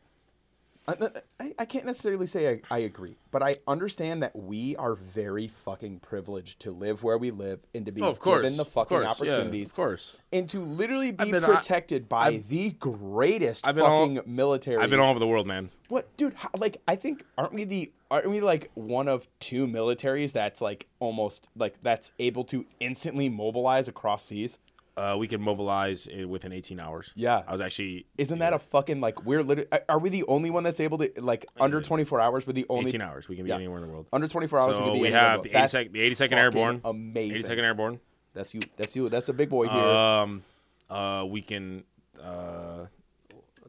I, 0.89 0.95
I, 1.41 1.55
I 1.61 1.65
can't 1.65 1.85
necessarily 1.85 2.27
say 2.27 2.49
I, 2.71 2.75
I 2.77 2.79
agree, 2.79 3.17
but 3.33 3.43
I 3.43 3.57
understand 3.67 4.23
that 4.23 4.37
we 4.37 4.77
are 4.77 4.95
very 4.95 5.49
fucking 5.49 5.99
privileged 6.01 6.61
to 6.61 6.71
live 6.71 7.03
where 7.03 7.19
we 7.19 7.31
live 7.33 7.61
and 7.75 7.85
to 7.87 7.93
be 7.93 8.03
Oh, 8.03 8.09
of 8.09 8.21
course. 8.21 8.43
given 8.43 8.57
the 8.57 8.63
of 8.63 8.69
fucking 8.69 8.89
course, 8.99 9.05
yeah, 9.05 9.11
opportunities 9.33 9.71
of 9.71 9.75
course. 9.75 10.17
and 10.33 10.49
to 10.51 10.61
literally 10.61 11.11
be 11.11 11.31
been- 11.33 11.43
I- 11.45 11.55
protected 11.55 12.09
by 12.09 12.27
I've- 12.29 12.39
the 12.49 12.71
greatest 12.71 13.65
been 13.65 13.81
all- 13.81 14.07
fucking 14.07 14.33
military. 14.33 14.77
I've 14.83 14.91
been 14.91 15.01
all 15.01 15.11
over 15.11 15.19
the 15.19 15.27
world, 15.27 15.47
man. 15.47 15.71
What, 15.89 16.17
dude? 16.17 16.35
How, 16.35 16.51
like, 16.57 16.81
I 16.89 16.97
think 16.97 17.25
aren't 17.39 17.53
we 17.55 17.65
the 17.65 17.93
aren't 18.11 18.31
we 18.31 18.41
like 18.41 18.71
one 18.75 19.09
of 19.09 19.27
two 19.41 19.67
militaries 19.67 20.33
that's 20.33 20.61
like 20.61 20.87
almost 21.01 21.49
like 21.57 21.81
that's 21.83 22.13
able 22.21 22.45
to 22.45 22.65
instantly 22.81 23.29
mobilize 23.29 23.89
across 23.89 24.25
seas? 24.27 24.59
Uh, 24.97 25.15
we 25.19 25.29
can 25.29 25.43
mobilize 25.43 26.07
it 26.07 26.25
within 26.25 26.53
18 26.53 26.81
hours. 26.81 27.13
Yeah. 27.15 27.43
I 27.47 27.53
was 27.53 27.61
actually 27.61 28.07
Isn't 28.17 28.39
that 28.39 28.55
a 28.55 28.59
fucking 28.59 29.03
like 29.03 29.27
we're 29.27 29.43
literally 29.43 29.69
are 29.91 29.99
we 29.99 30.09
the 30.09 30.25
only 30.27 30.51
one 30.51 30.63
that's 30.65 30.81
able 30.81 30.97
to 30.99 31.11
like 31.19 31.45
under 31.61 31.83
twenty 31.83 32.05
four 32.05 32.19
hours? 32.19 32.47
We're 32.47 32.55
the 32.55 32.65
only 32.71 32.89
18 32.89 33.03
hours. 33.03 33.29
We 33.29 33.37
can 33.37 33.45
be 33.45 33.51
Yeah. 33.51 33.57
anywhere 33.57 33.79
in 33.79 33.87
the 33.87 33.93
world. 33.93 34.07
under 34.11 34.27
twenty 34.27 34.47
four 34.47 34.59
hours. 34.59 34.69
we, 34.69 34.73
So 34.81 34.85
could 34.85 34.93
be 34.95 35.01
we 35.03 35.11
have 35.11 35.43
the 35.43 35.51
That's 35.51 35.75
82nd 35.75 35.93
the 35.93 36.01
82nd 36.11 36.33
Airborne. 36.33 36.81
Amazing. 36.83 37.45
82nd 37.51 37.63
Airborne. 37.65 38.01
That's 38.33 38.55
you. 38.55 38.61
That's 38.79 38.97
you. 38.97 39.09
That's 39.11 39.29
a 39.29 39.35
big 39.35 39.51
boy 39.51 39.69
here. 39.69 39.83
Um, 39.83 40.43
uh, 40.89 41.25
we 41.29 41.43
can. 41.43 41.85
Uh, 42.23 42.87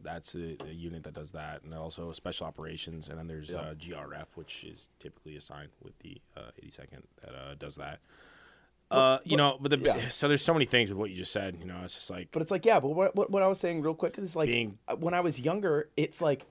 that's 0.02 0.32
the, 0.32 0.56
the 0.64 0.74
unit 0.74 1.04
that 1.04 1.14
does 1.14 1.32
that, 1.32 1.64
and 1.64 1.74
also 1.74 2.14
special 2.14 2.48
operations, 2.48 3.10
and 3.10 3.18
then 3.18 3.28
there's 3.28 3.50
Yeah. 3.50 3.58
uh, 3.58 3.74
GRF, 3.74 4.28
which 4.36 4.64
is 4.64 4.88
typically 5.00 5.36
assigned 5.36 5.70
with 5.84 5.98
the 6.00 6.22
uh, 6.38 6.52
82nd 6.64 7.02
that 7.22 7.36
uh, 7.36 7.56
does 7.60 7.76
that. 7.76 8.00
Uh, 8.92 9.18
you 9.24 9.36
know, 9.38 9.58
but 9.60 9.72
the 9.72 9.78
yeah. 9.78 10.08
so 10.10 10.28
there's 10.28 10.42
so 10.44 10.54
many 10.54 10.66
things 10.66 10.90
with 10.90 10.98
what 10.98 11.10
you 11.10 11.16
just 11.18 11.32
said. 11.32 11.58
You 11.60 11.66
know, 11.66 11.80
it's 11.84 11.96
just 11.96 12.10
like 12.10 12.30
But 12.32 12.42
it's 12.42 12.52
like, 12.52 12.66
yeah, 12.66 12.80
but 12.80 12.90
what, 12.90 13.16
what, 13.16 13.30
what 13.32 13.44
I 13.44 13.48
was 13.48 13.60
saying 13.60 13.82
real 13.82 13.94
quick 13.94 14.18
is 14.18 14.36
like, 14.36 14.48
Being- 14.50 14.78
uh, 14.88 14.96
when 14.96 15.14
I 15.14 15.20
was 15.22 15.40
younger, 15.40 15.90
it's 15.98 16.22
like, 16.22 16.46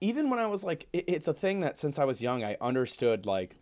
even 0.00 0.30
when 0.30 0.38
I 0.38 0.46
was 0.46 0.64
like, 0.64 0.86
it, 0.92 1.04
it's 1.08 1.28
a 1.28 1.34
thing 1.34 1.60
that 1.60 1.78
since 1.78 1.98
I 1.98 2.04
was 2.04 2.22
young, 2.22 2.42
I 2.44 2.56
understood 2.60 3.26
like, 3.26 3.56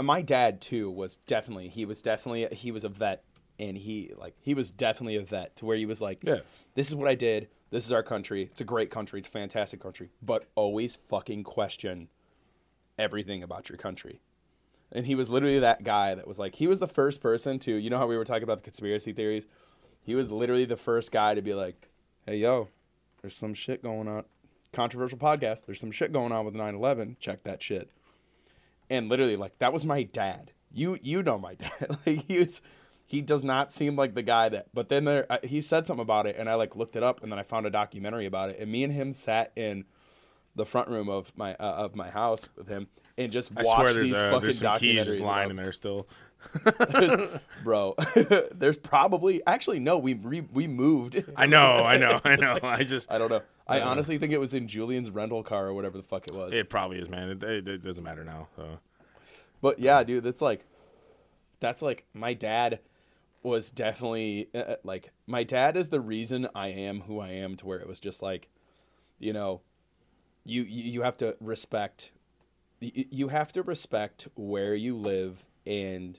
my 0.00 0.22
dad 0.22 0.60
too 0.60 0.90
was 0.90 1.16
definitely, 1.18 1.68
he 1.68 1.84
was 1.84 2.02
definitely, 2.02 2.48
he 2.56 2.72
was 2.72 2.84
a 2.84 2.88
vet 2.88 3.22
and 3.60 3.76
he 3.78 4.10
like, 4.16 4.34
he 4.40 4.54
was 4.54 4.70
definitely 4.72 5.16
a 5.16 5.22
vet 5.22 5.54
to 5.56 5.66
where 5.66 5.76
he 5.76 5.86
was 5.86 6.00
like, 6.00 6.18
Yeah. 6.22 6.40
this 6.74 6.88
is 6.88 6.96
what 6.96 7.08
I 7.08 7.14
did. 7.14 7.48
This 7.70 7.86
is 7.86 7.92
our 7.92 8.02
country. 8.02 8.42
It's 8.50 8.60
a 8.60 8.64
great 8.64 8.90
country. 8.90 9.18
It's 9.20 9.28
a 9.28 9.30
fantastic 9.32 9.80
country, 9.80 10.10
but 10.22 10.46
always 10.56 10.94
fucking 10.96 11.44
question 11.44 12.08
everything 12.98 13.42
about 13.42 13.68
your 13.68 13.78
country. 13.78 14.20
And 14.94 15.06
he 15.06 15.14
was 15.14 15.28
literally 15.28 15.58
that 15.58 15.82
guy 15.82 16.14
that 16.14 16.26
was 16.26 16.38
like, 16.38 16.54
he 16.54 16.68
was 16.68 16.78
the 16.78 16.86
first 16.86 17.20
person 17.20 17.58
to, 17.60 17.74
you 17.74 17.90
know 17.90 17.98
how 17.98 18.06
we 18.06 18.16
were 18.16 18.24
talking 18.24 18.44
about 18.44 18.58
the 18.58 18.64
conspiracy 18.64 19.12
theories? 19.12 19.46
He 20.02 20.14
was 20.14 20.30
literally 20.30 20.64
the 20.64 20.76
first 20.76 21.10
guy 21.10 21.34
to 21.34 21.42
be 21.42 21.52
like, 21.52 21.88
hey, 22.26 22.36
yo, 22.36 22.68
there's 23.20 23.36
some 23.36 23.54
shit 23.54 23.82
going 23.82 24.06
on. 24.06 24.24
Controversial 24.72 25.18
podcast. 25.18 25.66
There's 25.66 25.80
some 25.80 25.90
shit 25.90 26.12
going 26.12 26.30
on 26.30 26.44
with 26.44 26.54
9 26.54 26.74
11. 26.74 27.16
Check 27.18 27.42
that 27.44 27.62
shit. 27.62 27.90
And 28.90 29.08
literally, 29.08 29.36
like, 29.36 29.58
that 29.58 29.72
was 29.72 29.84
my 29.84 30.02
dad. 30.02 30.52
You 30.72 30.98
you 31.00 31.22
know 31.22 31.38
my 31.38 31.54
dad. 31.54 31.98
like, 32.06 32.26
he 32.26 32.38
was, 32.38 32.60
he 33.06 33.20
does 33.20 33.42
not 33.44 33.72
seem 33.72 33.96
like 33.96 34.14
the 34.14 34.22
guy 34.22 34.48
that, 34.50 34.66
but 34.74 34.88
then 34.88 35.04
there, 35.04 35.26
he 35.42 35.60
said 35.60 35.86
something 35.86 36.02
about 36.02 36.26
it, 36.26 36.36
and 36.36 36.48
I, 36.48 36.54
like, 36.54 36.76
looked 36.76 36.96
it 36.96 37.02
up, 37.02 37.22
and 37.22 37.32
then 37.32 37.38
I 37.38 37.44
found 37.44 37.66
a 37.66 37.70
documentary 37.70 38.26
about 38.26 38.50
it. 38.50 38.58
And 38.58 38.70
me 38.70 38.84
and 38.84 38.92
him 38.92 39.12
sat 39.12 39.52
in 39.56 39.84
the 40.54 40.64
front 40.64 40.88
room 40.88 41.08
of 41.08 41.32
my 41.36 41.54
uh, 41.54 41.84
of 41.84 41.96
my 41.96 42.10
house 42.10 42.48
with 42.56 42.68
him 42.68 42.88
and 43.16 43.30
just 43.32 43.52
I 43.56 43.62
swear 43.62 43.92
there's 43.92 44.08
these 44.08 44.16
fucking 44.18 44.40
there's 44.40 44.58
some 44.58 44.78
keys 44.78 45.04
just 45.04 45.20
lying 45.20 45.46
about- 45.46 45.50
in 45.50 45.56
there 45.56 45.72
still. 45.72 46.06
bro. 47.64 47.94
There's 48.54 48.76
probably 48.76 49.40
actually 49.46 49.80
no. 49.80 49.98
We 49.98 50.12
re, 50.14 50.42
we 50.52 50.66
moved. 50.68 51.24
I 51.36 51.46
know, 51.46 51.76
I 51.84 51.96
know, 51.96 52.20
I 52.22 52.36
know. 52.36 52.58
I 52.62 52.84
just 52.84 53.10
I 53.10 53.16
don't 53.16 53.30
know. 53.30 53.40
I 53.66 53.80
Uh. 53.80 53.88
honestly 53.88 54.18
think 54.18 54.32
it 54.32 54.38
was 54.40 54.52
in 54.52 54.68
Julian's 54.68 55.10
rental 55.10 55.42
car 55.42 55.66
or 55.68 55.72
whatever 55.74 55.96
the 55.96 56.02
fuck 56.02 56.26
it 56.26 56.34
was. 56.34 56.52
it 56.52 56.68
probably 56.68 56.98
is, 56.98 57.08
man. 57.08 57.30
It, 57.30 57.42
it, 57.42 57.66
it 57.68 57.82
doesn't 57.84 58.04
matter 58.04 58.24
now. 58.24 58.48
So. 58.56 58.78
But 59.62 59.78
yeah, 59.78 60.02
dude, 60.04 60.22
that's 60.24 60.42
like, 60.42 60.66
that's 61.60 61.80
like 61.80 62.04
my 62.12 62.34
dad 62.34 62.80
was 63.42 63.70
definitely 63.70 64.48
uh, 64.54 64.58
uh, 64.58 64.76
like 64.84 65.12
my 65.26 65.44
dad 65.44 65.78
is 65.78 65.88
the 65.88 66.00
reason 66.00 66.46
I 66.54 66.68
am 66.68 67.00
who 67.02 67.20
I 67.20 67.30
am. 67.30 67.54
To 67.56 67.66
where 67.66 67.78
it 67.78 67.88
was 67.88 68.00
just 68.00 68.20
like, 68.22 68.50
you 69.18 69.32
know, 69.32 69.62
you, 70.44 70.62
you 70.64 71.02
have 71.02 71.16
to 71.18 71.36
respect. 71.40 72.10
You, 72.92 73.28
have 73.28 73.52
to 73.52 73.62
respect 73.62 74.28
where 74.34 74.74
you 74.74 74.96
live 74.96 75.46
and 75.66 76.18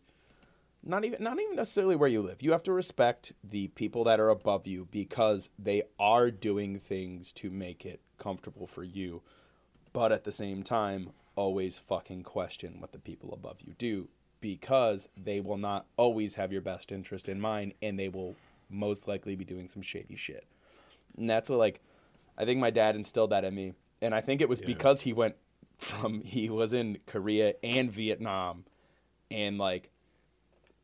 not 0.84 1.03
even 1.05 1.24
not 1.24 1.39
even 1.39 1.55
necessarily 1.55 1.95
where 1.95 2.09
you 2.09 2.22
live. 2.22 2.41
You 2.41 2.51
have 2.51 2.63
to 2.63 2.72
respect 2.72 3.34
the 3.43 3.68
people 3.70 4.03
that 4.05 4.20
are 4.20 4.30
above 4.30 4.68
you 4.68 4.88
because 4.91 5.49
they 5.57 5.84
are 5.99 6.32
doing 6.32 6.80
things 6.80 7.34
to 7.34 7.49
make 7.49 7.86
it 7.86 8.01
comfortable 8.18 8.68
for 8.68 8.84
you. 8.84 9.22
But 9.93 10.11
at 10.11 10.24
the 10.24 10.32
same 10.32 10.63
time, 10.63 11.11
always 11.36 11.78
fucking 11.78 12.24
question 12.24 12.80
what 12.80 12.91
the 12.91 12.99
people 12.99 13.34
above 13.34 13.61
you 13.61 13.74
do 13.78 14.07
because 14.41 15.09
they 15.18 15.39
will 15.39 15.57
not 15.57 15.86
always 15.97 16.36
have 16.36 16.51
your 16.51 16.61
best 16.61 16.91
interest 16.91 17.28
in 17.28 17.41
mind 17.41 17.74
and 17.82 17.97
they 17.97 18.09
will 18.09 18.36
most 18.70 19.07
likely 19.07 19.36
be 19.36 19.45
doing 19.45 19.68
some 19.68 19.82
shady 19.82 20.16
shit. 20.16 20.45
And 21.18 21.30
that's 21.30 21.49
what 21.49 21.59
like 21.59 21.82
I 22.38 22.45
think 22.45 22.59
my 22.59 22.70
dad 22.70 22.95
instilled 22.95 23.32
that 23.32 23.43
in 23.43 23.55
me. 23.55 23.74
And 24.01 24.13
I 24.13 24.22
think 24.22 24.41
it 24.41 24.49
was 24.49 24.61
because 24.61 25.01
he 25.01 25.13
went 25.13 25.36
from 25.78 26.21
he 26.26 26.49
was 26.49 26.73
in 26.73 26.97
Korea 27.05 27.53
and 27.63 27.89
Vietnam 27.91 28.65
and 29.32 29.57
like 29.57 29.89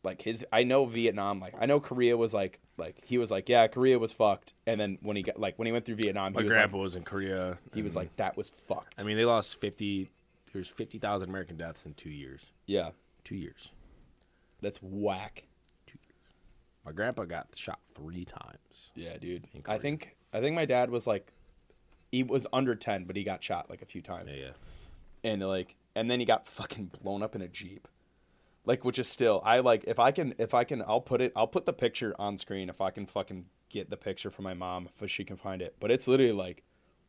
like 0.03 0.21
his 0.21 0.45
I 0.51 0.63
know 0.63 0.85
Vietnam 0.85 1.39
like 1.39 1.55
I 1.59 1.65
know 1.67 1.79
Korea 1.79 2.17
was 2.17 2.33
like 2.33 2.59
like 2.77 2.97
he 3.05 3.17
was 3.17 3.29
like 3.31 3.47
yeah 3.49 3.67
Korea 3.67 3.99
was 3.99 4.11
fucked 4.11 4.53
and 4.65 4.81
then 4.81 4.97
when 5.01 5.15
he 5.15 5.21
got 5.23 5.39
like 5.39 5.59
when 5.59 5.67
he 5.67 5.71
went 5.71 5.85
through 5.85 5.95
Vietnam 5.95 6.33
My 6.33 6.39
he 6.41 6.45
was 6.45 6.53
grandpa 6.53 6.77
like 6.77 6.81
was 6.83 6.95
in 6.95 7.03
Korea. 7.03 7.57
he 7.73 7.81
was 7.83 7.95
like 7.95 8.15
that 8.15 8.35
was 8.35 8.49
fucked 8.49 8.99
I 8.99 9.03
mean, 9.03 9.17
they 9.17 9.25
lost 9.25 9.59
fifty. 9.61 10.09
There's 10.53 10.67
fifty 10.69 10.97
thousand 10.97 11.29
American 11.29 11.55
deaths 11.57 11.85
in 11.85 11.93
two 11.93 12.09
years. 12.09 12.45
yeah 12.65 12.89
Two 13.23 13.35
years. 13.35 13.69
that's 14.61 14.79
whack 14.81 15.43
My 16.85 16.91
grandpa 16.91 17.25
got 17.25 17.47
shot 17.55 17.79
three 17.93 18.25
times. 18.25 18.91
yeah 18.95 19.17
dude 19.17 19.47
I 19.67 19.77
think 19.77 20.15
I 20.33 20.39
think 20.39 20.55
my 20.55 20.65
dad 20.65 20.89
was 20.89 21.05
like 21.05 21.31
he 22.11 22.23
was 22.23 22.47
under 22.51 22.75
10 22.75 23.05
but 23.05 23.15
he 23.15 23.23
got 23.23 23.43
shot 23.43 23.69
like 23.69 23.81
a 23.81 23.85
few 23.85 24.01
times 24.01 24.31
Yeah, 24.33 24.39
yeah. 24.45 24.49
And 25.23 25.41
like 25.47 25.75
and 25.95 26.09
then 26.09 26.19
he 26.19 26.25
got 26.25 26.47
fucking 26.47 26.91
blown 27.01 27.21
up 27.23 27.35
in 27.35 27.41
a 27.41 27.47
jeep 27.47 27.87
like 28.65 28.83
which 28.85 28.99
is 28.99 29.07
still 29.07 29.41
i 29.45 29.59
like 29.59 29.83
if 29.87 29.99
i 29.99 30.11
can 30.11 30.33
if 30.37 30.53
i 30.53 30.63
can 30.63 30.81
i'll 30.87 31.01
put 31.01 31.21
it 31.21 31.31
i'll 31.35 31.47
put 31.47 31.65
the 31.65 31.73
picture 31.73 32.13
on 32.19 32.37
screen 32.37 32.69
if 32.69 32.79
i 32.81 32.89
can 32.91 33.05
fucking 33.05 33.45
get 33.69 33.89
the 33.89 33.97
picture 33.97 34.29
from 34.29 34.43
my 34.43 34.53
mom 34.53 34.87
if 35.01 35.09
she 35.09 35.23
can 35.23 35.35
find 35.37 35.61
it 35.61 35.75
but 35.79 35.89
it's 35.91 36.07
literally 36.07 36.31
like 36.33 36.63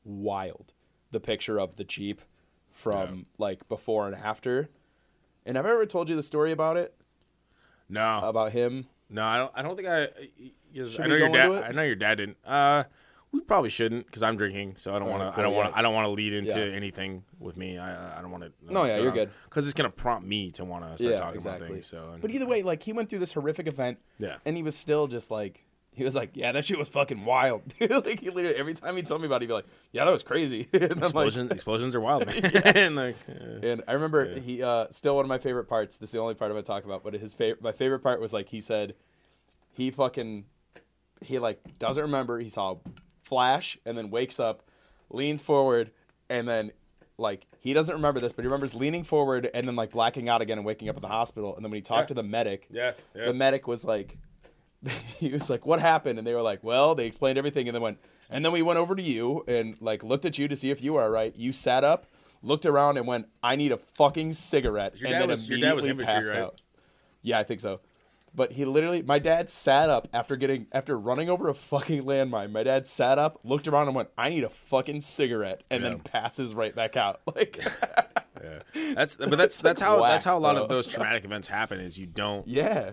wild 0.05 0.73
the 1.11 1.21
picture 1.21 1.59
of 1.61 1.77
the 1.77 1.85
jeep 1.85 2.23
from 2.71 3.17
Yeah. 3.17 3.23
like 3.39 3.69
before 3.69 4.07
and 4.07 4.17
after 4.17 4.71
and 5.45 5.57
have 5.57 5.67
i 5.67 5.71
ever 5.71 5.87
told 5.87 6.09
you 6.09 6.17
the 6.17 6.23
story 6.23 6.53
about 6.53 6.77
it 6.77 6.95
No, 7.89 8.21
about 8.23 8.53
him 8.53 8.87
no, 9.11 9.23
I 9.27 9.37
don't. 9.37 9.53
I 9.55 9.61
don't 9.61 9.77
think 9.77 9.89
I. 9.89 10.05
I 11.03 11.07
know 11.07 11.17
your 11.17 11.29
dad. 11.29 11.53
I 11.53 11.73
know 11.73 11.83
your 11.83 11.95
dad 11.97 12.15
didn't. 12.15 12.39
Uh, 12.47 12.85
we 13.33 13.41
probably 13.41 13.71
shouldn't 13.71 14.07
because 14.07 14.23
I'm 14.23 14.37
drinking, 14.37 14.75
so 14.77 14.95
I 14.95 14.99
don't 14.99 15.09
want 15.09 15.23
to. 15.23 15.39
I 15.39 15.43
don't 15.43 15.55
want. 15.55 15.73
to. 15.73 15.79
I 15.79 15.83
don't 15.83 15.95
want 15.95 16.05
to 16.07 16.11
lead 16.11 16.33
into 16.35 16.59
Yeah. 16.59 16.77
anything 16.77 17.25
with 17.39 17.57
me. 17.57 17.79
I. 17.79 18.19
I 18.19 18.23
don't 18.23 18.31
want 18.31 18.45
to. 18.45 18.53
No, 18.73 18.85
yeah, 18.85 18.99
you're 18.99 19.13
good. 19.13 19.31
Because 19.45 19.67
it's 19.67 19.75
gonna 19.75 19.91
prompt 19.91 20.27
me 20.27 20.51
to 20.53 20.65
want 20.65 20.85
to 20.85 20.99
start 21.03 21.11
yeah 21.15 21.19
talking 21.19 21.35
exactly 21.37 21.67
about 21.67 21.75
things. 21.75 21.87
So, 21.87 22.17
but 22.21 22.31
either 22.31 22.47
way 22.47 22.63
like 22.63 22.83
he 22.83 22.93
went 22.93 23.09
through 23.09 23.21
this 23.21 23.33
horrific 23.33 23.67
event 23.67 23.99
yeah, 24.19 24.37
and 24.45 24.57
he 24.57 24.63
was 24.63 24.77
still 24.77 25.07
just 25.07 25.31
like 25.31 25.65
He 25.95 26.05
was 26.05 26.15
like, 26.15 26.31
"Yeah, 26.35 26.53
that 26.53 26.65
shit 26.65 26.79
was 26.79 26.89
fucking 26.89 27.25
wild." 27.25 27.63
like 27.81 28.21
he 28.21 28.31
literally 28.31 28.57
every 28.57 28.75
time 28.75 28.97
he 28.97 29.03
told 29.03 29.21
me 29.21 29.27
about 29.27 29.37
it, 29.37 29.43
he'd 29.43 29.49
be 29.49 29.53
like, 29.55 29.67
"Yeah, 29.93 30.05
that 30.07 30.11
was 30.11 30.23
crazy." 30.23 30.67
like, 30.73 30.83
explosions 31.51 31.95
are 31.95 32.01
wild, 32.01 32.27
man. 32.27 32.45
And 32.65 32.97
like, 32.97 33.17
yeah. 33.29 33.71
and 33.71 33.83
I 33.89 33.93
remember 33.93 34.39
he 34.39 34.63
uh, 34.63 34.87
still 34.91 35.17
one 35.17 35.25
of 35.25 35.29
my 35.29 35.39
favorite 35.39 35.65
parts. 35.65 35.99
This 35.99 36.09
is 36.09 36.13
the 36.13 36.19
only 36.19 36.35
part 36.35 36.51
I'm 36.51 36.55
gonna 36.57 36.65
talk 36.65 36.85
about, 36.85 37.03
but 37.03 37.13
his 37.15 37.35
favorite, 37.35 37.63
my 37.63 37.73
favorite 37.73 38.01
part 38.01 38.21
was 38.21 38.33
like 38.33 38.49
he 38.49 38.61
said, 38.61 38.95
he 39.71 39.91
fucking, 39.91 40.45
he 41.21 41.39
like 41.39 41.61
doesn't 41.79 42.03
remember. 42.03 42.39
He 42.39 42.49
saw 42.49 42.77
flash 43.37 43.79
and 43.87 43.97
then 43.97 44.11
wakes 44.11 44.39
up, 44.39 44.63
leans 45.09 45.41
forward, 45.41 45.91
and 46.29 46.47
then 46.47 46.71
like 47.17 47.47
he 47.61 47.73
doesn't 47.73 47.95
remember 47.95 48.21
this, 48.21 48.31
but 48.33 48.43
he 48.43 48.47
remembers 48.47 48.75
leaning 48.75 49.05
forward 49.05 49.49
and 49.55 49.67
then 49.67 49.75
like 49.75 49.91
blacking 49.93 50.29
out 50.29 50.43
again 50.43 50.59
and 50.59 50.67
waking 50.67 50.91
up 50.91 50.97
in 50.97 51.01
the 51.03 51.09
hospital. 51.09 51.57
And 51.57 51.65
then 51.65 51.71
when 51.71 51.79
he 51.79 51.83
talked 51.83 52.05
Yeah. 52.05 52.09
to 52.09 52.15
the 52.15 52.23
medic, 52.25 52.67
yeah, 52.71 52.93
yeah. 53.17 53.25
the 53.27 53.33
medic 53.33 53.67
was 53.67 53.87
like 53.87 54.19
he 55.19 55.31
was 55.31 55.49
like 55.49 55.65
what 55.65 55.81
happened 55.81 56.19
and 56.19 56.27
they 56.27 56.35
were 56.35 56.43
like 56.43 56.63
well 56.63 56.95
they 56.95 57.07
explained 57.07 57.39
everything 57.39 57.69
and 57.69 57.75
then 57.75 57.81
went 57.83 57.99
and 58.29 58.45
then 58.45 58.53
we 58.53 58.61
went 58.63 58.79
over 58.79 58.95
to 58.97 59.03
you 59.03 59.45
and 59.49 59.81
like 59.81 60.03
looked 60.03 60.25
at 60.27 60.37
you 60.39 60.47
to 60.49 60.57
see 60.57 60.71
if 60.71 60.83
you 60.83 60.93
were 60.93 61.03
all 61.03 61.09
right 61.11 61.37
you 61.37 61.53
sat 61.53 61.85
up 61.85 62.05
looked 62.43 62.67
around 62.67 62.97
and 62.97 63.07
went 63.07 63.29
i 63.45 63.55
need 63.55 63.71
a 63.71 63.77
fucking 63.77 64.33
cigarette 64.33 64.99
Your 64.99 65.09
and 65.13 65.21
then 65.23 65.29
was- 65.31 65.49
your 65.49 65.59
dad 65.61 65.77
was 65.77 65.85
immediately 65.85 66.03
infantry, 66.03 66.15
passed 66.15 66.31
right? 66.31 66.41
out 66.43 66.61
yeah 67.23 67.39
i 67.39 67.45
think 67.45 67.61
so 67.61 67.79
but 68.35 68.53
he 68.53 68.65
literally 68.65 69.03
my 69.03 69.19
dad 69.19 69.51
sat 69.51 69.91
up 69.91 70.09
after 70.13 70.37
getting 70.37 70.67
after 70.73 70.99
running 70.99 71.29
over 71.31 71.49
a 71.49 71.55
fucking 71.55 72.03
landmine 72.05 72.51
my 72.51 72.63
dad 72.63 72.87
sat 72.87 73.19
up 73.19 73.39
looked 73.45 73.69
around 73.69 73.87
and 73.89 73.95
went 73.97 74.09
i 74.17 74.29
need 74.31 74.45
a 74.45 74.49
fucking 74.51 75.01
cigarette 75.01 75.63
and 75.71 75.85
then 75.85 75.99
passes 76.01 76.55
right 76.55 76.75
back 76.75 76.97
out 76.97 77.21
like 77.37 77.63
Yeah. 78.43 78.59
That's 78.95 79.17
but 79.17 79.37
that's 79.37 79.61
that's 79.61 79.81
how 79.81 80.01
whack, 80.01 80.13
that's 80.13 80.25
how 80.25 80.37
a 80.37 80.41
lot 80.41 80.55
bro. 80.55 80.65
of 80.65 80.69
those 80.69 80.87
traumatic 80.89 81.25
events 81.25 81.47
happen. 81.47 81.79
Is 81.79 81.97
you 81.97 82.07
don't 82.07 82.47
yeah 82.49 82.91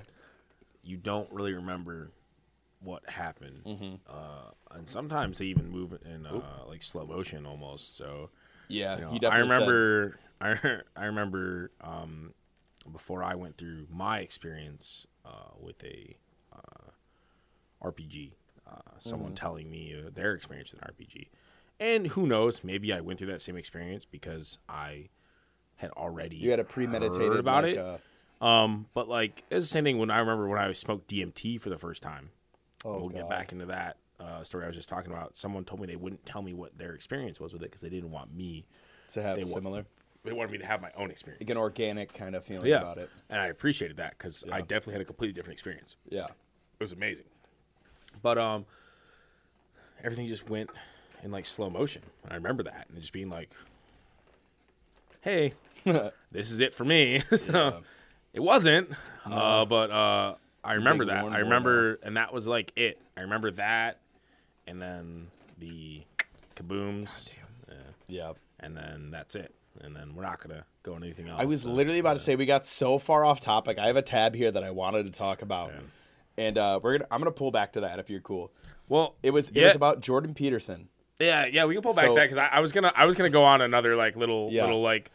you 0.84 0.96
don't 0.96 1.32
really 1.32 1.54
remember 1.54 2.12
what 2.82 3.10
happened, 3.10 3.62
Mm-hmm. 3.66 3.96
uh, 4.08 4.52
and 4.78 4.88
sometimes 4.88 5.40
they 5.40 5.46
even 5.46 5.70
move 5.70 5.98
in 6.06 6.26
uh, 6.28 6.42
like 6.68 6.84
slow 6.84 7.06
motion 7.06 7.46
almost. 7.48 7.98
So 7.98 8.30
yeah 8.68 8.96
you 8.96 9.02
know, 9.02 9.10
he 9.10 9.16
I 9.16 9.20
definitely 9.20 9.50
said- 9.50 9.56
remember 9.60 10.20
I 10.42 10.80
I 11.02 11.06
remember 11.06 11.72
um, 11.82 12.34
before 12.92 13.24
I 13.24 13.34
went 13.34 13.58
through 13.58 13.88
my 13.92 14.20
experience 14.20 15.08
uh, 15.30 15.52
with 15.60 15.84
a 15.84 16.18
uh, 16.54 16.92
RPG, 17.84 18.32
uh, 18.68 18.74
someone 18.98 19.30
Mm-hmm. 19.30 19.36
telling 19.36 19.70
me 19.70 19.96
uh, 20.06 20.10
their 20.14 20.34
experience 20.34 20.72
with 20.74 20.82
an 20.82 20.90
RPG, 20.94 21.28
and 21.80 22.08
who 22.08 22.26
knows, 22.28 22.64
maybe 22.64 22.92
I 22.92 23.00
went 23.02 23.20
through 23.20 23.32
that 23.32 23.42
same 23.42 23.56
experience 23.58 24.06
because 24.06 24.60
I 24.68 25.10
had 25.78 25.92
already 25.92 26.36
you 26.38 26.52
had 26.52 26.60
a 26.60 26.64
premeditated 26.66 27.38
about 27.40 27.64
like, 27.64 27.76
it. 27.76 27.80
uh, 28.42 28.46
Um, 28.46 28.88
but 28.94 29.08
like 29.08 29.44
it's 29.50 29.66
the 29.66 29.70
same 29.70 29.84
thing 29.86 29.98
when 29.98 30.12
I 30.12 30.20
remember 30.20 30.48
when 30.48 30.60
I 30.60 30.72
smoked 30.74 31.10
DMT 31.10 31.60
for 31.62 31.70
the 31.70 31.78
first 31.78 32.04
time. 32.04 32.32
oh 32.86 33.00
we'll 33.00 33.10
God. 33.10 33.18
get 33.20 33.30
back 33.30 33.52
into 33.52 33.66
that 33.68 33.98
uh, 34.20 34.44
story 34.44 34.66
I 34.66 34.68
was 34.68 34.76
just 34.76 34.90
talking 34.90 35.12
about. 35.12 35.36
Someone 35.38 35.64
told 35.64 35.80
me 35.82 35.88
they 35.88 35.96
wouldn't 35.96 36.26
tell 36.26 36.42
me 36.42 36.54
what 36.54 36.78
their 36.78 36.94
experience 36.94 37.40
was 37.40 37.54
with 37.54 37.62
it 37.62 37.66
because 37.70 37.82
they 37.82 37.90
didn't 37.90 38.12
want 38.12 38.34
me. 38.36 38.66
to 39.10 39.22
have 39.22 39.38
They 39.38 39.44
similar 39.44 39.86
They 40.30 40.36
wanted 40.36 40.52
me 40.52 40.58
to 40.60 40.66
have 40.68 40.80
my 40.80 40.92
own 40.96 41.10
experience. 41.10 41.42
like 41.42 41.50
an 41.50 41.58
organic 41.58 42.14
kind 42.14 42.36
of 42.36 42.46
feeling 42.46 42.68
yeah, 42.68 42.82
about 42.82 43.00
it. 43.00 43.10
and 43.32 43.42
I 43.42 43.48
appreciated 43.48 43.98
that 43.98 44.12
because 44.18 44.44
I 44.52 44.62
definitely 44.62 44.94
had 44.94 45.02
a 45.02 45.06
completely 45.06 45.34
different 45.34 45.54
experience. 45.56 45.96
Yeah. 46.08 46.26
It 46.26 46.80
was 46.84 46.92
amazing. 46.92 47.26
But 48.22 48.38
um, 48.38 48.66
everything 50.04 50.28
just 50.28 50.48
went 50.48 50.70
in 51.24 51.32
like 51.32 51.48
slow 51.48 51.70
motion. 51.70 52.04
I 52.30 52.36
remember 52.36 52.62
that 52.64 52.86
and 52.90 53.00
just 53.02 53.12
being 53.12 53.30
like, 53.30 53.50
"Hey, 55.22 55.54
this 56.32 56.52
is 56.52 56.60
it 56.60 56.74
for 56.76 56.86
me." 56.86 57.22
so 57.38 57.52
Yeah. 57.52 57.80
it 58.34 58.40
wasn't, 58.42 58.92
uh, 59.26 59.66
but 59.66 59.90
uh, 59.92 60.36
I 60.64 60.74
remember 60.74 61.06
that. 61.06 61.26
I 61.26 61.40
remember, 61.40 62.00
and 62.04 62.18
that 62.18 62.32
was 62.34 62.46
like 62.48 62.72
it. 62.76 63.00
I 63.18 63.22
remember 63.22 63.50
that, 63.52 63.98
and 64.68 64.80
then 64.82 65.28
the 65.58 66.04
kabooms, 66.56 67.36
uh, 67.70 67.74
Yeah. 68.08 68.34
and 68.60 68.78
then 68.78 69.10
that's 69.12 69.36
it. 69.36 69.54
And 69.82 69.96
then 69.96 70.14
we're 70.16 70.24
not 70.24 70.42
gonna 70.42 70.66
go 70.84 70.96
into 70.96 71.08
anything 71.08 71.28
else. 71.30 71.40
I 71.42 71.46
was 71.46 71.62
so, 71.64 71.72
literally 71.72 72.00
about 72.00 72.14
to 72.14 72.20
say 72.20 72.36
we 72.36 72.46
got 72.46 72.66
so 72.66 72.98
far 72.98 73.24
off 73.26 73.40
topic. 73.40 73.78
I 73.80 73.88
have 73.88 73.96
a 73.96 74.02
tab 74.02 74.36
here 74.36 74.52
that 74.52 74.64
I 74.64 74.72
wanted 74.72 75.06
to 75.06 75.12
talk 75.12 75.42
about. 75.42 75.72
And 76.38 76.58
uh, 76.58 76.80
we're 76.82 76.98
gonna 76.98 77.08
I'm 77.12 77.20
gonna 77.22 77.32
pull 77.32 77.52
back 77.52 77.74
to 77.74 77.82
that 77.82 78.00
if 78.00 78.10
you're 78.10 78.22
cool. 78.22 78.52
Well, 78.88 79.16
It 79.24 79.32
was 79.32 79.50
it 79.50 79.58
yeah, 79.58 79.68
was 79.68 79.76
about 79.76 80.02
Jordan 80.02 80.34
Peterson. 80.34 80.90
Yeah, 81.20 81.46
yeah, 81.46 81.66
we 81.66 81.74
can 81.76 81.84
pull 81.84 81.94
back 81.94 82.06
So- 82.06 82.10
to 82.10 82.16
that 82.16 82.24
because 82.26 82.38
I, 82.38 82.48
I 82.48 82.60
was 82.60 82.72
gonna 82.72 82.92
I 82.96 83.06
was 83.06 83.16
gonna 83.16 83.30
go 83.30 83.44
on 83.44 83.62
another 83.62 83.96
like 83.96 84.16
little 84.16 84.50
Yeah. 84.52 84.64
little 84.64 84.82
like 84.82 85.12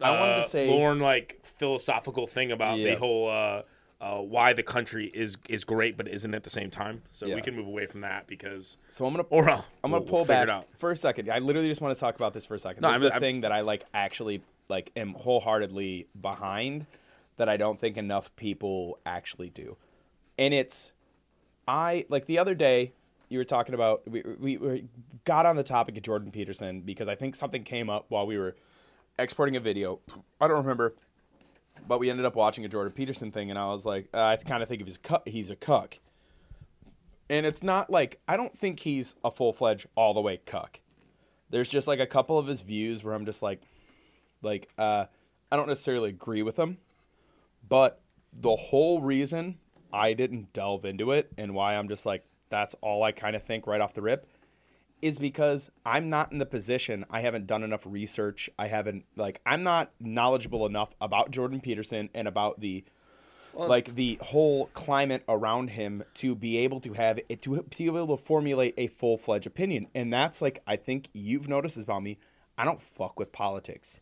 I 0.00 0.10
wanted 0.12 0.32
to 0.34 0.38
uh, 0.38 0.42
say- 0.42 0.68
Lorne 0.70 0.98
like 1.00 1.40
philosophical 1.44 2.26
thing 2.26 2.52
about 2.52 2.76
the 2.78 2.94
whole 2.94 3.28
uh, 3.28 3.62
uh, 4.00 4.18
why 4.18 4.52
the 4.54 4.62
country 4.62 5.10
is 5.12 5.36
is 5.48 5.64
great 5.64 5.96
but 5.96 6.08
isn't 6.08 6.34
at 6.34 6.42
the 6.42 6.50
same 6.50 6.70
time. 6.70 7.02
So 7.10 7.26
Yeah. 7.26 7.34
we 7.34 7.42
can 7.42 7.54
move 7.54 7.66
away 7.66 7.86
from 7.86 8.00
that 8.00 8.26
because 8.26 8.76
So 8.88 9.04
I'm 9.06 9.12
gonna 9.12 9.26
or 9.30 9.48
uh, 9.50 9.62
I'm 9.84 9.90
we'll- 9.90 10.00
gonna 10.00 10.10
pull 10.10 10.18
we'll 10.20 10.24
back 10.26 10.48
out. 10.48 10.66
for 10.78 10.90
a 10.90 10.96
second. 10.96 11.30
I 11.30 11.38
literally 11.38 11.68
just 11.68 11.80
want 11.80 11.94
to 11.94 12.00
talk 12.00 12.14
about 12.16 12.32
this 12.32 12.44
for 12.46 12.54
a 12.54 12.58
second. 12.58 12.82
No, 12.82 12.88
this 12.88 12.94
I'm- 12.96 13.02
is 13.04 13.08
the 13.10 13.14
I'm- 13.14 13.20
thing 13.20 13.40
that 13.42 13.52
I 13.52 13.60
like 13.60 13.84
actually 13.92 14.42
like 14.68 14.90
am 14.96 15.14
wholeheartedly 15.14 16.06
behind 16.20 16.86
that 17.36 17.48
I 17.48 17.56
don't 17.56 17.78
think 17.78 17.96
enough 17.96 18.34
people 18.36 18.98
actually 19.04 19.50
do. 19.50 19.76
And 20.38 20.54
it's 20.54 20.92
I 21.68 22.06
like 22.08 22.26
the 22.26 22.38
other 22.38 22.54
day 22.54 22.92
you 23.28 23.38
were 23.38 23.44
talking 23.44 23.74
about 23.74 24.02
we, 24.10 24.22
we, 24.38 24.56
we 24.56 24.84
got 25.24 25.46
on 25.46 25.56
the 25.56 25.62
topic 25.62 25.96
of 25.96 26.02
Jordan 26.02 26.30
Peterson 26.30 26.80
because 26.80 27.06
I 27.06 27.14
think 27.14 27.34
something 27.36 27.62
came 27.64 27.88
up 27.90 28.06
while 28.08 28.26
we 28.26 28.38
were 28.38 28.56
exporting 29.18 29.56
a 29.56 29.60
video. 29.60 30.00
I 30.40 30.48
don't 30.48 30.56
remember, 30.58 30.94
but 31.86 32.00
we 32.00 32.10
ended 32.10 32.26
up 32.26 32.34
watching 32.34 32.64
a 32.64 32.68
Jordan 32.68 32.92
Peterson 32.92 33.30
thing, 33.30 33.50
and 33.50 33.58
I 33.58 33.66
was 33.66 33.84
like, 33.84 34.08
uh, 34.14 34.22
I 34.22 34.36
kind 34.36 34.62
of 34.62 34.68
think 34.68 34.80
of 34.80 34.86
his 34.86 34.96
cu- 34.96 35.16
he's 35.26 35.50
a 35.50 35.56
cuck, 35.56 35.98
and 37.28 37.46
it's 37.46 37.62
not 37.62 37.90
like 37.90 38.20
I 38.28 38.36
don't 38.36 38.56
think 38.56 38.80
he's 38.80 39.14
a 39.24 39.30
full 39.30 39.52
fledged 39.52 39.86
all 39.94 40.14
the 40.14 40.20
way 40.20 40.38
cuck. 40.44 40.80
There's 41.50 41.68
just 41.68 41.88
like 41.88 42.00
a 42.00 42.06
couple 42.06 42.38
of 42.38 42.46
his 42.46 42.62
views 42.62 43.02
where 43.02 43.14
I'm 43.14 43.26
just 43.26 43.42
like, 43.42 43.60
like 44.42 44.68
uh, 44.78 45.06
I 45.50 45.56
don't 45.56 45.68
necessarily 45.68 46.10
agree 46.10 46.42
with 46.42 46.58
him, 46.58 46.78
but 47.68 48.00
the 48.32 48.54
whole 48.54 49.00
reason 49.00 49.58
I 49.92 50.12
didn't 50.12 50.52
delve 50.52 50.84
into 50.84 51.12
it 51.12 51.30
and 51.36 51.54
why 51.54 51.76
I'm 51.76 51.88
just 51.88 52.06
like 52.06 52.24
that's 52.48 52.74
all 52.80 53.02
I 53.02 53.12
kind 53.12 53.36
of 53.36 53.42
think 53.42 53.66
right 53.66 53.80
off 53.80 53.94
the 53.94 54.02
rip 54.02 54.26
is 55.02 55.18
because 55.18 55.70
I'm 55.84 56.10
not 56.10 56.32
in 56.32 56.38
the 56.38 56.46
position. 56.46 57.04
I 57.10 57.20
haven't 57.20 57.46
done 57.46 57.62
enough 57.62 57.84
research. 57.86 58.50
I 58.58 58.68
haven't 58.68 59.04
like 59.16 59.40
I'm 59.46 59.62
not 59.62 59.90
knowledgeable 60.00 60.66
enough 60.66 60.94
about 61.00 61.30
Jordan 61.30 61.60
Peterson 61.60 62.08
and 62.14 62.26
about 62.28 62.60
the 62.60 62.84
like 63.52 63.96
the 63.96 64.16
whole 64.22 64.66
climate 64.74 65.24
around 65.28 65.70
him 65.70 66.04
to 66.14 66.34
be 66.36 66.58
able 66.58 66.78
to 66.80 66.92
have 66.92 67.18
it 67.28 67.42
to 67.42 67.62
be 67.76 67.86
able 67.86 68.16
to 68.16 68.22
formulate 68.22 68.74
a 68.78 68.86
full 68.86 69.18
fledged 69.18 69.46
opinion. 69.46 69.88
And 69.94 70.12
that's 70.12 70.40
like 70.40 70.62
I 70.66 70.76
think 70.76 71.08
you've 71.12 71.48
noticed 71.48 71.74
this 71.76 71.84
about 71.84 72.02
me. 72.02 72.18
I 72.56 72.64
don't 72.64 72.80
fuck 72.80 73.18
with 73.18 73.32
politics 73.32 73.98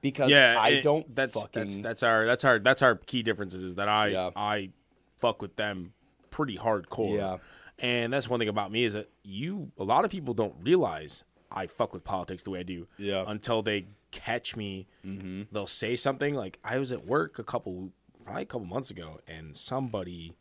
because 0.00 0.30
Yeah, 0.30 0.56
I 0.58 0.68
it- 0.70 0.82
don't 0.82 1.14
That's 1.14 1.34
fucking 1.40 1.62
that's 1.62 1.78
that's 1.78 2.02
our 2.02 2.26
that's 2.26 2.44
our 2.44 2.58
that's 2.58 2.82
our 2.82 2.96
key 2.96 3.22
differences 3.22 3.62
is 3.62 3.76
that 3.76 3.88
I 3.88 4.08
Yeah. 4.08 4.30
I 4.34 4.70
fuck 5.18 5.42
with 5.42 5.56
them 5.56 5.92
pretty 6.30 6.56
hardcore. 6.56 7.16
Yeah. 7.16 7.36
And 7.80 8.12
that's 8.12 8.28
one 8.28 8.40
thing 8.40 8.48
about 8.48 8.72
me 8.72 8.84
is 8.84 8.94
that 8.94 9.08
you 9.22 9.70
a 9.78 9.84
lot 9.84 10.04
of 10.04 10.10
people 10.10 10.34
don't 10.34 10.54
realize 10.62 11.24
I 11.50 11.66
fuck 11.66 11.92
with 11.92 12.04
politics 12.04 12.42
the 12.42 12.50
way 12.50 12.60
I 12.60 12.64
do. 12.64 12.86
Yeah. 12.98 13.24
Until 13.26 13.62
they 13.62 13.86
catch 14.10 14.56
me, 14.56 14.86
mm-hmm. 15.04 15.42
they'll 15.52 15.66
say 15.66 15.96
something 15.96 16.34
like 16.34 16.58
I 16.64 16.78
was 16.78 16.92
at 16.92 17.06
work 17.06 17.38
a 17.38 17.44
couple 17.44 17.90
probably 18.24 18.42
a 18.42 18.46
couple 18.46 18.66
months 18.66 18.90
ago 18.90 19.20
and 19.26 19.56
somebody 19.56 20.34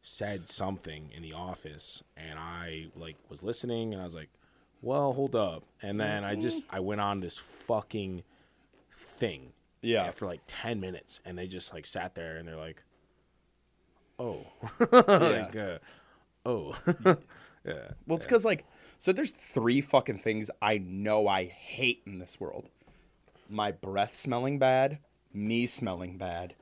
said 0.00 0.48
something 0.48 1.10
in 1.14 1.22
the 1.22 1.32
office 1.32 2.02
and 2.16 2.38
I 2.38 2.86
like 2.96 3.16
was 3.28 3.42
listening 3.42 3.92
and 3.92 4.00
I 4.00 4.04
was 4.04 4.14
like, 4.16 4.30
"Well, 4.80 5.12
hold 5.12 5.36
up." 5.36 5.62
And 5.80 6.00
then 6.00 6.24
I 6.24 6.34
just 6.34 6.64
I 6.70 6.80
went 6.80 7.00
on 7.00 7.20
this 7.20 7.38
fucking 7.38 8.24
thing 8.90 9.52
Yeah. 9.82 10.04
after 10.04 10.26
like 10.26 10.40
10 10.48 10.80
minutes 10.80 11.20
and 11.24 11.38
they 11.38 11.46
just 11.46 11.72
like 11.72 11.86
sat 11.86 12.14
there 12.14 12.36
and 12.38 12.48
they're 12.48 12.56
like 12.56 12.82
oh 14.18 14.46
Yeah. 14.92 14.98
like, 15.08 15.56
uh, 15.56 15.78
oh. 16.44 16.76
Yeah. 17.64 17.90
Well, 18.06 18.16
it's 18.16 18.26
because 18.26 18.44
like, 18.44 18.64
so 18.98 19.12
there's 19.12 19.30
three 19.30 19.80
fucking 19.80 20.18
things 20.18 20.50
I 20.60 20.78
know 20.78 21.28
I 21.28 21.46
hate 21.46 22.02
in 22.06 22.18
this 22.18 22.38
world: 22.40 22.68
my 23.48 23.70
breath 23.70 24.16
smelling 24.16 24.58
bad, 24.58 24.98
me 25.32 25.66
smelling 25.66 26.18
bad, 26.18 26.54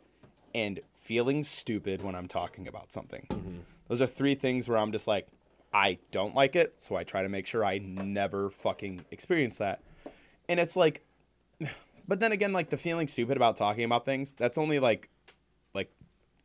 and 0.55 0.81
feeling 0.93 1.43
stupid 1.43 2.02
when 2.02 2.15
I'm 2.15 2.28
talking 2.28 2.69
about 2.69 2.93
something. 2.93 3.27
Mm-hmm. 3.31 3.59
Those 3.89 4.01
are 4.01 4.07
three 4.07 4.35
things 4.35 4.69
where 4.69 4.78
I'm 4.78 4.93
just 4.93 5.07
like, 5.09 5.27
I 5.73 5.98
don't 6.11 6.35
like 6.35 6.55
it, 6.55 6.74
so 6.77 6.97
I 6.97 7.05
try 7.05 7.23
to 7.23 7.28
make 7.28 7.47
sure 7.47 7.65
I 7.65 7.78
never 7.78 8.51
fucking 8.51 9.05
experience 9.11 9.59
that. 9.59 9.81
And 10.48 10.61
it's 10.61 10.77
like, 10.77 11.02
but 12.09 12.20
then 12.20 12.32
again, 12.32 12.52
like 12.52 12.70
the 12.70 12.77
feeling 12.77 13.09
stupid 13.09 13.36
about 13.36 13.57
talking 13.57 13.85
about 13.85 14.05
things, 14.05 14.35
that's 14.35 14.59
only 14.59 14.78
like 14.78 15.09
like 15.09 15.09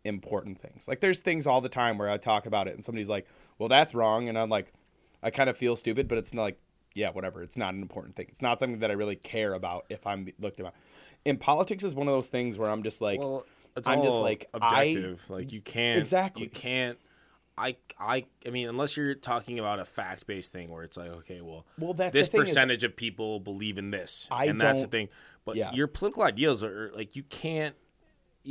important 0.06 0.60
things. 0.60 0.88
Like 0.88 1.02
there's 1.02 1.20
things 1.20 1.48
all 1.48 1.60
the 1.60 1.70
time 1.70 1.98
where 1.98 2.10
I 2.10 2.18
talk 2.18 2.46
about 2.46 2.68
it 2.68 2.76
and 2.76 2.86
somebody's 2.86 3.10
like, 3.10 3.28
"Well, 3.58 3.68
that's 3.68 3.94
wrong," 3.94 4.30
and 4.30 4.38
I'm 4.38 4.50
like, 4.50 4.72
I 5.22 5.32
kind 5.32 5.50
of 5.50 5.58
feel 5.58 5.76
stupid, 5.76 6.08
but 6.08 6.18
it's 6.18 6.34
not 6.34 6.44
like, 6.44 6.60
yeah, 6.94 7.10
whatever. 7.10 7.44
It's 7.44 7.58
not 7.58 7.74
an 7.74 7.82
important 7.82 8.16
thing. 8.16 8.28
It's 8.30 8.42
not 8.42 8.60
something 8.60 8.80
that 8.80 8.92
I 8.92 8.94
really 8.94 9.16
care 9.18 9.54
about 9.54 9.86
if 9.90 10.06
I'm 10.08 10.32
looked 10.40 10.60
about. 10.60 10.76
In 11.26 11.38
politics 11.38 11.84
is 11.84 11.96
one 11.96 12.08
of 12.08 12.14
those 12.14 12.30
things 12.30 12.58
where 12.58 12.70
I'm 12.70 12.84
just 12.84 13.02
like, 13.02 13.20
well 13.20 13.46
I'm 13.86 14.04
just 14.04 14.20
like, 14.20 14.48
I- 14.54 14.84
objective 14.86 15.26
like 15.30 15.52
you 15.52 15.60
can't 15.60 15.98
Exactly. 15.98 16.44
you 16.44 16.50
can't 16.50 16.98
I, 17.58 17.78
I, 17.98 18.26
I 18.46 18.50
mean, 18.50 18.68
unless 18.68 18.98
you're 18.98 19.16
talking 19.16 19.60
about 19.60 19.80
a 19.80 19.86
fact 19.86 20.28
based 20.28 20.52
thing 20.52 20.70
where 20.70 20.84
it's 20.84 20.98
like, 20.98 21.10
okay, 21.10 21.40
well, 21.40 21.66
Well, 21.80 21.94
that's 21.94 22.14
this 22.14 22.28
thing 22.28 22.42
is- 22.44 22.50
percentage 22.50 22.84
of 22.84 22.96
people 22.98 23.40
believe 23.40 23.78
in 23.78 23.92
this, 23.92 24.28
I 24.30 24.46
and 24.46 24.60
that's 24.60 24.82
the 24.82 24.88
thing. 24.88 25.08
But 25.46 25.56
yeah. 25.56 25.72
your 25.72 25.88
political 25.88 26.24
ideals 26.24 26.64
are 26.64 26.92
like 26.96 27.16
you 27.16 27.24
can't. 27.24 27.76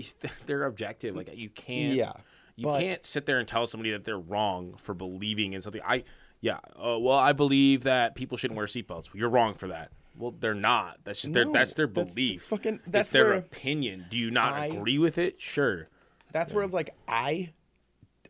They're 0.46 0.64
objective. 0.64 1.16
Like 1.16 1.36
you 1.36 1.48
can't. 1.50 1.94
Yeah, 1.94 2.12
You 2.56 2.64
but- 2.64 2.80
can't 2.80 3.04
sit 3.04 3.26
there 3.26 3.38
and 3.38 3.46
tell 3.48 3.66
somebody 3.66 3.90
that 3.92 4.04
they're 4.04 4.18
wrong 4.18 4.74
for 4.78 4.94
believing 4.94 5.52
in 5.52 5.62
something. 5.62 5.82
I, 5.86 6.04
yeah. 6.40 6.58
Uh, 6.76 6.98
well, 6.98 7.18
I 7.18 7.32
believe 7.32 7.84
that 7.84 8.14
people 8.14 8.36
shouldn't 8.36 8.56
wear 8.56 8.66
seatbelts. 8.66 9.08
You're 9.14 9.30
wrong 9.30 9.54
for 9.54 9.68
that. 9.68 9.90
Well, 10.16 10.32
they're 10.38 10.54
not. 10.54 10.98
That's 11.04 11.22
just 11.22 11.32
their. 11.32 11.44
No, 11.44 11.52
That's 11.52 11.74
their 11.74 11.86
that's 11.88 12.14
the 12.14 12.28
belief. 12.28 12.42
fucking- 12.44 12.74
It's 12.74 12.82
that's 12.86 13.10
their 13.10 13.24
where 13.24 13.32
opinion. 13.34 14.06
Do 14.10 14.18
you 14.18 14.30
not 14.30 14.52
I- 14.52 14.66
agree 14.66 14.98
with 14.98 15.18
it? 15.18 15.40
Sure. 15.40 15.88
That's 16.32 16.52
where 16.52 16.64
it's 16.64 16.74
like 16.74 16.90
I, 17.08 17.52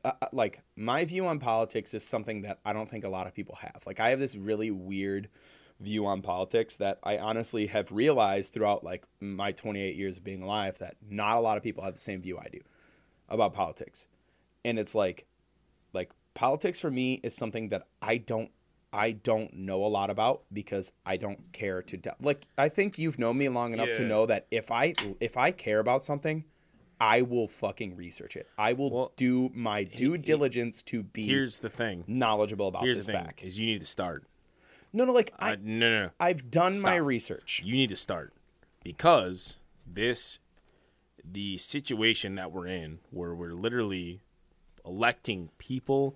uh, 0.04 0.12
uh, 0.20 0.26
like 0.32 0.60
my 0.76 1.04
view 1.06 1.26
on 1.26 1.38
politics 1.38 1.92
is 1.94 2.02
something 2.06 2.42
that 2.42 2.58
I 2.64 2.72
don't 2.74 2.88
think 2.88 3.04
a 3.04 3.08
lot 3.08 3.26
of 3.26 3.34
people 3.34 3.54
have. 3.56 3.82
Like 3.86 3.98
I 4.00 4.10
have 4.10 4.18
this 4.18 4.34
really 4.36 4.70
weird 4.70 5.28
view 5.84 6.06
on 6.06 6.22
politics 6.22 6.76
that 6.78 6.98
I 7.04 7.18
honestly 7.18 7.66
have 7.68 7.92
realized 7.92 8.52
throughout 8.52 8.82
like 8.84 9.04
my 9.20 9.52
28 9.52 9.94
years 9.96 10.16
of 10.18 10.24
being 10.24 10.42
alive 10.42 10.78
that 10.78 10.96
not 11.08 11.36
a 11.36 11.40
lot 11.40 11.56
of 11.56 11.62
people 11.62 11.84
have 11.84 11.94
the 11.94 12.00
same 12.00 12.20
view 12.22 12.38
I 12.38 12.48
do 12.50 12.60
about 13.28 13.54
politics. 13.54 14.06
And 14.64 14.78
it's 14.78 14.94
like 14.94 15.26
like 15.92 16.10
politics 16.34 16.80
for 16.80 16.90
me 16.90 17.20
is 17.22 17.34
something 17.34 17.68
that 17.68 17.86
I 18.02 18.16
don't 18.16 18.50
I 18.92 19.10
don't 19.12 19.52
know 19.54 19.84
a 19.84 19.88
lot 19.88 20.08
about 20.10 20.42
because 20.52 20.92
I 21.04 21.16
don't 21.16 21.52
care 21.52 21.82
to 21.82 21.96
de- 21.96 22.16
like 22.20 22.46
I 22.56 22.68
think 22.68 22.98
you've 22.98 23.18
known 23.18 23.36
me 23.38 23.48
long 23.48 23.72
enough 23.72 23.92
to 23.92 24.04
know 24.04 24.26
that 24.26 24.46
if 24.50 24.70
I 24.70 24.94
if 25.20 25.36
I 25.36 25.50
care 25.52 25.80
about 25.80 26.02
something 26.04 26.44
I 27.00 27.22
will 27.22 27.48
fucking 27.48 27.96
research 27.96 28.36
it. 28.36 28.46
I 28.56 28.72
will 28.72 28.88
Well, 28.90 29.12
do 29.16 29.50
my 29.52 29.82
due 29.82 30.12
he- 30.12 30.18
diligence 30.18 30.80
to 30.84 31.02
be 31.02 31.26
Here's 31.26 31.58
the 31.58 31.68
thing. 31.68 32.04
knowledgeable 32.06 32.68
about 32.68 32.84
Here's 32.84 32.98
this 32.98 33.06
the 33.06 33.12
thing. 33.12 33.24
fact. 33.24 33.42
Is 33.42 33.58
you 33.58 33.66
need 33.66 33.80
to 33.80 33.84
start. 33.86 34.24
No, 34.94 35.04
no, 35.04 35.12
like 35.12 35.32
I 35.38 35.52
Uh, 35.52 35.56
no, 35.60 35.90
no, 35.90 36.02
no. 36.04 36.10
I've 36.20 36.50
done 36.50 36.80
my 36.80 36.96
research. 36.96 37.60
You 37.64 37.74
need 37.74 37.88
to 37.90 37.96
start 37.96 38.32
because 38.84 39.56
this, 39.86 40.38
the 41.24 41.58
situation 41.58 42.36
that 42.36 42.52
we're 42.52 42.68
in, 42.68 43.00
where 43.10 43.34
we're 43.34 43.54
literally 43.54 44.20
electing 44.86 45.50
people 45.58 46.14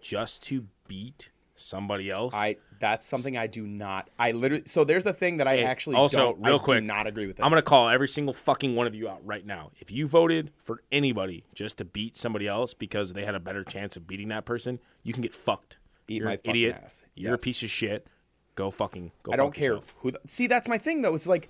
just 0.00 0.42
to 0.44 0.66
beat 0.88 1.30
somebody 1.54 2.10
else. 2.10 2.34
I 2.34 2.56
that's 2.80 3.06
something 3.06 3.36
I 3.36 3.46
do 3.46 3.66
not. 3.66 4.10
I 4.18 4.32
literally. 4.32 4.64
So 4.66 4.84
there's 4.84 5.04
the 5.04 5.12
thing 5.12 5.36
that 5.38 5.46
I 5.46 5.56
Hey, 5.56 5.64
actually 5.64 5.96
also, 5.96 6.16
don't. 6.32 6.44
real 6.44 6.56
I 6.56 6.58
quick, 6.58 6.80
do 6.80 6.86
not 6.86 7.06
agree 7.06 7.26
with. 7.26 7.36
This. 7.36 7.44
I'm 7.44 7.50
gonna 7.50 7.62
call 7.62 7.88
every 7.88 8.08
single 8.08 8.34
fucking 8.34 8.74
one 8.74 8.86
of 8.86 8.94
you 8.94 9.08
out 9.08 9.24
right 9.24 9.44
now. 9.44 9.70
If 9.78 9.90
you 9.90 10.06
voted 10.06 10.50
for 10.62 10.82
anybody 10.90 11.44
just 11.54 11.76
to 11.78 11.84
beat 11.84 12.16
somebody 12.16 12.48
else 12.48 12.74
because 12.74 13.12
they 13.12 13.24
had 13.24 13.34
a 13.34 13.40
better 13.40 13.64
chance 13.64 13.96
of 13.96 14.06
beating 14.06 14.28
that 14.28 14.44
person, 14.44 14.80
you 15.02 15.12
can 15.12 15.22
get 15.22 15.34
fucked. 15.34 15.76
Eat 16.08 16.18
You're 16.18 16.26
my 16.26 16.34
an 16.34 16.40
idiot. 16.44 16.76
ass. 16.82 17.04
You're 17.14 17.34
a 17.34 17.38
piece 17.38 17.62
of 17.62 17.70
shit. 17.70 18.06
Go 18.54 18.70
fucking. 18.70 19.12
Go. 19.22 19.32
I 19.32 19.36
don't 19.36 19.52
care 19.54 19.72
yourself. 19.74 19.94
who. 19.98 20.10
The, 20.12 20.20
see, 20.26 20.46
that's 20.46 20.68
my 20.68 20.78
thing 20.78 21.02
though. 21.02 21.14
It's 21.14 21.26
like 21.26 21.48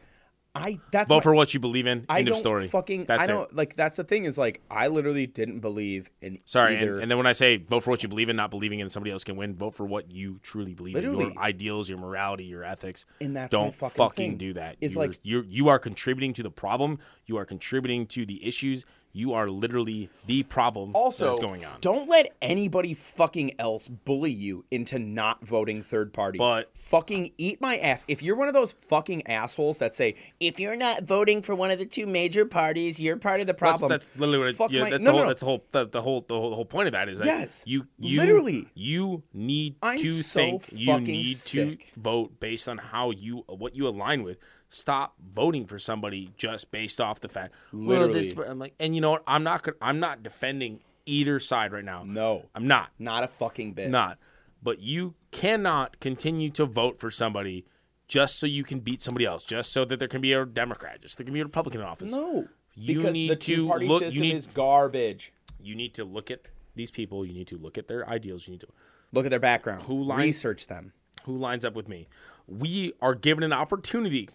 I. 0.55 0.79
That's 0.93 1.09
Vote 1.09 1.17
my- 1.17 1.23
for 1.23 1.35
what 1.35 1.53
you 1.53 1.61
believe 1.61 1.87
in. 1.87 2.07
I 2.09 2.21
End 2.21 2.29
of 2.29 2.37
story. 2.37 2.69
fucking. 2.69 3.05
That's 3.07 3.25
I 3.25 3.27
don't 3.27 3.51
it. 3.51 3.57
like. 3.57 3.77
That's 3.77 3.97
the 3.97 4.05
thing 4.05 4.25
is 4.25 4.39
like 4.39 4.63
I 4.71 4.87
literally 4.89 5.27
didn't 5.27 5.61
believe 5.61 6.09
in. 6.23 6.39
Sorry, 6.45 6.77
either. 6.77 6.95
and, 6.95 7.03
and 7.03 7.11
then 7.11 7.19
when 7.19 7.27
I 7.27 7.33
say 7.33 7.57
vote 7.59 7.83
for 7.83 7.91
what 7.91 8.03
you 8.03 8.09
believe 8.09 8.29
in, 8.29 8.37
not 8.37 8.51
believing 8.51 8.79
in 8.81 8.89
somebody 8.89 9.11
else 9.11 9.25
can 9.25 9.37
win, 9.37 9.55
vote 9.55 9.75
for 9.75 9.85
what 9.85 10.11
you 10.11 10.39
truly 10.43 10.73
believe 10.75 10.97
in. 10.97 11.03
Your 11.03 11.39
ideals, 11.39 11.89
your 11.89 11.99
morality, 11.99 12.45
your 12.45 12.65
ethics. 12.65 13.05
And 13.21 13.37
that's 13.37 13.51
don't 13.51 13.75
fucking 13.75 14.11
thing. 14.15 14.37
do 14.39 14.53
that. 14.55 14.77
It's 14.81 14.95
You're- 14.95 15.09
like- 15.09 15.19
you're 15.23 15.45
you 15.45 15.69
are 15.69 15.79
contributing 15.79 16.33
to 16.35 16.43
the 16.43 16.51
problem. 16.51 17.01
You 17.27 17.37
are 17.37 17.45
contributing 17.45 18.07
to 18.09 18.25
the 18.25 18.47
issues. 18.47 18.85
You 19.17 19.33
are 19.35 19.49
literally 19.49 20.11
the 20.27 20.43
problem 20.43 20.91
also 20.95 21.29
that's 21.31 21.39
going 21.41 21.65
on. 21.65 21.79
don't 21.81 22.09
let 22.09 22.35
anybody 22.43 22.95
fucking 22.95 23.53
else 23.61 23.87
bully 23.87 24.33
you 24.33 24.65
into 24.73 24.99
not 24.99 25.47
voting 25.47 25.83
third 25.85 26.13
party. 26.13 26.37
But- 26.37 26.71
fucking 26.75 27.31
eat 27.39 27.61
my 27.61 27.77
ass. 27.79 28.05
If 28.09 28.25
you're 28.25 28.35
one 28.35 28.49
of 28.49 28.55
those 28.55 28.73
fucking 28.73 29.29
assholes 29.29 29.79
that 29.79 29.95
say 29.95 30.17
if 30.41 30.59
you're 30.59 30.75
not 30.75 31.05
voting 31.05 31.43
for 31.43 31.55
one 31.55 31.71
of 31.71 31.79
the 31.79 31.87
two 31.87 32.07
major 32.07 32.45
parties, 32.45 33.01
you're 33.01 33.17
part 33.17 33.41
of 33.41 33.47
the 33.47 33.55
problem. 33.55 33.89
that's 33.89 34.09
literally 34.17 34.39
what 34.49 34.57
Fuck 34.57 34.73
yeah, 34.73 34.81
my- 34.83 34.91
that's, 34.91 35.05
no, 35.05 35.13
the 35.13 35.17
whole, 35.17 35.23
no. 35.23 35.29
that's 35.29 35.41
the 35.41 35.47
whole 35.47 35.65
the, 35.71 35.87
the 35.87 36.03
whole 36.03 36.25
the 36.27 36.35
whole 36.35 36.51
the 36.51 36.57
whole 36.57 36.65
point 36.65 36.89
of 36.89 36.93
that 36.93 37.09
is 37.09 37.19
that 37.19 37.27
Yes. 37.27 37.63
you 37.67 37.87
you 38.01 38.19
Literally. 38.21 38.67
you 38.75 39.23
need 39.33 39.77
I'm 39.81 39.97
to 39.99 40.13
so 40.13 40.41
think 40.41 40.65
you 40.73 40.99
need 40.99 41.37
sick. 41.37 41.93
to 41.95 42.01
vote 42.01 42.41
based 42.41 42.69
on 42.69 42.79
how 42.79 43.13
you 43.13 43.45
what 43.47 43.77
you 43.77 43.87
align 43.87 44.25
with. 44.25 44.39
Stop 44.75 45.15
voting 45.33 45.67
for 45.67 45.79
somebody 45.79 46.33
just 46.37 46.71
based 46.73 47.01
off 47.01 47.21
the 47.21 47.29
fact. 47.29 47.55
Well, 47.73 48.09
this, 48.09 48.27
Literally. 48.29 48.51
I'm 48.51 48.59
like, 48.59 48.75
and 48.81 48.93
you 48.95 49.01
know 49.01 49.13
what? 49.13 49.23
I'm 49.27 49.45
not 49.45 49.67
I'm 49.81 50.01
not 50.01 50.23
defending 50.25 50.81
either 51.07 51.39
side 51.39 51.73
right 51.73 51.85
now. 51.85 52.03
No. 52.05 52.47
I'm 52.57 52.67
not 52.67 52.91
not 52.99 53.23
a 53.23 53.29
fucking 53.29 53.75
bit. 53.75 53.91
not. 53.91 54.19
But 54.63 54.81
you 54.81 55.15
cannot 55.31 56.01
continue 56.01 56.51
to 56.51 56.65
vote 56.67 56.99
for 56.99 57.11
somebody 57.13 57.67
just 58.09 58.39
so 58.41 58.47
you 58.47 58.65
can 58.65 58.81
beat 58.81 59.01
somebody 59.01 59.27
else, 59.27 59.45
just 59.45 59.73
so 59.73 59.85
that 59.85 59.99
there 59.99 60.09
can 60.09 60.21
be 60.21 60.33
a 60.33 60.45
Democrat, 60.45 61.03
just 61.03 61.15
so 61.15 61.19
there 61.19 61.25
can 61.27 61.35
be 61.35 61.41
a 61.41 61.45
Republican 61.45 61.81
in 61.81 61.87
office. 61.87 62.11
No. 62.13 62.49
You 62.75 62.97
because 62.97 63.13
need 63.13 63.31
the 63.31 63.37
two 63.37 63.69
party 63.69 63.87
look- 63.87 64.03
system 64.03 64.23
need- 64.23 64.35
is 64.35 64.49
garbage. 64.49 65.33
You 65.63 65.77
need 65.77 65.95
to 65.95 66.05
look 66.05 66.31
at 66.33 66.41
these 66.75 66.91
people. 66.91 67.25
You 67.25 67.33
need 67.33 67.47
to 67.47 67.57
look 67.59 67.79
at 67.79 67.87
their 67.87 68.09
ideals. 68.09 68.49
You 68.49 68.53
need 68.53 68.61
to 68.63 68.69
Look 69.13 69.25
at 69.25 69.31
their 69.31 69.39
background. 69.39 69.85
Who 69.85 70.03
line- 70.03 70.19
research 70.19 70.67
them? 70.67 70.93
who 71.27 71.39
lines 71.39 71.65
up 71.65 71.75
with 71.75 71.89
me. 71.89 72.07
We 72.49 72.93
are 73.01 73.15
given 73.15 73.45
an 73.45 73.53
opportunity 73.53 74.29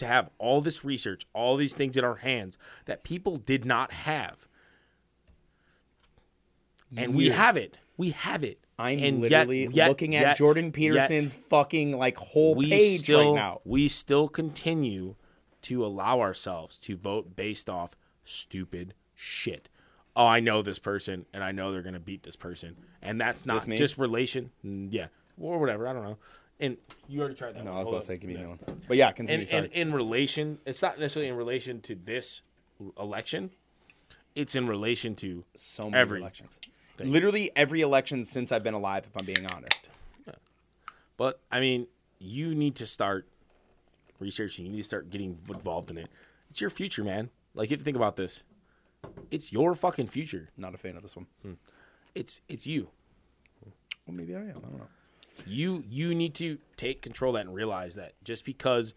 to 0.00 0.06
have 0.06 0.28
all 0.38 0.60
this 0.60 0.84
research, 0.84 1.26
all 1.32 1.56
these 1.56 1.72
things 1.74 1.96
in 1.96 2.04
our 2.04 2.16
hands 2.16 2.58
that 2.86 3.04
people 3.04 3.36
did 3.36 3.64
not 3.64 3.92
have. 3.92 4.46
And 6.96 7.14
we 7.14 7.30
have 7.30 7.56
it. 7.56 7.78
We 7.96 8.10
have 8.10 8.42
it. 8.44 8.58
I'm 8.78 8.98
and 8.98 9.20
literally 9.20 9.68
yet- 9.72 9.88
looking 9.88 10.16
at 10.16 10.22
yet- 10.22 10.36
Jordan 10.36 10.66
yet 10.66 10.72
Peterson's 10.74 11.34
fucking 11.34 11.96
like 11.96 12.16
whole 12.16 12.54
we 12.54 12.70
page 12.70 13.02
still, 13.02 13.32
right 13.32 13.34
now. 13.34 13.60
We 13.64 13.88
still 13.88 14.28
continue 14.28 15.16
to 15.62 15.84
allow 15.84 16.20
ourselves 16.20 16.78
to 16.80 16.96
vote 16.96 17.36
based 17.36 17.68
off 17.68 17.94
stupid 18.24 18.94
shit. 19.14 19.68
Oh, 20.16 20.26
I 20.26 20.40
know 20.40 20.62
this 20.62 20.78
person, 20.78 21.26
and 21.32 21.44
I 21.44 21.52
know 21.52 21.70
they're 21.70 21.82
going 21.82 21.94
to 21.94 22.00
beat 22.00 22.22
this 22.24 22.36
person, 22.36 22.76
and 23.00 23.20
that's 23.20 23.46
not 23.46 23.64
this 23.66 23.78
just 23.78 23.98
relation. 23.98 24.50
Mm, 24.64 24.88
Yeah, 24.90 25.06
or 25.38 25.58
whatever. 25.58 25.86
I 25.86 25.92
don't 25.92 26.02
know. 26.02 26.18
And 26.60 26.76
you 27.08 27.20
already 27.20 27.34
tried 27.34 27.54
that. 27.54 27.64
No, 27.64 27.70
one. 27.72 27.76
I 27.76 27.78
was 27.80 27.84
Hold 27.86 27.94
about 27.94 28.00
to 28.00 28.06
say 28.06 28.12
on. 28.14 28.18
give 28.20 28.28
me 28.28 28.34
Yeah. 28.34 28.40
another 28.40 28.58
one. 28.66 28.82
But 28.86 28.96
yeah, 28.98 29.12
continue. 29.12 29.40
And, 29.40 29.48
sorry. 29.48 29.64
and 29.64 29.72
in 29.72 29.92
relation, 29.92 30.58
it's 30.66 30.82
not 30.82 30.98
necessarily 30.98 31.28
in 31.30 31.36
relation 31.36 31.80
to 31.82 31.94
this 31.94 32.42
election. 32.98 33.50
It's 34.34 34.54
in 34.54 34.66
relation 34.68 35.14
to 35.16 35.44
so 35.54 35.84
many 35.84 35.96
every 35.96 36.20
elections. 36.20 36.60
Literally 36.98 37.50
every 37.56 37.80
election 37.80 38.24
since 38.24 38.52
I've 38.52 38.62
been 38.62 38.74
alive, 38.74 39.06
if 39.06 39.16
I'm 39.16 39.24
being 39.26 39.46
honest. 39.50 39.88
But 41.16 41.40
I 41.50 41.60
mean, 41.60 41.86
you 42.18 42.54
need 42.54 42.76
to 42.76 42.86
start 42.86 43.26
researching. 44.18 44.66
You 44.66 44.72
need 44.72 44.78
to 44.78 44.84
start 44.84 45.10
getting 45.10 45.38
involved 45.48 45.90
in 45.90 45.98
it. 45.98 46.08
It's 46.50 46.60
your 46.60 46.70
future, 46.70 47.04
man. 47.04 47.30
Like 47.54 47.70
if 47.70 47.80
you 47.80 47.84
think 47.84 47.96
about 47.96 48.16
this, 48.16 48.42
it's 49.30 49.52
your 49.52 49.74
fucking 49.74 50.08
future. 50.08 50.50
Not 50.56 50.74
a 50.74 50.78
fan 50.78 50.96
of 50.96 51.02
this 51.02 51.16
one. 51.16 51.26
Hmm. 51.42 51.52
It's 52.14 52.40
it's 52.48 52.66
you. 52.66 52.88
Well, 54.06 54.16
maybe 54.16 54.34
I 54.34 54.40
am. 54.40 54.48
I 54.48 54.52
don't 54.52 54.78
know. 54.78 54.86
You 55.46 55.84
you 55.88 56.14
need 56.14 56.34
to 56.36 56.58
take 56.76 57.02
control 57.02 57.30
of 57.30 57.40
that 57.40 57.46
and 57.46 57.54
realize 57.54 57.94
that 57.94 58.12
just 58.24 58.44
because 58.44 58.94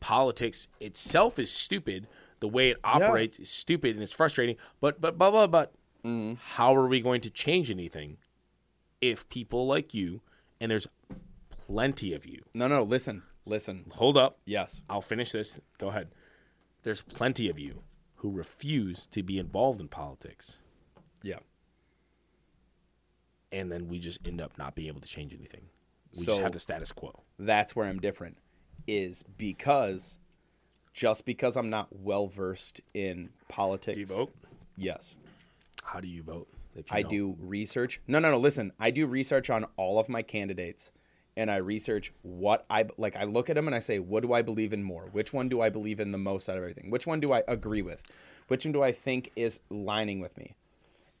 politics 0.00 0.68
itself 0.80 1.38
is 1.38 1.50
stupid, 1.50 2.06
the 2.40 2.48
way 2.48 2.70
it 2.70 2.78
operates 2.84 3.38
is 3.38 3.50
stupid 3.50 3.94
and 3.94 4.02
it's 4.02 4.12
frustrating. 4.12 4.56
But 4.80 5.00
but 5.00 5.18
but 5.18 5.30
but 5.30 5.50
but 5.50 5.72
mm-hmm. 6.04 6.34
how 6.56 6.74
are 6.76 6.86
we 6.86 7.00
going 7.00 7.20
to 7.22 7.30
change 7.30 7.70
anything 7.70 8.18
if 9.00 9.28
people 9.28 9.66
like 9.66 9.94
you 9.94 10.20
and 10.60 10.70
there's 10.70 10.86
plenty 11.66 12.14
of 12.14 12.26
you. 12.26 12.42
No, 12.54 12.68
no, 12.68 12.82
listen, 12.82 13.22
listen. 13.44 13.84
Hold 13.92 14.16
up. 14.16 14.38
Yes. 14.44 14.82
I'll 14.88 15.00
finish 15.00 15.32
this. 15.32 15.58
Go 15.78 15.88
ahead. 15.88 16.08
There's 16.82 17.02
plenty 17.02 17.48
of 17.48 17.58
you 17.58 17.82
who 18.16 18.30
refuse 18.30 19.06
to 19.08 19.22
be 19.22 19.38
involved 19.38 19.80
in 19.80 19.88
politics, 19.88 20.58
Yeah. 21.22 21.40
And 23.54 23.70
then 23.70 23.88
we 23.88 23.98
just 23.98 24.18
end 24.26 24.40
up 24.40 24.56
not 24.58 24.74
being 24.74 24.88
able 24.88 25.00
to 25.00 25.08
change 25.08 25.32
anything. 25.32 25.62
We 26.16 26.24
So- 26.24 26.32
just 26.32 26.40
have 26.42 26.52
the 26.52 26.58
status 26.60 26.92
quo. 26.92 27.22
That's 27.38 27.74
where 27.74 27.86
I'm 27.86 28.00
different. 28.00 28.36
Is 28.86 29.22
because 29.38 30.18
just 30.92 31.24
because 31.24 31.56
I'm 31.56 31.70
not 31.70 31.88
well 31.90 32.26
versed 32.28 32.80
in 32.92 33.30
politics. 33.48 33.94
Do 33.94 34.00
you 34.00 34.06
vote? 34.06 34.34
Yes. 34.76 35.16
How 35.82 36.00
do 36.00 36.08
you 36.08 36.22
vote? 36.22 36.48
you 36.76 36.82
I 36.90 37.02
don't? 37.02 37.10
do 37.10 37.36
research. 37.40 38.00
No, 38.06 38.18
no, 38.18 38.30
no. 38.32 38.38
Listen, 38.38 38.72
I 38.80 38.90
do 38.90 39.06
research 39.06 39.48
on 39.48 39.64
all 39.76 39.98
of 39.98 40.08
my 40.08 40.22
candidates, 40.22 40.90
and 41.36 41.50
I 41.50 41.56
research 41.56 42.12
what 42.22 42.66
I 42.68 42.86
like. 42.96 43.14
I 43.16 43.24
look 43.24 43.48
at 43.48 43.54
them 43.54 43.66
and 43.68 43.74
I 43.74 43.78
say, 43.78 43.98
what 44.00 44.22
do 44.22 44.32
I 44.32 44.42
believe 44.42 44.72
in 44.72 44.82
more? 44.82 45.08
Which 45.12 45.32
one 45.32 45.48
do 45.48 45.60
I 45.60 45.68
believe 45.70 46.00
in 46.00 46.10
the 46.12 46.18
most 46.18 46.48
out 46.48 46.56
of 46.56 46.62
everything? 46.62 46.90
Which 46.90 47.06
one 47.06 47.20
do 47.20 47.32
I 47.32 47.42
agree 47.48 47.82
with? 47.82 48.02
Which 48.48 48.64
one 48.66 48.72
do 48.72 48.82
I 48.82 48.92
think 48.92 49.30
is 49.36 49.60
lining 49.70 50.20
with 50.20 50.36
me? 50.36 50.54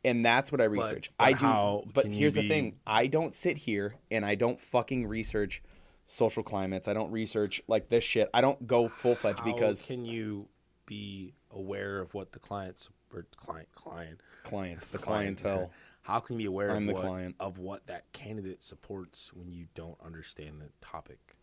And 0.04 0.24
that's 0.24 0.52
what 0.52 0.60
I 0.60 0.64
research. 0.64 1.10
but 1.16 1.24
I 1.24 1.32
do. 1.32 1.90
But 1.92 2.02
can 2.04 2.12
here's 2.12 2.34
the 2.34 2.46
thing: 2.46 2.76
I 2.86 3.06
don't 3.06 3.34
sit 3.34 3.56
here 3.56 3.94
and 4.10 4.24
I 4.24 4.34
don't 4.34 4.60
fucking 4.60 5.06
research 5.06 5.62
social 6.04 6.42
climates. 6.42 6.88
I 6.88 6.92
don't 6.92 7.10
research 7.10 7.62
like 7.68 7.88
this 7.88 8.04
shit. 8.04 8.28
I 8.34 8.40
don't 8.40 8.66
go 8.66 8.88
full 8.88 9.14
fledged 9.14 9.42
because 9.44 9.80
can 9.82 10.04
you 10.04 10.48
be 10.86 11.32
aware 11.50 11.98
of 12.00 12.12
what 12.12 12.32
the 12.32 12.38
clients 12.38 12.90
or 13.12 13.26
client 13.36 13.68
client 13.72 14.20
Client, 14.42 14.80
the 14.92 14.98
client- 14.98 15.40
clientele. 15.40 15.70
How 16.02 16.20
can 16.20 16.34
you 16.34 16.38
be 16.38 16.44
aware 16.44 16.70
I'm 16.72 16.82
of 16.82 16.86
the 16.88 16.92
what, 16.92 17.02
client. 17.06 17.36
of 17.40 17.56
what 17.58 17.86
that 17.86 18.12
candidate 18.12 18.62
supports 18.62 19.32
when 19.32 19.50
you 19.50 19.68
don't 19.74 19.96
understand 20.04 20.60
the 20.60 20.68
topic? 20.86 21.34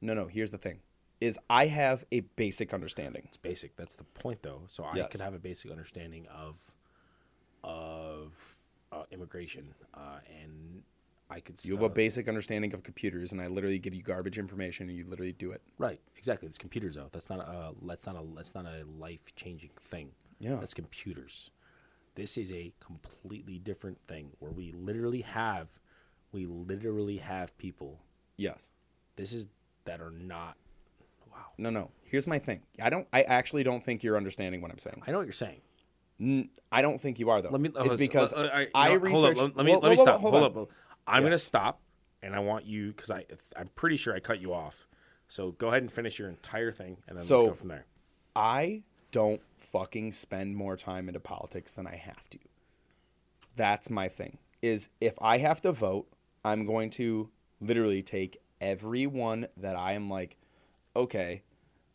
No, 0.00 0.14
no. 0.14 0.26
Here's 0.26 0.50
the 0.50 0.56
thing: 0.56 0.80
is 1.20 1.38
I 1.50 1.66
have 1.66 2.06
a 2.10 2.20
basic 2.20 2.72
understanding. 2.72 3.24
It's 3.26 3.36
basic. 3.36 3.76
That's 3.76 3.96
the 3.96 4.04
point, 4.04 4.42
though. 4.42 4.62
So 4.68 4.84
I 4.84 4.96
Yes. 4.96 5.08
could 5.12 5.20
have 5.20 5.34
a 5.34 5.38
basic 5.38 5.70
understanding 5.70 6.26
of 6.28 6.72
of 7.64 8.32
uh, 8.92 9.04
immigration, 9.10 9.74
uh, 9.94 10.18
and 10.42 10.82
I 11.30 11.40
could. 11.40 11.62
You 11.64 11.74
have 11.74 11.82
a 11.82 11.88
basic 11.88 12.28
understanding 12.28 12.72
of 12.74 12.82
computers, 12.82 13.32
and 13.32 13.40
I 13.40 13.46
literally 13.46 13.78
give 13.78 13.94
you 13.94 14.02
garbage 14.02 14.38
information, 14.38 14.88
and 14.88 14.96
you 14.96 15.04
literally 15.04 15.32
do 15.32 15.52
it. 15.52 15.62
right. 15.78 16.00
Exactly. 16.16 16.48
It's 16.48 16.58
computers, 16.58 16.96
though. 16.96 17.08
That's 17.12 17.30
not 17.30 17.40
a. 17.40 17.72
That's 17.82 18.06
not 18.06 18.16
a. 18.16 18.22
That's 18.34 18.54
not 18.54 18.66
a 18.66 18.84
life 18.98 19.34
changing 19.36 19.70
thing. 19.80 20.10
Yeah. 20.40 20.56
That's 20.56 20.74
computers. 20.74 21.50
This 22.14 22.36
is 22.36 22.52
a 22.52 22.72
completely 22.80 23.58
different 23.58 23.98
thing 24.08 24.30
where 24.40 24.50
we 24.50 24.72
literally 24.72 25.20
have, 25.22 25.68
we 26.32 26.46
literally 26.46 27.18
have 27.18 27.56
people. 27.56 28.00
Yes. 28.36 28.70
This 29.16 29.32
is 29.32 29.46
that 29.84 30.00
are 30.00 30.10
not. 30.10 30.56
Wow. 31.30 31.46
No, 31.58 31.70
no. 31.70 31.90
Here's 32.02 32.26
my 32.26 32.38
thing. 32.38 32.62
I 32.82 32.90
don't. 32.90 33.06
I 33.12 33.22
actually 33.22 33.62
don't 33.62 33.82
think 33.82 34.02
you're 34.02 34.16
understanding 34.16 34.60
what 34.60 34.70
I'm 34.72 34.78
saying. 34.78 35.02
I 35.06 35.12
know 35.12 35.18
what 35.18 35.26
you're 35.26 35.32
saying. 35.32 35.60
N- 36.20 36.50
I 36.70 36.82
don't 36.82 37.00
think 37.00 37.18
you 37.18 37.30
are 37.30 37.42
though. 37.42 37.50
Let 37.50 37.60
me. 37.60 37.70
It's 37.76 37.96
because 37.96 38.32
uh, 38.32 38.66
I 38.74 38.88
no, 38.94 38.98
hold 39.10 39.24
up. 39.24 39.56
Let, 39.56 39.66
me. 39.66 39.72
Whoa, 39.72 39.78
let 39.78 39.90
me 39.90 39.96
whoa, 39.96 40.02
stop. 40.02 40.20
Hold, 40.20 40.34
Hold, 40.34 40.56
on. 40.56 40.62
up. 40.62 40.68
I'm 41.06 41.22
Yeah. 41.22 41.28
gonna 41.28 41.38
stop, 41.38 41.80
and 42.22 42.34
I 42.34 42.40
want 42.40 42.66
you 42.66 42.88
because 42.88 43.10
I. 43.10 43.24
I'm 43.56 43.68
pretty 43.74 43.96
sure 43.96 44.14
I 44.14 44.20
cut 44.20 44.40
you 44.40 44.52
off. 44.52 44.86
So 45.28 45.52
go 45.52 45.68
ahead 45.68 45.82
and 45.82 45.92
finish 45.92 46.18
your 46.18 46.28
entire 46.28 46.72
thing, 46.72 46.98
and 47.08 47.16
then 47.16 47.24
So- 47.24 47.36
let's 47.38 47.48
go 47.50 47.54
from 47.54 47.68
there. 47.68 47.86
I 48.36 48.82
don't 49.12 49.40
fucking 49.56 50.12
spend 50.12 50.56
more 50.56 50.76
time 50.76 51.08
into 51.08 51.20
politics 51.20 51.74
than 51.74 51.86
I 51.86 51.96
have 51.96 52.28
to. 52.30 52.38
That's 53.56 53.90
my 53.90 54.08
thing. 54.08 54.38
Is 54.62 54.88
if 55.00 55.14
I 55.20 55.38
have 55.38 55.60
to 55.62 55.72
vote, 55.72 56.06
I'm 56.44 56.66
going 56.66 56.90
to 56.90 57.30
literally 57.60 58.02
take 58.02 58.38
everyone 58.60 59.46
that 59.56 59.74
I 59.76 59.92
am 59.92 60.08
like, 60.08 60.36
okay, 60.94 61.42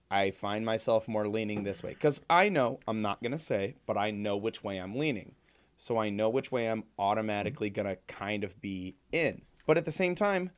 I 0.09 0.31
find 0.31 0.65
myself 0.65 1.07
more 1.07 1.27
leaning 1.27 1.63
this 1.63 1.83
way. 1.83 1.91
Because 1.91 2.21
I 2.29 2.49
know, 2.49 2.79
I'm 2.87 3.01
not 3.01 3.21
going 3.21 3.31
to 3.31 3.37
say, 3.37 3.75
but 3.85 3.97
I 3.97 4.11
know 4.11 4.37
which 4.37 4.63
way 4.63 4.77
I'm 4.77 4.95
leaning. 4.95 5.35
So 5.77 5.97
I 5.97 6.09
know 6.09 6.29
which 6.29 6.51
way 6.51 6.67
I'm 6.67 6.83
automatically 6.97 7.69
going 7.69 7.87
to 7.87 7.97
kind 8.07 8.43
of 8.43 8.59
be 8.61 8.95
in. 9.11 9.41
But 9.65 9.77
at 9.77 9.85
the 9.85 9.91
same 9.91 10.15
time, 10.15 10.51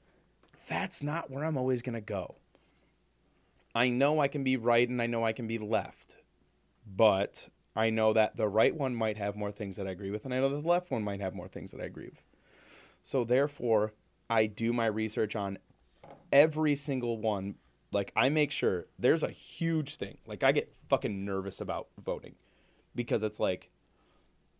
that's 0.68 1.02
not 1.02 1.32
where 1.32 1.44
I'm 1.44 1.58
always 1.58 1.82
going 1.82 1.96
to 1.96 2.02
go. 2.02 2.36
I 3.74 3.90
know 3.90 4.20
I 4.20 4.28
can 4.28 4.44
be 4.44 4.58
right 4.58 4.88
and 4.88 5.02
I 5.02 5.08
know 5.08 5.24
I 5.24 5.34
can 5.34 5.48
be 5.48 5.58
left. 5.58 6.18
But 6.86 7.50
I 7.76 7.90
know 7.90 8.14
that 8.14 8.36
the 8.36 8.48
right 8.48 8.76
one 8.76 8.96
might 8.96 9.18
have 9.18 9.36
more 9.36 9.52
things 9.52 9.76
that 9.76 9.88
I 9.88 9.92
agree 9.92 10.10
with, 10.10 10.26
and 10.26 10.34
I 10.34 10.40
know 10.40 10.50
the 10.50 10.68
left 10.68 10.90
one 10.90 11.04
might 11.04 11.22
have 11.22 11.36
more 11.36 11.48
things 11.48 11.72
that 11.72 11.82
I 11.82 11.86
agree 11.86 12.10
with. 12.10 12.24
So 13.04 13.24
therefore, 13.24 13.94
I 14.30 14.48
do 14.48 14.74
my 14.74 14.88
research 14.88 15.36
on 15.36 15.60
every 16.32 16.76
single 16.76 17.18
one. 17.18 17.56
Like 17.92 18.12
I 18.16 18.30
make 18.30 18.52
sure 18.52 18.86
there's 19.00 19.24
a 19.24 19.30
huge 19.30 19.96
thing. 19.96 20.18
Like 20.26 20.44
I 20.44 20.52
get 20.52 20.74
fucking 20.90 21.26
nervous 21.26 21.62
about 21.62 21.88
voting 22.04 22.36
because 22.96 23.24
it's 23.24 23.40
like 23.40 23.70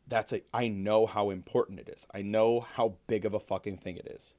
that's 0.08 0.34
a 0.34 0.42
I 0.54 0.68
know 0.70 1.06
how 1.06 1.30
important 1.30 1.80
it 1.80 1.90
is. 1.90 2.08
I 2.14 2.22
know 2.22 2.62
how 2.62 2.96
big 3.08 3.26
of 3.26 3.34
a 3.34 3.40
fucking 3.40 3.78
thing 3.78 3.98
it 3.98 4.08
is. 4.08 4.34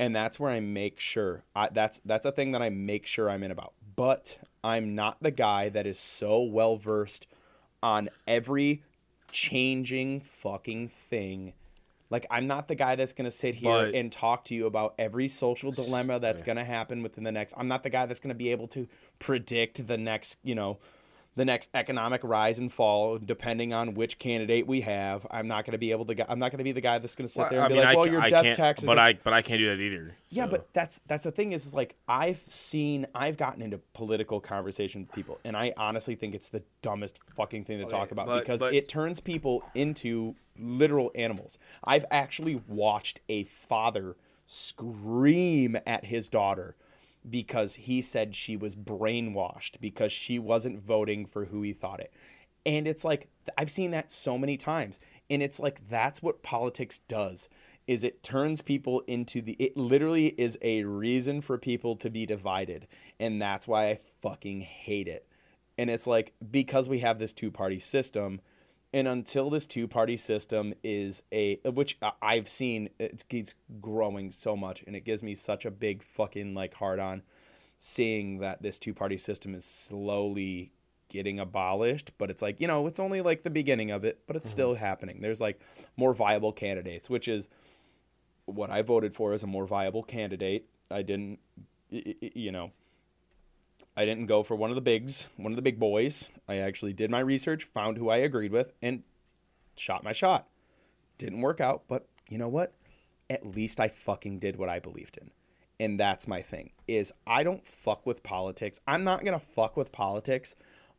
And 0.00 0.16
that's 0.16 0.40
where 0.40 0.50
I 0.50 0.60
make 0.60 0.98
sure 0.98 1.44
I, 1.54 1.68
that's 1.70 2.00
that's 2.04 2.26
a 2.26 2.32
thing 2.32 2.52
that 2.52 2.62
I 2.62 2.70
make 2.70 3.06
sure 3.06 3.30
I'm 3.30 3.42
in 3.42 3.50
about. 3.50 3.74
But 3.96 4.38
I'm 4.64 4.94
not 4.94 5.22
the 5.22 5.30
guy 5.30 5.68
that 5.68 5.86
is 5.86 5.98
so 5.98 6.42
well 6.42 6.76
versed 6.76 7.26
on 7.82 8.08
every 8.26 8.82
changing 9.30 10.20
fucking 10.20 10.88
thing. 10.88 11.52
Like 12.10 12.26
I'm 12.30 12.46
not 12.46 12.68
the 12.68 12.74
guy 12.74 12.96
that's 12.96 13.12
gonna 13.12 13.30
sit 13.30 13.54
here 13.54 13.86
But- 13.86 13.94
and 13.94 14.10
talk 14.12 14.44
to 14.44 14.54
you 14.54 14.66
about 14.66 14.94
every 14.98 15.28
social 15.28 15.70
dilemma 15.72 16.18
that's 16.18 16.42
gonna 16.42 16.64
happen 16.64 17.02
within 17.02 17.24
the 17.24 17.32
next. 17.32 17.54
I'm 17.56 17.68
not 17.68 17.82
the 17.82 17.90
guy 17.90 18.06
that's 18.06 18.20
gonna 18.20 18.34
be 18.34 18.50
able 18.50 18.68
to 18.68 18.86
predict 19.18 19.86
the 19.86 19.96
next, 19.96 20.38
you 20.42 20.54
know, 20.54 20.78
the 21.36 21.44
next 21.44 21.68
economic 21.74 22.22
rise 22.22 22.58
and 22.60 22.72
fall 22.72 23.18
depending 23.18 23.72
on 23.72 23.94
which 23.94 24.18
candidate 24.18 24.66
we 24.66 24.82
have. 24.82 25.26
I'm 25.30 25.48
not 25.48 25.64
gonna 25.64 25.78
be 25.78 25.90
able 25.90 26.04
to. 26.04 26.30
I'm 26.30 26.38
not 26.38 26.52
gonna 26.52 26.62
be 26.62 26.72
the 26.72 26.80
guy 26.80 26.98
that's 26.98 27.16
gonna 27.16 27.28
sit 27.28 27.50
there 27.50 27.60
and 27.60 27.68
be 27.68 27.80
like, 27.80 27.96
"Well, 27.96 28.06
ca- 28.06 28.12
your 28.12 28.22
I 28.22 28.28
death 28.28 28.56
tax." 28.56 28.82
but 28.82 28.98
I 28.98 29.14
but 29.14 29.32
I 29.32 29.42
can't 29.42 29.58
do 29.58 29.66
that 29.66 29.82
either. 29.82 30.14
yeah, 30.28 30.44
so. 30.44 30.50
but 30.50 30.72
that's 30.72 31.00
that's 31.06 31.24
the 31.24 31.32
thing 31.32 31.52
is, 31.52 31.66
is 31.66 31.74
like 31.74 31.96
I've 32.06 32.42
seen 32.46 33.06
I've 33.14 33.36
gotten 33.36 33.62
into 33.62 33.78
political 33.94 34.40
conversation 34.40 35.02
with 35.02 35.12
people, 35.12 35.40
and 35.44 35.56
I 35.56 35.72
honestly 35.76 36.14
think 36.14 36.36
it's 36.36 36.50
the 36.50 36.62
dumbest 36.82 37.18
fucking 37.34 37.64
thing 37.64 37.78
to 37.78 37.84
oh, 37.84 37.88
talk 37.88 38.12
about 38.12 38.26
but- 38.26 38.40
because 38.40 38.60
but- 38.60 38.72
it 38.72 38.86
turns 38.88 39.18
people 39.18 39.64
into 39.74 40.36
literal 40.58 41.10
animals. 41.14 41.58
I've 41.82 42.04
actually 42.10 42.60
watched 42.66 43.20
a 43.28 43.44
father 43.44 44.16
scream 44.46 45.76
at 45.86 46.04
his 46.04 46.28
daughter 46.28 46.76
because 47.28 47.74
he 47.74 48.02
said 48.02 48.34
she 48.34 48.56
was 48.56 48.76
brainwashed 48.76 49.80
because 49.80 50.12
she 50.12 50.38
wasn't 50.38 50.78
voting 50.78 51.26
for 51.26 51.46
who 51.46 51.62
he 51.62 51.72
thought 51.72 52.00
it. 52.00 52.12
And 52.66 52.86
it's 52.86 53.04
like 53.04 53.28
I've 53.56 53.70
seen 53.70 53.90
that 53.92 54.12
so 54.12 54.38
many 54.38 54.56
times 54.56 54.98
and 55.30 55.42
it's 55.42 55.58
like 55.58 55.88
that's 55.88 56.22
what 56.22 56.42
politics 56.42 57.00
does 57.00 57.48
is 57.86 58.02
it 58.02 58.22
turns 58.22 58.62
people 58.62 59.00
into 59.06 59.42
the 59.42 59.52
it 59.58 59.76
literally 59.76 60.28
is 60.38 60.58
a 60.62 60.84
reason 60.84 61.40
for 61.40 61.58
people 61.58 61.96
to 61.96 62.08
be 62.10 62.24
divided 62.24 62.86
and 63.20 63.40
that's 63.40 63.68
why 63.68 63.90
I 63.90 63.98
fucking 64.22 64.60
hate 64.62 65.08
it. 65.08 65.26
And 65.76 65.90
it's 65.90 66.06
like 66.06 66.32
because 66.50 66.88
we 66.88 67.00
have 67.00 67.18
this 67.18 67.32
two-party 67.32 67.78
system 67.80 68.40
and 68.94 69.08
until 69.08 69.50
this 69.50 69.66
two-party 69.66 70.16
system 70.16 70.72
is 70.84 71.24
a 71.32 71.56
which 71.64 71.98
I've 72.22 72.48
seen 72.48 72.88
it 73.00 73.24
keeps 73.28 73.56
growing 73.80 74.30
so 74.30 74.56
much 74.56 74.84
and 74.86 74.94
it 74.94 75.04
gives 75.04 75.20
me 75.20 75.34
such 75.34 75.66
a 75.66 75.70
big 75.70 76.02
fucking 76.02 76.54
like 76.54 76.74
hard 76.74 77.00
on 77.00 77.22
seeing 77.76 78.38
that 78.38 78.62
this 78.62 78.78
two-party 78.78 79.18
system 79.18 79.52
is 79.52 79.64
slowly 79.64 80.70
getting 81.08 81.40
abolished. 81.40 82.12
But 82.18 82.30
it's 82.30 82.40
like 82.40 82.60
you 82.60 82.68
know 82.68 82.86
it's 82.86 83.00
only 83.00 83.20
like 83.20 83.42
the 83.42 83.50
beginning 83.50 83.90
of 83.90 84.04
it 84.04 84.20
but 84.28 84.36
it's 84.36 84.46
mm-hmm. 84.46 84.52
still 84.52 84.74
happening. 84.76 85.20
There's 85.20 85.40
like 85.40 85.60
more 85.96 86.14
viable 86.14 86.52
candidates 86.52 87.10
which 87.10 87.26
is 87.26 87.48
what 88.46 88.70
I 88.70 88.82
voted 88.82 89.12
for 89.12 89.32
as 89.32 89.42
a 89.42 89.48
more 89.48 89.66
viable 89.66 90.04
candidate. 90.04 90.66
I 90.88 91.02
didn't 91.02 91.40
you 91.90 92.52
know 92.52 92.70
I 93.96 94.04
didn't 94.04 94.26
go 94.26 94.42
for 94.42 94.56
one 94.56 94.70
of 94.70 94.76
the 94.76 94.80
bigs, 94.80 95.28
one 95.36 95.52
of 95.52 95.56
the 95.56 95.62
big 95.62 95.78
boys. 95.78 96.28
I 96.48 96.56
actually 96.56 96.92
did 96.92 97.10
my 97.10 97.20
research, 97.20 97.64
found 97.64 97.96
who 97.96 98.10
I 98.10 98.16
agreed 98.18 98.52
with, 98.52 98.72
and 98.82 99.04
shot 99.76 100.02
my 100.02 100.12
shot. 100.12 100.48
Didn't 101.18 101.42
work 101.42 101.60
out, 101.60 101.84
but 101.86 102.06
you 102.28 102.38
know 102.38 102.48
what? 102.48 102.74
At 103.30 103.46
least 103.46 103.78
I 103.78 103.88
fucking 103.88 104.40
did 104.40 104.56
what 104.56 104.68
I 104.68 104.80
believed 104.80 105.16
in. 105.16 105.30
And 105.78 105.98
that's 105.98 106.26
my 106.26 106.42
thing. 106.42 106.70
Is 106.88 107.12
I 107.26 107.44
don't 107.44 107.64
fuck 107.64 108.04
with 108.04 108.22
politics. 108.22 108.80
I'm 108.86 109.04
not 109.04 109.24
going 109.24 109.38
to 109.38 109.44
fuck 109.44 109.76
with 109.76 109.92
politics 109.92 110.54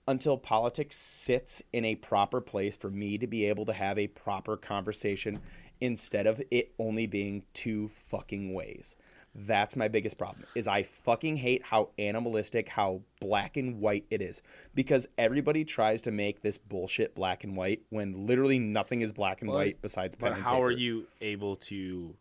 until 0.08 0.38
politics 0.38 0.96
sits 0.96 1.64
in 1.74 1.84
a 1.84 1.96
proper 1.96 2.40
place 2.40 2.78
for 2.78 2.90
me 2.90 3.18
to 3.18 3.28
be 3.28 3.46
able 3.46 3.66
to 3.66 3.74
have 3.74 3.98
a 3.98 4.08
proper 4.08 4.56
conversation 4.56 5.40
instead 5.82 6.28
of 6.28 6.42
it 6.52 6.74
only 6.80 7.08
being 7.08 7.44
two 7.54 7.88
fucking 7.88 8.54
ways. 8.54 8.96
That's 9.38 9.76
my 9.76 9.90
biggest 9.90 10.18
problem. 10.18 10.46
Is 10.56 10.66
I 10.68 10.84
fucking 10.84 11.36
hate 11.36 11.62
how 11.64 11.90
animalistic, 12.00 12.70
how 12.70 13.02
black 13.20 13.58
and 13.58 13.82
white 13.82 14.06
it 14.10 14.22
is. 14.22 14.42
Because 14.74 15.08
everybody 15.18 15.66
tries 15.66 16.02
to 16.04 16.12
make 16.12 16.42
this 16.42 16.58
bullshit 16.58 17.16
black 17.16 17.44
and 17.44 17.58
white 17.58 17.82
when 17.90 18.26
literally 18.26 18.60
nothing 18.60 19.02
is 19.02 19.12
black 19.12 19.42
and 19.42 19.52
white 19.52 19.82
besides 19.82 20.16
pen 20.16 20.30
But 20.30 20.36
and 20.38 20.44
how 20.44 20.62
are 20.64 20.72
you 20.72 21.08
able 21.20 21.58
to? 21.58 22.16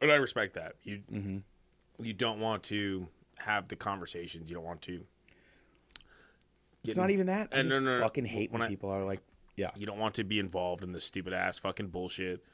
And 0.00 0.12
I 0.12 0.14
respect 0.16 0.54
that 0.54 0.74
you 0.84 1.02
Mm-hmm. 1.12 2.04
you 2.04 2.12
don't 2.12 2.38
want 2.38 2.62
to 2.64 3.08
have 3.38 3.66
the 3.66 3.74
conversations. 3.76 4.48
You 4.48 4.54
don't 4.54 4.64
want 4.64 4.82
to. 4.82 5.04
It's 6.84 6.96
not 6.96 7.10
even 7.10 7.26
that. 7.26 7.48
I 7.52 7.62
just 7.62 7.74
no, 7.74 7.80
no, 7.80 7.98
no. 7.98 8.00
fucking 8.04 8.24
hate 8.24 8.52
when, 8.52 8.60
When 8.60 8.66
I- 8.66 8.70
people 8.70 8.90
are 8.90 9.04
like, 9.04 9.20
yeah. 9.56 9.70
You 9.76 9.86
don't 9.86 9.98
want 9.98 10.14
to 10.14 10.22
be 10.24 10.38
involved 10.38 10.84
in 10.84 10.92
this 10.92 11.04
stupid 11.04 11.32
ass 11.32 11.58
fucking 11.58 11.88
bullshit. 11.88 12.44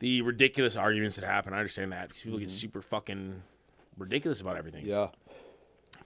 The 0.00 0.22
ridiculous 0.22 0.76
arguments 0.76 1.16
that 1.16 1.24
happen. 1.26 1.54
I 1.54 1.58
understand 1.58 1.92
that 1.92 2.08
because 2.08 2.22
people 2.22 2.38
get 2.38 2.50
super 2.50 2.82
fucking 2.82 3.42
ridiculous 3.96 4.40
about 4.40 4.56
everything. 4.56 4.82
Mm-hmm. 4.82 4.90
Yeah. 4.90 5.08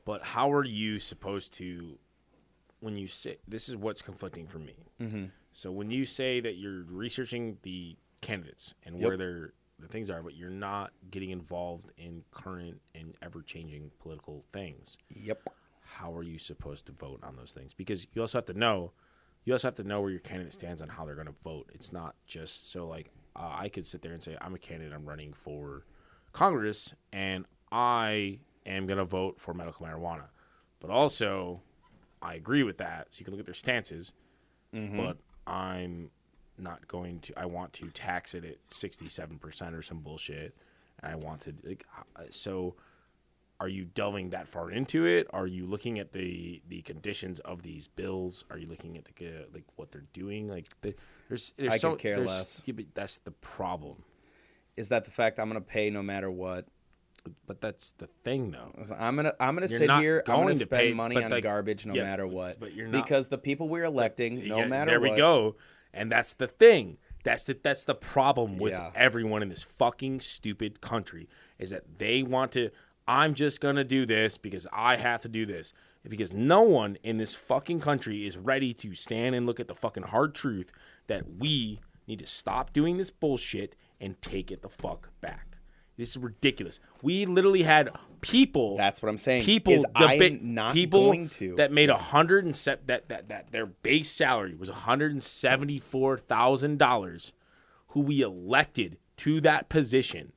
But 0.04 0.22
how 0.22 0.52
are 0.52 0.64
you 0.64 0.98
supposed 0.98 1.54
to, 1.54 1.98
when 2.80 2.96
you 2.96 3.06
say 3.08 3.38
this 3.48 3.68
is 3.68 3.76
what's 3.76 4.02
conflicting 4.02 4.46
for 4.46 4.58
me? 4.58 4.74
Mm-hmm. 5.00 5.24
So 5.52 5.70
when 5.72 5.90
you 5.90 6.04
say 6.04 6.40
that 6.40 6.56
you're 6.56 6.82
researching 6.82 7.56
the 7.62 7.96
candidates 8.20 8.74
and 8.84 8.98
Yep. 8.98 9.06
where 9.08 9.16
their 9.16 9.52
the 9.80 9.88
things 9.88 10.08
are, 10.08 10.22
but 10.22 10.34
you're 10.34 10.50
not 10.50 10.92
getting 11.10 11.30
involved 11.30 11.90
in 11.98 12.22
current 12.30 12.80
and 12.94 13.14
ever 13.22 13.42
changing 13.42 13.90
political 14.00 14.44
things, 14.52 14.96
Yep. 15.10 15.48
how 15.82 16.14
are 16.14 16.22
you 16.22 16.38
supposed 16.38 16.86
to 16.86 16.92
vote 16.92 17.20
on 17.22 17.36
those 17.36 17.52
things? 17.52 17.74
Because 17.74 18.06
you 18.14 18.20
also 18.22 18.38
have 18.38 18.44
to 18.46 18.54
know, 18.54 18.92
you 19.44 19.52
also 19.52 19.66
have 19.68 19.74
to 19.76 19.84
know 19.84 20.00
where 20.00 20.10
your 20.10 20.20
candidate 20.20 20.52
stands 20.52 20.80
on 20.82 20.88
how 20.88 21.04
they're 21.04 21.14
going 21.16 21.26
to 21.26 21.34
vote. 21.42 21.70
It's 21.74 21.92
not 21.92 22.14
just 22.26 22.70
so 22.70 22.86
like 22.86 23.10
uh, 23.36 23.50
I 23.58 23.68
could 23.68 23.84
sit 23.86 24.02
there 24.02 24.12
and 24.12 24.22
say 24.22 24.36
I'm 24.40 24.54
a 24.54 24.58
candidate, 24.58 24.92
I'm 24.94 25.04
running 25.06 25.32
for 25.32 25.84
Congress, 26.32 26.94
and 27.12 27.46
I 27.72 28.38
am 28.66 28.86
going 28.86 28.98
to 28.98 29.04
vote 29.04 29.40
for 29.40 29.54
medical 29.54 29.86
marijuana, 29.86 30.24
but 30.80 30.90
also 30.90 31.60
I 32.22 32.34
agree 32.34 32.62
with 32.62 32.78
that. 32.78 33.08
So 33.10 33.18
you 33.20 33.24
can 33.24 33.32
look 33.32 33.40
at 33.40 33.46
their 33.46 33.54
stances, 33.54 34.12
Mm-hmm. 34.74 34.96
but 34.96 35.18
I'm 35.46 36.10
not 36.58 36.88
going 36.88 37.20
to. 37.20 37.38
I 37.38 37.46
want 37.46 37.72
to 37.74 37.90
tax 37.90 38.34
it 38.34 38.44
at 38.44 38.56
67 38.68 39.38
percent 39.38 39.74
or 39.74 39.82
some 39.82 40.00
bullshit, 40.00 40.56
and 41.02 41.12
I 41.12 41.14
want 41.16 41.42
to 41.42 41.54
like 41.62 41.84
uh, 42.16 42.22
so. 42.30 42.74
Are 43.64 43.68
you 43.68 43.86
delving 43.86 44.28
that 44.30 44.46
far 44.46 44.70
into 44.70 45.06
it? 45.06 45.26
Are 45.32 45.46
you 45.46 45.64
looking 45.64 45.98
at 45.98 46.12
the 46.12 46.60
the 46.68 46.82
conditions 46.82 47.40
of 47.40 47.62
these 47.62 47.88
bills? 47.88 48.44
Are 48.50 48.58
you 48.58 48.66
looking 48.66 48.98
at 48.98 49.06
the 49.06 49.26
uh, 49.26 49.30
like 49.54 49.64
what 49.76 49.90
they're 49.90 50.04
doing? 50.12 50.48
Like 50.48 50.66
the, 50.82 50.94
there's, 51.30 51.54
there's 51.56 51.72
I 51.72 51.76
so, 51.78 51.92
could 51.92 52.00
care 52.00 52.18
less. 52.18 52.62
yeah, 52.66 52.74
that's 52.92 53.16
the 53.18 53.30
problem. 53.30 54.04
Is 54.76 54.90
that 54.90 55.04
the 55.06 55.10
fact 55.10 55.38
I'm 55.40 55.48
gonna 55.48 55.62
pay 55.62 55.88
no 55.88 56.02
matter 56.02 56.30
what? 56.30 56.66
But 57.46 57.62
that's 57.62 57.92
the 57.92 58.08
thing, 58.22 58.50
though. 58.50 58.70
I'm 58.98 59.16
gonna 59.16 59.32
I'm 59.40 59.54
gonna 59.54 59.66
You're 59.66 59.78
sit 59.78 59.90
here. 59.92 60.22
I'm 60.26 60.34
going 60.34 60.40
gonna 60.42 60.54
to 60.56 60.60
spend 60.60 60.82
pay- 60.88 60.92
money 60.92 61.24
on 61.24 61.30
like- 61.30 61.42
garbage 61.44 61.86
no 61.86 61.94
yeah, 61.94 62.02
matter 62.02 62.26
what. 62.26 62.60
but 62.60 62.74
you're 62.74 62.88
not- 62.88 63.02
because 63.02 63.28
the 63.28 63.38
people 63.38 63.70
we're 63.70 63.84
electing, 63.84 64.46
no 64.46 64.58
Yeah, 64.58 64.66
matter 64.66 64.90
there 64.90 65.00
what. 65.00 65.10
we 65.12 65.16
go 65.16 65.56
and 65.94 66.12
that's 66.12 66.34
the 66.34 66.48
thing 66.48 66.98
that's 67.22 67.44
the 67.44 67.56
that's 67.62 67.84
the 67.86 67.94
problem 67.94 68.58
with 68.58 68.72
Yeah. 68.72 68.90
everyone 68.94 69.42
in 69.42 69.48
this 69.48 69.62
fucking 69.62 70.20
stupid 70.20 70.82
country 70.82 71.26
is 71.58 71.70
that 71.70 71.98
they 71.98 72.22
want 72.22 72.52
to 72.52 72.68
i'm 73.06 73.34
just 73.34 73.60
gonna 73.60 73.84
do 73.84 74.06
this 74.06 74.38
because 74.38 74.66
i 74.72 74.96
have 74.96 75.22
to 75.22 75.28
do 75.28 75.44
this 75.46 75.72
because 76.08 76.32
no 76.32 76.60
one 76.60 76.96
in 77.02 77.16
this 77.16 77.34
fucking 77.34 77.80
country 77.80 78.26
is 78.26 78.36
ready 78.36 78.74
to 78.74 78.94
stand 78.94 79.34
and 79.34 79.46
look 79.46 79.58
at 79.60 79.68
the 79.68 79.74
fucking 79.74 80.02
hard 80.04 80.34
truth 80.34 80.70
that 81.06 81.24
we 81.38 81.80
need 82.06 82.18
to 82.18 82.26
stop 82.26 82.72
doing 82.72 82.96
this 82.98 83.10
bullshit 83.10 83.74
and 84.00 84.20
take 84.20 84.50
it 84.50 84.60
the 84.62 84.68
fuck 84.68 85.08
back 85.20 85.56
this 85.96 86.10
is 86.10 86.18
ridiculous 86.18 86.80
we 87.02 87.24
literally 87.24 87.62
had 87.62 87.88
people 88.20 88.76
That's 88.76 89.02
what 89.02 89.10
I'm 89.10 89.18
saying. 89.18 89.44
people 89.44 89.74
deba- 89.94 90.40
not 90.42 90.72
people 90.72 91.04
going 91.04 91.28
to. 91.30 91.54
that 91.56 91.70
made 91.72 91.90
a 91.90 91.96
hundred 91.96 92.44
and 92.46 92.56
se- 92.56 92.78
that 92.86 93.08
that 93.10 93.28
that 93.28 93.52
their 93.52 93.66
base 93.66 94.10
salary 94.10 94.54
was 94.54 94.70
hundred 94.70 95.12
and 95.12 95.22
seventy 95.22 95.76
four 95.78 96.16
thousand 96.16 96.78
dollars, 96.78 97.34
who 97.88 98.00
we 98.00 98.22
elected 98.22 98.96
to 99.18 99.42
that 99.42 99.68
position, 99.68 100.32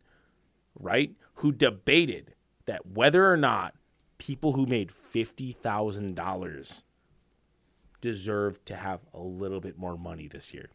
right? 0.78 1.12
Who 1.36 1.54
debated 1.54 2.34
that 2.68 2.86
whether 2.86 3.30
or 3.30 3.36
not 3.38 3.74
people 4.20 4.54
who 4.54 4.66
made 4.66 4.92
fifty 4.92 5.52
thousand 5.52 6.16
dollars 6.16 6.84
deserved 8.02 8.66
to 8.68 8.76
have 8.76 9.00
a 9.14 9.20
little 9.20 9.60
bit 9.60 9.78
more 9.78 9.98
money 9.98 10.28
this 10.28 10.54
year. 10.54 10.70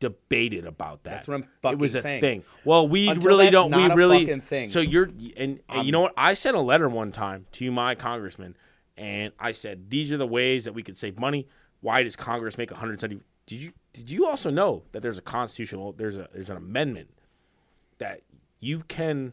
Debated 0.00 0.64
about 0.64 1.02
that. 1.04 1.10
That's 1.10 1.28
what 1.28 1.34
I'm 1.34 1.72
It 1.72 1.78
was 1.78 1.92
fucking 1.92 1.98
a 1.98 2.02
saying. 2.02 2.20
thing. 2.20 2.44
Well, 2.64 2.86
we 2.86 3.08
Until 3.08 3.28
really 3.30 3.44
that's 3.46 3.52
don't. 3.52 3.70
not 3.72 3.88
we 3.88 3.92
a 3.94 3.96
really. 3.96 4.24
fucking 4.26 4.40
thing. 4.42 4.68
So 4.68 4.80
you're 4.80 5.10
and, 5.36 5.60
and 5.68 5.84
you 5.86 5.90
know 5.92 6.02
what? 6.02 6.14
I 6.16 6.34
sent 6.34 6.56
a 6.56 6.60
letter 6.60 6.88
one 6.88 7.10
time 7.10 7.46
to 7.52 7.72
my 7.72 7.94
congressman, 7.96 8.56
and 8.96 9.32
I 9.40 9.52
said 9.52 9.90
these 9.90 10.12
are 10.12 10.16
the 10.16 10.26
ways 10.26 10.66
that 10.66 10.72
we 10.72 10.82
could 10.84 10.96
save 10.96 11.18
money. 11.18 11.48
Why 11.80 12.02
does 12.04 12.14
Congress 12.16 12.56
make 12.58 12.70
170? 12.70 13.24
Did 13.46 13.60
you 13.60 13.72
did 13.92 14.10
you 14.10 14.26
also 14.26 14.50
know 14.50 14.84
that 14.92 15.02
there's 15.02 15.18
a 15.18 15.22
constitutional 15.22 15.92
there's 15.92 16.16
a 16.16 16.28
there's 16.32 16.50
an 16.50 16.56
amendment 16.58 17.08
that 17.98 18.20
you 18.60 18.80
can 18.86 19.32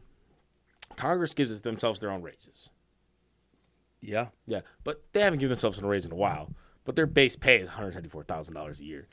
Congress 0.97 1.34
gives 1.34 1.61
themselves 1.61 1.99
their 1.99 2.11
own 2.11 2.22
raises. 2.22 2.69
yeah. 4.01 4.27
Yeah, 4.47 4.61
but 4.84 5.03
they 5.13 5.22
haven't 5.22 5.39
given 5.39 5.51
themselves 5.51 5.80
a 5.80 5.85
raise 5.85 6.05
in 6.05 6.11
a 6.11 6.15
while. 6.15 6.51
But 6.84 6.95
their 6.95 7.07
base 7.07 7.35
pay 7.35 7.57
is 7.57 7.67
one 7.67 7.76
hundred 7.76 7.93
seventy 7.93 8.09
four 8.09 8.23
thousand 8.23 8.53
dollars 8.53 8.80
a 8.80 8.85
year. 8.85 9.07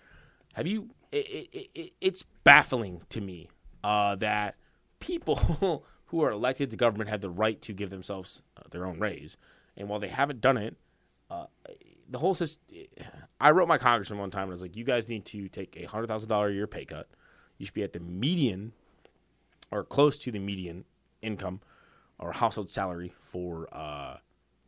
Have 0.54 0.66
you? 0.66 0.90
It, 1.10 1.48
it, 1.52 1.70
it, 1.74 1.92
it's 2.00 2.24
baffling 2.44 3.02
to 3.10 3.20
me 3.20 3.48
uh, 3.84 4.16
that 4.16 4.56
people 5.00 5.36
who 6.06 6.22
are 6.22 6.30
elected 6.30 6.70
to 6.70 6.76
government 6.76 7.08
have 7.10 7.20
the 7.22 7.30
right 7.30 7.60
to 7.62 7.72
give 7.72 7.90
themselves 7.90 8.42
uh, 8.58 8.62
their 8.70 8.84
own 8.86 8.98
raise, 8.98 9.36
and 9.76 9.88
while 9.88 9.98
they 10.00 10.08
haven't 10.08 10.40
done 10.42 10.58
it, 10.58 10.76
uh, 11.30 11.46
the 12.10 12.18
whole 12.18 12.34
system. 12.34 12.62
I 13.40 13.50
wrote 13.52 13.68
my 13.68 13.78
congressman 13.78 14.18
one 14.20 14.30
time 14.30 14.44
and 14.44 14.50
I 14.50 14.52
was 14.52 14.62
like, 14.62 14.76
"You 14.76 14.84
guys 14.84 15.08
need 15.08 15.24
to 15.26 15.48
take 15.48 15.76
a 15.80 15.84
hundred 15.86 16.08
thousand 16.08 16.28
dollar 16.28 16.48
a 16.48 16.52
year 16.52 16.66
pay 16.66 16.84
cut. 16.84 17.08
You 17.56 17.64
should 17.66 17.74
be 17.74 17.82
at 17.82 17.94
the 17.94 18.00
median 18.00 18.72
or 19.70 19.82
close 19.84 20.18
to 20.18 20.30
the 20.30 20.38
median 20.38 20.84
income 21.22 21.60
or 22.22 22.32
household 22.32 22.70
salary 22.70 23.12
for 23.24 23.68
uh, 23.74 24.16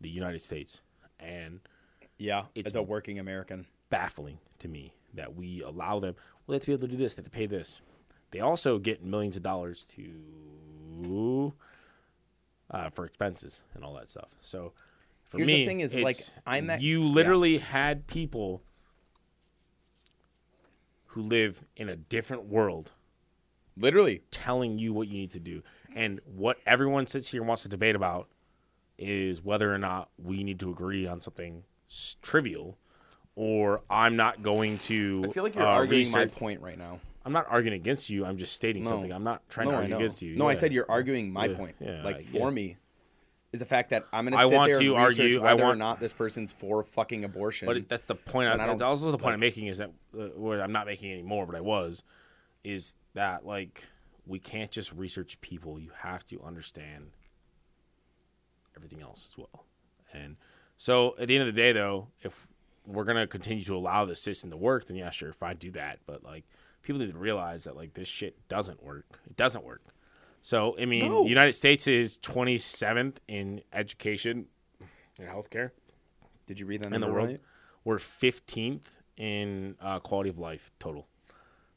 the 0.00 0.08
United 0.10 0.40
States." 0.42 0.82
And 1.20 1.60
Yeah. 2.18 2.46
It's- 2.54 2.72
as 2.72 2.76
a 2.76 2.82
working 2.82 3.18
American. 3.18 3.66
baffling 3.90 4.38
to 4.58 4.66
me 4.68 4.92
that 5.14 5.34
we 5.36 5.62
allow 5.62 6.00
them. 6.00 6.14
Well, 6.46 6.52
they 6.52 6.54
have 6.56 6.62
to 6.62 6.66
be 6.66 6.72
able 6.72 6.88
to 6.88 6.92
do 6.92 6.96
this. 6.96 7.14
They 7.14 7.20
have 7.20 7.26
to 7.26 7.30
pay 7.30 7.46
this. 7.46 7.80
They 8.32 8.40
also 8.40 8.78
get 8.80 9.04
millions 9.04 9.36
of 9.36 9.42
dollars 9.44 9.84
to 9.90 11.52
uh, 12.70 12.90
for 12.90 13.04
expenses 13.04 13.60
and 13.74 13.84
all 13.84 13.94
that 13.94 14.08
stuff. 14.08 14.28
So 14.40 14.72
for 15.22 15.36
Here's 15.36 15.48
the 15.50 15.64
thing 15.64 15.80
is, 15.80 15.94
like, 15.94 16.16
I'm 16.44 16.66
that- 16.66 16.80
you 16.82 17.04
literally 17.04 17.58
had 17.58 18.06
people 18.08 18.62
who 21.08 21.22
live 21.22 21.64
in 21.76 21.88
a 21.88 21.94
different 21.96 22.46
world 22.46 22.90
Literally. 23.76 24.22
telling 24.32 24.78
you 24.78 24.92
what 24.92 25.06
you 25.08 25.14
need 25.14 25.30
to 25.32 25.40
do. 25.40 25.62
And 25.94 26.20
what 26.26 26.58
everyone 26.66 27.06
sits 27.06 27.28
here 27.28 27.40
and 27.40 27.48
wants 27.48 27.62
to 27.62 27.68
debate 27.68 27.94
about 27.94 28.28
is 28.98 29.42
whether 29.44 29.72
or 29.72 29.78
not 29.78 30.08
we 30.18 30.42
need 30.44 30.58
to 30.60 30.70
agree 30.70 31.06
on 31.06 31.20
something 31.20 31.62
s- 31.88 32.16
trivial 32.22 32.76
or 33.36 33.82
I'm 33.90 34.16
not 34.16 34.42
going 34.42 34.78
to. 34.78 35.24
I 35.28 35.32
feel 35.32 35.42
like 35.44 35.54
you're 35.54 35.64
uh, 35.66 35.70
arguing 35.70 36.10
my 36.12 36.20
research- 36.22 36.32
point 36.38 36.60
right 36.60 36.78
now. 36.78 37.00
I'm 37.26 37.32
not 37.32 37.46
arguing 37.48 37.74
against 37.80 38.10
you. 38.10 38.24
I'm 38.26 38.36
just 38.36 38.52
stating 38.54 38.84
No. 38.84 38.90
something. 38.90 39.10
I'm 39.12 39.24
not 39.24 39.48
trying 39.48 39.68
to 39.68 39.72
I 39.72 39.76
argue 39.76 39.90
know. 39.90 39.96
against 39.96 40.20
you. 40.22 40.36
No, 40.36 40.46
I 40.46 40.50
Yeah. 40.50 40.54
said 40.54 40.72
you're 40.72 40.90
arguing 40.90 41.32
my 41.32 41.46
Yeah, 41.46 41.56
point. 41.56 41.76
yeah, 41.80 42.02
like 42.04 42.16
I- 42.16 42.22
for 42.22 42.50
me, 42.50 42.76
is 43.52 43.60
the 43.60 43.66
fact 43.66 43.90
that 43.90 44.04
I'm 44.12 44.24
gonna 44.24 44.36
I 44.36 44.46
sit 44.48 44.54
want 44.54 44.70
there 44.72 44.80
to 44.80 44.94
and 44.96 45.04
research 45.04 45.24
argue- 45.36 45.40
I 45.40 45.54
whether 45.54 45.62
or 45.62 45.66
want- 45.68 45.78
not 45.78 46.00
this 46.00 46.12
person's 46.12 46.52
for 46.52 46.82
fucking 46.82 47.24
abortion. 47.24 47.66
But 47.66 47.76
it- 47.78 47.88
that's 47.88 48.04
the 48.06 48.14
point. 48.16 48.48
I, 48.48 48.52
And 48.52 48.62
I 48.62 48.66
that's 48.66 48.80
don't- 48.80 48.88
also 48.88 49.10
the 49.10 49.18
point 49.18 49.34
I'm 49.34 49.40
making 49.40 49.68
is 49.68 49.78
that 49.78 49.90
uh, 50.18 50.26
where 50.36 50.60
I'm 50.60 50.72
not 50.72 50.86
making 50.86 51.12
anymore, 51.12 51.46
but 51.46 51.54
I 51.56 51.60
was, 51.60 52.02
is 52.62 52.94
that 53.14 53.46
like 53.46 53.84
we 54.26 54.38
can't 54.38 54.70
just 54.70 54.92
research 54.92 55.40
people. 55.40 55.78
You 55.78 55.90
have 56.00 56.24
to 56.26 56.42
understand 56.42 57.10
everything 58.76 59.02
else 59.02 59.26
as 59.30 59.38
well. 59.38 59.64
And 60.12 60.36
so 60.76 61.14
at 61.18 61.28
the 61.28 61.36
end 61.36 61.48
of 61.48 61.54
the 61.54 61.60
day, 61.60 61.72
though, 61.72 62.08
if 62.22 62.46
we're 62.86 63.04
gonna 63.04 63.26
continue 63.26 63.62
to 63.64 63.76
allow 63.76 64.04
the 64.04 64.14
system 64.16 64.50
to 64.50 64.56
work, 64.56 64.86
then 64.86 64.96
yeah, 64.96 65.10
sure, 65.10 65.28
if 65.30 65.42
I 65.42 65.54
do 65.54 65.70
that. 65.72 65.98
But 66.06 66.22
like 66.24 66.44
people 66.82 67.00
need 67.00 67.12
to 67.12 67.18
realize 67.18 67.64
that 67.64 67.76
like 67.76 67.94
this 67.94 68.08
shit 68.08 68.48
doesn't 68.48 68.82
work. 68.82 69.18
It 69.26 69.36
doesn't 69.36 69.64
work. 69.64 69.82
So 70.42 70.76
I 70.78 70.84
mean, 70.84 71.08
No. 71.08 71.22
the 71.22 71.28
United 71.30 71.54
States 71.54 71.86
is 71.86 72.18
27th 72.18 73.16
in 73.28 73.62
education 73.72 74.46
and 75.18 75.28
healthcare 75.28 75.70
Did 76.46 76.58
you 76.60 76.66
read 76.66 76.82
that 76.82 76.92
in 76.92 77.00
the 77.00 77.06
world. 77.06 77.28
right? 77.28 77.40
We're 77.84 77.96
15th 77.98 78.86
in 79.16 79.76
uh, 79.80 80.00
quality 80.00 80.28
of 80.30 80.38
life 80.38 80.70
total. 80.78 81.06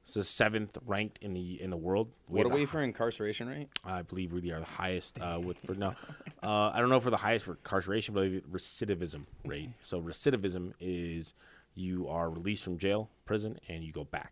So 0.08 0.22
seventh 0.22 0.78
ranked 0.86 1.20
in 1.22 1.34
the 1.34 1.62
in 1.62 1.70
the 1.70 1.76
world. 1.76 2.08
We 2.30 2.38
What 2.38 2.50
are 2.50 2.56
we 2.56 2.66
for 2.66 2.82
incarceration 2.82 3.50
rate? 3.50 3.68
I 3.84 4.04
believe 4.04 4.32
we 4.32 4.52
are 4.54 4.62
the 4.62 4.66
highest 4.66 5.20
uh, 5.20 5.38
with 5.44 5.60
for 5.60 5.76
no. 5.76 5.96
Uh, 6.44 6.70
I 6.74 6.80
don't 6.80 6.90
know 6.90 7.00
for 7.00 7.10
the 7.10 7.18
highest 7.18 7.46
for 7.46 7.54
incarceration, 7.54 8.14
but 8.14 8.30
recidivism 8.54 9.24
rate. 9.44 9.70
So 9.82 10.00
recidivism 10.00 10.72
is 10.80 11.34
you 11.74 12.08
are 12.08 12.30
released 12.30 12.64
from 12.64 12.78
jail, 12.78 13.10
prison, 13.26 13.60
and 13.68 13.84
you 13.84 13.92
go 13.92 14.04
back. 14.04 14.32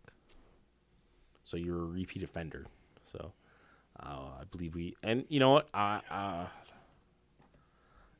So 1.42 1.56
you're 1.56 1.82
a 1.82 1.84
repeat 1.84 2.22
offender. 2.22 2.64
So 3.12 3.32
uh, 4.00 4.40
I 4.40 4.44
believe 4.50 4.76
we 4.76 4.94
and 5.02 5.24
you 5.28 5.40
know 5.40 5.50
what? 5.50 5.68
Uh, 5.74 6.46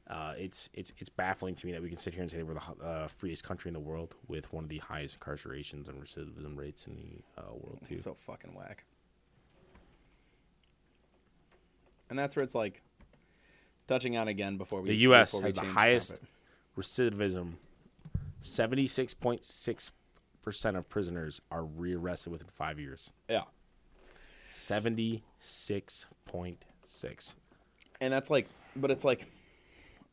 uh, 0.08 0.34
it's 0.38 0.70
it's 0.72 0.92
it's 0.98 1.08
baffling 1.08 1.54
to 1.56 1.66
me 1.66 1.72
that 1.72 1.82
we 1.82 1.88
can 1.88 1.98
sit 1.98 2.14
here 2.14 2.22
and 2.22 2.30
say 2.30 2.38
that 2.38 2.46
we're 2.46 2.54
the 2.54 2.86
uh, 2.86 3.08
freest 3.08 3.42
country 3.42 3.68
in 3.68 3.74
the 3.74 3.80
world 3.80 4.14
with 4.28 4.52
one 4.52 4.64
of 4.64 4.70
the 4.70 4.78
highest 4.78 5.18
incarcerations 5.18 5.88
and 5.88 6.00
recidivism 6.00 6.56
rates 6.56 6.86
in 6.86 6.94
the 6.94 7.42
uh, 7.42 7.52
world 7.52 7.80
too. 7.84 7.94
It's 7.94 8.04
so 8.04 8.14
fucking 8.14 8.54
whack. 8.54 8.84
And 12.08 12.16
that's 12.16 12.36
where 12.36 12.44
it's 12.44 12.54
like 12.54 12.82
touching 13.88 14.16
on 14.16 14.28
again 14.28 14.58
before 14.58 14.80
we 14.80 14.88
The 14.88 14.96
U.S. 14.96 15.36
has 15.38 15.54
the 15.54 15.62
highest 15.62 16.20
recidivism. 16.78 17.54
Seventy-six 18.42 19.12
point 19.12 19.44
six 19.44 19.90
percent 20.42 20.76
of 20.76 20.88
prisoners 20.88 21.40
are 21.50 21.64
rearrested 21.64 22.30
within 22.30 22.46
five 22.48 22.78
years. 22.78 23.10
Yeah. 23.28 23.42
Seventy-six 24.50 26.06
point 26.26 26.64
six. 26.84 27.34
And 28.00 28.12
that's 28.12 28.30
like 28.30 28.46
but 28.76 28.92
it's 28.92 29.04
like 29.04 29.26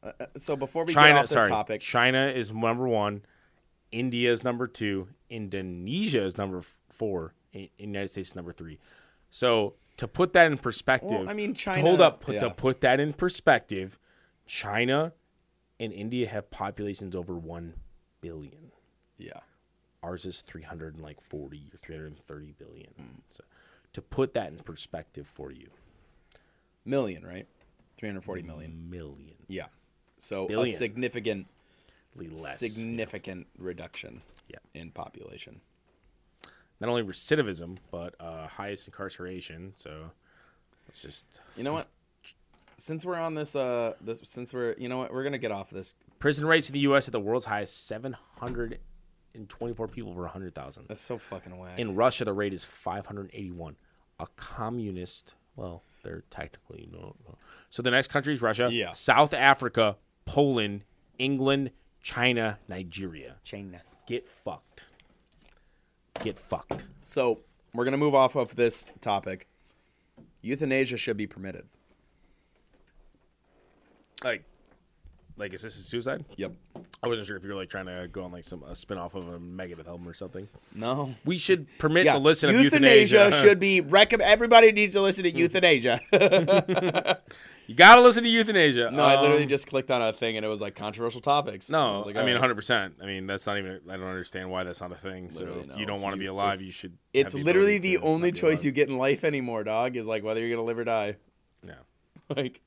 uh, 0.03 0.11
so 0.37 0.55
before 0.55 0.83
we 0.85 0.93
get 0.93 1.01
China, 1.01 1.15
off 1.15 1.21
this 1.23 1.31
sorry, 1.31 1.47
topic, 1.47 1.81
China 1.81 2.27
is 2.27 2.51
number 2.51 2.87
one. 2.87 3.23
India 3.91 4.31
is 4.31 4.43
number 4.43 4.67
two. 4.67 5.07
Indonesia 5.29 6.21
is 6.23 6.37
number 6.37 6.61
four. 6.89 7.33
and 7.53 7.69
United 7.77 8.09
States 8.09 8.29
is 8.29 8.35
number 8.35 8.51
three. 8.53 8.79
So 9.29 9.75
to 9.97 10.07
put 10.07 10.33
that 10.33 10.47
in 10.51 10.57
perspective, 10.57 11.19
Well, 11.21 11.29
I 11.29 11.33
mean, 11.33 11.53
China- 11.53 11.81
hold 11.81 12.01
up, 12.01 12.21
put 12.21 12.35
yeah. 12.35 12.41
to 12.41 12.49
put 12.49 12.81
that 12.81 12.99
in 12.99 13.13
perspective, 13.13 13.99
China 14.45 15.13
and 15.79 15.93
India 15.93 16.27
have 16.27 16.49
populations 16.51 17.15
over 17.15 17.33
one 17.35 17.73
billion. 18.21 18.71
yeah. 19.17 19.39
Ours 20.01 20.25
is 20.25 20.41
300 20.41 20.95
and 20.95 21.03
like 21.03 21.21
40 21.21 21.69
or 21.73 21.77
330 21.77 22.53
billion. 22.59 22.89
Hmm. 22.97 23.19
So 23.29 23.43
to 23.93 24.01
put 24.01 24.33
that 24.33 24.51
in 24.51 24.57
perspective 24.57 25.25
for 25.27 25.51
you, 25.51 25.69
Million, 26.85 27.25
right? 27.25 27.47
340 27.97 28.41
million. 28.41 28.89
million. 28.89 29.35
Yeah. 29.47 29.67
So 30.17 30.47
a 30.61 30.71
significant 30.73 31.47
less. 32.15 32.59
significant 32.59 33.47
reduction 33.57 34.21
Yeah. 34.47 34.57
in 34.73 34.91
population. 34.91 35.61
Not 36.79 36.89
only 36.89 37.03
recidivism, 37.03 37.77
but 37.91 38.15
uh, 38.19 38.47
highest 38.47 38.87
incarceration. 38.87 39.73
So 39.75 40.11
it's 40.87 41.01
just 41.01 41.39
You 41.55 41.63
know 41.63 41.73
what? 41.73 41.87
Since 42.77 43.05
we're 43.05 43.17
on 43.19 43.35
this, 43.35 43.55
uh, 43.55 43.93
this 44.01 44.19
since 44.23 44.53
we're, 44.53 44.75
you 44.77 44.89
know 44.89 44.97
what, 44.97 45.13
we're 45.13 45.23
gonna 45.23 45.37
get 45.37 45.51
off 45.51 45.69
this. 45.69 45.95
prison 46.19 46.45
rates 46.45 46.69
in 46.69 46.73
the 46.73 46.79
U.S. 46.81 47.07
at 47.07 47.11
the 47.11 47.19
world's 47.19 47.45
highest, 47.45 47.85
724 47.87 49.87
people 49.87 50.13
per 50.13 50.21
100,000. 50.21 50.85
That's 50.87 51.01
so 51.01 51.17
fucking 51.17 51.57
whack. 51.57 51.79
In 51.79 51.95
Russia, 51.95 52.25
the 52.25 52.33
rate 52.33 52.53
is 52.53 52.65
581. 52.65 53.75
A 54.19 54.27
communist, 54.35 55.35
well, 55.55 55.83
they're 56.03 56.23
technically 56.29 56.87
no, 56.91 57.15
no. 57.27 57.37
So 57.69 57.81
the 57.81 57.91
next 57.91 58.09
country 58.09 58.33
is 58.33 58.41
Russia, 58.41 58.69
Yeah. 58.71 58.91
South 58.91 59.33
Africa, 59.33 59.97
Poland, 60.25 60.83
England, 61.17 61.71
China, 62.01 62.59
Nigeria. 62.67 63.37
China. 63.43 63.81
Get 64.05 64.27
fucked. 64.27 64.85
Get 66.21 66.37
fucked. 66.37 66.83
So 67.01 67.39
we're 67.73 67.85
gonna 67.85 67.97
move 67.97 68.13
off 68.15 68.35
of 68.35 68.55
this 68.55 68.85
topic. 69.01 69.47
Euthanasia 70.41 70.97
should 70.97 71.17
be 71.17 71.25
permitted. 71.27 71.67
Like, 74.23 74.43
like 75.37 75.53
assisted 75.53 75.83
suicide? 75.83 76.25
Yep. 76.37 76.53
I 77.01 77.07
wasn't 77.07 77.27
sure 77.27 77.35
if 77.37 77.43
you 77.43 77.49
were 77.49 77.55
like 77.55 77.69
trying 77.69 77.87
to 77.87 78.07
go 78.11 78.23
on 78.23 78.31
like 78.31 78.43
some 78.45 78.63
a 78.63 78.75
spin 78.75 78.97
off 78.97 79.15
of 79.15 79.27
a 79.27 79.39
Megadeth 79.39 79.87
album 79.87 80.07
or 80.07 80.13
something. 80.13 80.47
No. 80.73 81.15
We 81.25 81.37
should 81.37 81.67
permit 81.79 82.05
Yeah. 82.05 82.13
the 82.13 82.19
listen 82.19 82.53
of 82.55 82.61
euthanasia, 82.61 83.17
euthanasia. 83.17 83.41
should 83.47 83.59
be 83.59 83.81
recommend. 83.81 84.29
Everybody 84.29 84.71
needs 84.71 84.93
to 84.93 85.01
listen 85.01 85.23
to 85.23 85.31
euthanasia. 85.31 85.99
you 87.67 87.75
gotta 87.75 88.01
listen 88.01 88.23
to 88.23 88.29
euthanasia. 88.29 88.91
no, 88.91 89.03
I 89.03 89.19
literally 89.21 89.43
Um, 89.43 89.49
just 89.49 89.67
clicked 89.67 89.91
on 89.91 90.01
a 90.01 90.13
thing 90.13 90.37
and 90.37 90.45
it 90.45 90.49
was 90.49 90.61
like 90.61 90.75
controversial 90.75 91.21
topics. 91.21 91.69
No, 91.69 91.97
was 91.97 92.05
like, 92.05 92.15
I 92.15 92.23
mean, 92.23 92.35
100. 92.35 92.55
percent 92.55 92.95
I 93.01 93.05
mean, 93.05 93.27
that's 93.27 93.45
not 93.47 93.57
even. 93.57 93.81
I 93.89 93.97
don't 93.97 94.07
understand 94.07 94.49
why 94.49 94.63
that's 94.63 94.81
not 94.81 94.91
a 94.91 94.95
thing. 94.95 95.29
So 95.31 95.43
if 95.45 95.67
no. 95.69 95.75
you 95.75 95.85
don't 95.85 96.01
want 96.01 96.13
to 96.13 96.19
be 96.19 96.27
alive, 96.27 96.61
you 96.61 96.71
should. 96.71 96.97
It's 97.13 97.33
the 97.33 97.43
literally 97.43 97.77
the 97.79 97.97
only 97.99 98.31
choice 98.31 98.63
you 98.63 98.71
get 98.71 98.87
in 98.89 98.97
life 98.97 99.23
anymore, 99.23 99.63
dog. 99.63 99.95
Is 99.95 100.07
like 100.07 100.23
whether 100.23 100.39
you're 100.39 100.49
gonna 100.55 100.65
live 100.67 100.77
or 100.79 100.83
die. 100.85 101.15
Yeah. 101.65 101.73
Like, 102.35 102.61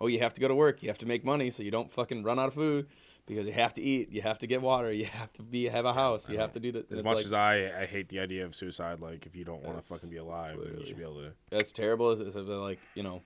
oh, 0.00 0.06
you 0.06 0.18
have 0.20 0.32
to 0.34 0.40
go 0.40 0.48
to 0.48 0.54
work. 0.54 0.82
You 0.82 0.88
have 0.88 0.98
to 0.98 1.06
make 1.06 1.24
money 1.24 1.50
so 1.50 1.62
you 1.62 1.70
don't 1.70 1.90
fucking 1.90 2.22
run 2.22 2.38
out 2.38 2.48
of 2.48 2.54
food 2.54 2.86
because 3.26 3.46
you 3.46 3.52
have 3.52 3.74
to 3.74 3.82
eat. 3.82 4.10
You 4.10 4.22
have 4.22 4.38
to 4.38 4.46
get 4.46 4.62
water. 4.62 4.92
You 4.92 5.06
have 5.06 5.32
to 5.34 5.42
be 5.42 5.66
have 5.68 5.84
a 5.84 5.92
house. 5.92 6.28
You 6.28 6.38
have 6.38 6.52
to 6.52 6.60
do 6.60 6.72
that. 6.72 6.90
As 6.92 7.02
much 7.02 7.16
like- 7.16 7.24
as 7.26 7.32
I, 7.32 7.82
I 7.82 7.86
hate 7.86 8.08
the 8.08 8.20
idea 8.20 8.44
of 8.44 8.54
suicide. 8.54 9.00
Like, 9.00 9.26
if 9.26 9.34
you 9.36 9.44
don't 9.44 9.62
want 9.62 9.78
to 9.78 9.82
fucking 9.82 10.10
be 10.10 10.16
alive, 10.16 10.58
then 10.62 10.78
you 10.78 10.86
should 10.86 10.96
be 10.96 11.02
able 11.02 11.22
to. 11.22 11.32
as 11.52 11.72
terrible 11.72 12.10
as 12.10 12.20
it's 12.20 12.34
like 12.36 12.78
you 12.94 13.02
know 13.02 13.22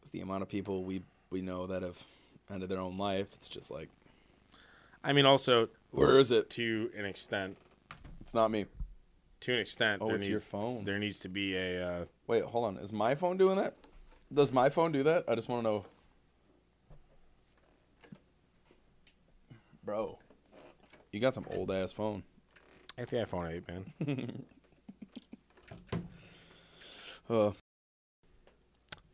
it's 0.00 0.10
the 0.10 0.20
amount 0.20 0.42
of 0.42 0.48
people 0.48 0.84
we 0.84 1.02
we 1.30 1.40
know 1.40 1.66
that 1.66 1.82
have 1.82 1.98
ended 2.50 2.68
their 2.68 2.80
own 2.80 2.98
life 2.98 3.28
it's 3.34 3.48
just 3.48 3.70
like 3.70 3.88
I 5.02 5.12
mean, 5.12 5.26
also 5.26 5.68
where 5.90 6.18
is 6.18 6.30
it 6.30 6.48
to 6.50 6.90
an 6.96 7.04
extent. 7.04 7.56
it's 8.20 8.32
not 8.34 8.50
me 8.50 8.66
To 9.40 9.52
an 9.52 9.58
extent, 9.60 10.00
oh 10.02 10.06
there 10.06 10.14
it's 10.16 10.22
needs 10.22 10.30
your 10.30 10.40
phone 10.40 10.84
there 10.84 10.98
needs 10.98 11.18
to 11.20 11.28
be 11.28 11.56
a. 11.56 11.86
Uh, 11.86 12.04
wait 12.26 12.44
hold 12.44 12.64
on 12.66 12.76
is 12.78 12.92
my 12.92 13.14
phone 13.14 13.36
doing 13.36 13.56
that 13.56 13.74
does 14.34 14.52
my 14.52 14.68
phone 14.68 14.92
do 14.92 15.02
that? 15.04 15.24
I 15.28 15.34
just 15.34 15.48
want 15.48 15.64
to 15.64 15.70
know. 15.70 15.84
Bro 19.84 20.18
you 21.14 21.20
got 21.20 21.32
some 21.32 21.46
old 21.52 21.70
ass 21.70 21.92
phone. 21.92 22.24
I 22.98 23.04
the 23.04 23.16
iPhone 23.18 23.48
8, 23.48 23.68
man. 23.68 24.44
uh, 27.30 27.52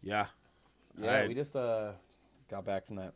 Yeah. 0.02 0.26
yeah 0.98 1.10
I- 1.12 1.26
we 1.28 1.34
just 1.34 1.54
uh 1.54 1.92
got 2.50 2.64
back 2.64 2.86
from 2.86 2.96
that. 2.96 3.12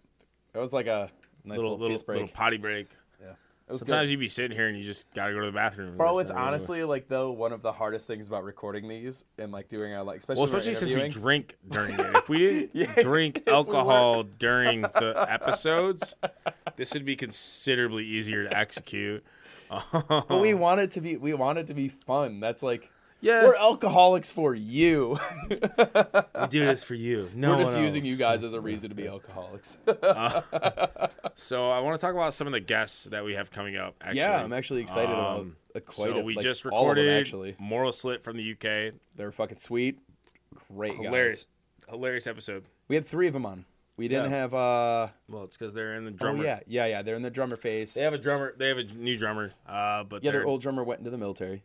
It 0.55 0.59
was 0.59 0.73
like 0.75 0.87
a 0.87 1.11
nice 1.45 1.57
little 1.59 1.73
little, 1.73 1.79
little, 1.79 1.95
piss 1.95 2.03
break. 2.03 2.21
little 2.21 2.35
potty 2.35 2.59
break. 2.59 2.89
yeah 3.21 3.33
was 3.73 3.83
good. 3.83 3.89
Sometimes 3.89 4.11
you 4.11 4.19
be 4.19 4.29
sitting 4.29 4.57
here 4.57 4.69
and 4.69 4.77
you 4.79 4.85
just 4.85 5.13
gotta 5.15 5.33
go 5.33 5.41
to 5.41 5.47
the 5.47 5.53
bathroom. 5.53 5.97
Bro, 5.97 6.19
it's 6.19 6.31
honestly 6.31 6.85
like 6.85 7.09
though 7.09 7.31
one 7.31 7.53
of 7.53 7.63
the 7.63 7.73
hardest 7.73 8.07
things 8.07 8.29
about 8.29 8.45
recording 8.45 8.89
these 8.89 9.25
and 9.39 9.53
like 9.53 9.69
doing 9.69 9.95
our 9.95 10.03
like 10.03 10.19
especially, 10.19 10.43
Well, 10.43 10.51
especially 10.57 10.75
since 10.75 10.93
we 10.93 11.09
drink 11.09 11.57
during 11.71 11.95
it. 11.99 12.17
If 12.17 12.29
we 12.29 12.39
didn't 12.47 12.71
Yeah, 12.75 13.03
drink 13.03 13.39
if 13.39 13.47
we 13.47 13.53
alcohol 13.53 14.23
during 14.25 14.81
the 14.83 15.27
episodes, 15.29 16.15
this 16.77 16.93
would 16.95 17.05
be 17.05 17.17
considerably 17.17 18.05
easier 18.05 18.45
to 18.49 18.57
execute. 18.57 19.25
but 19.91 20.41
we 20.41 20.53
um, 20.53 20.61
want 20.61 20.81
it 20.81 20.91
to 20.93 21.01
be 21.01 21.17
we 21.17 21.33
want 21.35 21.59
it 21.59 21.67
to 21.69 21.75
be 21.75 21.89
fun. 21.89 22.41
That's 22.41 22.63
like 22.63 22.91
yeah, 23.25 23.45
we're 23.45 23.57
alcoholics 23.57 24.31
for 24.31 24.55
you. 24.55 25.19
we 25.51 25.57
do 26.51 26.65
this 26.67 26.85
for 26.85 26.95
you. 26.95 27.29
No 27.35 27.53
we're 27.53 27.59
just 27.59 27.75
one 27.75 27.83
using 27.85 28.03
else. 28.03 28.09
you 28.11 28.17
guys 28.17 28.45
as 28.45 28.53
a 28.53 28.61
reason 28.61 28.91
to 28.91 28.95
be 28.95 29.07
alcoholics. 29.09 29.79
So 31.37 31.69
I 31.71 31.81
want 31.81 31.97
to 31.97 32.01
talk 32.01 32.15
about 32.15 32.33
some 32.33 32.47
of 32.47 32.53
the 32.53 32.61
guests 32.61 33.05
that 33.07 33.25
we 33.25 33.33
have 33.35 33.51
coming 33.51 33.77
up. 33.77 33.97
Actually. 34.01 34.19
yeah, 34.21 34.41
I'm 34.43 34.53
actually 34.53 34.83
excited 34.83 35.11
about 35.11 35.41
Um, 35.41 35.57
a 35.75 35.81
quite 35.81 36.11
so 36.11 36.19
a, 36.19 36.23
we 36.23 36.37
like, 36.37 36.45
just 36.45 36.65
all 36.65 36.89
of 36.91 36.95
them, 36.97 37.05
recorded 37.05 37.21
actually. 37.21 37.57
Moral 37.59 37.91
Slit 37.91 38.23
from 38.23 38.37
the 38.37 38.53
UK. 38.53 38.95
They're 39.17 39.33
fucking 39.33 39.59
sweet. 39.59 39.99
Great 40.73 40.93
guys. 40.97 41.05
Hilarious, 41.07 41.47
hilarious 41.89 42.27
episode. 42.29 42.65
We 42.87 42.95
had 42.95 43.05
three 43.05 43.27
of 43.27 43.33
them 43.33 43.45
on. 43.47 43.65
We 43.97 44.07
didn't 44.07 44.31
Yeah. 44.31 44.37
have 44.39 44.55
uh 44.55 45.09
Well, 45.29 45.43
it's 45.45 45.57
because 45.57 45.75
they're 45.75 45.97
in 45.97 46.05
the 46.05 46.13
oh 46.13 46.15
drummer. 46.15 46.45
yeah, 46.45 46.61
yeah, 46.69 46.87
yeah. 46.87 47.03
They're 47.03 47.17
in 47.17 47.23
the 47.23 47.31
drummer 47.31 47.57
phase. 47.57 47.95
They 47.95 48.03
have 48.03 48.15
a 48.15 48.19
drummer. 48.19 48.55
They 48.57 48.69
have 48.69 48.79
a 48.79 48.85
new 48.85 49.17
drummer. 49.19 49.51
Uh, 49.69 50.05
but 50.05 50.23
yeah, 50.23 50.31
they're 50.31 50.43
their 50.43 50.47
old 50.49 50.61
drummer 50.61 50.85
went 50.85 51.01
into 51.01 51.11
the 51.11 51.19
military. 51.19 51.65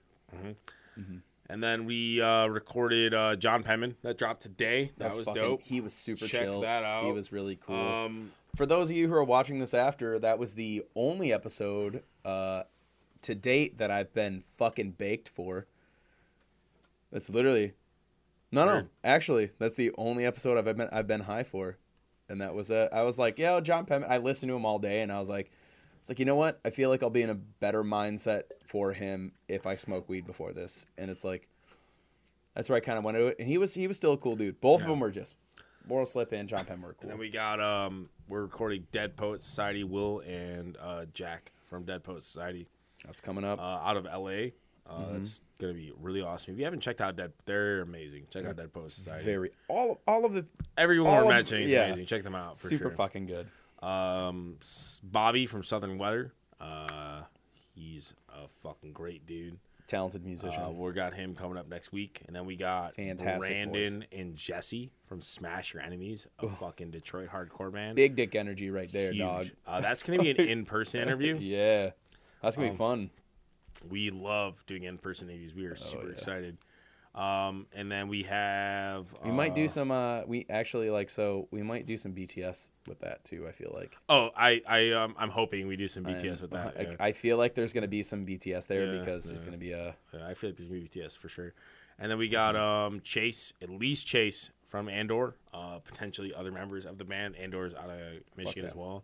And 1.50 1.64
then 1.64 1.86
we 1.86 2.22
uh, 2.22 2.46
recorded 2.46 3.14
uh, 3.14 3.36
John 3.36 3.64
Penman 3.64 3.96
that 4.04 4.18
dropped 4.20 4.44
today. 4.44 4.92
That 4.98 5.06
That's 5.06 5.18
was 5.18 5.26
fucking, 5.26 5.42
dope. 5.42 5.62
He 5.64 5.82
was 5.82 5.94
super 5.94 6.28
Check 6.28 6.42
chill. 6.42 6.62
that 6.62 7.04
He 7.04 7.12
was 7.12 7.32
really 7.32 7.56
cool. 7.56 7.76
Um, 7.76 8.32
For 8.56 8.68
those 8.68 8.92
of 8.92 8.96
you 8.96 9.08
who 9.08 9.16
are 9.16 9.24
watching 9.24 9.58
this 9.58 9.74
after, 9.74 10.20
that 10.20 10.38
was 10.38 10.54
the 10.54 10.84
only 10.96 11.34
episode 11.34 12.04
uh, 12.24 12.64
to 13.24 13.34
date 13.34 13.80
that 13.80 13.90
I've 13.90 14.14
been 14.14 14.44
fucking 14.58 14.92
baked 14.92 15.28
for. 15.28 15.66
That's 17.12 17.30
literally 17.32 17.74
no, 18.52 18.66
no. 18.66 18.88
Actually, 19.04 19.52
that's 19.60 19.76
the 19.76 19.92
only 19.98 20.26
episode 20.26 20.58
I've 20.58 20.66
been 20.66 20.90
I've 20.92 21.08
been 21.08 21.22
high 21.22 21.44
for, 21.44 21.78
and 22.28 22.42
that 22.42 22.54
was 22.54 22.72
it. 22.72 22.90
I 22.92 23.04
was 23.04 23.20
like, 23.20 23.38
yo, 23.38 23.62
John 23.62 23.86
Penman. 23.86 24.12
I 24.12 24.18
listened 24.18 24.50
to 24.50 24.56
him 24.56 24.66
all 24.66 24.80
day, 24.80 25.02
and 25.02 25.12
I 25.12 25.20
was 25.20 25.30
like, 25.30 25.52
it's 26.00 26.10
like 26.10 26.20
you 26.20 26.26
know 26.26 26.36
what? 26.36 26.60
I 26.66 26.70
feel 26.70 26.90
like 26.90 27.04
I'll 27.04 27.10
be 27.10 27.22
in 27.22 27.30
a 27.30 27.36
better 27.36 27.84
mindset 27.84 28.44
for 28.66 28.94
him 28.94 29.34
if 29.48 29.66
I 29.68 29.76
smoke 29.76 30.08
weed 30.10 30.26
before 30.26 30.54
this, 30.54 30.86
and 30.98 31.10
it's 31.12 31.24
like. 31.24 31.48
That's 32.56 32.68
where 32.68 32.76
I 32.76 32.80
kind 32.82 32.98
of 32.98 33.04
went 33.06 33.16
to 33.16 33.28
it, 33.28 33.38
and 33.40 33.48
he 33.48 33.58
was 33.58 33.74
he 33.74 33.88
was 33.88 33.96
still 33.96 34.14
a 34.14 34.18
cool 34.18 34.36
dude. 34.36 34.60
Both 34.60 34.82
of 34.82 34.88
them 34.88 35.00
were 35.00 35.12
just 35.12 35.36
Moral 35.88 36.06
Slip 36.06 36.32
and 36.34 36.50
John 36.50 36.66
Penn 36.66 36.82
were 36.82 36.90
cool. 36.94 37.04
and 37.04 37.12
then 37.12 37.18
we 37.18 37.30
got 37.30 37.62
um, 37.62 38.10
we're 38.28 38.42
recording 38.42 38.86
Dead 38.92 39.16
Poet 39.16 39.42
Society. 39.42 39.84
Will 39.86 40.20
and 40.28 40.76
uh, 40.82 41.06
Jack 41.14 41.52
from 41.66 41.84
Dead 41.86 42.04
Poet 42.04 42.22
Society 42.24 42.68
That's 43.06 43.22
coming 43.22 43.46
up. 43.46 43.60
uh, 43.60 43.62
out 43.62 43.96
of 43.98 44.06
LA. 44.06 44.10
Uh, 44.10 44.50
Mm-hmm. 44.92 45.14
That's 45.18 45.42
gonna 45.60 45.74
be 45.74 45.94
really 46.02 46.22
awesome. 46.24 46.52
If 46.54 46.58
you 46.60 46.66
haven't 46.66 46.80
checked 46.82 47.00
out 47.00 47.16
Dead, 47.16 47.32
they're 47.46 47.82
amazing. 47.82 48.26
Check 48.32 48.44
out 48.46 48.56
Dead 48.58 48.74
Poet 48.74 48.92
Society. 48.92 49.24
Very 49.24 49.52
all 49.68 50.02
all 50.08 50.26
of 50.26 50.34
the 50.34 50.44
Everyone 50.78 51.14
we're 51.16 51.22
of- 51.24 51.30
mentioning 51.30 51.66
is 51.66 51.70
yeah. 51.70 51.86
amazing. 51.86 52.08
Check 52.08 52.24
them 52.24 52.34
out 52.36 52.58
for 52.58 52.68
super 52.68 52.86
sure. 52.86 52.92
fucking 52.92 53.28
good. 53.28 53.48
Um, 53.82 54.58
Bobby 55.04 55.46
from 55.46 55.64
Southern 55.64 55.98
Weather. 55.98 56.34
Uh, 56.60 57.22
he's 57.74 58.14
a 58.30 58.48
fucking 58.64 58.94
great 58.94 59.26
dude. 59.26 59.58
Talented 59.88 60.24
musician. 60.24 60.62
Uh, 60.62 60.70
we 60.70 60.92
got 60.92 61.16
him 61.16 61.34
coming 61.34 61.58
up 61.58 61.68
next 61.68 61.92
week, 61.92 62.22
and 62.28 62.36
then 62.36 62.46
we 62.46 62.56
got 62.56 62.94
Fantastic 62.96 63.40
Brandon 63.40 64.06
and 64.12 64.36
Jesse 64.36 64.92
from 65.08 65.20
Smash 65.20 65.74
Your 65.74 65.82
Enemies, 65.82 66.28
a 66.38 66.48
fucking 66.48 66.92
Detroit 66.92 67.30
hardcore 67.30 67.72
band. 67.74 67.96
Big 67.96 68.16
dick 68.16 68.36
energy 68.36 68.70
right 68.70 68.92
there, 68.92 69.12
Huge. 69.12 69.20
dog. 69.20 69.48
Uh, 69.66 69.82
that's 69.82 70.04
gonna 70.04 70.22
be 70.22 70.30
an 70.30 70.38
in-person 70.48 71.02
interview. 71.02 71.38
Yeah. 71.40 71.92
That's 72.44 72.56
Um, 72.56 72.64
gonna 72.66 72.74
be 72.74 72.78
fun. 72.78 73.10
We 73.90 74.12
love 74.12 74.64
doing 74.68 74.84
in-person 74.84 75.28
interviews. 75.30 75.56
We 75.56 75.66
are 75.66 75.76
super 75.76 76.04
Oh, 76.04 76.08
yeah. 76.08 76.14
excited. 76.14 76.58
Um, 77.15 77.65
and 77.73 77.91
then 77.91 78.07
we 78.07 78.23
have 78.23 79.07
We 79.26 79.31
might 79.31 79.52
uh, 79.52 79.56
do 79.56 79.68
some 79.68 79.90
uh 79.90 80.22
we 80.27 80.45
actually 80.49 80.91
like 80.91 81.10
so 81.10 81.48
we 81.49 81.64
might 81.64 81.88
do 81.88 81.98
some 81.98 82.14
BTS 82.14 82.69
with 82.88 82.99
that 82.99 83.23
too, 83.23 83.48
I 83.48 83.52
feel 83.52 83.72
like. 83.73 83.98
Oh, 84.07 84.30
I 84.38 84.61
I 84.68 84.91
um, 84.91 85.15
I'm 85.18 85.30
hoping 85.30 85.68
we 85.68 85.76
do 85.76 85.88
some 85.88 86.03
BTS 86.03 86.23
And, 86.23 86.41
with 86.41 86.52
that. 86.52 86.68
uh, 86.80 86.81
yeah. 86.81 86.95
I, 86.99 87.07
I 87.07 87.11
feel 87.11 87.38
like 87.38 87.56
there's 87.56 87.73
gonna 87.73 87.88
be 87.88 88.03
some 88.03 88.26
BTS 88.26 88.68
there 88.68 88.86
Yeah, 88.86 88.99
because 88.99 89.27
there's 89.27 89.44
gonna 89.44 89.57
be 89.57 89.72
a 89.72 89.95
Yeah, 90.14 90.27
I 90.27 90.34
feel 90.36 90.52
like 90.52 90.57
there's 90.57 90.69
gonna 90.69 90.81
be 90.81 90.88
BTS 90.88 91.18
for 91.18 91.30
sure. 91.30 91.53
And 91.98 92.11
then 92.11 92.18
we 92.18 92.30
got 92.30 92.56
um 92.56 93.02
Chase, 93.02 93.53
at 93.61 93.69
least 93.69 94.06
Chase 94.06 94.52
from 94.68 94.88
Andor, 94.88 95.36
uh, 95.52 95.80
potentially 95.80 96.34
other 96.34 96.52
members 96.52 96.86
of 96.86 96.99
the 96.99 97.03
band. 97.03 97.36
Andor's 97.36 97.73
out 97.73 97.90
of 97.90 97.99
Michigan 98.38 98.65
as 98.65 98.76
well. 98.76 99.03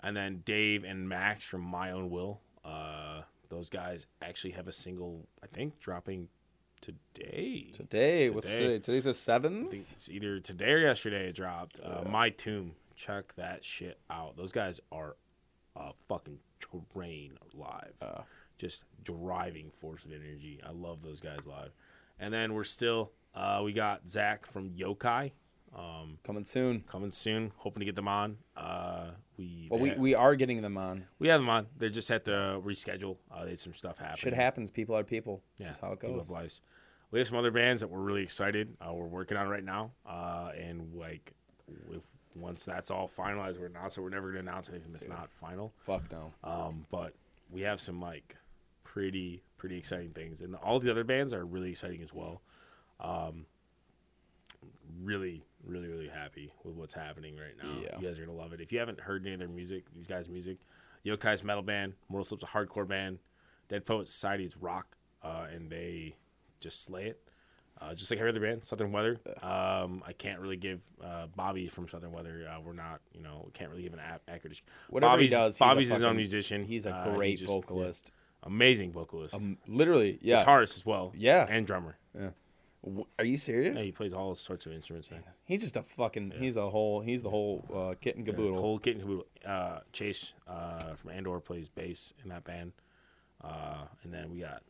And 0.00 0.16
then 0.16 0.42
Dave 0.44 0.84
and 0.84 1.08
Max 1.08 1.44
from 1.44 1.62
My 1.62 1.92
Own 1.92 2.10
Will. 2.10 2.40
Uh, 2.64 3.22
those 3.48 3.70
guys 3.70 4.06
actually 4.20 4.50
have 4.50 4.66
a 4.66 4.72
single, 4.72 5.26
I 5.42 5.46
think, 5.46 5.78
dropping 5.78 6.28
today. 6.86 7.70
today. 7.72 8.30
What's 8.30 8.46
Today. 8.48 8.60
today? 8.60 8.78
Today's 8.78 9.04
the 9.04 9.10
I 9.10 9.12
seventh? 9.12 9.70
think 9.70 9.86
it's 9.92 10.08
either 10.08 10.38
today 10.40 10.72
or 10.72 10.78
yesterday 10.78 11.28
it 11.28 11.34
dropped. 11.34 11.80
Uh, 11.82 12.04
My 12.10 12.30
Tomb. 12.30 12.72
Check 12.94 13.34
that 13.36 13.64
shit 13.64 13.98
out. 14.10 14.36
Those 14.36 14.52
guys 14.52 14.80
are 14.90 15.16
a 15.74 15.92
fucking 16.08 16.38
train 16.92 17.36
live. 17.54 17.92
Uh. 18.00 18.22
Just 18.58 18.84
driving 19.04 19.70
force 19.80 20.04
of 20.06 20.12
energy. 20.12 20.60
I 20.66 20.70
love 20.70 21.02
those 21.02 21.20
guys 21.20 21.46
live. 21.46 21.72
And 22.18 22.32
then 22.32 22.54
we're 22.54 22.64
still, 22.64 23.12
uh, 23.34 23.60
we 23.62 23.74
got 23.74 24.08
Zach 24.08 24.46
from 24.46 24.70
Yokai. 24.70 25.32
Um, 25.76 26.16
Coming 26.24 26.46
soon. 26.46 26.80
coming 26.90 27.10
soon. 27.10 27.52
Hoping 27.58 27.80
to 27.80 27.84
get 27.84 27.96
them 27.96 28.08
on. 28.08 28.38
Uh, 28.56 29.10
we 29.36 29.68
Well, 29.70 29.78
we, 29.78 29.92
we 29.92 30.14
are 30.14 30.34
getting 30.34 30.62
them 30.62 30.78
on. 30.78 31.04
we 31.18 31.28
have 31.28 31.38
them 31.40 31.50
on. 31.50 31.66
They 31.76 31.90
just 31.90 32.08
had 32.08 32.24
to 32.26 32.62
reschedule. 32.64 33.18
Uh, 33.30 33.44
they 33.44 33.50
had 33.50 33.58
some 33.60 33.74
stuff 33.74 33.98
happen. 33.98 34.16
Shit 34.16 34.32
happens. 34.32 34.70
People 34.70 34.96
are 34.96 35.04
people. 35.04 35.42
It's 35.52 35.60
Yeah, 35.60 35.68
just 35.68 35.82
how 35.82 35.92
it 35.92 36.00
people 36.00 36.16
goes. 36.16 36.28
have 36.28 36.34
lives. 36.34 36.62
We 37.10 37.20
have 37.20 37.28
some 37.28 37.38
other 37.38 37.50
bands 37.50 37.82
that 37.82 37.88
we're 37.88 38.00
really 38.00 38.22
excited. 38.22 38.76
Uh, 38.80 38.92
we're 38.92 39.06
working 39.06 39.36
on 39.36 39.48
right 39.48 39.64
now, 39.64 39.92
uh, 40.06 40.50
and 40.58 40.94
like, 40.94 41.32
if 41.92 42.02
once 42.34 42.64
that's 42.64 42.90
all 42.90 43.08
finalized, 43.08 43.58
we're 43.58 43.66
announced 43.66 43.96
it. 43.96 44.00
We're 44.00 44.10
never 44.10 44.28
gonna 44.28 44.40
announce 44.40 44.68
anything 44.68 44.92
that's 44.92 45.08
not 45.08 45.30
final. 45.30 45.72
Fuck 45.78 46.02
no. 46.10 46.32
Um, 46.44 46.86
but 46.90 47.14
we 47.50 47.62
have 47.62 47.80
some 47.80 48.00
like 48.00 48.36
pretty 48.84 49.42
pretty 49.56 49.78
exciting 49.78 50.10
things, 50.10 50.40
and 50.40 50.54
all 50.56 50.80
the 50.80 50.90
other 50.90 51.04
bands 51.04 51.32
are 51.32 51.44
really 51.44 51.70
exciting 51.70 52.02
as 52.02 52.12
well. 52.12 52.42
Um, 53.00 53.46
really, 55.02 55.44
really, 55.64 55.88
really 55.88 56.08
happy 56.08 56.50
with 56.64 56.74
what's 56.74 56.94
happening 56.94 57.36
right 57.36 57.56
now. 57.62 57.80
Yeah. 57.80 57.98
You 57.98 58.08
guys 58.08 58.18
are 58.18 58.26
gonna 58.26 58.36
love 58.36 58.52
it. 58.52 58.60
If 58.60 58.72
you 58.72 58.78
haven't 58.78 59.00
heard 59.00 59.24
any 59.24 59.34
of 59.34 59.38
their 59.38 59.48
music, 59.48 59.84
these 59.94 60.06
guys' 60.06 60.28
music, 60.28 60.58
Yokai's 61.04 61.44
metal 61.44 61.62
band, 61.62 61.94
Mortal 62.08 62.24
Slips 62.24 62.42
a 62.42 62.46
hardcore 62.46 62.86
band, 62.86 63.18
Dead 63.68 63.86
Poet 63.86 64.08
Society 64.08 64.44
is 64.44 64.56
rock, 64.56 64.96
uh, 65.22 65.46
and 65.52 65.70
they 65.70 66.16
just 66.60 66.84
slay 66.84 67.06
it. 67.06 67.20
Uh, 67.78 67.92
just 67.94 68.10
like 68.10 68.18
every 68.18 68.30
other 68.30 68.40
band, 68.40 68.64
Southern 68.64 68.90
Weather. 68.90 69.18
Um, 69.42 70.02
I 70.06 70.14
can't 70.16 70.40
really 70.40 70.56
give 70.56 70.80
uh, 71.04 71.26
Bobby 71.36 71.68
from 71.68 71.88
Southern 71.90 72.10
Weather. 72.10 72.48
Uh, 72.50 72.58
we're 72.62 72.72
not, 72.72 73.00
you 73.12 73.22
know, 73.22 73.50
can't 73.52 73.70
really 73.70 73.82
give 73.82 73.92
an 73.92 74.00
accurate. 74.28 74.62
Whatever 74.88 75.12
Bobby's, 75.12 75.30
he 75.30 75.36
does, 75.36 75.54
he's 75.56 75.60
a 75.60 75.64
Bobby's 75.64 75.88
his 75.90 76.02
own 76.02 76.16
musician. 76.16 76.64
He's 76.64 76.86
a 76.86 76.92
Uh, 76.92 77.14
great 77.14 77.36
just- 77.38 77.48
vocalist. 77.52 78.12
yeah, 78.42 78.46
amazing 78.48 78.92
vocalist, 78.92 79.34
Um, 79.34 79.58
literally, 79.68 80.18
yeah. 80.22 80.42
guitarist 80.42 80.76
as 80.76 80.86
well. 80.86 81.12
Yeah. 81.14 81.46
and 81.50 81.66
drummer. 81.66 81.98
W- 82.84 83.06
Are 83.18 83.24
you 83.24 83.36
serious? 83.36 83.78
Yeah, 83.80 83.84
he 83.84 83.92
plays 83.92 84.14
all 84.14 84.34
sorts 84.36 84.64
of 84.64 84.72
instruments. 84.72 85.10
Man. 85.10 85.22
He's 85.44 85.60
just 85.62 85.76
a 85.76 85.82
fucking. 85.82 86.30
He's 86.38 86.56
a 86.56 86.70
whole. 86.70 87.00
He's 87.00 87.20
the 87.20 87.30
whole 87.30 87.64
uh, 87.74 87.94
kit 88.00 88.14
and 88.16 88.24
caboodle. 88.24 88.60
Whole 88.60 88.78
kit 88.78 88.94
and 88.94 89.02
caboodle. 89.02 89.26
Uh, 89.44 89.80
Chase 89.92 90.34
uh, 90.46 90.94
from 90.94 91.10
Andor 91.10 91.40
plays 91.40 91.68
bass 91.68 92.14
in 92.22 92.28
that 92.28 92.44
band, 92.44 92.72
uh, 93.42 93.86
and 94.04 94.14
then 94.14 94.30
we 94.30 94.38
got 94.38 94.62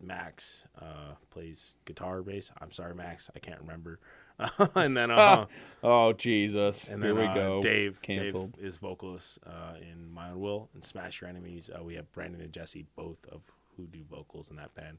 Max 0.00 0.64
uh, 0.80 1.14
plays 1.30 1.76
guitar, 1.84 2.22
bass. 2.22 2.50
I'm 2.60 2.72
sorry, 2.72 2.94
Max, 2.94 3.30
I 3.34 3.38
can't 3.38 3.60
remember. 3.60 3.98
and 4.74 4.96
then 4.96 5.10
uh, 5.10 5.46
oh 5.82 6.12
Jesus! 6.12 6.88
and 6.88 7.02
Here 7.02 7.14
we 7.14 7.24
uh, 7.24 7.34
go. 7.34 7.62
Dave 7.62 8.00
Canceled. 8.02 8.52
Dave 8.56 8.64
is 8.64 8.76
vocalist 8.76 9.38
uh, 9.46 9.74
in 9.80 10.12
My 10.12 10.30
Own 10.30 10.40
Will 10.40 10.68
and 10.74 10.82
Smash 10.82 11.20
Your 11.20 11.28
Enemies. 11.28 11.70
Uh, 11.76 11.82
we 11.82 11.94
have 11.94 12.10
Brandon 12.12 12.40
and 12.40 12.52
Jesse, 12.52 12.86
both 12.96 13.18
of 13.30 13.42
who 13.76 13.86
do 13.86 14.00
vocals 14.08 14.50
in 14.50 14.56
that 14.56 14.74
band. 14.74 14.98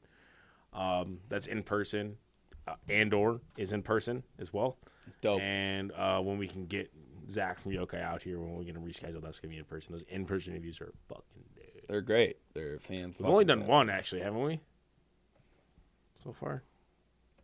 Um, 0.72 1.18
that's 1.28 1.46
in 1.46 1.62
person. 1.62 2.16
Uh, 2.68 2.74
Andor 2.88 3.40
is 3.56 3.72
in 3.72 3.82
person 3.82 4.22
as 4.38 4.52
well. 4.52 4.76
Dope. 5.22 5.40
And 5.40 5.92
uh, 5.92 6.20
when 6.20 6.38
we 6.38 6.46
can 6.46 6.66
get 6.66 6.90
Zach 7.28 7.58
from 7.58 7.72
Yokai 7.72 8.02
out 8.02 8.22
here, 8.22 8.38
when 8.38 8.54
we're 8.54 8.64
gonna 8.64 8.84
reschedule, 8.84 9.22
that's 9.22 9.40
gonna 9.40 9.52
be 9.52 9.58
in 9.58 9.64
person. 9.64 9.92
Those 9.92 10.04
in 10.08 10.26
person 10.26 10.52
interviews 10.52 10.80
are 10.80 10.92
fucking. 11.08 11.24
They're 11.88 12.02
great. 12.02 12.36
They're 12.54 12.78
fan. 12.78 13.14
We've 13.18 13.28
only 13.28 13.44
done 13.44 13.66
one 13.66 13.90
actually, 13.90 14.20
haven't 14.20 14.42
we? 14.42 14.60
So 16.24 16.32
far. 16.32 16.62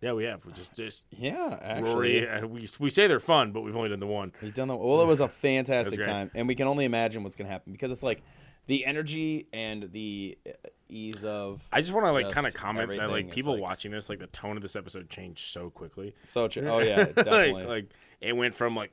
Yeah, 0.03 0.13
we 0.13 0.25
have. 0.25 0.45
We're 0.45 0.53
just 0.53 0.75
just 0.75 1.05
Yeah, 1.11 1.59
actually, 1.63 1.95
Rory. 2.25 2.29
Uh, 2.29 2.47
we 2.47 2.69
we 2.79 2.91
say 2.91 3.07
they're 3.07 3.19
fun, 3.19 3.53
but 3.53 3.63
we've 3.63 3.75
only 3.77 3.89
done 3.89 4.01
the 4.01 4.07
one. 4.07 4.33
he's 4.41 4.53
done 4.53 4.69
the. 4.69 4.77
Well, 4.77 5.01
it 5.01 5.07
was 5.07 5.21
a 5.21 5.29
fantastic 5.29 6.01
great. 6.01 6.07
time, 6.07 6.31
and 6.35 6.47
we 6.47 6.55
can 6.55 6.67
only 6.67 6.85
imagine 6.85 7.23
what's 7.23 7.37
gonna 7.37 7.51
happen 7.51 7.73
because 7.73 7.91
it's 7.91 8.03
like 8.03 8.23
the 8.67 8.85
energy 8.85 9.47
and 9.53 9.91
the 9.93 10.37
uh, 10.47 10.51
ease 10.89 11.25
of. 11.25 11.67
I 11.73 11.81
just 11.81 11.93
want 11.93 12.07
to 12.07 12.13
like 12.13 12.31
kind 12.31 12.47
of 12.47 12.53
comment 12.55 12.91
that 12.91 13.11
like 13.11 13.31
people 13.31 13.55
like- 13.55 13.63
watching 13.63 13.91
this, 13.91 14.11
like 14.11 14.19
the 14.19 14.27
tone 14.27 14.57
of 14.57 14.63
this 14.63 14.77
episode 14.77 15.09
changed 15.09 15.41
so 15.41 15.71
quickly. 15.71 16.15
So 16.23 16.47
ch- 16.47 16.59
oh 16.59 16.81
yeah, 16.81 17.05
definitely. 17.05 17.53
like, 17.55 17.67
like 17.67 17.91
it 18.21 18.37
went 18.37 18.55
from 18.55 18.77
like 18.77 18.93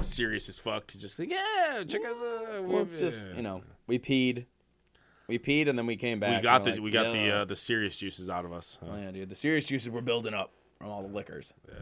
serious 0.00 0.48
as 0.48 0.58
fuck 0.58 0.86
to 0.88 0.98
just 0.98 1.18
like 1.18 1.30
yeah, 1.30 1.82
check 1.86 2.00
us 2.06 2.16
out. 2.16 2.64
well, 2.64 2.82
it's 2.82 2.98
just 2.98 3.28
you 3.36 3.42
know 3.42 3.62
we 3.86 3.98
peed, 3.98 4.46
we 5.30 5.38
peed, 5.38 5.68
and 5.68 5.78
then 5.78 5.86
we 5.86 5.96
came 5.96 6.20
back. 6.20 6.36
we 6.36 6.42
got 6.42 6.64
the 6.64 6.72
like, 6.72 6.80
we 6.80 6.90
got 6.90 7.12
the 7.12 7.30
uh, 7.30 7.44
the 7.44 7.56
serious 7.56 7.96
juices 7.96 8.28
out 8.28 8.44
of 8.44 8.52
us. 8.52 8.78
Oh 8.82 8.96
yeah, 8.96 9.10
dude. 9.10 9.28
The 9.28 9.34
serious 9.34 9.66
juices 9.66 9.88
were 9.88 10.02
building 10.02 10.34
up 10.34 10.50
from 10.76 10.88
all 10.88 11.02
the 11.02 11.08
liquors. 11.08 11.54
Yeah. 11.68 11.74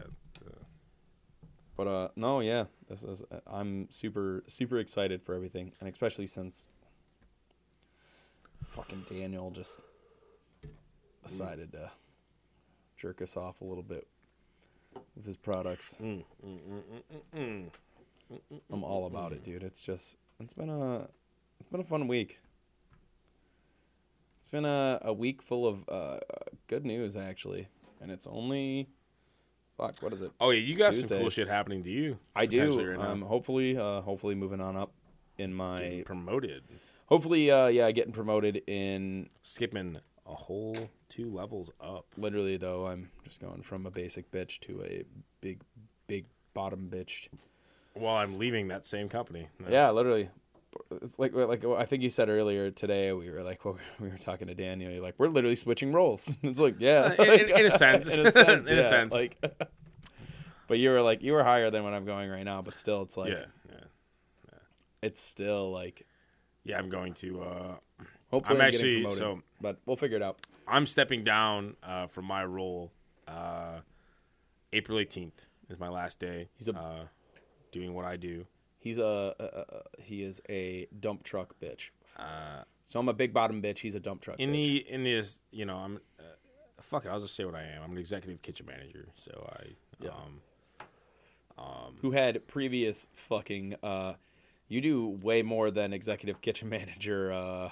But 1.75 1.87
uh, 1.87 2.07
no, 2.15 2.41
yeah, 2.41 2.65
this 2.89 3.03
is. 3.03 3.23
I'm 3.47 3.87
super 3.89 4.43
super 4.47 4.79
excited 4.79 5.21
for 5.21 5.33
everything, 5.33 5.71
and 5.79 5.89
especially 5.89 6.27
since 6.27 6.67
fucking 8.65 9.05
Daniel 9.09 9.49
just 9.49 9.79
decided 11.25 11.71
to 11.71 11.89
jerk 12.97 13.21
us 13.21 13.35
off 13.37 13.61
a 13.61 13.65
little 13.65 13.83
bit 13.83 14.07
with 15.15 15.25
his 15.25 15.37
products. 15.37 15.97
Mm, 16.01 16.23
mm, 16.45 16.59
mm, 16.69 16.83
mm, 17.13 17.39
mm, 17.39 17.69
mm. 18.51 18.61
I'm 18.71 18.83
all 18.83 19.05
about 19.07 19.31
it, 19.31 19.43
dude. 19.43 19.63
It's 19.63 19.81
just 19.81 20.17
it's 20.39 20.53
been 20.53 20.69
a 20.69 21.07
it's 21.59 21.69
been 21.71 21.81
a 21.81 21.85
fun 21.85 22.07
week. 22.07 22.39
It's 24.39 24.47
been 24.47 24.65
a, 24.65 24.99
a 25.03 25.13
week 25.13 25.41
full 25.41 25.67
of 25.67 25.87
uh, 25.89 26.19
good 26.67 26.85
news 26.85 27.15
actually, 27.15 27.67
and 28.01 28.11
it's 28.11 28.25
only 28.27 28.87
fuck. 29.77 30.01
What 30.01 30.13
is 30.13 30.21
it? 30.21 30.31
Oh 30.39 30.49
yeah, 30.49 30.59
you 30.59 30.67
It's 30.69 30.77
got 30.77 30.93
Tuesday. 30.93 31.07
some 31.07 31.19
cool 31.19 31.29
shit 31.29 31.47
happening 31.47 31.83
to 31.83 31.89
you. 31.89 32.17
I 32.35 32.45
do. 32.45 32.89
Right 32.95 32.99
um, 32.99 33.21
hopefully, 33.21 33.77
uh, 33.77 34.01
hopefully 34.01 34.35
moving 34.35 34.61
on 34.61 34.75
up 34.75 34.91
in 35.37 35.53
my. 35.53 35.79
Getting 35.81 36.03
promoted, 36.03 36.63
Hopefully, 37.07 37.49
uh, 37.49 37.67
yeah, 37.67 37.89
getting 37.91 38.13
promoted 38.13 38.61
in. 38.67 39.29
skipping 39.41 39.97
a 40.27 40.33
whole 40.35 40.77
two 41.09 41.33
levels 41.33 41.71
up. 41.81 42.05
Literally, 42.17 42.55
though, 42.57 42.85
I'm 42.87 43.09
just 43.23 43.41
going 43.41 43.63
from 43.63 43.85
a 43.87 43.91
basic 43.91 44.31
bitch 44.31 44.59
to 44.61 44.83
a 44.83 45.03
big, 45.41 45.61
big 46.07 46.25
bottom 46.53 46.87
bitch. 46.91 47.27
While 47.95 48.15
I'm 48.17 48.37
leaving 48.37 48.67
that 48.67 48.85
same 48.85 49.09
company. 49.09 49.47
Yeah, 49.67 49.89
literally. 49.89 50.29
It's 51.01 51.17
like 51.19 51.33
like 51.33 51.63
I 51.65 51.85
think 51.85 52.03
you 52.03 52.09
said 52.09 52.29
earlier 52.29 52.71
today. 52.71 53.11
We 53.13 53.29
were 53.29 53.43
like, 53.43 53.63
well, 53.65 53.77
we 53.99 54.09
were 54.09 54.17
talking 54.17 54.47
to 54.47 54.55
Daniel. 54.55 54.91
You're 54.91 55.01
like, 55.03 55.15
we're 55.17 55.27
literally 55.29 55.55
switching 55.55 55.91
roles. 55.93 56.35
it's 56.43 56.59
like, 56.59 56.75
yeah, 56.79 57.13
Uh, 57.17 57.23
in- 57.23 57.49
in- 57.49 57.59
in 57.59 57.65
a 57.65 57.71
sense. 57.71 58.07
in 58.13 58.25
a 58.25 58.31
sense, 58.31 58.69
In 58.69 58.79
a 58.79 58.83
sense. 58.83 59.11
Like, 59.13 59.37
but 60.67 60.77
you 60.79 60.89
were 60.91 61.01
like, 61.01 61.21
you 61.23 61.33
were 61.33 61.43
higher 61.43 61.69
than 61.71 61.83
what 61.83 61.93
I'm 61.93 62.05
going 62.05 62.29
right 62.29 62.43
now. 62.43 62.61
But 62.61 62.77
still, 62.77 63.01
it's 63.03 63.17
like, 63.17 63.31
yeah, 63.31 63.45
yeah, 63.69 63.75
yeah. 64.51 64.57
it's 65.01 65.21
still 65.21 65.71
like, 65.71 66.05
yeah. 66.63 66.77
I'm 66.77 66.89
going 66.89 67.13
to. 67.15 67.41
uh 67.43 67.75
hopefully, 68.31 68.57
I'm 68.59 68.61
I'm, 68.61 68.67
actually- 68.67 69.01
promoted. 69.01 69.19
so- 69.19 69.41
but 69.61 69.77
we'll 69.85 69.95
figure 69.97 70.17
it 70.17 70.23
out. 70.23 70.39
I'm 70.67 70.85
stepping 70.85 71.23
down 71.23 71.75
uh, 71.83 72.07
from 72.07 72.25
my 72.25 72.45
role. 72.45 72.91
Uh, 73.27 73.79
April 74.71 74.99
18th 74.99 75.31
is 75.69 75.79
my 75.79 75.89
last 75.89 76.19
day. 76.19 76.47
He's 76.57 76.67
a- 76.69 76.73
uh, 76.75 77.03
doing 77.71 77.93
what 77.93 78.05
I 78.05 78.17
do. 78.17 78.45
He's 78.79 78.97
a, 78.97 79.35
a, 79.39 79.43
a 79.43 80.01
he 80.01 80.23
is 80.23 80.41
a 80.49 80.87
dump 80.99 81.23
truck 81.23 81.55
bitch. 81.61 81.91
Uh, 82.17 82.63
So 82.85 82.99
I'm 82.99 83.07
a 83.09 83.13
big 83.13 83.33
bottom 83.33 83.61
bitch. 83.61 83.79
He's 83.79 83.95
a 83.95 83.99
dump 83.99 84.21
truck 84.21 84.39
in 84.39 84.49
bitch. 84.51 84.61
the 84.61 84.89
in 84.89 85.03
this, 85.03 85.41
you 85.51 85.65
know, 85.65 85.77
I'm. 85.77 85.99
Uh, 86.19 86.23
fuck 86.81 87.05
it. 87.05 87.09
I'll 87.09 87.19
just 87.19 87.35
say 87.35 87.45
what 87.45 87.55
I 87.55 87.63
am. 87.63 87.83
I'm 87.83 87.91
an 87.91 87.97
executive 87.97 88.41
kitchen 88.41 88.65
manager. 88.65 89.07
So 89.15 89.47
I. 89.59 89.75
Yeah. 90.01 90.09
Um, 90.11 90.41
who 92.01 92.11
had 92.11 92.47
previous 92.47 93.07
fucking 93.13 93.75
uh 93.83 94.13
you 94.69 94.79
do 94.79 95.07
way 95.09 95.41
more 95.41 95.71
than 95.71 95.91
executive 95.91 96.39
kitchen 96.39 96.69
manager 96.77 97.33
uh 97.33 97.69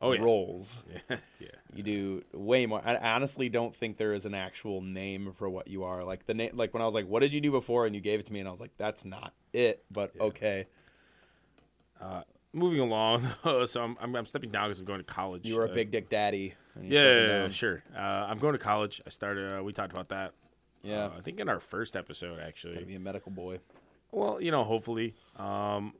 Oh, 0.00 0.12
yeah. 0.12 0.20
roles. 0.22 0.84
yeah, 1.10 1.16
yeah. 1.40 1.48
You 1.74 1.82
do 1.82 2.24
way 2.32 2.66
more. 2.66 2.80
I 2.84 2.96
honestly 2.96 3.48
don't 3.48 3.74
think 3.74 3.96
there 3.96 4.12
is 4.12 4.26
an 4.26 4.34
actual 4.34 4.80
name 4.80 5.32
for 5.36 5.48
what 5.50 5.68
you 5.68 5.82
are. 5.84 6.04
Like 6.04 6.26
the 6.26 6.34
name, 6.34 6.52
like 6.56 6.72
when 6.72 6.82
I 6.82 6.86
was 6.86 6.94
like, 6.94 7.06
"What 7.08 7.20
did 7.20 7.32
you 7.32 7.40
do 7.40 7.50
before?" 7.50 7.84
and 7.86 7.94
you 7.94 8.00
gave 8.00 8.20
it 8.20 8.26
to 8.26 8.32
me, 8.32 8.38
and 8.38 8.48
I 8.48 8.50
was 8.52 8.60
like, 8.60 8.76
"That's 8.78 9.04
not 9.04 9.32
it." 9.52 9.84
But 9.90 10.12
okay, 10.20 10.66
Moving 12.54 12.80
along, 12.80 13.26
so 13.66 13.82
I'm, 13.82 13.96
I'm 14.00 14.16
I'm 14.16 14.26
stepping 14.26 14.50
down 14.50 14.68
because 14.68 14.80
I'm 14.80 14.86
going 14.86 15.00
to 15.00 15.04
college. 15.04 15.44
You 15.44 15.60
are 15.60 15.66
a 15.66 15.70
Uh, 15.70 15.74
big 15.74 15.90
dick 15.90 16.08
daddy. 16.08 16.54
Yeah, 16.80 17.02
yeah, 17.02 17.26
yeah, 17.26 17.48
sure. 17.50 17.82
Uh, 17.94 17.98
I'm 18.00 18.38
going 18.38 18.54
to 18.54 18.58
college. 18.58 19.02
I 19.06 19.10
started. 19.10 19.58
Uh, 19.58 19.62
we 19.62 19.72
talked 19.74 19.92
about 19.92 20.08
that. 20.08 20.32
Yeah. 20.82 21.04
uh, 21.06 21.10
I 21.18 21.20
think 21.20 21.40
in 21.40 21.48
our 21.50 21.60
first 21.60 21.94
episode, 21.94 22.40
actually. 22.40 22.74
Gotta 22.74 22.86
be 22.86 22.94
a 22.94 23.00
medical 23.00 23.30
boy. 23.32 23.58
Well, 24.12 24.40
you 24.40 24.50
know, 24.50 24.64
hopefully, 24.64 25.14
um, 25.36 25.92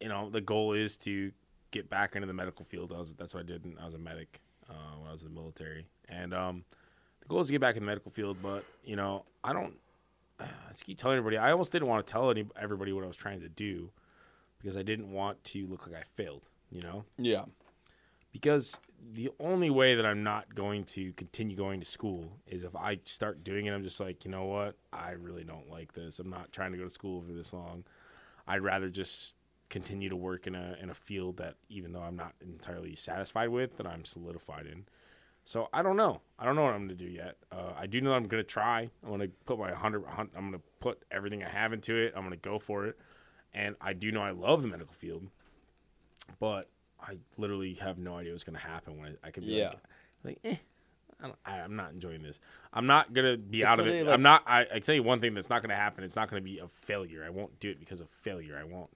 you 0.00 0.08
know, 0.08 0.30
the 0.30 0.40
goal 0.40 0.72
is 0.72 0.96
to 0.98 1.32
get 1.70 1.88
back 1.88 2.14
into 2.14 2.26
the 2.26 2.32
medical 2.32 2.64
field. 2.64 2.92
I 2.94 2.98
was, 2.98 3.14
that's 3.14 3.34
what 3.34 3.40
I 3.40 3.46
did. 3.46 3.64
I 3.80 3.84
was 3.84 3.94
a 3.94 3.98
medic 3.98 4.40
uh, 4.68 4.98
when 4.98 5.08
I 5.08 5.12
was 5.12 5.22
in 5.22 5.28
the 5.28 5.34
military, 5.34 5.86
and 6.08 6.34
um, 6.34 6.64
the 7.20 7.28
goal 7.28 7.40
is 7.40 7.48
to 7.48 7.52
get 7.52 7.60
back 7.60 7.76
in 7.76 7.82
the 7.82 7.86
medical 7.86 8.10
field. 8.10 8.38
But 8.42 8.64
you 8.84 8.96
know, 8.96 9.24
I 9.44 9.52
don't. 9.52 9.74
I 10.40 10.46
just 10.70 10.84
keep 10.84 10.98
telling 10.98 11.18
everybody. 11.18 11.36
I 11.36 11.52
almost 11.52 11.72
didn't 11.72 11.88
want 11.88 12.06
to 12.06 12.12
tell 12.12 12.30
any, 12.30 12.46
everybody 12.60 12.92
what 12.92 13.04
I 13.04 13.06
was 13.06 13.16
trying 13.16 13.40
to 13.40 13.48
do 13.48 13.90
because 14.58 14.76
I 14.76 14.82
didn't 14.82 15.10
want 15.12 15.42
to 15.44 15.66
look 15.66 15.86
like 15.86 15.96
I 15.96 16.02
failed. 16.14 16.42
You 16.70 16.82
know, 16.82 17.04
Yeah, 17.18 17.44
because 18.32 18.78
the 19.12 19.30
only 19.40 19.70
way 19.70 19.94
that 19.94 20.06
I'm 20.06 20.22
not 20.22 20.54
going 20.54 20.84
to 20.84 21.12
continue 21.14 21.56
going 21.56 21.80
to 21.80 21.86
school 21.86 22.38
is 22.46 22.64
if 22.64 22.76
I 22.76 22.98
start 23.04 23.42
doing 23.42 23.66
it. 23.66 23.72
I'm 23.72 23.82
just 23.82 23.98
like, 23.98 24.24
you 24.24 24.30
know 24.30 24.44
what? 24.44 24.76
I 24.92 25.12
really 25.12 25.44
don't 25.44 25.70
like 25.70 25.94
this. 25.94 26.18
I'm 26.18 26.30
not 26.30 26.52
trying 26.52 26.72
to 26.72 26.78
go 26.78 26.84
to 26.84 26.90
school 26.90 27.22
for 27.22 27.32
this 27.32 27.52
long. 27.52 27.84
I'd 28.46 28.62
rather 28.62 28.88
just 28.88 29.36
continue 29.70 30.08
to 30.10 30.16
work 30.16 30.46
in 30.46 30.54
a 30.54 30.76
in 30.82 30.90
a 30.90 30.94
field 30.94 31.38
that, 31.38 31.54
even 31.70 31.92
though 31.92 32.02
I'm 32.02 32.16
not 32.16 32.34
entirely 32.42 32.94
satisfied 32.96 33.48
with, 33.48 33.76
that 33.78 33.86
I'm 33.86 34.04
solidified 34.04 34.66
in. 34.66 34.84
So 35.44 35.68
I 35.72 35.82
don't 35.82 35.96
know. 35.96 36.20
I 36.38 36.44
don't 36.44 36.54
know 36.56 36.62
what 36.64 36.74
I'm 36.74 36.82
gonna 36.82 36.94
do 36.94 37.06
yet. 37.06 37.36
Uh, 37.50 37.72
I 37.78 37.86
do 37.86 38.00
know 38.00 38.12
I'm 38.12 38.26
gonna 38.28 38.42
try. 38.42 38.90
I'm 39.02 39.10
gonna 39.10 39.28
put 39.46 39.58
my 39.58 39.72
hundred. 39.72 40.04
I'm 40.18 40.28
gonna 40.34 40.60
put 40.80 41.02
everything 41.10 41.42
I 41.42 41.48
have 41.48 41.72
into 41.72 41.96
it. 41.96 42.12
I'm 42.14 42.22
gonna 42.24 42.36
go 42.36 42.58
for 42.58 42.86
it. 42.86 42.98
And 43.54 43.74
I 43.80 43.94
do 43.94 44.12
know 44.12 44.20
I 44.22 44.30
love 44.32 44.62
the 44.62 44.68
medical 44.68 44.92
field, 44.92 45.26
but 46.38 46.68
I 47.00 47.16
literally 47.36 47.74
have 47.74 47.98
no 47.98 48.16
idea 48.16 48.32
what's 48.32 48.44
gonna 48.44 48.58
happen 48.58 48.98
when 48.98 49.16
I, 49.24 49.28
I 49.28 49.30
could 49.30 49.44
be 49.46 49.54
Yeah. 49.54 49.68
like, 49.68 49.78
like, 50.24 50.38
eh. 50.44 50.56
I 51.44 51.52
I'm 51.58 51.76
not 51.76 51.92
enjoying 51.92 52.22
this. 52.22 52.40
I'm 52.72 52.86
not 52.86 53.12
gonna 53.12 53.36
be 53.36 53.64
out 53.64 53.78
of 53.80 53.86
it. 53.86 54.06
like- 54.06 54.14
I'm 54.14 54.22
not. 54.22 54.42
I, 54.46 54.66
I 54.74 54.78
tell 54.78 54.94
you 54.94 55.02
one 55.02 55.20
thing 55.20 55.34
that's 55.34 55.50
not 55.50 55.62
gonna 55.62 55.74
happen. 55.76 56.02
It's 56.04 56.16
not 56.16 56.30
gonna 56.30 56.40
be 56.42 56.58
a 56.58 56.68
failure. 56.68 57.24
I 57.24 57.30
won't 57.30 57.58
do 57.60 57.70
it 57.70 57.78
because 57.80 58.00
of 58.00 58.08
failure. 58.08 58.56
I 58.58 58.64
won't 58.64 58.90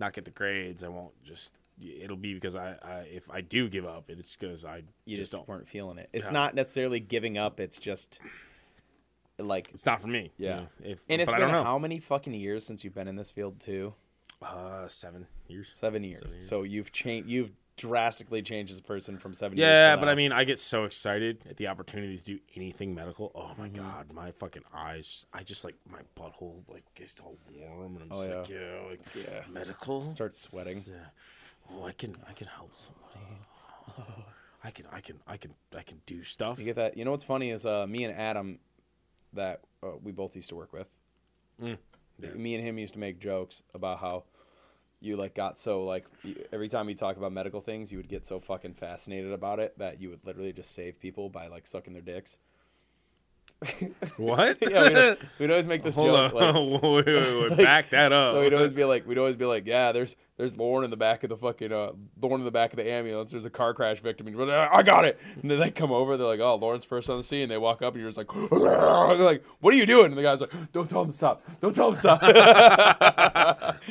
not 0.00 0.12
get 0.14 0.24
the 0.24 0.30
grades. 0.32 0.82
I 0.82 0.88
won't 0.88 1.12
just. 1.22 1.54
It'll 1.80 2.16
be 2.16 2.34
because 2.34 2.56
I, 2.56 2.74
I 2.82 2.94
if 3.10 3.30
I 3.30 3.40
do 3.40 3.68
give 3.68 3.86
up, 3.86 4.10
it's 4.10 4.36
because 4.36 4.64
I 4.64 4.82
You 5.06 5.16
just 5.16 5.32
don't. 5.32 5.46
weren't 5.48 5.68
feeling 5.68 5.96
it. 5.98 6.08
It's 6.12 6.26
Yeah. 6.28 6.32
not 6.32 6.54
necessarily 6.54 7.00
giving 7.00 7.38
up. 7.38 7.58
It's 7.60 7.78
just 7.78 8.18
like, 9.38 9.70
It's 9.72 9.86
not 9.86 10.02
for 10.02 10.08
me. 10.08 10.30
you 10.36 10.46
Yeah. 10.46 10.56
know, 10.56 10.68
If 10.84 11.04
and 11.08 11.22
it's 11.22 11.30
but 11.30 11.36
I 11.36 11.38
been 11.38 11.48
don't 11.48 11.56
know. 11.56 11.64
how 11.64 11.78
many 11.78 11.98
fucking 11.98 12.34
years 12.34 12.66
since 12.66 12.84
you've 12.84 12.94
been 12.94 13.08
in 13.08 13.16
this 13.16 13.30
field 13.30 13.60
too? 13.60 13.94
uh, 14.42 14.88
seven 14.88 15.26
years. 15.48 15.70
Seven 15.72 16.02
years. 16.04 16.20
Seven 16.20 16.32
years. 16.34 16.48
So 16.48 16.62
you've 16.64 16.92
changed. 16.92 17.28
You've 17.28 17.52
drastically 17.76 18.42
changes 18.42 18.78
a 18.78 18.82
person 18.82 19.18
from 19.18 19.32
seven 19.34 19.56
years. 19.58 19.66
Yeah, 19.78 19.96
but 19.96 20.06
now. 20.06 20.12
I 20.12 20.14
mean, 20.14 20.32
I 20.32 20.44
get 20.44 20.60
so 20.60 20.84
excited 20.84 21.44
at 21.48 21.56
the 21.56 21.68
opportunity 21.68 22.16
to 22.16 22.22
do 22.22 22.38
anything 22.56 22.94
medical. 22.94 23.32
Oh 23.34 23.40
Mm-hmm. 23.40 23.62
my 23.62 23.68
god, 23.68 24.12
my 24.12 24.30
fucking 24.32 24.62
eyes! 24.74 25.06
Just, 25.08 25.26
I 25.32 25.42
just 25.42 25.64
like 25.64 25.76
my 25.90 26.00
butthole 26.16 26.62
like 26.68 26.84
gets 26.94 27.18
all 27.20 27.36
warm, 27.58 27.96
and 27.96 28.04
I'm 28.12 28.18
Oh, 28.18 28.22
yeah. 28.22 28.36
like, 28.40 28.48
yeah, 28.48 28.80
like 28.88 29.00
Yeah. 29.14 29.44
medical. 29.52 30.10
start 30.10 30.34
sweating. 30.34 30.82
Yeah. 30.86 30.94
Oh, 31.72 31.84
I 31.84 31.92
can, 31.92 32.14
I 32.28 32.32
can 32.32 32.48
help 32.48 32.72
somebody. 32.76 33.40
I 34.64 34.70
can, 34.70 34.86
I 34.92 35.00
can, 35.00 35.18
I 35.26 35.36
can, 35.36 35.52
I 35.76 35.82
can 35.82 36.00
do 36.04 36.22
stuff. 36.22 36.58
You 36.58 36.64
get 36.66 36.76
that? 36.76 36.96
You 36.96 37.04
know 37.04 37.12
what's 37.12 37.24
funny 37.24 37.50
is 37.50 37.64
uh, 37.64 37.86
me 37.86 38.04
and 38.04 38.14
Adam, 38.14 38.58
that 39.32 39.60
uh, 39.82 39.92
we 40.02 40.12
both 40.12 40.36
used 40.36 40.48
to 40.50 40.54
work 40.54 40.72
with. 40.72 40.86
Mm, 41.62 41.78
yeah. 42.20 42.30
Me 42.34 42.54
and 42.56 42.64
him 42.64 42.76
used 42.78 42.94
to 42.94 43.00
make 43.00 43.18
jokes 43.20 43.62
about 43.74 44.00
how 44.00 44.24
you 45.00 45.16
like 45.16 45.34
got 45.34 45.58
so 45.58 45.82
like 45.84 46.06
every 46.52 46.68
time 46.68 46.88
you 46.88 46.94
talk 46.94 47.16
about 47.16 47.32
medical 47.32 47.60
things, 47.60 47.90
you 47.90 47.98
would 47.98 48.08
get 48.08 48.26
so 48.26 48.38
fucking 48.38 48.74
fascinated 48.74 49.32
about 49.32 49.58
it 49.58 49.78
that 49.78 50.00
you 50.00 50.10
would 50.10 50.24
literally 50.24 50.52
just 50.52 50.74
save 50.74 51.00
people 51.00 51.28
by 51.28 51.46
like 51.46 51.66
sucking 51.66 51.92
their 51.92 52.02
dicks. 52.02 52.38
What? 54.16 54.56
yeah, 54.70 54.82
we'd, 54.82 54.94
so 54.94 55.16
we'd 55.40 55.50
always 55.50 55.66
make 55.66 55.82
this 55.82 55.94
Hold 55.94 56.32
joke. 56.32 56.32
Like, 56.32 56.54
wait, 56.82 57.06
wait, 57.06 57.50
wait, 57.50 57.58
back 57.64 57.90
that 57.90 58.12
up. 58.12 58.34
So 58.34 58.40
we'd 58.40 58.54
always 58.54 58.72
be 58.72 58.84
like, 58.84 59.06
we'd 59.06 59.18
always 59.18 59.36
be 59.36 59.44
like, 59.44 59.66
yeah, 59.66 59.92
there's 59.92 60.16
there's 60.38 60.56
Lauren 60.56 60.84
in 60.84 60.90
the 60.90 60.96
back 60.96 61.24
of 61.24 61.28
the 61.28 61.36
fucking 61.36 61.70
uh, 61.70 61.92
Lauren 62.22 62.40
in 62.40 62.46
the 62.46 62.50
back 62.50 62.72
of 62.72 62.78
the 62.78 62.90
ambulance. 62.90 63.32
There's 63.32 63.44
a 63.44 63.50
car 63.50 63.74
crash 63.74 64.00
victim. 64.00 64.26
And 64.26 64.36
like, 64.38 64.70
I 64.72 64.82
got 64.82 65.04
it. 65.04 65.20
And 65.42 65.50
then 65.50 65.58
they 65.58 65.70
come 65.70 65.92
over. 65.92 66.16
They're 66.16 66.26
like, 66.26 66.40
oh, 66.40 66.54
Lauren's 66.54 66.86
first 66.86 67.10
on 67.10 67.18
the 67.18 67.22
scene. 67.22 67.42
And 67.42 67.50
They 67.50 67.58
walk 67.58 67.82
up 67.82 67.92
and 67.92 68.00
you're 68.00 68.10
just 68.10 68.16
like, 68.16 68.28
they're 68.50 69.16
like, 69.16 69.44
what 69.60 69.74
are 69.74 69.76
you 69.76 69.84
doing? 69.84 70.06
And 70.06 70.16
the 70.16 70.22
guy's 70.22 70.40
like, 70.40 70.52
don't 70.72 70.88
tell 70.88 71.02
him 71.02 71.10
to 71.10 71.16
stop. 71.16 71.44
Don't 71.60 71.74
tell 71.74 71.88
him 71.88 71.94
to 71.94 72.00
stop. 72.00 72.20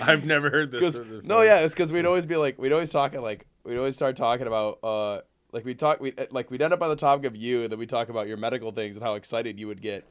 I've 0.01 0.25
never 0.25 0.49
heard 0.49 0.71
this. 0.71 0.99
no, 1.23 1.41
yeah, 1.41 1.59
it's 1.59 1.75
because 1.75 1.93
we'd 1.93 2.07
always 2.07 2.25
be 2.25 2.37
like, 2.37 2.57
we'd 2.57 2.73
always 2.73 2.91
talk 2.91 3.13
at 3.13 3.21
like, 3.21 3.45
we'd 3.63 3.77
always 3.77 3.95
start 3.95 4.15
talking 4.15 4.47
about, 4.47 4.79
uh, 4.81 5.19
like 5.51 5.65
we 5.65 5.73
talk, 5.73 5.99
we 5.99 6.13
eh, 6.17 6.25
like 6.31 6.51
we'd 6.51 6.61
end 6.61 6.73
up 6.73 6.81
on 6.81 6.89
the 6.89 6.95
topic 6.95 7.25
of 7.25 7.35
you, 7.35 7.63
and 7.63 7.71
then 7.71 7.79
we 7.79 7.85
talk 7.85 8.09
about 8.09 8.27
your 8.27 8.37
medical 8.37 8.71
things 8.71 8.95
and 8.95 9.03
how 9.03 9.15
excited 9.15 9.59
you 9.59 9.67
would 9.67 9.81
get 9.81 10.05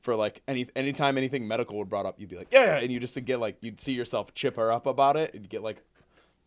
for 0.00 0.14
like 0.14 0.42
any 0.46 0.66
anytime 0.76 1.18
anything 1.18 1.46
medical 1.46 1.76
would 1.78 1.88
brought 1.88 2.06
up, 2.06 2.18
you'd 2.18 2.28
be 2.28 2.36
like, 2.36 2.48
yeah, 2.52 2.76
and 2.76 2.92
you 2.92 3.00
just 3.00 3.22
get 3.24 3.40
like 3.40 3.56
you'd 3.60 3.80
see 3.80 3.92
yourself 3.92 4.32
chip 4.34 4.56
her 4.56 4.70
up 4.72 4.86
about 4.86 5.16
it, 5.16 5.34
and 5.34 5.42
you 5.42 5.48
get 5.48 5.62
like 5.62 5.82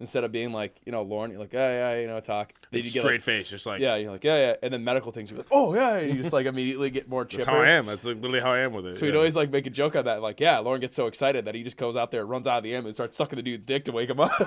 instead 0.01 0.25
of 0.25 0.31
being 0.33 0.51
like, 0.51 0.75
you 0.85 0.91
know, 0.91 1.03
Lauren, 1.03 1.31
you're 1.31 1.39
like, 1.39 1.53
yeah, 1.53 1.93
yeah, 1.93 2.01
you 2.01 2.07
know, 2.07 2.19
talk. 2.19 2.51
Then 2.71 2.83
you 2.83 2.91
get 2.91 3.01
straight 3.01 3.13
like, 3.13 3.21
face, 3.21 3.49
just 3.49 3.65
like 3.65 3.79
yeah, 3.79 3.95
you're 3.95 4.11
like, 4.11 4.23
yeah, 4.25 4.37
yeah, 4.37 4.55
and 4.61 4.73
then 4.73 4.83
medical 4.83 5.13
things, 5.13 5.31
you're 5.31 5.37
like, 5.37 5.47
oh 5.51 5.73
yeah, 5.73 5.95
and 5.97 6.13
you 6.15 6.21
just 6.21 6.33
like 6.33 6.45
immediately 6.45 6.89
get 6.89 7.07
more 7.07 7.23
chipper. 7.23 7.45
That's 7.45 7.55
how 7.57 7.61
I 7.63 7.69
am. 7.69 7.85
That's 7.85 8.05
like 8.05 8.17
literally 8.17 8.41
how 8.41 8.51
I 8.51 8.59
am 8.59 8.73
with 8.73 8.85
it. 8.87 8.95
So 8.97 9.05
we'd 9.05 9.15
always 9.15 9.35
like 9.37 9.49
make 9.51 9.65
a 9.67 9.69
joke 9.69 9.95
on 9.95 10.03
that, 10.05 10.21
like, 10.21 10.39
yeah, 10.41 10.59
Lauren 10.59 10.81
gets 10.81 10.95
so 10.97 11.07
excited 11.07 11.45
that 11.45 11.55
he 11.55 11.63
just 11.63 11.77
goes 11.77 11.95
out 11.95 12.11
there, 12.11 12.25
runs 12.25 12.47
out 12.47 12.57
of 12.57 12.63
the 12.63 12.75
ambulance, 12.75 12.97
starts 12.97 13.15
sucking 13.15 13.37
the 13.37 13.43
dude's 13.43 13.65
dick 13.65 13.85
to 13.85 13.93
wake 13.93 14.09
him 14.09 14.19
up. 14.19 14.31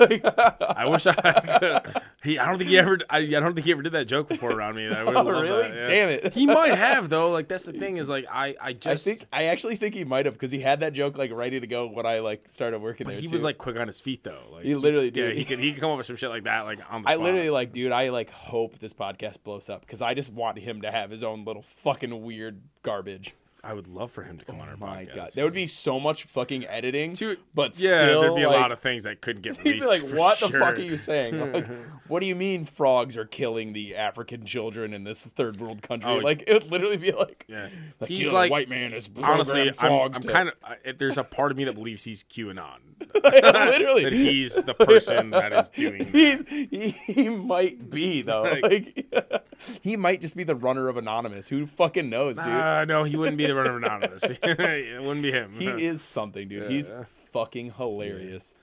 I 0.77 0.87
wish 0.87 1.07
I 1.07 1.13
could. 1.15 2.03
He, 2.23 2.39
I 2.39 2.47
don't 2.47 2.59
think 2.59 2.71
he 2.71 2.79
ever. 2.79 2.99
I, 3.11 3.19
I 3.19 3.27
don't 3.27 3.55
think 3.55 3.65
he 3.67 3.73
ever 3.73 3.83
did 3.83 3.93
that 3.93 4.07
joke 4.07 4.29
before 4.29 4.51
around 4.53 4.77
me. 4.77 4.89
I 4.89 5.03
Oh, 5.15 5.25
really? 5.25 5.69
yeah. 5.69 5.85
Damn 5.85 6.09
it. 6.09 6.33
He 6.35 6.47
might 6.47 6.75
have 6.75 7.09
though. 7.09 7.31
Like 7.31 7.49
that's 7.49 7.65
the 7.65 7.73
thing 7.73 7.99
is 7.99 8.09
like 8.09 8.25
I. 8.31 8.55
I 8.61 8.73
just 8.73 9.07
I 9.07 9.11
think 9.11 9.27
I 9.33 9.45
actually 9.45 9.77
think 9.77 9.95
he 9.95 10.05
might 10.05 10.25
have 10.25 10.35
because 10.35 10.51
he 10.51 10.61
had 10.61 10.81
that 10.81 10.95
joke 10.95 11.19
like 11.19 11.31
ready 11.33 11.61
to 11.61 11.67
go 11.67 11.87
when 11.87 12.07
I 12.07 12.21
like 12.21 12.49
started 12.49 12.81
working 12.81 13.05
But 13.05 13.13
there. 13.13 13.21
he 13.21 13.27
too. 13.27 13.33
was 13.35 13.45
like 13.45 13.59
quick 13.59 13.77
on 13.77 13.87
his 13.87 14.01
feet 14.01 14.25
though. 14.25 14.41
Like 14.53 14.65
He 14.65 14.75
literally 14.75 15.07
Yeah, 15.15 15.29
did. 15.29 15.37
He 15.49 15.55
could. 15.55 15.59
He 15.63 15.73
could 15.73 15.81
come 15.81 15.91
up 15.91 15.99
with 15.99 16.07
some 16.07 16.17
shit 16.17 16.31
like 16.31 16.45
that, 16.45 16.63
like 16.63 16.81
on 16.91 17.03
the 17.03 17.09
I 17.09 17.15
spot. 17.15 17.25
literally 17.25 17.51
like, 17.51 17.73
dude. 17.73 17.93
I 17.93 18.09
like 18.11 18.31
hope 18.31 18.79
this 18.79 18.93
podcast 18.93 19.43
blows 19.45 19.69
up 19.69 19.81
because 19.83 20.03
I 20.03 20.15
just 20.15 20.33
want 20.33 20.59
him 20.59 20.83
to 20.83 20.91
have 20.91 21.11
his 21.11 21.23
own 21.23 21.45
little 21.45 21.63
fucking 21.63 22.23
weird 22.23 22.61
garbage. 22.83 23.35
I 23.65 23.73
would 23.73 23.89
love 23.89 24.13
for 24.13 24.23
him 24.23 24.39
to 24.39 24.45
come 24.45 24.61
on 24.61 24.69
our 24.69 24.75
Oh 24.75 24.79
My 24.79 25.05
podcast. 25.07 25.15
God, 25.15 25.31
there 25.35 25.45
would 25.45 25.55
be 25.55 25.67
so 25.67 25.99
much 25.99 26.25
fucking 26.25 26.67
editing, 26.67 27.15
Dude, 27.15 27.39
but 27.55 27.79
yeah, 27.79 27.97
still, 27.99 28.21
there'd 28.21 28.35
be 28.37 28.43
a 28.43 28.49
like, 28.51 28.61
lot 28.61 28.73
of 28.73 28.81
things 28.81 29.05
that 29.05 29.21
couldn't 29.21 29.43
get 29.43 29.57
released. 29.65 29.87
like, 29.87 30.03
"What 30.11 30.39
the 30.41 30.49
fuck 30.51 30.77
are 30.77 30.81
you 30.81 30.97
saying? 30.97 31.53
Like, 31.53 31.67
what 32.09 32.21
do 32.21 32.27
you 32.27 32.35
mean 32.35 32.65
frogs 32.65 33.17
are 33.17 33.25
killing 33.25 33.73
the 33.73 33.97
African 33.97 34.45
children 34.45 34.93
in 34.93 35.05
this 35.05 35.25
third 35.25 35.61
world 35.61 35.83
country? 35.83 36.11
Oh, 36.11 36.17
like, 36.19 36.45
it 36.47 36.53
would 36.53 36.71
literally 36.71 36.97
be 36.97 37.13
like, 37.13 37.45
Yeah, 37.49 37.69
like 38.01 38.09
he's 38.11 38.21
you 38.21 38.27
know, 38.29 38.35
like 38.35 38.51
white 38.51 38.69
man 38.69 38.93
is 38.93 39.09
honestly. 39.23 39.73
I'm, 39.79 39.93
I'm 39.93 40.13
kind 40.23 40.51
of. 40.51 40.99
There's 40.99 41.19
a 41.19 41.25
part 41.25 41.51
of 41.51 41.57
me 41.57 41.65
that 41.65 41.75
believes 41.75 42.05
he's 42.05 42.23
QAnon. 42.25 42.79
literally 43.25 44.05
that 44.05 44.13
he's 44.13 44.55
the 44.55 44.75
person 44.75 45.31
that 45.31 45.53
is 45.53 45.69
doing. 45.71 45.99
that. 46.05 46.15
He's 46.15 46.45
he, 46.49 46.91
he 47.13 47.29
might 47.29 47.91
be 47.91 48.23
though. 48.23 48.43
Like- 48.43 48.65
Like 48.65 49.45
he 49.83 49.97
might 49.97 50.21
just 50.21 50.37
be 50.37 50.45
the 50.45 50.55
runner 50.55 50.89
of 50.89 50.97
anonymous. 50.97 51.49
Who 51.49 51.67
fucking 51.67 52.09
knows, 52.11 52.37
dude? 52.37 52.47
Uh, 52.47 52.85
no, 52.85 53.05
he 53.05 53.17
wouldn't 53.17 53.37
be 53.39 53.47
the 53.47 53.54
of 53.63 53.77
anonymous. 53.77 54.23
it 54.43 55.03
wouldn't 55.03 55.23
be 55.23 55.33
him. 55.33 55.55
he 55.55 55.67
is 55.67 56.03
something, 56.03 56.49
dude. 56.49 56.71
He's 56.71 56.91
fucking 57.33 57.73
hilarious. 57.73 58.55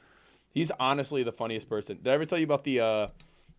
He's 0.54 0.72
honestly 0.80 1.24
the 1.24 1.32
funniest 1.32 1.70
person. 1.70 1.98
Did 1.98 2.10
I 2.10 2.14
ever 2.14 2.26
tell 2.26 2.38
you 2.38 2.44
about 2.44 2.64
the 2.64 2.82
uh 2.82 3.08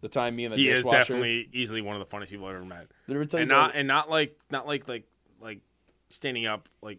the 0.03 0.09
time 0.09 0.37
me 0.37 0.45
and 0.45 0.53
the 0.53 0.59
He 0.59 0.69
is 0.69 0.85
definitely 0.85 1.49
easily 1.53 1.81
one 1.81 1.97
of 1.97 2.01
the 2.01 2.07
funniest 2.07 2.33
people 2.33 2.47
I've 2.47 2.57
ever 2.57 2.65
met. 2.65 2.89
Did 3.07 3.15
I 3.15 3.17
ever 3.17 3.25
tell 3.25 3.41
you 3.41 3.43
and 3.43 3.53
about 3.53 3.67
not 3.69 3.77
and 3.77 3.89
not 3.89 4.11
like 4.11 4.39
not 4.51 4.67
like 4.67 4.89
like 4.89 5.05
like 5.41 5.61
standing 6.11 6.47
up 6.47 6.69
like 6.83 6.99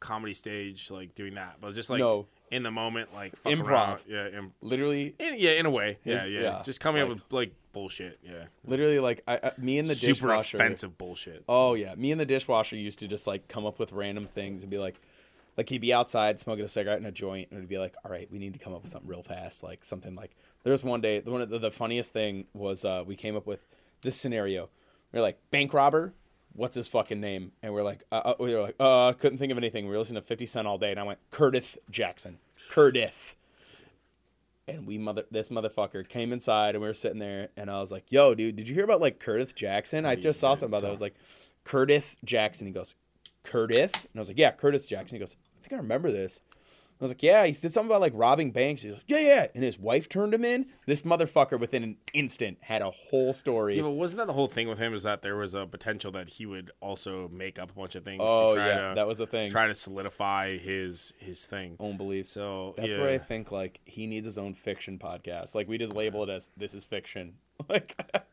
comedy 0.00 0.34
stage 0.34 0.90
like 0.90 1.14
doing 1.14 1.34
that, 1.34 1.56
but 1.60 1.74
just 1.74 1.90
like 1.90 1.98
No. 2.00 2.26
In 2.52 2.62
the 2.62 2.70
moment 2.70 3.12
like 3.12 3.34
fuck 3.36 3.52
Improv. 3.52 3.66
around. 3.66 4.00
Yeah, 4.06 4.28
im- 4.28 4.52
literally 4.60 5.14
in, 5.18 5.34
yeah, 5.38 5.50
in 5.52 5.66
a 5.66 5.70
way. 5.70 5.98
Yeah, 6.04 6.22
His- 6.22 6.32
yeah, 6.32 6.40
yeah, 6.40 6.62
Just 6.64 6.78
coming 6.80 7.02
like- 7.02 7.10
up 7.10 7.16
with 7.16 7.32
like 7.32 7.54
bullshit. 7.72 8.18
Yeah, 8.22 8.44
literally 8.64 9.00
like 9.00 9.22
I, 9.26 9.40
I 9.42 9.52
me 9.58 9.78
and 9.78 9.88
the 9.88 9.94
super 9.94 10.12
dishwasher 10.28 10.56
offensive 10.58 10.96
bullshit. 10.98 11.42
Oh 11.48 11.74
yeah, 11.74 11.94
me 11.96 12.12
and 12.12 12.20
the 12.20 12.26
dishwasher 12.26 12.76
used 12.76 13.00
to 13.00 13.08
just 13.08 13.26
like 13.26 13.48
come 13.48 13.66
up 13.66 13.78
with 13.78 13.92
random 13.92 14.26
things 14.26 14.62
and 14.62 14.70
be 14.70 14.78
like, 14.78 15.00
like 15.56 15.68
he'd 15.68 15.80
be 15.80 15.92
outside 15.92 16.38
smoking 16.38 16.64
a 16.64 16.68
cigarette 16.68 16.98
and 16.98 17.06
a 17.06 17.12
joint, 17.12 17.48
and 17.50 17.58
it'd 17.58 17.68
be 17.68 17.78
like, 17.78 17.94
all 18.04 18.10
right, 18.10 18.30
we 18.30 18.38
need 18.38 18.52
to 18.52 18.58
come 18.58 18.72
up 18.74 18.82
with 18.82 18.90
something 18.90 19.08
real 19.10 19.22
fast, 19.22 19.62
like 19.62 19.82
something 19.84 20.14
like. 20.14 20.36
There 20.64 20.70
was 20.70 20.84
one 20.84 21.00
day, 21.00 21.18
the 21.18 21.30
one 21.32 21.40
of 21.42 21.48
the, 21.50 21.58
the 21.58 21.70
funniest 21.72 22.12
thing 22.12 22.44
was 22.54 22.84
uh, 22.84 23.02
we 23.04 23.16
came 23.16 23.34
up 23.34 23.46
with 23.48 23.66
this 24.02 24.16
scenario. 24.16 24.68
We 25.12 25.18
are 25.18 25.22
like 25.22 25.38
bank 25.50 25.74
robber, 25.74 26.14
what's 26.54 26.74
his 26.74 26.88
fucking 26.88 27.20
name? 27.20 27.52
And 27.62 27.72
we're 27.72 27.82
like, 27.82 28.02
uh, 28.10 28.22
uh, 28.24 28.34
we 28.38 28.54
were 28.54 28.62
like, 28.62 28.76
uh, 28.78 29.12
couldn't 29.12 29.38
think 29.38 29.52
of 29.52 29.58
anything. 29.58 29.86
We 29.86 29.92
were 29.92 29.98
listening 29.98 30.20
to 30.20 30.26
Fifty 30.26 30.46
Cent 30.46 30.66
all 30.66 30.78
day, 30.78 30.90
and 30.90 31.00
I 31.00 31.02
went 31.02 31.18
Curtis 31.30 31.76
Jackson, 31.90 32.38
Curtis. 32.70 33.36
And 34.68 34.86
we 34.86 34.96
mother 34.96 35.24
this 35.30 35.48
motherfucker 35.48 36.08
came 36.08 36.32
inside 36.32 36.76
and 36.76 36.82
we 36.82 36.88
were 36.88 36.94
sitting 36.94 37.18
there 37.18 37.48
and 37.56 37.68
I 37.68 37.80
was 37.80 37.90
like, 37.90 38.04
"Yo, 38.12 38.32
dude, 38.32 38.54
did 38.54 38.68
you 38.68 38.74
hear 38.76 38.84
about 38.84 39.00
like 39.00 39.18
Curtis 39.18 39.52
Jackson? 39.52 40.06
I 40.06 40.14
just 40.14 40.38
saw 40.38 40.54
something 40.54 40.70
about 40.70 40.82
that." 40.82 40.88
I 40.88 40.92
was 40.92 41.00
like, 41.00 41.16
"Curtis 41.64 42.16
Jackson." 42.24 42.68
He 42.68 42.72
goes, 42.72 42.94
"Curtis?" 43.42 43.90
And 43.92 44.10
I 44.14 44.18
was 44.20 44.28
like, 44.28 44.38
"Yeah, 44.38 44.52
Curtis 44.52 44.86
Jackson." 44.86 45.16
He 45.16 45.18
goes, 45.18 45.34
"I 45.58 45.62
think 45.62 45.72
I 45.72 45.76
remember 45.82 46.12
this." 46.12 46.40
I 47.02 47.04
was 47.04 47.10
like, 47.10 47.22
"Yeah, 47.24 47.44
he 47.46 47.52
said 47.52 47.72
something 47.72 47.90
about 47.90 48.00
like 48.00 48.12
robbing 48.14 48.52
banks." 48.52 48.82
He's 48.82 48.92
like, 48.92 49.02
"Yeah, 49.08 49.18
yeah." 49.18 49.46
And 49.56 49.64
his 49.64 49.76
wife 49.76 50.08
turned 50.08 50.32
him 50.32 50.44
in. 50.44 50.66
This 50.86 51.02
motherfucker 51.02 51.58
within 51.58 51.82
an 51.82 51.96
instant 52.14 52.58
had 52.60 52.80
a 52.80 52.90
whole 52.92 53.32
story. 53.32 53.76
Yeah, 53.76 53.82
but 53.82 53.90
wasn't 53.90 54.18
that 54.18 54.28
the 54.28 54.32
whole 54.32 54.46
thing 54.46 54.68
with 54.68 54.78
him? 54.78 54.94
Is 54.94 55.02
that 55.02 55.20
there 55.20 55.34
was 55.34 55.56
a 55.56 55.66
potential 55.66 56.12
that 56.12 56.28
he 56.28 56.46
would 56.46 56.70
also 56.80 57.28
make 57.28 57.58
up 57.58 57.72
a 57.72 57.74
bunch 57.74 57.96
of 57.96 58.04
things 58.04 58.20
oh 58.24 58.54
to 58.54 58.60
try 58.60 58.68
yeah, 58.68 58.88
to 58.90 58.94
that 58.94 59.06
was 59.08 59.18
the 59.18 59.26
thing. 59.26 59.50
try 59.50 59.66
to 59.66 59.74
solidify 59.74 60.50
his 60.50 61.12
his 61.18 61.44
thing. 61.44 61.74
Own 61.80 61.96
beliefs. 61.96 62.28
So 62.28 62.74
That's 62.76 62.94
yeah. 62.94 63.00
where 63.00 63.10
I 63.10 63.18
think 63.18 63.50
like 63.50 63.80
he 63.84 64.06
needs 64.06 64.26
his 64.26 64.38
own 64.38 64.54
fiction 64.54 65.00
podcast. 65.00 65.56
Like 65.56 65.66
we 65.66 65.78
just 65.78 65.94
label 65.94 66.22
it 66.22 66.28
as 66.30 66.50
this 66.56 66.72
is 66.72 66.84
fiction. 66.84 67.34
Like 67.68 67.94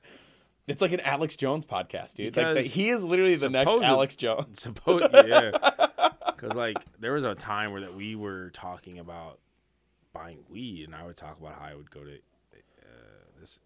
it's 0.68 0.82
like 0.82 0.92
an 0.92 1.02
Alex 1.02 1.36
Jones 1.36 1.66
podcast, 1.66 2.16
dude. 2.16 2.36
like 2.38 2.56
Because 2.56 2.74
he 2.74 2.90
is 2.90 3.04
literally 3.04 3.36
the 3.36 3.50
next 3.50 3.72
Alex 3.72 4.16
Jones. 4.16 4.62
Suppose 4.64 5.04
yeah, 5.14 5.52
because 6.40 6.56
like 6.56 6.78
there 7.00 7.14
was 7.14 7.24
a 7.24 7.36
time 7.36 7.72
where 7.72 7.82
that 7.82 7.94
we 7.96 8.16
were 8.16 8.50
talking 8.52 9.00
about 9.00 9.40
buying 10.14 10.40
weed, 10.50 10.86
and 10.86 10.96
I 10.96 11.06
would 11.06 11.16
talk 11.18 11.40
about 11.40 11.56
how 11.56 11.66
I 11.66 11.76
would 11.76 11.92
go 11.92 12.04
to 12.04 12.14
uh, 12.14 13.40
this 13.40 13.60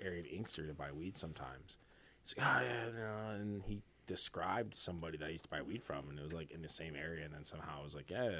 area 0.00 0.20
in 0.20 0.26
Inkster 0.26 0.66
to 0.66 0.74
buy 0.74 0.92
weed 0.92 1.16
sometimes. 1.16 1.78
He's 2.22 2.34
like, 2.36 2.46
oh 2.46 2.62
yeah, 2.62 2.86
you 2.86 2.92
know, 2.92 3.34
and 3.40 3.62
he 3.64 3.80
described 4.06 4.74
somebody 4.76 5.18
that 5.18 5.26
I 5.26 5.30
used 5.30 5.44
to 5.44 5.50
buy 5.50 5.62
weed 5.62 5.82
from, 5.82 6.08
and 6.10 6.18
it 6.18 6.22
was 6.22 6.32
like 6.32 6.50
in 6.50 6.62
the 6.62 6.68
same 6.68 6.94
area, 6.96 7.24
and 7.24 7.34
then 7.34 7.44
somehow 7.44 7.80
I 7.80 7.84
was 7.84 7.94
like, 7.94 8.10
yeah, 8.10 8.30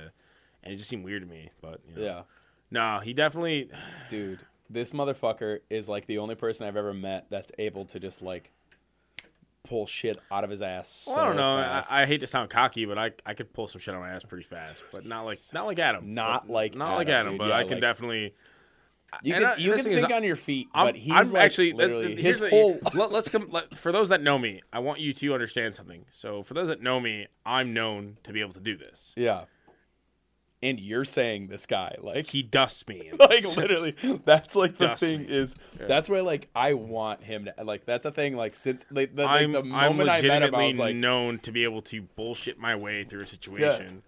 and 0.63 0.73
it 0.73 0.77
just 0.77 0.89
seemed 0.89 1.05
weird 1.05 1.23
to 1.23 1.29
me, 1.29 1.51
but 1.61 1.81
you 1.89 1.97
know, 1.97 2.03
Yeah. 2.03 2.23
no, 2.71 3.01
he 3.01 3.13
definitely. 3.13 3.71
Dude, 4.09 4.41
this 4.69 4.93
motherfucker 4.93 5.61
is 5.69 5.89
like 5.89 6.07
the 6.07 6.19
only 6.19 6.35
person 6.35 6.67
I've 6.67 6.77
ever 6.77 6.95
met 6.95 7.27
that's 7.31 7.53
able 7.59 7.85
to 7.87 8.01
just 8.01 8.23
like 8.23 8.53
pull 9.71 9.87
shit 9.87 10.19
out 10.33 10.43
of 10.45 10.51
his 10.51 10.61
ass. 10.63 10.89
So 10.89 11.15
Well, 11.15 11.25
I 11.25 11.27
don't 11.29 11.37
know. 11.37 11.57
I. 11.59 12.03
I 12.03 12.07
hate 12.07 12.21
to 12.21 12.27
sound 12.27 12.51
cocky, 12.51 12.85
but 12.85 12.99
I 12.99 13.13
I 13.25 13.35
could 13.35 13.53
pull 13.53 13.69
some 13.69 13.81
shit 13.81 13.95
on 13.95 14.01
my 14.01 14.11
ass 14.11 14.25
pretty 14.25 14.45
fast, 14.45 14.83
but 14.93 15.07
not 15.07 15.25
like 15.25 15.39
not 15.55 15.65
like 15.67 15.79
Adam. 15.79 16.13
Not 16.13 16.47
But- 16.49 16.53
like 16.53 16.75
not 16.75 16.97
like 16.97 17.09
Adam, 17.09 17.15
Adam, 17.21 17.33
dude. 17.35 17.39
but 17.39 17.49
Yeah, 17.49 17.57
I 17.57 17.63
can 17.63 17.73
like- 17.75 17.81
definitely. 17.81 18.35
you 19.23 19.35
can 19.35 19.45
I- 19.45 19.57
you 19.57 19.73
can 19.73 19.83
thing 19.83 19.93
is, 19.93 20.01
think 20.03 20.13
on 20.13 20.23
your 20.25 20.37
feet, 20.37 20.69
I'm, 20.75 20.87
but 20.87 20.97
he's 20.97 21.13
I'm 21.13 21.31
like 21.31 21.43
actually 21.43 21.73
literally 21.73 22.15
his 22.21 22.41
whole. 22.41 22.79
Let, 22.95 23.13
us 23.13 23.29
come. 23.29 23.49
Let, 23.51 23.75
for 23.75 23.91
those 23.93 24.09
that 24.11 24.23
know 24.23 24.39
me, 24.39 24.61
I 24.73 24.81
want 24.81 25.01
you 25.01 25.13
to 25.13 25.35
understand 25.35 25.75
something. 25.75 26.05
So, 26.11 26.43
for 26.43 26.55
those 26.55 26.69
that 26.69 26.81
know 26.83 27.01
me, 27.01 27.27
I'm 27.47 27.73
known 27.73 28.19
to 28.25 28.33
be 28.33 28.41
able 28.41 28.53
to 28.53 28.61
do 28.61 28.77
this. 28.77 29.13
yeah. 29.17 29.45
And 30.63 30.79
you're 30.79 31.07
saying 31.07 31.47
this 31.47 31.67
guy 31.67 31.97
like 32.01 32.27
He 32.27 32.43
dusts 32.43 32.87
me. 32.87 33.11
like 33.19 33.45
literally 33.57 33.97
that's 34.25 34.55
like 34.55 34.77
the 34.77 34.95
thing 34.97 35.21
me. 35.21 35.27
is 35.29 35.57
that's 35.79 36.09
where 36.09 36.23
like 36.23 36.49
I 36.55 36.75
want 36.75 37.23
him 37.25 37.47
to 37.47 37.65
like 37.65 37.87
that's 37.87 38.05
a 38.05 38.11
thing 38.11 38.37
like 38.37 38.55
since 38.55 38.85
like, 38.91 39.17
the, 39.17 39.25
like, 39.25 39.43
I'm, 39.43 39.53
the 39.53 39.61
I'm 39.61 39.69
moment 39.69 40.11
I 40.11 40.21
met 40.23 40.43
him 40.43 40.55
I 40.55 40.67
was 40.67 40.79
like 40.79 40.97
known 40.97 41.39
to 41.41 41.53
be 41.53 41.65
able 41.65 41.83
to 41.83 42.03
bullshit 42.03 42.59
my 42.59 42.77
way 42.77 43.05
through 43.05 43.23
a 43.23 43.27
situation, 43.27 44.03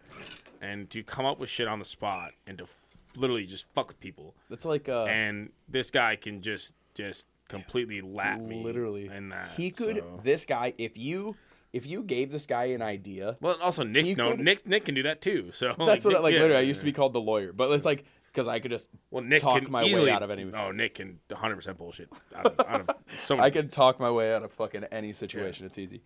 and 0.60 0.90
to 0.90 1.02
come 1.02 1.24
up 1.24 1.38
with 1.38 1.48
shit 1.48 1.68
on 1.68 1.78
the 1.78 1.84
spot, 1.86 2.32
and 2.46 2.58
to 2.58 2.64
f- 2.64 2.76
literally 3.16 3.46
just 3.46 3.66
fuck 3.74 3.88
with 3.88 4.00
people. 4.00 4.34
that's 4.50 4.64
like 4.66 4.88
uh 4.88 5.04
and 5.04 5.50
this 5.68 5.90
guy 5.90 6.16
can 6.16 6.42
just 6.42 6.74
just 6.94 7.26
completely 7.48 8.00
lap 8.00 8.40
me 8.40 8.62
literally 8.62 9.06
in 9.08 9.28
that 9.30 9.48
he 9.56 9.70
could 9.70 9.96
so- 9.98 10.20
this 10.22 10.44
guy 10.44 10.72
if 10.78 10.96
you 10.96 11.34
if 11.72 11.86
you 11.86 12.02
gave 12.02 12.30
this 12.30 12.46
guy 12.46 12.64
an 12.66 12.82
idea 12.82 13.36
well 13.40 13.56
also 13.62 13.82
nick 13.84 14.16
no 14.16 14.30
could- 14.32 14.40
Nick 14.40 14.66
Nick 14.66 14.84
can 14.84 14.94
do 14.94 15.02
that 15.04 15.20
too 15.20 15.50
so 15.52 15.74
that's 15.78 16.04
what 16.04 16.16
I, 16.16 16.20
like 16.20 16.34
yeah, 16.34 16.40
literally 16.40 16.58
I 16.58 16.66
used 16.66 16.80
to 16.80 16.84
be 16.86 16.92
called 16.92 17.12
the 17.12 17.20
lawyer 17.20 17.52
but 17.52 17.70
it's 17.72 17.84
like 17.84 18.04
because 18.26 18.48
I 18.48 18.60
could 18.60 18.70
just 18.70 18.88
well 19.10 19.22
Nick 19.22 19.42
talk 19.42 19.62
can 19.62 19.70
my 19.70 19.82
way 19.82 19.90
easily, 19.90 20.10
out 20.10 20.22
of 20.22 20.30
any- 20.30 20.50
oh 20.52 20.70
Nick 20.72 20.94
can 20.94 21.18
100 21.28 21.56
percent 21.56 21.78
bullshit 21.78 22.08
out 22.34 22.46
of, 22.46 22.60
out 22.66 22.80
of 22.88 22.96
so 23.18 23.38
I 23.38 23.50
could 23.50 23.70
talk 23.72 24.00
my 24.00 24.10
way 24.10 24.34
out 24.34 24.42
of 24.42 24.52
fucking 24.52 24.84
any 24.84 25.12
situation. 25.12 25.66
It's 25.66 25.78
easy. 25.78 26.02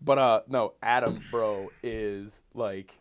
But 0.00 0.18
uh 0.18 0.40
no, 0.48 0.74
Adam 0.82 1.22
bro 1.30 1.70
is 1.82 2.42
like 2.54 2.98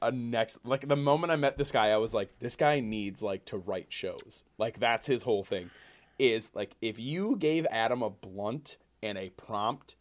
a 0.00 0.10
next 0.10 0.58
like 0.64 0.86
the 0.88 0.96
moment 0.96 1.32
I 1.32 1.36
met 1.36 1.56
this 1.56 1.70
guy, 1.70 1.90
I 1.90 1.96
was 1.98 2.12
like, 2.12 2.38
this 2.40 2.56
guy 2.56 2.80
needs 2.80 3.22
like 3.22 3.44
to 3.46 3.58
write 3.58 3.92
shows. 3.92 4.44
Like 4.58 4.78
that's 4.80 5.06
his 5.06 5.22
whole 5.22 5.44
thing. 5.44 5.70
Is 6.18 6.50
like 6.54 6.76
if 6.82 6.98
you 6.98 7.36
gave 7.38 7.66
Adam 7.70 8.02
a 8.02 8.10
blunt 8.10 8.76
and 9.02 9.16
a 9.18 9.30
prompt 9.30 9.96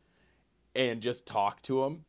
and 0.75 1.01
just 1.01 1.25
talk 1.25 1.61
to 1.63 1.83
him, 1.83 2.05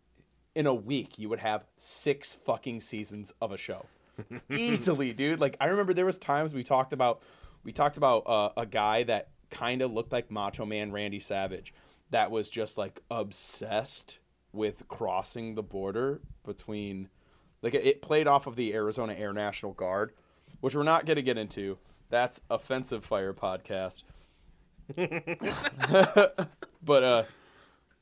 in 0.55 0.67
a 0.67 0.75
week 0.75 1.19
you 1.19 1.29
would 1.29 1.41
have 1.41 1.65
six 1.77 2.35
fucking 2.35 2.81
seasons 2.81 3.33
of 3.41 3.53
a 3.53 3.57
show. 3.57 3.87
Easily, 4.51 5.13
dude. 5.13 5.41
Like 5.41 5.57
I 5.61 5.67
remember 5.67 5.95
there 5.95 6.07
was 6.07 6.19
times 6.19 6.53
we 6.53 6.63
talked 6.63 6.93
about 6.93 7.23
we 7.65 7.73
talked 7.73 7.97
about 7.97 8.25
uh, 8.27 8.51
a 8.57 8.67
guy 8.67 9.05
that 9.05 9.29
kind 9.51 9.83
of 9.83 9.93
looked 9.93 10.13
like 10.13 10.31
Macho 10.31 10.67
Man 10.67 10.93
Randy 10.93 11.21
Savage 11.21 11.73
that 12.11 12.31
was 12.31 12.51
just 12.51 12.79
like 12.79 13.01
obsessed 13.11 14.19
with 14.53 14.87
crossing 14.89 15.55
the 15.55 15.63
border 15.63 16.21
between 16.45 17.09
like 17.63 17.75
it 17.75 18.03
played 18.03 18.27
off 18.27 18.47
of 18.47 18.57
the 18.57 18.75
Arizona 18.75 19.15
Air 19.15 19.33
National 19.33 19.73
Guard, 19.73 20.13
which 20.61 20.75
we're 20.75 20.83
not 20.83 21.07
going 21.07 21.17
to 21.17 21.23
get 21.23 21.39
into. 21.39 21.79
That's 22.11 22.41
offensive 22.51 23.05
fire 23.05 23.33
podcast. 23.33 24.03
but 26.85 27.05
uh 27.05 27.23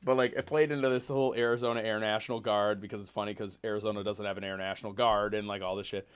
but 0.03 0.17
like 0.17 0.33
it 0.33 0.45
played 0.45 0.71
into 0.71 0.89
this 0.89 1.07
whole 1.07 1.33
Arizona 1.35 1.81
Air 1.81 1.99
National 1.99 2.39
Guard 2.39 2.81
because 2.81 3.01
it's 3.01 3.09
funny 3.09 3.33
because 3.33 3.59
Arizona 3.63 4.03
doesn't 4.03 4.25
have 4.25 4.37
an 4.37 4.43
Air 4.43 4.57
National 4.57 4.93
Guard 4.93 5.33
and 5.33 5.47
like 5.47 5.61
all 5.61 5.75
this 5.75 5.87
shit. 5.87 6.07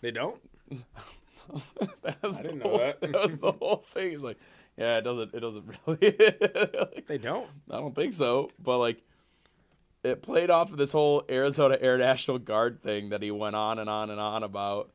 they 0.00 0.10
don't 0.10 0.40
That 2.02 2.22
was 2.22 2.36
I 2.36 2.42
the 2.42 2.48
didn't 2.48 2.58
know 2.58 2.68
whole, 2.70 2.78
that. 2.78 3.12
was 3.12 3.40
the 3.40 3.52
whole 3.52 3.84
thing. 3.94 4.10
He's 4.10 4.22
like, 4.22 4.36
yeah, 4.76 4.98
it 4.98 5.02
doesn't. 5.02 5.32
It 5.34 5.40
doesn't 5.40 5.64
really. 5.86 6.14
like, 6.94 7.06
they 7.06 7.18
don't 7.18 7.46
I 7.70 7.76
don't 7.78 7.94
think 7.94 8.12
so. 8.12 8.50
But 8.62 8.78
like, 8.78 9.02
it 10.04 10.20
played 10.22 10.50
off 10.50 10.70
of 10.70 10.76
this 10.76 10.92
whole 10.92 11.24
Arizona 11.30 11.78
Air 11.80 11.96
National 11.98 12.38
Guard 12.38 12.82
thing 12.82 13.08
that 13.10 13.22
he 13.22 13.30
went 13.30 13.56
on 13.56 13.78
and 13.78 13.88
on 13.88 14.10
and 14.10 14.20
on 14.20 14.42
about. 14.42 14.90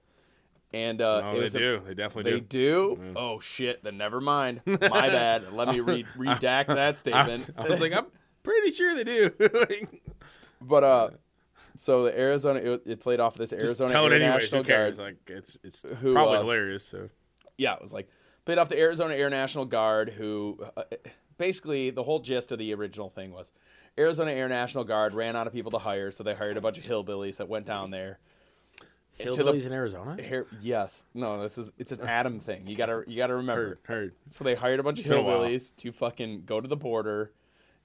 And 0.73 1.01
uh, 1.01 1.21
oh 1.25 1.29
it 1.29 1.33
they 1.33 1.39
was 1.41 1.55
a- 1.55 1.59
do 1.59 1.81
they 1.87 1.93
definitely 1.93 2.31
do. 2.31 2.37
they 2.37 2.45
do 2.45 2.95
do. 2.97 3.13
Oh 3.15 3.39
shit! 3.39 3.83
Then 3.83 3.97
never 3.97 4.19
mind. 4.21 4.61
My 4.65 4.77
bad. 4.79 5.53
Let 5.53 5.67
me 5.69 5.79
re- 5.81 6.05
redact 6.17 6.67
that 6.67 6.77
I 6.79 6.89
was, 6.91 6.99
statement. 6.99 7.49
I 7.57 7.67
was 7.67 7.81
like 7.81 7.93
I'm 7.93 8.05
pretty 8.43 8.71
sure 8.71 8.95
they 8.95 9.03
do 9.03 9.31
Like, 9.39 10.01
But 10.61 10.83
uh, 10.83 11.09
so 11.75 12.03
the 12.05 12.19
Arizona 12.19 12.59
it, 12.59 12.83
it 12.85 12.99
played 12.99 13.19
off 13.19 13.33
of 13.35 13.39
this 13.39 13.49
just 13.49 13.61
Arizona 13.63 13.91
tell 13.91 14.05
it 14.05 14.09
Air 14.13 14.21
anyways 14.21 14.43
National 14.43 14.61
who 14.63 14.67
cares 14.67 14.97
Guard. 14.97 15.15
like 15.27 15.29
it's 15.37 15.59
it's 15.63 15.81
Who, 16.01 16.11
probably 16.13 16.37
uh, 16.37 16.41
hilarious 16.41 16.83
so 16.85 17.09
Yeah, 17.57 17.73
it 17.75 17.81
was 17.81 17.91
like 17.93 18.07
played 18.45 18.57
off 18.57 18.69
the 18.69 18.79
Arizona 18.79 19.15
Air 19.15 19.29
National 19.29 19.65
Guard, 19.65 20.09
who 20.11 20.59
uh, 20.77 20.83
basically 21.37 21.89
the 21.89 22.03
whole 22.03 22.19
gist 22.19 22.51
of 22.51 22.59
the 22.59 22.73
original 22.73 23.09
thing 23.09 23.31
was 23.31 23.51
Arizona 23.97 24.31
Air 24.31 24.49
National 24.49 24.83
Guard 24.83 25.15
ran 25.15 25.35
out 25.35 25.47
of 25.47 25.53
people 25.53 25.71
to 25.71 25.77
hire, 25.77 26.11
so 26.11 26.23
they 26.23 26.33
hired 26.35 26.57
a 26.57 26.61
bunch 26.61 26.77
of 26.77 26.83
hillbillies 26.83 27.37
that 27.37 27.47
went 27.47 27.65
down 27.65 27.91
there. 27.91 28.19
to 29.19 29.29
the- 29.31 29.43
Hillbillies 29.43 29.65
in 29.67 29.71
Arizona 29.71 30.21
Here, 30.21 30.47
yes, 30.61 31.05
no, 31.13 31.41
this 31.41 31.57
is 31.57 31.71
it's 31.77 31.91
an 31.91 32.01
Adam 32.01 32.39
thing. 32.39 32.65
You 32.67 32.75
gotta 32.75 33.03
you 33.07 33.17
gotta 33.17 33.35
remember. 33.35 33.79
heard 33.85 33.95
heard 33.95 34.13
So 34.27 34.43
they 34.43 34.55
hired 34.55 34.79
a 34.79 34.83
bunch 34.83 34.99
of 34.99 35.05
been 35.05 35.13
a 35.13 35.21
while. 35.21 35.39
hillbillies 35.41 35.75
to 35.77 35.91
fucking 35.91 36.43
go 36.45 36.59
to 36.61 36.67
the 36.67 36.75
border 36.77 37.31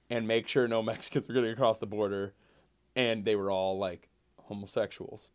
and 0.09 0.27
make 0.27 0.47
sure 0.47 0.67
no 0.67 0.81
Mexicans 0.83 1.27
were 1.27 1.33
getting 1.33 1.51
across 1.51 1.77
the 1.77 1.87
border, 1.87 2.33
and 2.95 3.25
they 3.25 3.35
were 3.35 3.51
all 3.51 3.77
like 3.77 4.09
homosexuals, 4.43 5.31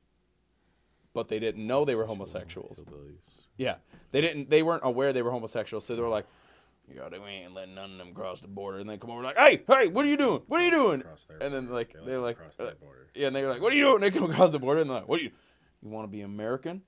but 1.13 1.29
they 1.29 1.39
didn't 1.39 1.67
know 1.67 1.85
they 1.85 1.95
were 1.95 2.07
homosexuals. 2.07 2.85
Yeah, 3.57 3.77
they 4.11 4.21
didn't. 4.21 4.51
They 4.51 4.63
weren't 4.63 4.83
aware 4.85 5.13
they 5.13 5.23
were 5.23 5.31
homosexuals, 5.31 5.85
so 5.85 5.95
they 5.95 6.03
were 6.03 6.09
like, 6.09 6.27
"Yo, 6.93 7.09
we 7.13 7.31
ain't 7.31 7.55
letting 7.55 7.75
none 7.77 7.93
of 7.93 7.99
them 7.99 8.13
cross 8.13 8.41
the 8.41 8.49
border." 8.49 8.79
And 8.79 8.89
they 8.89 8.97
come 8.97 9.11
over 9.11 9.23
like, 9.23 9.39
"Hey, 9.39 9.63
hey, 9.69 9.87
what 9.87 10.05
are 10.05 10.09
you 10.09 10.17
doing? 10.17 10.43
What 10.49 10.61
are 10.61 10.65
you 10.65 10.71
doing?" 10.73 11.03
And 11.41 11.55
then 11.55 11.69
like 11.71 11.95
they're 12.05 12.19
like, 12.19 12.37
uh, 12.59 12.73
border. 12.81 13.09
yeah, 13.15 13.29
and 13.29 13.37
they 13.37 13.43
were 13.43 13.49
like, 13.51 13.63
"What 13.63 13.73
are 13.73 13.77
you 13.77 13.85
doing?" 13.85 14.01
They 14.01 14.11
come 14.11 14.31
across 14.31 14.51
the 14.51 14.59
border, 14.59 14.81
and 14.81 14.91
they're 14.91 14.99
like, 14.99 15.09
"What 15.09 15.21
are 15.21 15.25
you? 15.25 15.31
You 15.85 15.91
want 15.91 16.05
to 16.05 16.11
be 16.11 16.23
American? 16.23 16.81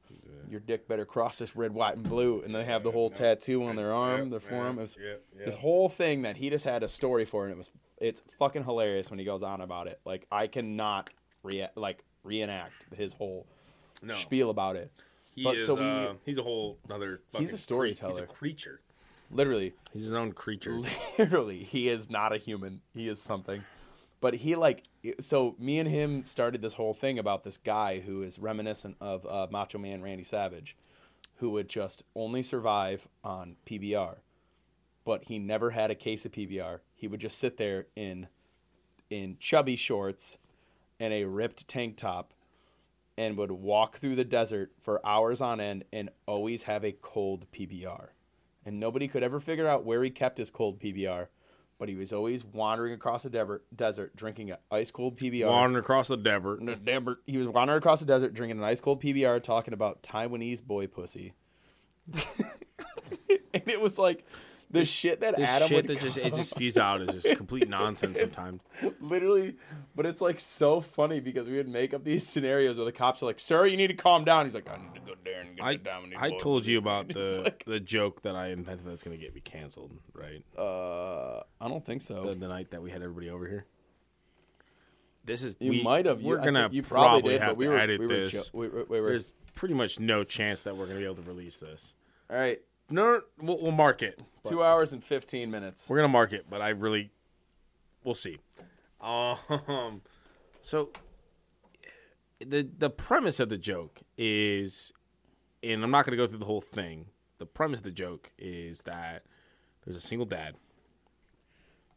Your 0.49 0.61
dick 0.61 0.89
better 0.89 1.05
cross 1.05 1.39
this 1.39 1.55
red, 1.55 1.73
white, 1.73 1.97
and 1.97 2.09
blue." 2.09 2.41
And 2.43 2.55
they 2.55 2.65
have 2.65 2.83
the 2.83 2.91
whole 2.91 3.11
tattoo 3.11 3.63
on 3.65 3.77
their 3.77 3.93
arm, 3.93 4.31
their 4.31 4.41
forearm. 4.41 4.79
It 4.79 4.83
was 4.83 4.97
this 5.37 5.55
whole 5.55 5.89
thing 5.91 6.23
that 6.23 6.37
he 6.37 6.49
just 6.49 6.65
had 6.65 6.83
a 6.83 6.89
story 6.89 7.27
for, 7.27 7.45
and 7.45 7.53
it 7.53 7.59
was 7.59 7.73
it's 7.99 8.23
fucking 8.39 8.65
hilarious 8.65 9.11
when 9.11 9.19
he 9.19 9.25
goes 9.25 9.43
on 9.43 9.61
about 9.61 9.87
it. 9.87 10.01
Like 10.07 10.27
I 10.33 10.47
cannot 10.47 11.11
rea- 11.43 11.69
like 11.77 12.05
reenact 12.25 12.87
his 12.97 13.13
whole 13.13 13.47
No. 14.03 14.15
spiel 14.15 14.49
about 14.51 14.77
it. 14.77 14.91
He 15.35 15.45
But 15.45 15.59
is. 15.59 15.67
so 15.67 15.75
we- 15.75 15.83
uh, 15.83 16.15
he's 16.25 16.39
a 16.39 16.43
whole 16.43 16.79
another. 16.87 17.21
He's 17.37 17.53
a 17.53 17.59
storyteller. 17.59 18.13
He's 18.13 18.21
a 18.21 18.27
creature. 18.27 18.81
Literally, 19.31 19.75
He's 19.93 20.05
his 20.05 20.13
own 20.13 20.33
creature. 20.33 20.81
literally 21.19 21.65
he 21.65 21.89
is 21.89 22.09
not 22.09 22.33
a 22.33 22.39
human 22.39 22.81
he 22.95 23.09
is 23.09 23.21
something 23.21 23.65
but 24.27 24.35
he 24.35 24.57
like 24.57 24.83
so 25.21 25.55
me 25.57 25.79
and 25.79 25.89
him 25.89 26.21
started 26.21 26.61
this 26.61 26.75
whole 26.75 26.93
thing 26.93 27.21
about 27.21 27.45
this 27.45 27.59
guy 27.59 28.01
who 28.01 28.23
is 28.23 28.41
reminiscent 28.41 28.97
of 29.01 29.25
uh, 29.25 29.47
macho 29.53 29.79
man 29.79 30.03
randy 30.03 30.25
savage 30.25 30.77
who 31.37 31.51
would 31.51 31.69
just 31.69 32.03
only 32.17 32.43
survive 32.43 33.07
on 33.23 33.55
pbr 33.65 34.17
but 35.05 35.23
he 35.23 35.39
never 35.39 35.71
had 35.71 35.93
a 35.93 35.95
case 35.95 36.27
of 36.27 36.33
pbr 36.33 36.81
he 36.97 37.07
would 37.07 37.21
just 37.21 37.39
sit 37.39 37.57
there 37.57 37.87
in 37.95 38.27
in 39.11 39.37
chubby 39.39 39.77
shorts 39.77 40.39
and 40.99 41.15
a 41.15 41.23
ripped 41.23 41.69
tank 41.69 41.97
top 41.97 42.35
and 43.17 43.37
would 43.37 43.53
walk 43.53 43.95
through 43.95 44.17
the 44.17 44.25
desert 44.25 44.73
for 44.81 45.07
hours 45.07 45.41
on 45.41 45.61
end 45.61 45.85
and 45.93 46.11
always 46.27 46.65
have 46.65 46.85
a 46.85 46.91
cold 46.91 47.47
pbr 47.53 48.09
and 48.67 48.81
nobody 48.81 49.07
could 49.07 49.23
ever 49.23 49.39
figure 49.39 49.69
out 49.69 49.85
where 49.85 50.03
he 50.03 50.11
kept 50.11 50.39
his 50.39 50.51
cold 50.51 50.81
PBR. 50.81 51.29
But 51.79 51.91
he 51.91 51.95
was 51.95 52.13
always 52.13 52.45
wandering 52.45 52.95
across 52.95 53.25
the 53.25 53.61
desert, 53.75 54.17
drinking 54.17 54.51
an 54.51 54.57
ice 54.71 54.91
cold 54.91 55.19
PBR. 55.19 55.47
Wandering 55.49 55.83
across 55.83 56.09
the 56.09 56.17
desert. 56.17 56.63
No, 56.63 56.75
desert. 56.75 57.19
He 57.27 57.37
was 57.37 57.49
wandering 57.49 57.79
across 57.79 58.01
the 58.01 58.07
desert, 58.07 58.33
drinking 58.33 58.59
an 58.59 58.65
ice 58.65 58.81
cold 58.81 59.03
PBR, 59.03 59.43
talking 59.43 59.75
about 59.75 60.03
Taiwanese 60.03 60.63
boy 60.63 60.87
pussy. 60.87 61.35
and 62.15 63.69
it 63.69 63.81
was 63.81 63.99
like 63.99 64.25
the 64.71 64.85
shit 64.85 65.21
that 65.21 65.37
This 65.37 65.49
Adam 65.49 65.69
shit 65.69 65.87
that 65.87 66.01
just 66.01 66.19
it 66.19 66.35
just 66.35 66.51
spews 66.51 66.77
out 66.77 67.01
is 67.01 67.23
just 67.23 67.37
complete 67.37 67.69
nonsense 67.69 68.19
sometimes. 68.21 68.61
literally 69.01 69.57
but 69.95 70.07
it's 70.07 70.21
like 70.21 70.41
so 70.41 70.81
funny 70.81 71.21
because 71.21 71.47
we 71.49 71.57
would 71.57 71.69
make 71.69 71.95
up 71.95 72.03
these 72.05 72.27
scenarios 72.27 72.77
where 72.77 72.85
the 72.85 72.93
cops 72.93 73.23
are 73.23 73.27
like 73.27 73.39
sir 73.39 73.67
you 73.67 73.77
need 73.77 73.87
to 73.87 73.95
calm 73.95 74.25
down 74.25 74.45
he's 74.45 74.55
like 74.55 74.69
i 74.69 74.77
need 74.77 74.95
to 74.95 75.01
go 75.01 75.15
there 75.25 75.41
and 75.43 75.57
get 75.57 75.65
I, 75.65 76.27
I 76.27 76.31
boy 76.31 76.39
told 76.39 76.67
you 76.67 76.79
about 76.79 77.09
the 77.13 77.43
like, 77.45 77.65
the 77.67 77.79
joke 77.81 78.23
that 78.23 78.35
I 78.35 78.49
invented 78.49 78.87
that's 78.87 79.03
gonna 79.03 79.17
get 79.17 79.35
me 79.35 79.41
canceled, 79.41 79.93
right? 80.13 80.45
uh 80.59 81.41
i 81.61 81.69
don't 81.69 81.85
think 81.85 82.03
so 82.03 82.27
The, 82.31 82.35
the 82.37 82.49
night 82.49 82.71
that 82.73 82.83
we 82.83 82.91
had 82.91 83.03
everybody 83.03 83.31
over 83.31 83.47
here. 83.47 83.67
This 85.25 85.43
is 85.43 85.57
You 85.59 85.71
we- 85.71 85.83
might 85.83 86.07
have. 86.07 86.23
We're 86.23 86.39
You, 86.39 86.45
gonna 86.45 86.69
you 86.71 86.83
probably, 86.83 87.33
did, 87.33 87.41
have 87.43 87.51
but 87.51 87.57
we 87.57 87.65
to 87.65 87.71
were, 87.73 87.79
edit 87.79 88.01
we 88.01 88.07
were, 88.07 88.13
this. 88.15 88.53
we, 88.55 88.69
were- 88.69 88.85
we 88.89 89.01
were. 89.01 89.09
There's 89.11 89.35
pretty 89.57 89.75
much 89.75 89.99
no 89.99 90.23
chance 90.23 90.63
that 90.63 90.77
we're 90.77 90.87
gonna 90.87 91.01
be 91.01 91.05
able 91.05 91.17
to 91.17 91.23
release 91.23 91.59
this. 91.59 91.95
All 92.31 92.37
right, 92.39 92.61
No, 92.91 93.21
we'll, 93.41 93.61
we'll 93.61 93.73
mark 93.73 94.03
it. 94.03 94.23
but- 94.43 94.51
two 94.51 94.63
hours 94.63 94.93
and 94.93 95.03
fifteen 95.03 95.51
minutes. 95.51 95.89
We're 95.91 95.97
gonna 95.97 96.09
mark 96.09 96.33
it, 96.33 96.47
but 96.49 96.61
I 96.63 96.71
really, 96.71 97.11
we'll 98.05 98.15
see. 98.15 98.39
Um, 99.01 100.03
so 100.61 100.91
the 102.41 102.69
the 102.79 102.91
premise 102.91 103.41
of 103.41 103.49
the 103.49 103.59
joke 103.59 104.01
is, 104.17 104.93
and 105.63 105.83
I'm 105.83 105.91
not 105.91 106.05
gonna 106.05 106.17
go 106.17 106.27
through 106.27 106.39
the 106.39 106.45
whole 106.47 106.61
thing. 106.61 107.07
The 107.39 107.47
premise 107.47 107.81
of 107.81 107.85
the 107.85 107.91
joke 107.91 108.31
is 108.39 108.83
that 108.83 109.23
there's 109.85 109.97
a 109.97 110.01
single 110.01 110.25
dad 110.27 110.55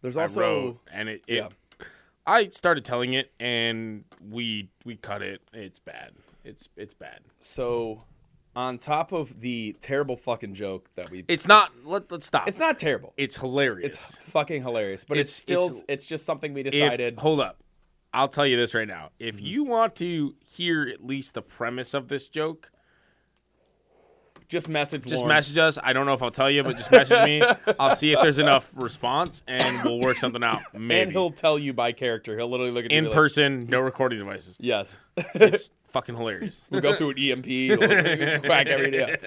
There's 0.02 0.18
also 0.18 0.42
wrote, 0.42 0.80
and 0.92 1.08
it, 1.10 1.22
it 1.28 1.36
Yeah. 1.36 1.48
I 2.28 2.50
started 2.50 2.84
telling 2.86 3.14
it, 3.14 3.32
and 3.40 4.04
we 4.30 4.70
we 4.86 4.96
cut 4.98 5.22
it. 5.22 5.42
It's 5.54 5.80
bad. 5.80 6.12
It's 6.44 6.68
it's 6.76 6.94
bad. 6.94 7.20
so 7.38 8.04
on 8.56 8.78
top 8.78 9.12
of 9.12 9.40
the 9.42 9.76
terrible 9.80 10.16
fucking 10.18 10.54
joke 10.54 10.90
that 10.96 11.10
we 11.12 11.24
It's 11.28 11.48
not. 11.48 11.72
Let 11.86 12.12
let's 12.12 12.26
stop. 12.26 12.48
it's 12.48 12.60
not 12.60 12.78
terrible. 12.78 13.14
It's 13.18 13.38
hilarious. 13.38 13.94
It's 13.94 14.16
fucking 14.32 14.62
hilarious, 14.64 15.04
but 15.04 15.18
it's, 15.18 15.30
It's- 15.32 15.42
still 15.42 15.66
it's- 15.68 15.84
it's, 15.88 16.06
just 16.06 16.26
something 16.26 16.54
we 16.54 16.62
If- 16.62 16.72
decided. 16.72 17.16
Mm-hmm. 17.16 17.22
hold 17.22 17.40
up. 17.42 17.64
I'll 18.14 18.28
tell 18.28 18.48
you 18.48 18.58
this 18.58 18.74
right 18.74 18.88
now. 18.88 19.12
If 19.20 19.40
you 19.40 19.64
want 19.64 19.96
to 19.98 20.34
hear 20.40 20.82
at 20.92 21.06
least 21.06 21.36
the 21.36 21.44
premise 21.44 21.94
of 21.94 22.08
this 22.08 22.28
joke, 22.28 22.72
just 24.48 24.68
message 24.68 25.04
just 25.04 25.18
Lauren. 25.18 25.28
message 25.28 25.60
us. 25.60 25.78
I 25.84 25.94
don't 25.94 26.08
know 26.08 26.14
if 26.14 26.24
I'll 26.24 26.32
tell 26.32 26.50
you, 26.50 26.64
but 26.64 26.76
just 26.76 26.90
message 26.92 27.24
me. 27.28 27.44
I'll 27.80 27.96
see 27.96 28.14
if 28.14 28.20
there's 28.20 28.40
enough 28.40 28.72
response, 28.76 29.44
and 29.48 29.64
we'll 29.84 30.00
work 30.00 30.18
something 30.18 30.44
out. 30.44 30.62
and 30.74 30.88
Maybe 30.88 31.12
he'll 31.12 31.30
tell 31.30 31.60
you 31.60 31.72
by 31.72 31.92
character. 31.92 32.36
He'll 32.36 32.50
literally 32.50 32.72
look 32.72 32.86
at 32.86 32.92
you 32.92 32.98
in 32.98 33.04
and 33.06 33.06
be 33.06 33.16
like, 33.16 33.16
person, 33.16 33.68
no 33.68 33.80
recording 33.80 34.18
devices. 34.18 34.58
yes. 34.60 34.98
It's 35.36 35.70
fucking 35.90 36.16
hilarious. 36.16 36.68
we'll 36.72 36.82
go 36.82 36.96
through 36.96 37.12
an 37.12 37.18
EMP, 37.20 37.46
we'll 37.80 38.40
crack 38.42 38.68
everything 38.68 39.02
up. 39.14 39.20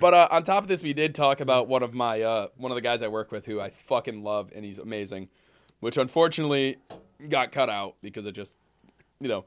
But 0.00 0.14
uh, 0.14 0.28
on 0.30 0.42
top 0.42 0.64
of 0.64 0.68
this, 0.68 0.82
we 0.82 0.92
did 0.92 1.14
talk 1.14 1.40
about 1.40 1.68
one 1.68 1.82
of 1.82 1.94
my 1.94 2.22
uh, 2.22 2.48
one 2.56 2.72
of 2.72 2.76
the 2.76 2.80
guys 2.82 3.02
I 3.02 3.08
work 3.08 3.30
with 3.30 3.46
who 3.46 3.60
I 3.60 3.70
fucking 3.70 4.22
love, 4.24 4.50
and 4.54 4.64
he's 4.64 4.78
amazing, 4.78 5.28
which 5.80 5.96
unfortunately 5.96 6.76
got 7.28 7.52
cut 7.52 7.70
out 7.70 7.94
because 8.02 8.26
it 8.26 8.32
just, 8.32 8.56
you 9.20 9.28
know. 9.28 9.44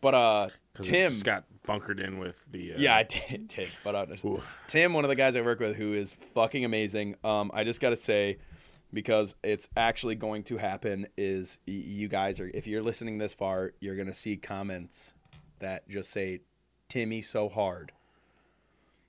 But 0.00 0.14
uh, 0.14 0.48
Tim, 0.80 1.10
just 1.12 1.24
got 1.24 1.44
bunkered 1.66 2.02
in 2.02 2.18
with 2.18 2.36
the. 2.50 2.74
Uh, 2.74 2.76
yeah, 2.78 2.96
I 2.96 3.02
did, 3.02 3.48
did. 3.48 3.68
But 3.82 3.94
uh, 3.94 4.06
Tim, 4.66 4.94
one 4.94 5.04
of 5.04 5.08
the 5.08 5.16
guys 5.16 5.36
I 5.36 5.42
work 5.42 5.60
with, 5.60 5.76
who 5.76 5.92
is 5.92 6.14
fucking 6.14 6.64
amazing. 6.64 7.16
Um, 7.22 7.50
I 7.52 7.64
just 7.64 7.80
gotta 7.80 7.96
say, 7.96 8.38
because 8.92 9.34
it's 9.42 9.68
actually 9.76 10.14
going 10.14 10.44
to 10.44 10.56
happen, 10.56 11.06
is 11.18 11.58
y- 11.68 11.74
you 11.74 12.08
guys 12.08 12.40
are 12.40 12.50
if 12.54 12.66
you're 12.66 12.82
listening 12.82 13.18
this 13.18 13.34
far, 13.34 13.72
you're 13.80 13.96
gonna 13.96 14.14
see 14.14 14.36
comments 14.38 15.12
that 15.64 15.88
just 15.88 16.10
say, 16.10 16.40
"Timmy 16.88 17.22
so 17.22 17.48
hard," 17.48 17.92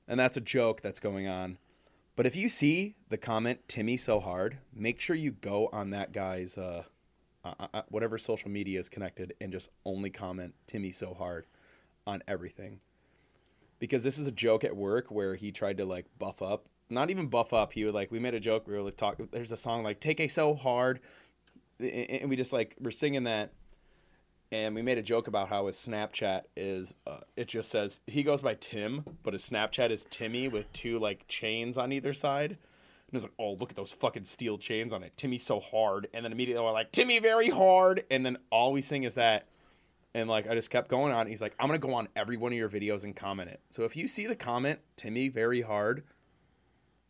and 0.07 0.19
that's 0.19 0.37
a 0.37 0.41
joke 0.41 0.81
that's 0.81 0.99
going 0.99 1.27
on. 1.27 1.57
But 2.15 2.25
if 2.25 2.35
you 2.35 2.49
see 2.49 2.95
the 3.09 3.17
comment 3.17 3.59
"Timmy 3.67 3.97
so 3.97 4.19
hard," 4.19 4.57
make 4.73 4.99
sure 4.99 5.15
you 5.15 5.31
go 5.31 5.69
on 5.71 5.91
that 5.91 6.13
guy's 6.13 6.57
uh, 6.57 6.83
uh, 7.43 7.53
uh, 7.73 7.81
whatever 7.89 8.17
social 8.17 8.49
media 8.49 8.79
is 8.79 8.89
connected 8.89 9.33
and 9.41 9.51
just 9.51 9.69
only 9.85 10.09
comment 10.09 10.53
"Timmy 10.67 10.91
so 10.91 11.13
hard" 11.13 11.45
on 12.07 12.21
everything 12.27 12.79
because 13.79 14.03
this 14.03 14.17
is 14.17 14.27
a 14.27 14.31
joke 14.31 14.63
at 14.63 14.75
work 14.75 15.11
where 15.11 15.35
he 15.35 15.51
tried 15.51 15.77
to 15.77 15.85
like 15.85 16.05
buff 16.19 16.41
up 16.41 16.65
not 16.89 17.09
even 17.09 17.27
buff 17.27 17.53
up 17.53 17.73
he 17.73 17.83
would 17.83 17.93
like 17.93 18.11
we 18.11 18.19
made 18.19 18.33
a 18.33 18.39
joke 18.39 18.67
we 18.67 18.73
were 18.73 18.81
like 18.81 18.95
talk 18.95 19.19
there's 19.31 19.51
a 19.51 19.57
song 19.57 19.83
like 19.83 19.99
take 19.99 20.19
a 20.19 20.27
so 20.27 20.53
hard 20.53 20.99
and 21.79 22.29
we 22.29 22.35
just 22.35 22.53
like 22.53 22.75
we're 22.79 22.91
singing 22.91 23.23
that 23.23 23.51
and 24.55 24.73
we 24.73 24.81
made 24.81 24.97
a 24.97 25.03
joke 25.03 25.27
about 25.27 25.49
how 25.49 25.65
his 25.65 25.75
snapchat 25.75 26.43
is 26.55 26.93
uh, 27.07 27.19
it 27.35 27.47
just 27.47 27.69
says 27.69 27.99
he 28.07 28.23
goes 28.23 28.41
by 28.41 28.53
tim 28.53 29.03
but 29.23 29.33
his 29.33 29.47
snapchat 29.47 29.89
is 29.89 30.05
timmy 30.09 30.47
with 30.47 30.71
two 30.71 30.97
like 30.97 31.27
chains 31.27 31.77
on 31.77 31.91
either 31.91 32.13
side 32.13 32.51
and 32.51 33.13
it's 33.13 33.23
like 33.23 33.33
oh 33.37 33.53
look 33.53 33.69
at 33.69 33.75
those 33.75 33.91
fucking 33.91 34.23
steel 34.23 34.57
chains 34.57 34.93
on 34.93 35.03
it 35.03 35.15
timmy 35.17 35.37
so 35.37 35.59
hard 35.59 36.07
and 36.13 36.23
then 36.23 36.31
immediately 36.31 36.63
we're 36.63 36.71
like 36.71 36.91
timmy 36.91 37.19
very 37.19 37.49
hard 37.49 38.03
and 38.09 38.25
then 38.25 38.37
all 38.49 38.71
we 38.71 38.81
sing 38.81 39.03
is 39.03 39.15
that 39.15 39.47
and 40.13 40.29
like 40.29 40.49
I 40.49 40.55
just 40.55 40.69
kept 40.69 40.87
going 40.87 41.11
on. 41.11 41.27
He's 41.27 41.41
like, 41.41 41.53
I'm 41.59 41.67
gonna 41.67 41.77
go 41.77 41.93
on 41.93 42.07
every 42.15 42.37
one 42.37 42.53
of 42.53 42.57
your 42.57 42.69
videos 42.69 43.03
and 43.03 43.13
comment 43.13 43.49
it. 43.49 43.59
So 43.69 43.83
if 43.83 43.97
you 43.97 44.07
see 44.07 44.25
the 44.25 44.35
comment, 44.35 44.79
Timmy 44.95 45.27
very 45.27 45.61
hard, 45.61 46.03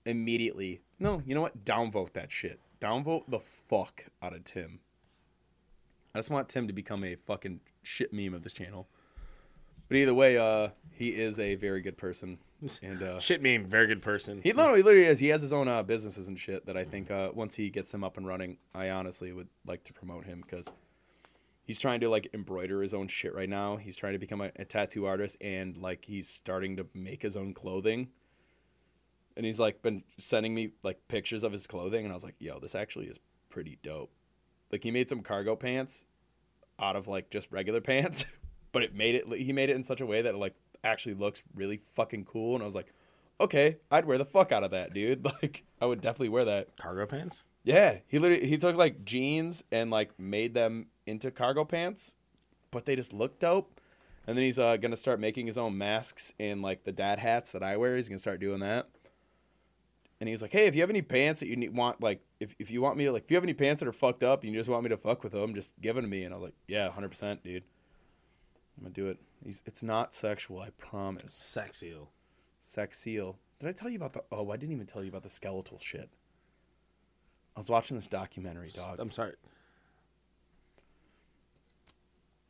immediately, 0.08 0.82
no, 1.00 1.22
you 1.24 1.36
know 1.36 1.42
what? 1.42 1.64
Downvote 1.64 2.14
that 2.14 2.32
shit. 2.32 2.60
Downvote 2.82 3.30
the 3.30 3.40
fuck 3.40 4.06
out 4.24 4.34
of 4.34 4.44
Tim. 4.44 4.80
I 6.16 6.18
just 6.18 6.30
want 6.30 6.48
Tim 6.48 6.68
to 6.68 6.74
become 6.74 7.04
a 7.04 7.16
fucking 7.16 7.60
shit 7.84 8.14
meme 8.14 8.34
of 8.34 8.42
this 8.42 8.54
channel. 8.54 8.88
But 9.90 9.98
either 9.98 10.14
way, 10.14 10.38
uh, 10.38 10.70
he 10.94 11.10
is 11.10 11.42
a 11.42 11.56
very 11.56 11.82
good 11.82 11.98
person, 11.98 12.38
and 12.82 13.04
uh, 13.04 13.20
Shit 13.20 13.44
meme, 13.44 13.66
very 13.66 13.86
good 13.86 14.02
person. 14.02 14.40
he 14.42 14.54
no, 14.54 14.76
he 14.76 14.82
literally 14.82 15.08
is. 15.08 15.20
He 15.20 15.28
has 15.28 15.42
his 15.42 15.52
own 15.52 15.68
uh, 15.68 15.84
businesses 15.84 16.30
and 16.30 16.40
shit 16.40 16.68
that 16.68 16.78
I 16.78 16.86
think 16.86 17.12
uh, 17.12 17.32
once 17.34 17.54
he 17.54 17.70
gets 17.70 17.92
them 17.92 18.02
up 18.02 18.16
and 18.16 18.26
running, 18.26 18.56
I 18.74 18.92
honestly 18.92 19.34
would 19.34 19.50
like 19.68 19.84
to 19.84 19.94
promote 19.94 20.24
him 20.24 20.42
because 20.42 20.70
he's 21.66 21.82
trying 21.82 22.00
to 22.00 22.08
like 22.10 22.30
embroider 22.34 22.82
his 22.82 22.94
own 22.94 23.10
shit 23.10 23.36
right 23.36 23.50
now. 23.50 23.76
He's 23.76 23.98
trying 23.98 24.14
to 24.14 24.20
become 24.20 24.40
a, 24.40 24.52
a 24.56 24.64
tattoo 24.64 25.06
artist 25.06 25.36
and 25.42 25.78
like 25.78 26.06
he's 26.06 26.30
starting 26.30 26.78
to 26.78 26.88
make 26.94 27.22
his 27.22 27.36
own 27.36 27.54
clothing. 27.54 28.08
And 29.36 29.46
he's 29.46 29.60
like 29.60 29.82
been 29.82 30.02
sending 30.18 30.56
me 30.56 30.72
like 30.82 31.10
pictures 31.10 31.44
of 31.44 31.52
his 31.52 31.68
clothing, 31.68 32.06
and 32.06 32.14
I 32.14 32.16
was 32.16 32.24
like, 32.24 32.36
"Yo, 32.40 32.58
this 32.60 32.74
actually 32.74 33.08
is 33.08 33.20
pretty 33.50 33.78
dope." 33.84 34.12
Like 34.72 34.84
he 34.84 34.92
made 34.92 35.10
some 35.10 35.22
cargo 35.22 35.56
pants 35.56 36.06
out 36.80 36.96
of 36.96 37.08
like 37.08 37.30
just 37.30 37.52
regular 37.52 37.82
pants, 37.82 38.26
but 38.72 38.84
it 38.84 38.94
made 38.94 39.16
it. 39.16 39.28
He 39.38 39.54
made 39.54 39.70
it 39.70 39.76
in 39.76 39.84
such 39.84 40.02
a 40.02 40.06
way 40.06 40.22
that 40.22 40.36
it 40.36 40.38
like 40.38 40.56
actually 40.84 41.16
looks 41.16 41.44
really 41.54 41.78
fucking 41.78 42.26
cool. 42.26 42.56
And 42.56 42.62
I 42.62 42.66
was 42.66 42.76
like, 42.76 42.94
"Okay, 43.40 43.78
I'd 43.92 44.06
wear 44.06 44.18
the 44.18 44.26
fuck 44.26 44.52
out 44.52 44.64
of 44.64 44.72
that, 44.72 44.94
dude. 44.94 45.26
Like, 45.42 45.64
I 45.82 45.86
would 45.86 46.02
definitely 46.02 46.30
wear 46.30 46.46
that." 46.46 46.78
Cargo 46.78 47.06
pants. 47.06 47.44
Yeah, 47.64 47.98
he 48.08 48.20
literally 48.20 48.48
he 48.48 48.58
took 48.58 48.76
like 48.76 49.06
jeans 49.06 49.64
and 49.72 49.90
like 49.90 50.18
made 50.20 50.54
them 50.54 50.88
into 51.08 51.32
cargo 51.32 51.66
pants, 51.66 52.16
but 52.72 52.86
they 52.86 52.96
just 52.96 53.14
look 53.14 53.40
dope. 53.40 53.80
And 54.28 54.36
then 54.36 54.44
he's 54.44 54.58
uh, 54.60 54.78
gonna 54.78 54.98
start 54.98 55.20
making 55.20 55.48
his 55.48 55.58
own 55.58 55.78
masks 55.78 56.34
and 56.40 56.62
like 56.62 56.84
the 56.84 56.92
dad 56.92 57.20
hats 57.20 57.52
that 57.52 57.64
I 57.64 57.78
wear. 57.78 57.96
He's 57.96 58.10
gonna 58.10 58.20
start 58.20 58.40
doing 58.40 58.60
that. 58.60 58.88
And 60.20 60.30
he's 60.30 60.42
like, 60.42 60.52
"Hey, 60.52 60.68
if 60.68 60.76
you 60.76 60.82
have 60.82 60.90
any 60.90 61.02
pants 61.02 61.42
that 61.42 61.48
you 61.48 61.56
need, 61.56 61.76
want 61.76 62.02
like 62.02 62.22
if, 62.40 62.56
if 62.58 62.72
you 62.72 62.82
want 62.82 62.98
me 62.98 63.10
like 63.10 63.24
if 63.24 63.32
you 63.32 63.36
have 63.36 63.44
any 63.44 63.54
pants 63.54 63.82
that 63.82 63.88
are 63.88 63.94
fucked 63.94 64.24
up 64.24 64.44
and 64.44 64.52
you 64.52 64.60
just 64.60 64.70
want 64.70 64.84
me 64.84 64.90
to 64.90 64.98
fuck 64.98 65.24
with 65.24 65.34
them, 65.34 65.54
just 65.54 65.80
give 65.82 65.96
them 65.96 66.06
to 66.06 66.10
me." 66.10 66.24
And 66.24 66.34
I 66.34 66.38
was 66.38 66.46
like, 66.46 66.56
"Yeah, 66.68 66.90
hundred 66.90 67.10
percent, 67.10 67.44
dude. 67.44 67.64
I'm 68.78 68.84
gonna 68.84 68.94
do 68.94 69.08
it." 69.08 69.20
He's 69.44 69.62
it's 69.66 69.84
not 69.84 70.14
sexual, 70.14 70.60
I 70.60 70.70
promise. 70.72 71.34
Sex 71.34 71.80
seal. 71.80 72.10
Sex 72.60 72.98
seal. 72.98 73.38
Did 73.60 73.70
I 73.70 73.72
tell 73.74 73.90
you 73.90 73.98
about 73.98 74.14
the? 74.14 74.24
Oh, 74.32 74.52
I 74.52 74.58
didn't 74.58 74.74
even 74.74 74.88
tell 74.88 75.04
you 75.04 75.10
about 75.10 75.24
the 75.24 75.30
skeletal 75.30 75.78
shit. 75.80 76.10
I 77.56 77.60
was 77.60 77.70
watching 77.70 77.96
this 77.96 78.08
documentary, 78.08 78.70
dog. 78.70 79.00
I'm 79.00 79.12
sorry. 79.12 79.34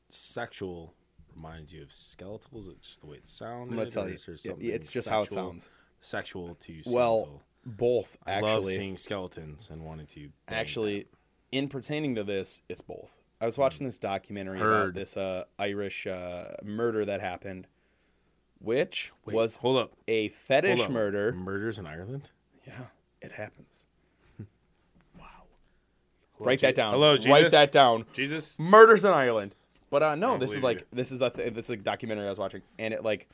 Sexual 0.10 0.94
reminds 1.36 1.74
you 1.74 1.84
of 1.84 1.92
skeletal? 1.92 2.60
Is 2.60 2.68
it 2.68 2.82
just 2.82 3.02
the 3.02 3.08
way 3.08 3.18
it 3.18 3.28
sounds? 3.28 3.72
I'm 3.72 3.78
gonna 3.78 3.90
tell 3.90 4.10
you, 4.10 4.18
there 4.18 4.56
it's 4.60 4.88
just 4.88 5.10
how 5.10 5.24
it 5.24 5.32
sounds. 5.32 5.70
Sexual 6.00 6.56
to 6.56 6.82
skeletal. 6.82 6.94
Well, 6.94 7.44
both 7.66 8.18
I 8.26 8.40
love 8.40 8.58
actually. 8.60 8.76
seeing 8.76 8.98
skeletons 8.98 9.70
and 9.72 9.84
wanting 9.84 10.06
to. 10.08 10.30
Actually, 10.48 11.08
in 11.52 11.68
pertaining 11.68 12.16
to 12.16 12.24
this, 12.24 12.62
it's 12.70 12.82
both. 12.82 13.16
I 13.42 13.46
was 13.46 13.58
watching 13.58 13.86
this 13.86 14.00
documentary 14.00 14.60
about 14.60 14.94
this 14.94 15.18
uh, 15.18 15.44
Irish 15.60 16.08
uh, 16.08 16.52
murder 16.64 17.06
that 17.06 17.22
happened, 17.22 17.68
which. 18.60 19.12
Wait, 19.26 19.36
was 19.36 19.58
hold 19.58 19.78
up. 19.78 19.94
a 20.08 20.30
fetish 20.30 20.82
up. 20.82 20.92
murder. 20.92 21.32
Murders 21.34 21.78
in 21.78 21.86
Ireland. 21.86 22.32
Yeah, 22.66 22.74
it 23.22 23.32
happens. 23.32 23.88
wow. 25.20 25.26
Hello, 26.38 26.48
Write 26.48 26.60
Je- 26.60 26.68
that 26.68 26.76
down. 26.76 26.94
Hello, 26.94 27.18
Write 27.28 27.52
that 27.52 27.72
down. 27.72 28.06
Jesus. 28.14 28.58
Murders 28.58 29.04
in 29.06 29.12
Ireland. 29.12 29.56
But 29.90 30.04
uh, 30.04 30.16
no, 30.16 30.38
this 30.38 30.54
is 30.54 30.62
like 30.62 30.82
you. 30.82 30.86
this 30.94 31.12
is 31.12 31.22
a 31.22 31.30
th- 31.30 31.54
this 31.54 31.66
is 31.66 31.70
a 31.72 31.78
documentary 31.78 32.26
I 32.26 32.30
was 32.30 32.40
watching, 32.40 32.62
and 32.80 32.94
it 32.94 33.04
like, 33.04 33.30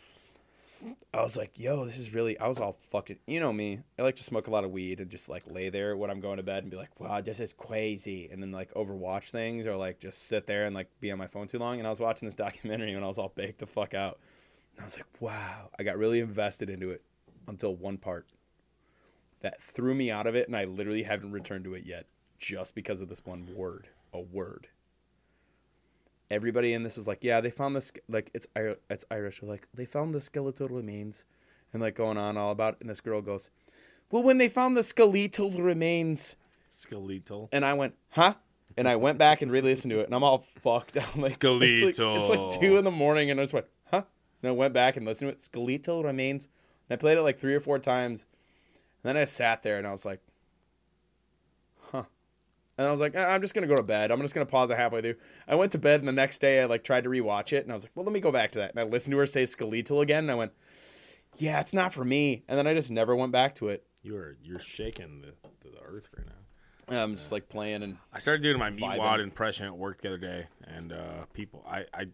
I 1.13 1.21
was 1.21 1.37
like, 1.37 1.59
yo, 1.59 1.85
this 1.85 1.97
is 1.97 2.13
really. 2.13 2.39
I 2.39 2.47
was 2.47 2.59
all 2.59 2.73
fucking. 2.73 3.19
You 3.27 3.39
know 3.39 3.53
me. 3.53 3.79
I 3.99 4.01
like 4.01 4.15
to 4.17 4.23
smoke 4.23 4.47
a 4.47 4.51
lot 4.51 4.63
of 4.63 4.71
weed 4.71 4.99
and 4.99 5.09
just 5.09 5.29
like 5.29 5.43
lay 5.47 5.69
there 5.69 5.95
when 5.95 6.09
I'm 6.09 6.19
going 6.19 6.37
to 6.37 6.43
bed 6.43 6.63
and 6.63 6.71
be 6.71 6.77
like, 6.77 6.99
wow, 6.99 7.21
this 7.21 7.39
is 7.39 7.53
crazy, 7.53 8.29
and 8.31 8.41
then 8.41 8.51
like 8.51 8.73
overwatch 8.73 9.31
things 9.31 9.67
or 9.67 9.75
like 9.75 9.99
just 9.99 10.27
sit 10.27 10.47
there 10.47 10.65
and 10.65 10.75
like 10.75 10.87
be 10.99 11.11
on 11.11 11.17
my 11.17 11.27
phone 11.27 11.47
too 11.47 11.59
long. 11.59 11.77
And 11.77 11.87
I 11.87 11.89
was 11.89 11.99
watching 11.99 12.27
this 12.27 12.35
documentary 12.47 12.93
and 12.93 13.03
I 13.03 13.07
was 13.07 13.17
all 13.17 13.31
baked 13.35 13.59
the 13.59 13.67
fuck 13.67 13.93
out. 13.93 14.19
And 14.75 14.83
I 14.83 14.85
was 14.85 14.97
like, 14.97 15.07
wow, 15.19 15.69
I 15.77 15.83
got 15.83 15.97
really 15.97 16.19
invested 16.19 16.69
into 16.69 16.91
it 16.91 17.03
until 17.47 17.75
one 17.75 17.97
part 17.97 18.27
that 19.41 19.61
threw 19.61 19.93
me 19.93 20.11
out 20.11 20.27
of 20.27 20.35
it, 20.35 20.47
and 20.47 20.55
I 20.55 20.65
literally 20.65 21.03
haven't 21.03 21.31
returned 21.31 21.65
to 21.65 21.73
it 21.73 21.85
yet, 21.85 22.05
just 22.37 22.75
because 22.75 23.01
of 23.01 23.09
this 23.09 23.25
one 23.25 23.47
word, 23.55 23.87
a 24.13 24.19
word 24.19 24.67
everybody 26.31 26.73
in 26.73 26.81
this 26.83 26.97
is 26.97 27.07
like, 27.07 27.23
yeah, 27.23 27.41
they 27.41 27.51
found 27.51 27.75
this 27.75 27.91
like 28.09 28.31
it's 28.33 28.47
it's 28.89 29.05
Irish. 29.11 29.41
They're 29.41 29.49
like 29.49 29.67
they 29.73 29.85
found 29.85 30.15
the 30.15 30.21
skeletal 30.21 30.69
remains, 30.69 31.25
and 31.73 31.81
like 31.81 31.95
going 31.95 32.17
on 32.17 32.37
all 32.37 32.51
about. 32.51 32.75
It. 32.75 32.81
And 32.81 32.89
this 32.89 33.01
girl 33.01 33.21
goes, 33.21 33.49
well, 34.09 34.23
when 34.23 34.37
they 34.39 34.47
found 34.47 34.75
the 34.75 34.83
skeletal 34.83 35.51
remains, 35.51 36.35
Skeletal. 36.69 37.49
and 37.51 37.63
I 37.65 37.73
went, 37.73 37.95
huh? 38.09 38.35
And 38.77 38.87
I 38.87 38.95
went 38.95 39.17
back 39.17 39.41
and 39.41 39.51
re-listened 39.51 39.91
to 39.91 39.99
it, 39.99 40.05
and 40.05 40.15
I'm 40.15 40.23
all 40.23 40.37
fucked. 40.39 40.95
I'm 40.97 41.03
like, 41.21 41.33
It's 41.33 41.99
like, 41.99 42.17
it's 42.17 42.29
like 42.29 42.59
two 42.61 42.77
in 42.77 42.85
the 42.85 42.91
morning, 42.91 43.29
and 43.29 43.39
I 43.39 43.43
just 43.43 43.53
went, 43.53 43.65
huh? 43.91 44.03
And 44.41 44.49
I 44.49 44.51
went 44.53 44.73
back 44.73 44.95
and 44.95 45.05
listened 45.05 45.29
to 45.29 45.35
it. 45.35 45.41
Skeletal 45.41 46.03
remains. 46.03 46.47
And 46.89 46.97
I 46.97 46.99
played 46.99 47.17
it 47.17 47.21
like 47.21 47.37
three 47.37 47.53
or 47.53 47.59
four 47.59 47.79
times, 47.79 48.25
and 49.03 49.09
then 49.09 49.17
I 49.17 49.25
sat 49.25 49.61
there 49.63 49.77
and 49.77 49.85
I 49.85 49.91
was 49.91 50.05
like. 50.05 50.21
And 52.81 52.87
I 52.87 52.91
was 52.91 52.99
like, 52.99 53.13
"Ah, 53.15 53.27
I'm 53.27 53.41
just 53.41 53.53
gonna 53.53 53.67
go 53.67 53.75
to 53.75 53.83
bed. 53.83 54.11
I'm 54.11 54.19
just 54.21 54.33
gonna 54.33 54.45
pause 54.45 54.71
it 54.71 54.77
halfway 54.77 55.01
through. 55.01 55.15
I 55.47 55.53
went 55.55 55.71
to 55.73 55.77
bed, 55.77 55.99
and 55.99 56.07
the 56.07 56.13
next 56.13 56.39
day 56.39 56.61
I 56.61 56.65
like 56.65 56.83
tried 56.83 57.03
to 57.03 57.09
rewatch 57.09 57.53
it, 57.53 57.63
and 57.63 57.71
I 57.71 57.75
was 57.75 57.83
like, 57.83 57.91
well, 57.93 58.05
let 58.05 58.11
me 58.11 58.19
go 58.19 58.31
back 58.31 58.51
to 58.53 58.59
that. 58.59 58.73
And 58.73 58.83
I 58.83 58.87
listened 58.87 59.11
to 59.11 59.17
her 59.19 59.25
say 59.27 59.45
skeletal 59.45 60.01
again, 60.01 60.23
and 60.23 60.31
I 60.31 60.35
went, 60.35 60.51
yeah, 61.37 61.59
it's 61.59 61.73
not 61.73 61.93
for 61.93 62.03
me. 62.03 62.43
And 62.47 62.57
then 62.57 62.65
I 62.65 62.73
just 62.73 62.89
never 62.89 63.15
went 63.15 63.31
back 63.31 63.55
to 63.55 63.69
it. 63.69 63.85
You 64.01 64.15
are 64.17 64.35
you're 64.43 64.59
shaking 64.59 65.21
the, 65.21 65.33
the, 65.63 65.75
the 65.77 65.83
earth 65.83 66.09
right 66.17 66.25
now. 66.25 67.03
I'm 67.03 67.15
just 67.15 67.31
like 67.31 67.47
playing 67.49 67.83
and. 67.83 67.97
I 68.11 68.17
started 68.17 68.41
doing 68.41 68.57
my 68.57 68.71
Vibing. 68.71 68.97
Meatwad 68.97 69.19
impression 69.21 69.67
at 69.67 69.77
work 69.77 70.01
the 70.01 70.09
other 70.09 70.17
day, 70.17 70.47
and 70.63 70.91
uh, 70.91 71.25
people, 71.33 71.63
I, 71.69 71.85
I 71.93 72.05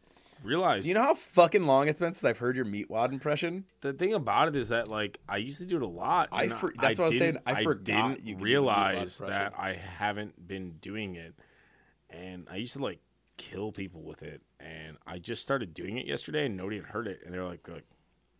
realized 0.43 0.83
Do 0.83 0.89
you 0.89 0.95
know 0.95 1.03
how 1.03 1.13
fucking 1.13 1.65
long 1.65 1.87
it's 1.87 1.99
been 1.99 2.13
since 2.13 2.23
I've 2.29 2.37
heard 2.37 2.55
your 2.55 2.65
meatwad 2.65 3.11
impression? 3.11 3.65
the 3.81 3.93
thing 3.93 4.13
about 4.13 4.47
it 4.49 4.55
is 4.55 4.69
that 4.69 4.87
like 4.87 5.19
I 5.27 5.37
used 5.37 5.57
to 5.59 5.65
do 5.65 5.75
it 5.77 5.81
a 5.81 5.87
lot. 5.87 6.29
I 6.31 6.47
for- 6.49 6.73
that's 6.79 6.99
what 6.99 7.05
I 7.05 7.07
was 7.09 7.17
saying, 7.17 7.33
didn't- 7.33 7.43
I 7.47 7.63
forgot 7.63 8.09
didn't 8.15 8.25
you 8.27 8.33
could 8.35 8.39
do 8.39 8.39
the 8.39 8.43
realize 8.43 9.17
that 9.19 9.53
I 9.57 9.73
haven't 9.73 10.47
been 10.47 10.71
doing 10.81 11.15
it, 11.15 11.33
and 12.09 12.47
I 12.51 12.57
used 12.57 12.73
to 12.73 12.79
like 12.83 12.99
kill 13.37 13.71
people 13.71 14.01
with 14.03 14.23
it, 14.23 14.41
and 14.59 14.97
I 15.05 15.19
just 15.19 15.41
started 15.43 15.73
doing 15.73 15.97
it 15.97 16.05
yesterday, 16.07 16.45
and 16.47 16.57
nobody 16.57 16.77
had 16.77 16.85
heard 16.85 17.07
it, 17.07 17.21
and 17.25 17.33
they 17.33 17.37
were 17.39 17.45
like, 17.47 17.67
like 17.67 17.85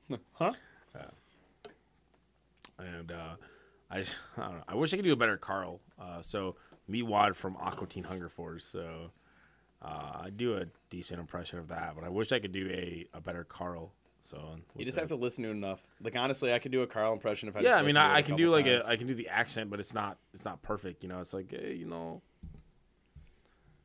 Huh? 0.34 0.54
and 2.80 3.12
uh, 3.12 3.36
I, 3.90 3.98
I 4.00 4.04
don't 4.38 4.56
know. 4.58 4.64
I 4.68 4.76
wish 4.76 4.94
I 4.94 4.98
could 4.98 5.06
do 5.06 5.14
a 5.14 5.18
better 5.18 5.38
Carl. 5.38 5.82
Uh, 6.00 6.22
so 6.22 6.56
Meatwad 6.90 7.36
from 7.36 7.58
Aqua 7.58 7.88
Teen 7.88 8.04
Hunger 8.04 8.30
Force. 8.30 8.66
So 8.66 9.12
uh, 9.82 10.22
I 10.24 10.30
do 10.36 10.58
a 10.58 10.66
decent 10.90 11.20
impression 11.20 11.60
of 11.60 11.68
that, 11.70 11.94
but 11.96 12.04
I 12.04 12.10
wish 12.10 12.32
I 12.32 12.40
could 12.40 12.52
do 12.52 12.70
a, 12.72 13.08
a 13.14 13.22
better 13.22 13.44
Carl. 13.44 13.94
So 14.24 14.58
You 14.76 14.84
just 14.84 14.98
have 15.00 15.08
to 15.10 15.16
listen 15.16 15.44
to 15.46 15.52
enough. 15.52 15.82
Like 16.02 16.16
honestly, 16.18 16.54
I 16.54 16.60
could 16.60 16.72
do 16.72 16.82
a 16.82 16.88
Carl 16.88 17.14
impression 17.14 17.48
if 17.48 17.56
I. 17.56 17.60
yeah, 17.62 17.70
just 17.70 17.80
I 17.80 17.82
mean, 17.84 17.98
I, 17.98 18.16
I, 18.16 18.22
can 18.22 18.36
do 18.36 18.50
like 18.50 18.66
times. 18.66 18.86
a, 18.86 18.90
I 18.90 18.98
can 18.98 19.08
do 19.08 19.16
the 19.16 19.30
accent, 19.30 19.70
but 19.70 19.80
it's 19.80 19.94
not, 19.94 20.18
it's 20.34 20.44
not 20.44 20.62
perfect. 20.62 21.02
You 21.04 21.10
know, 21.10 21.22
it's 21.22 21.34
like, 21.34 21.52
hey, 21.52 21.76
you 21.76 21.86
know, 21.86 22.22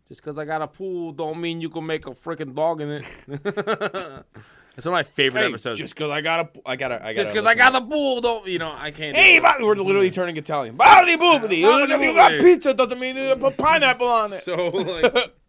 just 0.08 0.20
because 0.20 0.38
I 0.38 0.44
got 0.44 0.60
a 0.62 0.66
pool 0.66 1.12
don't 1.12 1.40
mean 1.40 1.60
you 1.60 1.68
can 1.68 1.86
make 1.86 2.06
a 2.06 2.10
freaking 2.10 2.54
dog 2.54 2.80
in 2.80 2.90
it. 2.90 3.04
it's 3.28 4.84
one 4.84 4.86
of 4.86 4.92
my 4.92 5.02
favorite 5.04 5.42
Hey, 5.42 5.48
episodes. 5.48 5.78
just 5.78 5.94
because 5.94 6.10
I 6.10 6.20
got 6.22 6.40
a, 6.56 6.68
I 6.68 6.74
got 6.76 6.90
a, 6.90 6.96
I 6.96 7.12
got. 7.12 7.14
just 7.14 7.30
because 7.30 7.46
I 7.46 7.54
got 7.54 7.72
the 7.72 7.80
pool, 7.82 8.20
don't 8.20 8.46
you 8.48 8.58
know? 8.58 8.74
I 8.76 8.90
can't. 8.90 9.16
Hey, 9.16 9.36
it. 9.36 9.42
we're 9.60 9.76
literally 9.76 10.10
turning 10.10 10.36
Italian. 10.36 10.74
Bobby 10.76 11.16
boobity. 11.16 11.58
You 11.58 12.14
got 12.14 12.32
pizza, 12.40 12.74
doesn't 12.74 12.98
mean 12.98 13.16
you 13.16 13.36
put 13.36 13.56
pineapple 13.56 14.08
on 14.08 14.32
it. 14.32 14.40
So 14.40 14.56
like, 14.56 15.32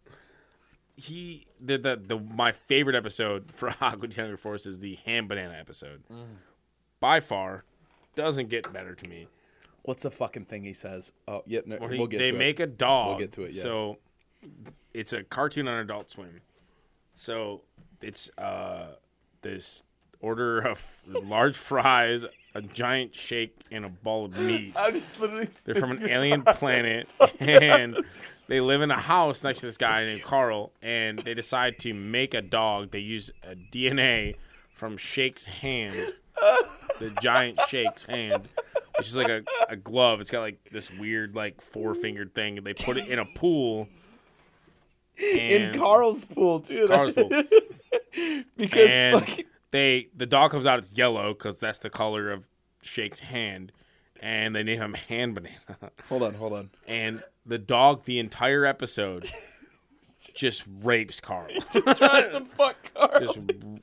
he 0.96 1.46
the, 1.60 1.76
the 1.78 1.96
the 1.96 2.18
my 2.18 2.52
favorite 2.52 2.96
episode 2.96 3.50
for 3.52 3.68
Aqua 3.80 4.08
Teen 4.08 4.24
Hunger 4.24 4.36
Force 4.36 4.66
is 4.66 4.80
the 4.80 4.96
Hand 5.04 5.28
Banana 5.28 5.54
episode. 5.58 6.02
By 7.00 7.20
far, 7.20 7.64
doesn't 8.14 8.48
get 8.48 8.72
better 8.72 8.94
to 8.94 9.08
me. 9.10 9.26
What's 9.82 10.02
the 10.04 10.10
fucking 10.10 10.46
thing 10.46 10.62
he 10.62 10.72
says? 10.72 11.12
Oh, 11.28 11.42
yeah, 11.46 11.60
no, 11.66 11.76
Where 11.76 11.90
he- 11.90 11.98
we'll 11.98 12.06
get 12.06 12.18
they 12.18 12.30
to 12.30 12.36
make 12.38 12.58
it. 12.58 12.62
a 12.62 12.66
dog. 12.66 13.08
We'll 13.08 13.18
get 13.18 13.32
to 13.32 13.42
it, 13.42 13.52
yeah. 13.52 13.62
So 13.62 13.98
it's 14.94 15.12
a 15.12 15.22
cartoon 15.22 15.68
on 15.68 15.78
Adult 15.80 16.10
Swim. 16.10 16.40
So 17.14 17.62
it's 18.00 18.30
uh 18.38 18.94
this 19.42 19.84
order 20.20 20.60
of 20.60 21.02
large 21.06 21.56
fries, 21.56 22.24
a 22.54 22.62
giant 22.62 23.14
shake, 23.14 23.54
and 23.70 23.84
a 23.84 23.90
ball 23.90 24.24
of 24.26 24.38
meat. 24.38 24.72
I'm 24.76 24.94
just 24.94 25.20
literally. 25.20 25.48
They're 25.64 25.74
from 25.74 25.90
an 25.90 26.08
alien 26.08 26.42
planet, 26.44 27.10
and 27.40 28.02
they 28.46 28.60
live 28.60 28.82
in 28.82 28.90
a 28.90 29.00
house 29.00 29.42
next 29.42 29.60
to 29.60 29.66
this 29.66 29.76
guy 29.76 30.04
named 30.04 30.22
Carl. 30.22 30.72
And 30.82 31.18
they 31.18 31.34
decide 31.34 31.78
to 31.80 31.94
make 31.94 32.34
a 32.34 32.42
dog. 32.42 32.90
They 32.90 32.98
use 32.98 33.30
a 33.42 33.54
DNA 33.54 34.36
from 34.70 34.96
Shake's 34.96 35.44
hand, 35.44 36.12
the 36.98 37.16
giant 37.22 37.60
Shake's 37.68 38.04
hand, 38.04 38.48
which 38.98 39.08
is 39.08 39.16
like 39.16 39.28
a, 39.28 39.42
a 39.68 39.76
glove. 39.76 40.20
It's 40.20 40.30
got 40.30 40.40
like 40.40 40.58
this 40.70 40.90
weird 40.90 41.34
like 41.34 41.60
four 41.60 41.94
fingered 41.94 42.34
thing. 42.34 42.58
And 42.58 42.66
they 42.66 42.74
put 42.74 42.96
it 42.96 43.08
in 43.08 43.18
a 43.18 43.24
pool. 43.24 43.88
in 45.18 45.78
Carl's 45.78 46.24
pool 46.24 46.60
too. 46.60 46.86
Carl's 46.88 47.14
pool. 47.14 47.30
because 48.56 48.90
and 48.90 49.20
fucking, 49.20 49.44
they 49.70 50.08
the 50.16 50.26
dog 50.26 50.50
comes 50.50 50.66
out. 50.66 50.78
It's 50.78 50.92
yellow 50.92 51.32
because 51.32 51.58
that's 51.58 51.78
the 51.78 51.90
color 51.90 52.30
of 52.30 52.48
Shake's 52.82 53.20
hand. 53.20 53.72
And 54.24 54.56
they 54.56 54.62
name 54.62 54.80
him 54.80 54.94
Hand 55.08 55.34
Banana. 55.34 55.58
hold 56.08 56.22
on, 56.22 56.32
hold 56.34 56.54
on. 56.54 56.70
and 56.88 57.22
the 57.44 57.58
dog 57.58 58.04
the 58.06 58.18
entire 58.18 58.64
episode 58.64 59.26
just 60.34 60.64
rapes 60.82 61.20
Carl. 61.20 61.48
Tries 61.72 62.32
to 62.32 62.44
fuck 62.48 62.76
Carl. 62.94 63.20
Just 63.20 63.40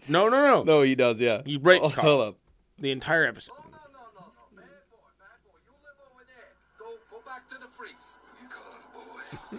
no, 0.09 0.29
no, 0.29 0.41
no, 0.41 0.63
no, 0.63 0.81
he 0.81 0.95
does. 0.95 1.21
Yeah, 1.21 1.43
He 1.45 1.57
rapes 1.57 1.85
Oh, 1.85 1.89
Carl. 1.89 2.07
Hold 2.07 2.27
up. 2.29 2.35
The 2.79 2.89
entire 2.89 3.25
episode. 3.27 3.53
Oh, 3.59 3.65
no, 3.69 3.77
no, 3.93 3.99
no, 4.17 4.25
no. 4.25 4.57
Bad 4.57 4.65
boy, 4.89 4.97
bad 5.19 5.37
boy. 5.45 5.57
You 5.61 5.73
live 5.85 5.99
over 6.09 6.25
there. 6.25 6.49
Go, 6.79 6.97
go 7.11 7.21
back 7.23 7.47
to 7.49 7.55
the 7.59 7.67
freaks. 7.67 8.17
You 8.41 8.47
call 8.49 8.73
him 8.73 8.81
boy. 8.97 9.21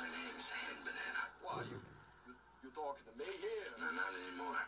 My 0.00 0.08
name's 0.16 0.48
Hand 0.48 0.78
Banana. 0.80 1.22
Why? 1.44 1.60
You, 1.68 1.76
you, 2.24 2.32
you 2.64 2.70
talking 2.74 3.04
to 3.04 3.18
me 3.18 3.28
here? 3.36 3.68
No, 3.78 3.86
not 3.92 4.12
anymore. 4.16 4.60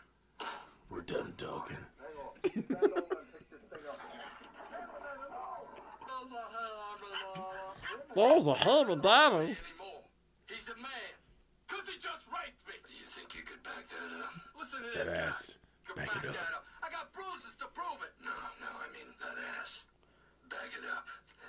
We're 0.91 1.01
done 1.01 1.33
talking. 1.37 1.77
Hang 1.97 2.77
on. 2.85 3.03
There's 8.15 8.47
a 8.47 8.53
hand 8.53 8.87
banana. 8.87 9.37
Anymore. 9.43 10.03
He's 10.49 10.69
a 10.69 10.75
man. 10.77 11.11
Cause 11.67 11.89
he 11.89 11.97
just 11.97 12.29
raped 12.29 12.61
me. 12.69 12.75
You 12.99 13.05
think 13.05 13.33
you 13.35 13.41
could 13.41 13.61
back 13.63 13.81
that 13.87 14.11
up? 14.21 14.33
Listen 14.57 14.83
to 14.85 14.89
this 14.93 15.07
That 15.09 15.15
guy. 15.17 15.29
ass. 15.33 15.57
Can 15.87 15.95
Back 15.97 16.15
it 16.15 16.29
up. 16.29 16.35
that 16.37 16.51
up. 16.55 16.63
I 16.85 16.87
got 16.93 17.11
bruises 17.11 17.55
to 17.59 17.65
prove 17.73 17.99
it. 18.05 18.13
No, 18.23 18.31
no, 18.61 18.69
I 18.69 18.87
mean 18.93 19.09
that 19.19 19.37
ass. 19.59 19.83
Back 20.49 20.69
it 20.77 20.85
up. 20.93 21.05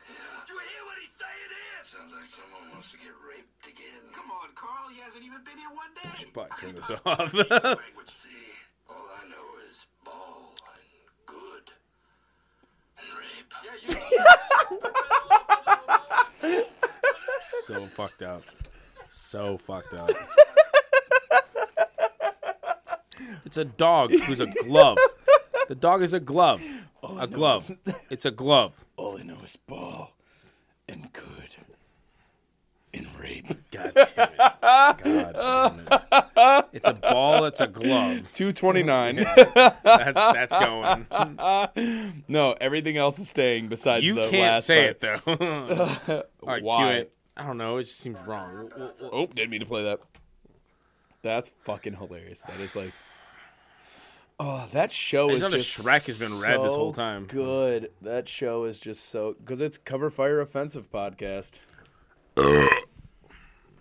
Yeah. 0.09 0.49
You 0.49 0.57
hear 0.59 0.83
what 0.89 0.97
he's 1.01 1.13
saying 1.13 1.51
here? 1.53 1.81
Sounds 1.85 2.13
like 2.17 2.25
someone 2.27 2.73
wants 2.73 2.91
to 2.93 2.99
get 2.99 3.13
raped 3.29 3.67
again. 3.69 4.03
Come 4.13 4.31
on, 4.33 4.49
Carl. 4.57 4.89
He 4.91 5.01
hasn't 5.05 5.25
even 5.25 5.45
been 5.45 5.57
here 5.61 5.73
one 5.73 5.93
day. 6.01 6.25
But 6.33 6.49
turn 6.59 6.75
this 6.75 6.91
off. 7.05 7.05
can 7.05 7.45
he 7.45 7.45
possibly 7.45 7.45
use 7.45 7.79
language? 7.85 8.09
See, 8.13 8.49
all 8.89 9.07
I 9.21 9.23
know 9.29 9.47
is 9.69 9.87
ball 10.05 10.53
and 10.57 10.89
good 11.29 11.67
and 12.97 13.09
rape. 13.21 13.53
Yeah, 13.65 13.77
you. 13.85 13.93
so 17.65 17.75
fucked 17.87 18.23
up. 18.23 18.43
So 19.11 19.59
fucked 19.59 19.95
up. 19.95 20.11
It's 23.45 23.57
a 23.57 23.65
dog 23.65 24.11
who's 24.11 24.41
a 24.41 24.47
glove. 24.65 24.99
The 25.69 25.75
dog 25.75 26.03
is 26.03 26.13
a 26.13 26.21
glove. 26.21 26.63
Oh, 27.03 27.19
a 27.19 27.27
glove. 27.27 27.71
It's 28.11 28.25
a 28.25 28.31
glove. 28.31 28.85
All 28.97 29.19
I 29.19 29.23
know 29.23 29.39
is 29.43 29.57
ball 29.57 30.13
and 30.89 31.13
good 31.13 31.57
and 32.95 33.07
rape. 33.21 33.47
God 33.71 33.93
damn 33.95 34.07
it. 34.29 34.37
God 34.39 34.99
damn 35.03 35.81
it. 35.81 36.67
It's 36.73 36.87
a 36.87 36.95
ball 36.95 37.43
that's 37.43 37.61
a 37.61 37.67
glove. 37.67 38.31
Two 38.33 38.53
twenty 38.53 38.83
nine. 38.83 39.17
That's 39.85 40.15
that's 40.15 40.57
going. 40.57 41.07
no, 42.29 42.53
everything 42.61 42.97
else 42.97 43.19
is 43.19 43.29
staying 43.29 43.69
besides 43.69 44.05
You 44.05 44.15
the 44.15 44.29
can't 44.29 44.43
last 44.43 44.67
say 44.67 44.93
part. 44.95 45.21
it 45.27 45.27
though. 45.27 46.23
All 46.43 46.49
right, 46.49 46.59
cue 46.61 46.67
Why? 46.67 46.93
it. 46.95 47.13
I 47.37 47.47
don't 47.47 47.59
know. 47.59 47.79
It 47.79 47.85
just 47.85 47.99
seems 47.99 48.19
wrong. 48.27 48.71
Oh, 49.13 49.27
didn't 49.27 49.51
mean 49.51 49.61
to 49.61 49.67
play 49.67 49.85
that. 49.85 50.01
That's 51.23 51.51
fucking 51.65 51.95
hilarious. 51.95 52.43
That 52.43 52.61
is 52.61 52.77
like, 52.77 52.93
oh, 54.39 54.67
that 54.73 54.93
show 54.93 55.31
I 55.31 55.33
is 55.33 55.41
just 55.41 55.53
know 55.53 55.59
just 55.59 55.79
Shrek 55.79 56.07
has 56.07 56.19
been 56.19 56.41
red 56.43 56.63
this 56.65 56.75
whole 56.75 56.93
so 56.93 57.01
time. 57.01 57.27
Good. 57.27 57.91
That 58.03 58.29
show 58.29 58.65
is 58.65 58.79
just 58.79 59.09
so 59.09 59.35
because 59.39 59.61
it's 59.61 59.79
cover 59.79 60.11
fire 60.11 60.41
offensive 60.41 60.91
podcast. 60.93 61.59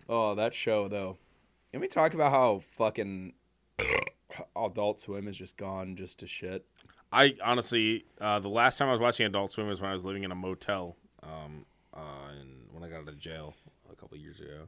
Oh, 0.10 0.36
that 0.36 0.54
show 0.54 0.88
though. 0.88 1.18
Can 1.72 1.82
we 1.82 1.88
talk 1.88 2.14
about 2.14 2.32
how 2.32 2.60
fucking 2.60 3.34
Adult 4.56 5.00
Swim 5.00 5.28
is 5.28 5.38
just 5.38 5.58
gone 5.58 5.96
just 5.96 6.20
to 6.20 6.28
shit? 6.28 6.66
I 7.12 7.36
honestly, 7.44 8.06
uh, 8.20 8.40
the 8.40 8.50
last 8.50 8.78
time 8.78 8.88
I 8.90 8.92
was 8.92 9.00
watching 9.02 9.26
Adult 9.26 9.52
Swim 9.52 9.68
was 9.68 9.82
when 9.82 9.90
I 9.90 9.94
was 9.94 10.06
living 10.06 10.24
in 10.24 10.32
a 10.32 10.36
motel, 10.36 10.96
um, 11.22 11.66
uh, 11.96 12.00
and 12.40 12.68
when 12.72 12.84
I 12.84 12.90
got 12.90 13.02
out 13.02 13.08
of 13.08 13.20
jail 13.20 13.56
a 13.92 13.96
couple 13.96 14.18
years 14.18 14.40
ago. 14.40 14.68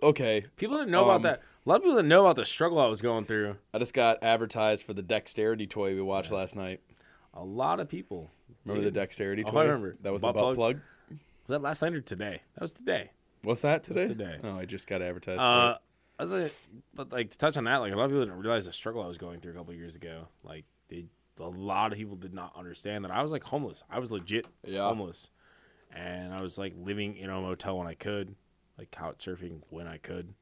Okay, 0.00 0.44
People 0.56 0.76
didn't 0.76 0.92
know 0.92 1.04
Um, 1.04 1.08
about 1.10 1.22
that. 1.22 1.42
A 1.66 1.68
lot 1.68 1.76
of 1.76 1.82
people 1.82 1.96
didn't 1.96 2.08
know 2.08 2.24
about 2.24 2.36
the 2.36 2.44
struggle 2.44 2.78
I 2.78 2.86
was 2.86 3.02
going 3.02 3.24
through. 3.24 3.56
I 3.74 3.78
just 3.78 3.94
got 3.94 4.22
advertised 4.22 4.84
for 4.84 4.94
the 4.94 5.02
dexterity 5.02 5.66
toy 5.66 5.94
we 5.96 6.02
watched 6.02 6.30
last 6.30 6.54
night. 6.54 6.80
A 7.34 7.42
lot 7.42 7.80
of 7.80 7.88
people. 7.88 8.30
Remember 8.64 8.84
the 8.84 8.92
dexterity 8.92 9.42
Oh, 9.44 9.50
toy? 9.50 9.60
I 9.62 9.64
remember. 9.64 9.96
That 10.02 10.12
was 10.12 10.22
Butt 10.22 10.34
the 10.36 10.40
butt 10.40 10.54
plug? 10.54 10.76
plug. 10.76 10.80
Was 11.10 11.18
that 11.48 11.62
last 11.62 11.82
night 11.82 11.94
or 11.94 12.00
today? 12.00 12.42
That 12.54 12.60
was 12.62 12.72
today. 12.72 13.10
What's 13.48 13.62
that 13.62 13.82
today? 13.82 14.06
today. 14.06 14.36
Oh, 14.44 14.58
I 14.58 14.66
just 14.66 14.86
got 14.86 15.00
advertised. 15.00 15.40
Uh, 15.40 15.78
I 16.18 16.22
was 16.22 16.34
like, 16.34 16.54
but 16.92 17.10
like 17.10 17.30
to 17.30 17.38
touch 17.38 17.56
on 17.56 17.64
that, 17.64 17.78
like 17.78 17.94
a 17.94 17.96
lot 17.96 18.04
of 18.04 18.10
people 18.10 18.26
didn't 18.26 18.38
realize 18.40 18.66
the 18.66 18.72
struggle 18.74 19.02
I 19.02 19.06
was 19.06 19.16
going 19.16 19.40
through 19.40 19.52
a 19.52 19.54
couple 19.54 19.72
years 19.72 19.96
ago. 19.96 20.28
Like 20.44 20.66
they, 20.90 21.06
a 21.40 21.44
lot 21.44 21.90
of 21.90 21.96
people 21.98 22.14
did 22.14 22.34
not 22.34 22.52
understand 22.54 23.06
that 23.06 23.10
I 23.10 23.22
was 23.22 23.32
like 23.32 23.44
homeless. 23.44 23.82
I 23.88 24.00
was 24.00 24.12
legit 24.12 24.46
Yeah. 24.66 24.86
homeless, 24.86 25.30
and 25.90 26.34
I 26.34 26.42
was 26.42 26.58
like 26.58 26.74
living 26.76 27.16
in 27.16 27.30
a 27.30 27.40
motel 27.40 27.78
when 27.78 27.86
I 27.86 27.94
could, 27.94 28.34
like 28.76 28.90
couch 28.90 29.24
surfing 29.24 29.62
when 29.70 29.86
I 29.86 29.96
could, 29.96 30.34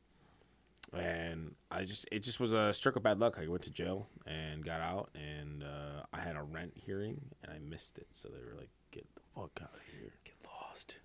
and 0.93 1.55
I 1.71 1.85
just 1.85 2.09
it 2.11 2.25
just 2.25 2.41
was 2.41 2.55
a 2.55 2.73
stroke 2.73 2.97
of 2.97 3.05
bad 3.05 3.21
luck. 3.21 3.39
I 3.41 3.47
went 3.47 3.63
to 3.63 3.71
jail 3.71 4.09
and 4.27 4.65
got 4.65 4.81
out, 4.81 5.11
and 5.15 5.63
uh, 5.63 6.03
I 6.13 6.23
had 6.23 6.35
a 6.35 6.43
rent 6.43 6.73
hearing 6.75 7.21
and 7.45 7.53
I 7.53 7.61
missed 7.61 7.99
it. 7.99 8.09
So 8.11 8.31
they 8.31 8.41
were 8.41 8.59
like, 8.59 8.71
"Get 8.91 9.07
the 9.15 9.21
fuck 9.33 9.61
out 9.63 9.75
of 9.75 9.81
here." 9.93 10.15
Get 10.25 10.35
lost. 10.45 10.97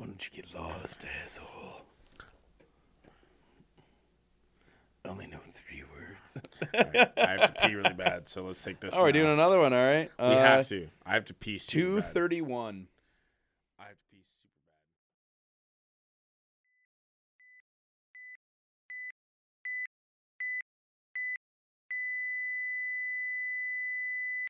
Why 0.00 0.06
don't 0.06 0.26
you 0.26 0.42
get 0.42 0.54
lost, 0.54 1.04
asshole? 1.22 1.82
Only 5.04 5.26
know 5.26 5.36
three 5.36 5.82
words. 5.92 6.40
All 6.72 6.80
right, 6.94 7.12
I 7.18 7.30
have 7.38 7.54
to 7.54 7.68
pee 7.68 7.74
really 7.74 7.92
bad, 7.92 8.26
so 8.26 8.44
let's 8.44 8.64
take 8.64 8.80
this. 8.80 8.94
Oh, 8.96 9.02
we're 9.02 9.08
now. 9.08 9.12
doing 9.12 9.32
another 9.34 9.58
one, 9.58 9.74
all 9.74 9.84
right? 9.86 10.10
We 10.18 10.24
have 10.24 10.60
uh, 10.60 10.64
to. 10.64 10.88
I 11.04 11.12
have 11.12 11.26
to 11.26 11.34
pee. 11.34 11.58
super 11.58 11.70
Two 11.70 12.00
bad. 12.00 12.14
thirty-one. 12.14 12.86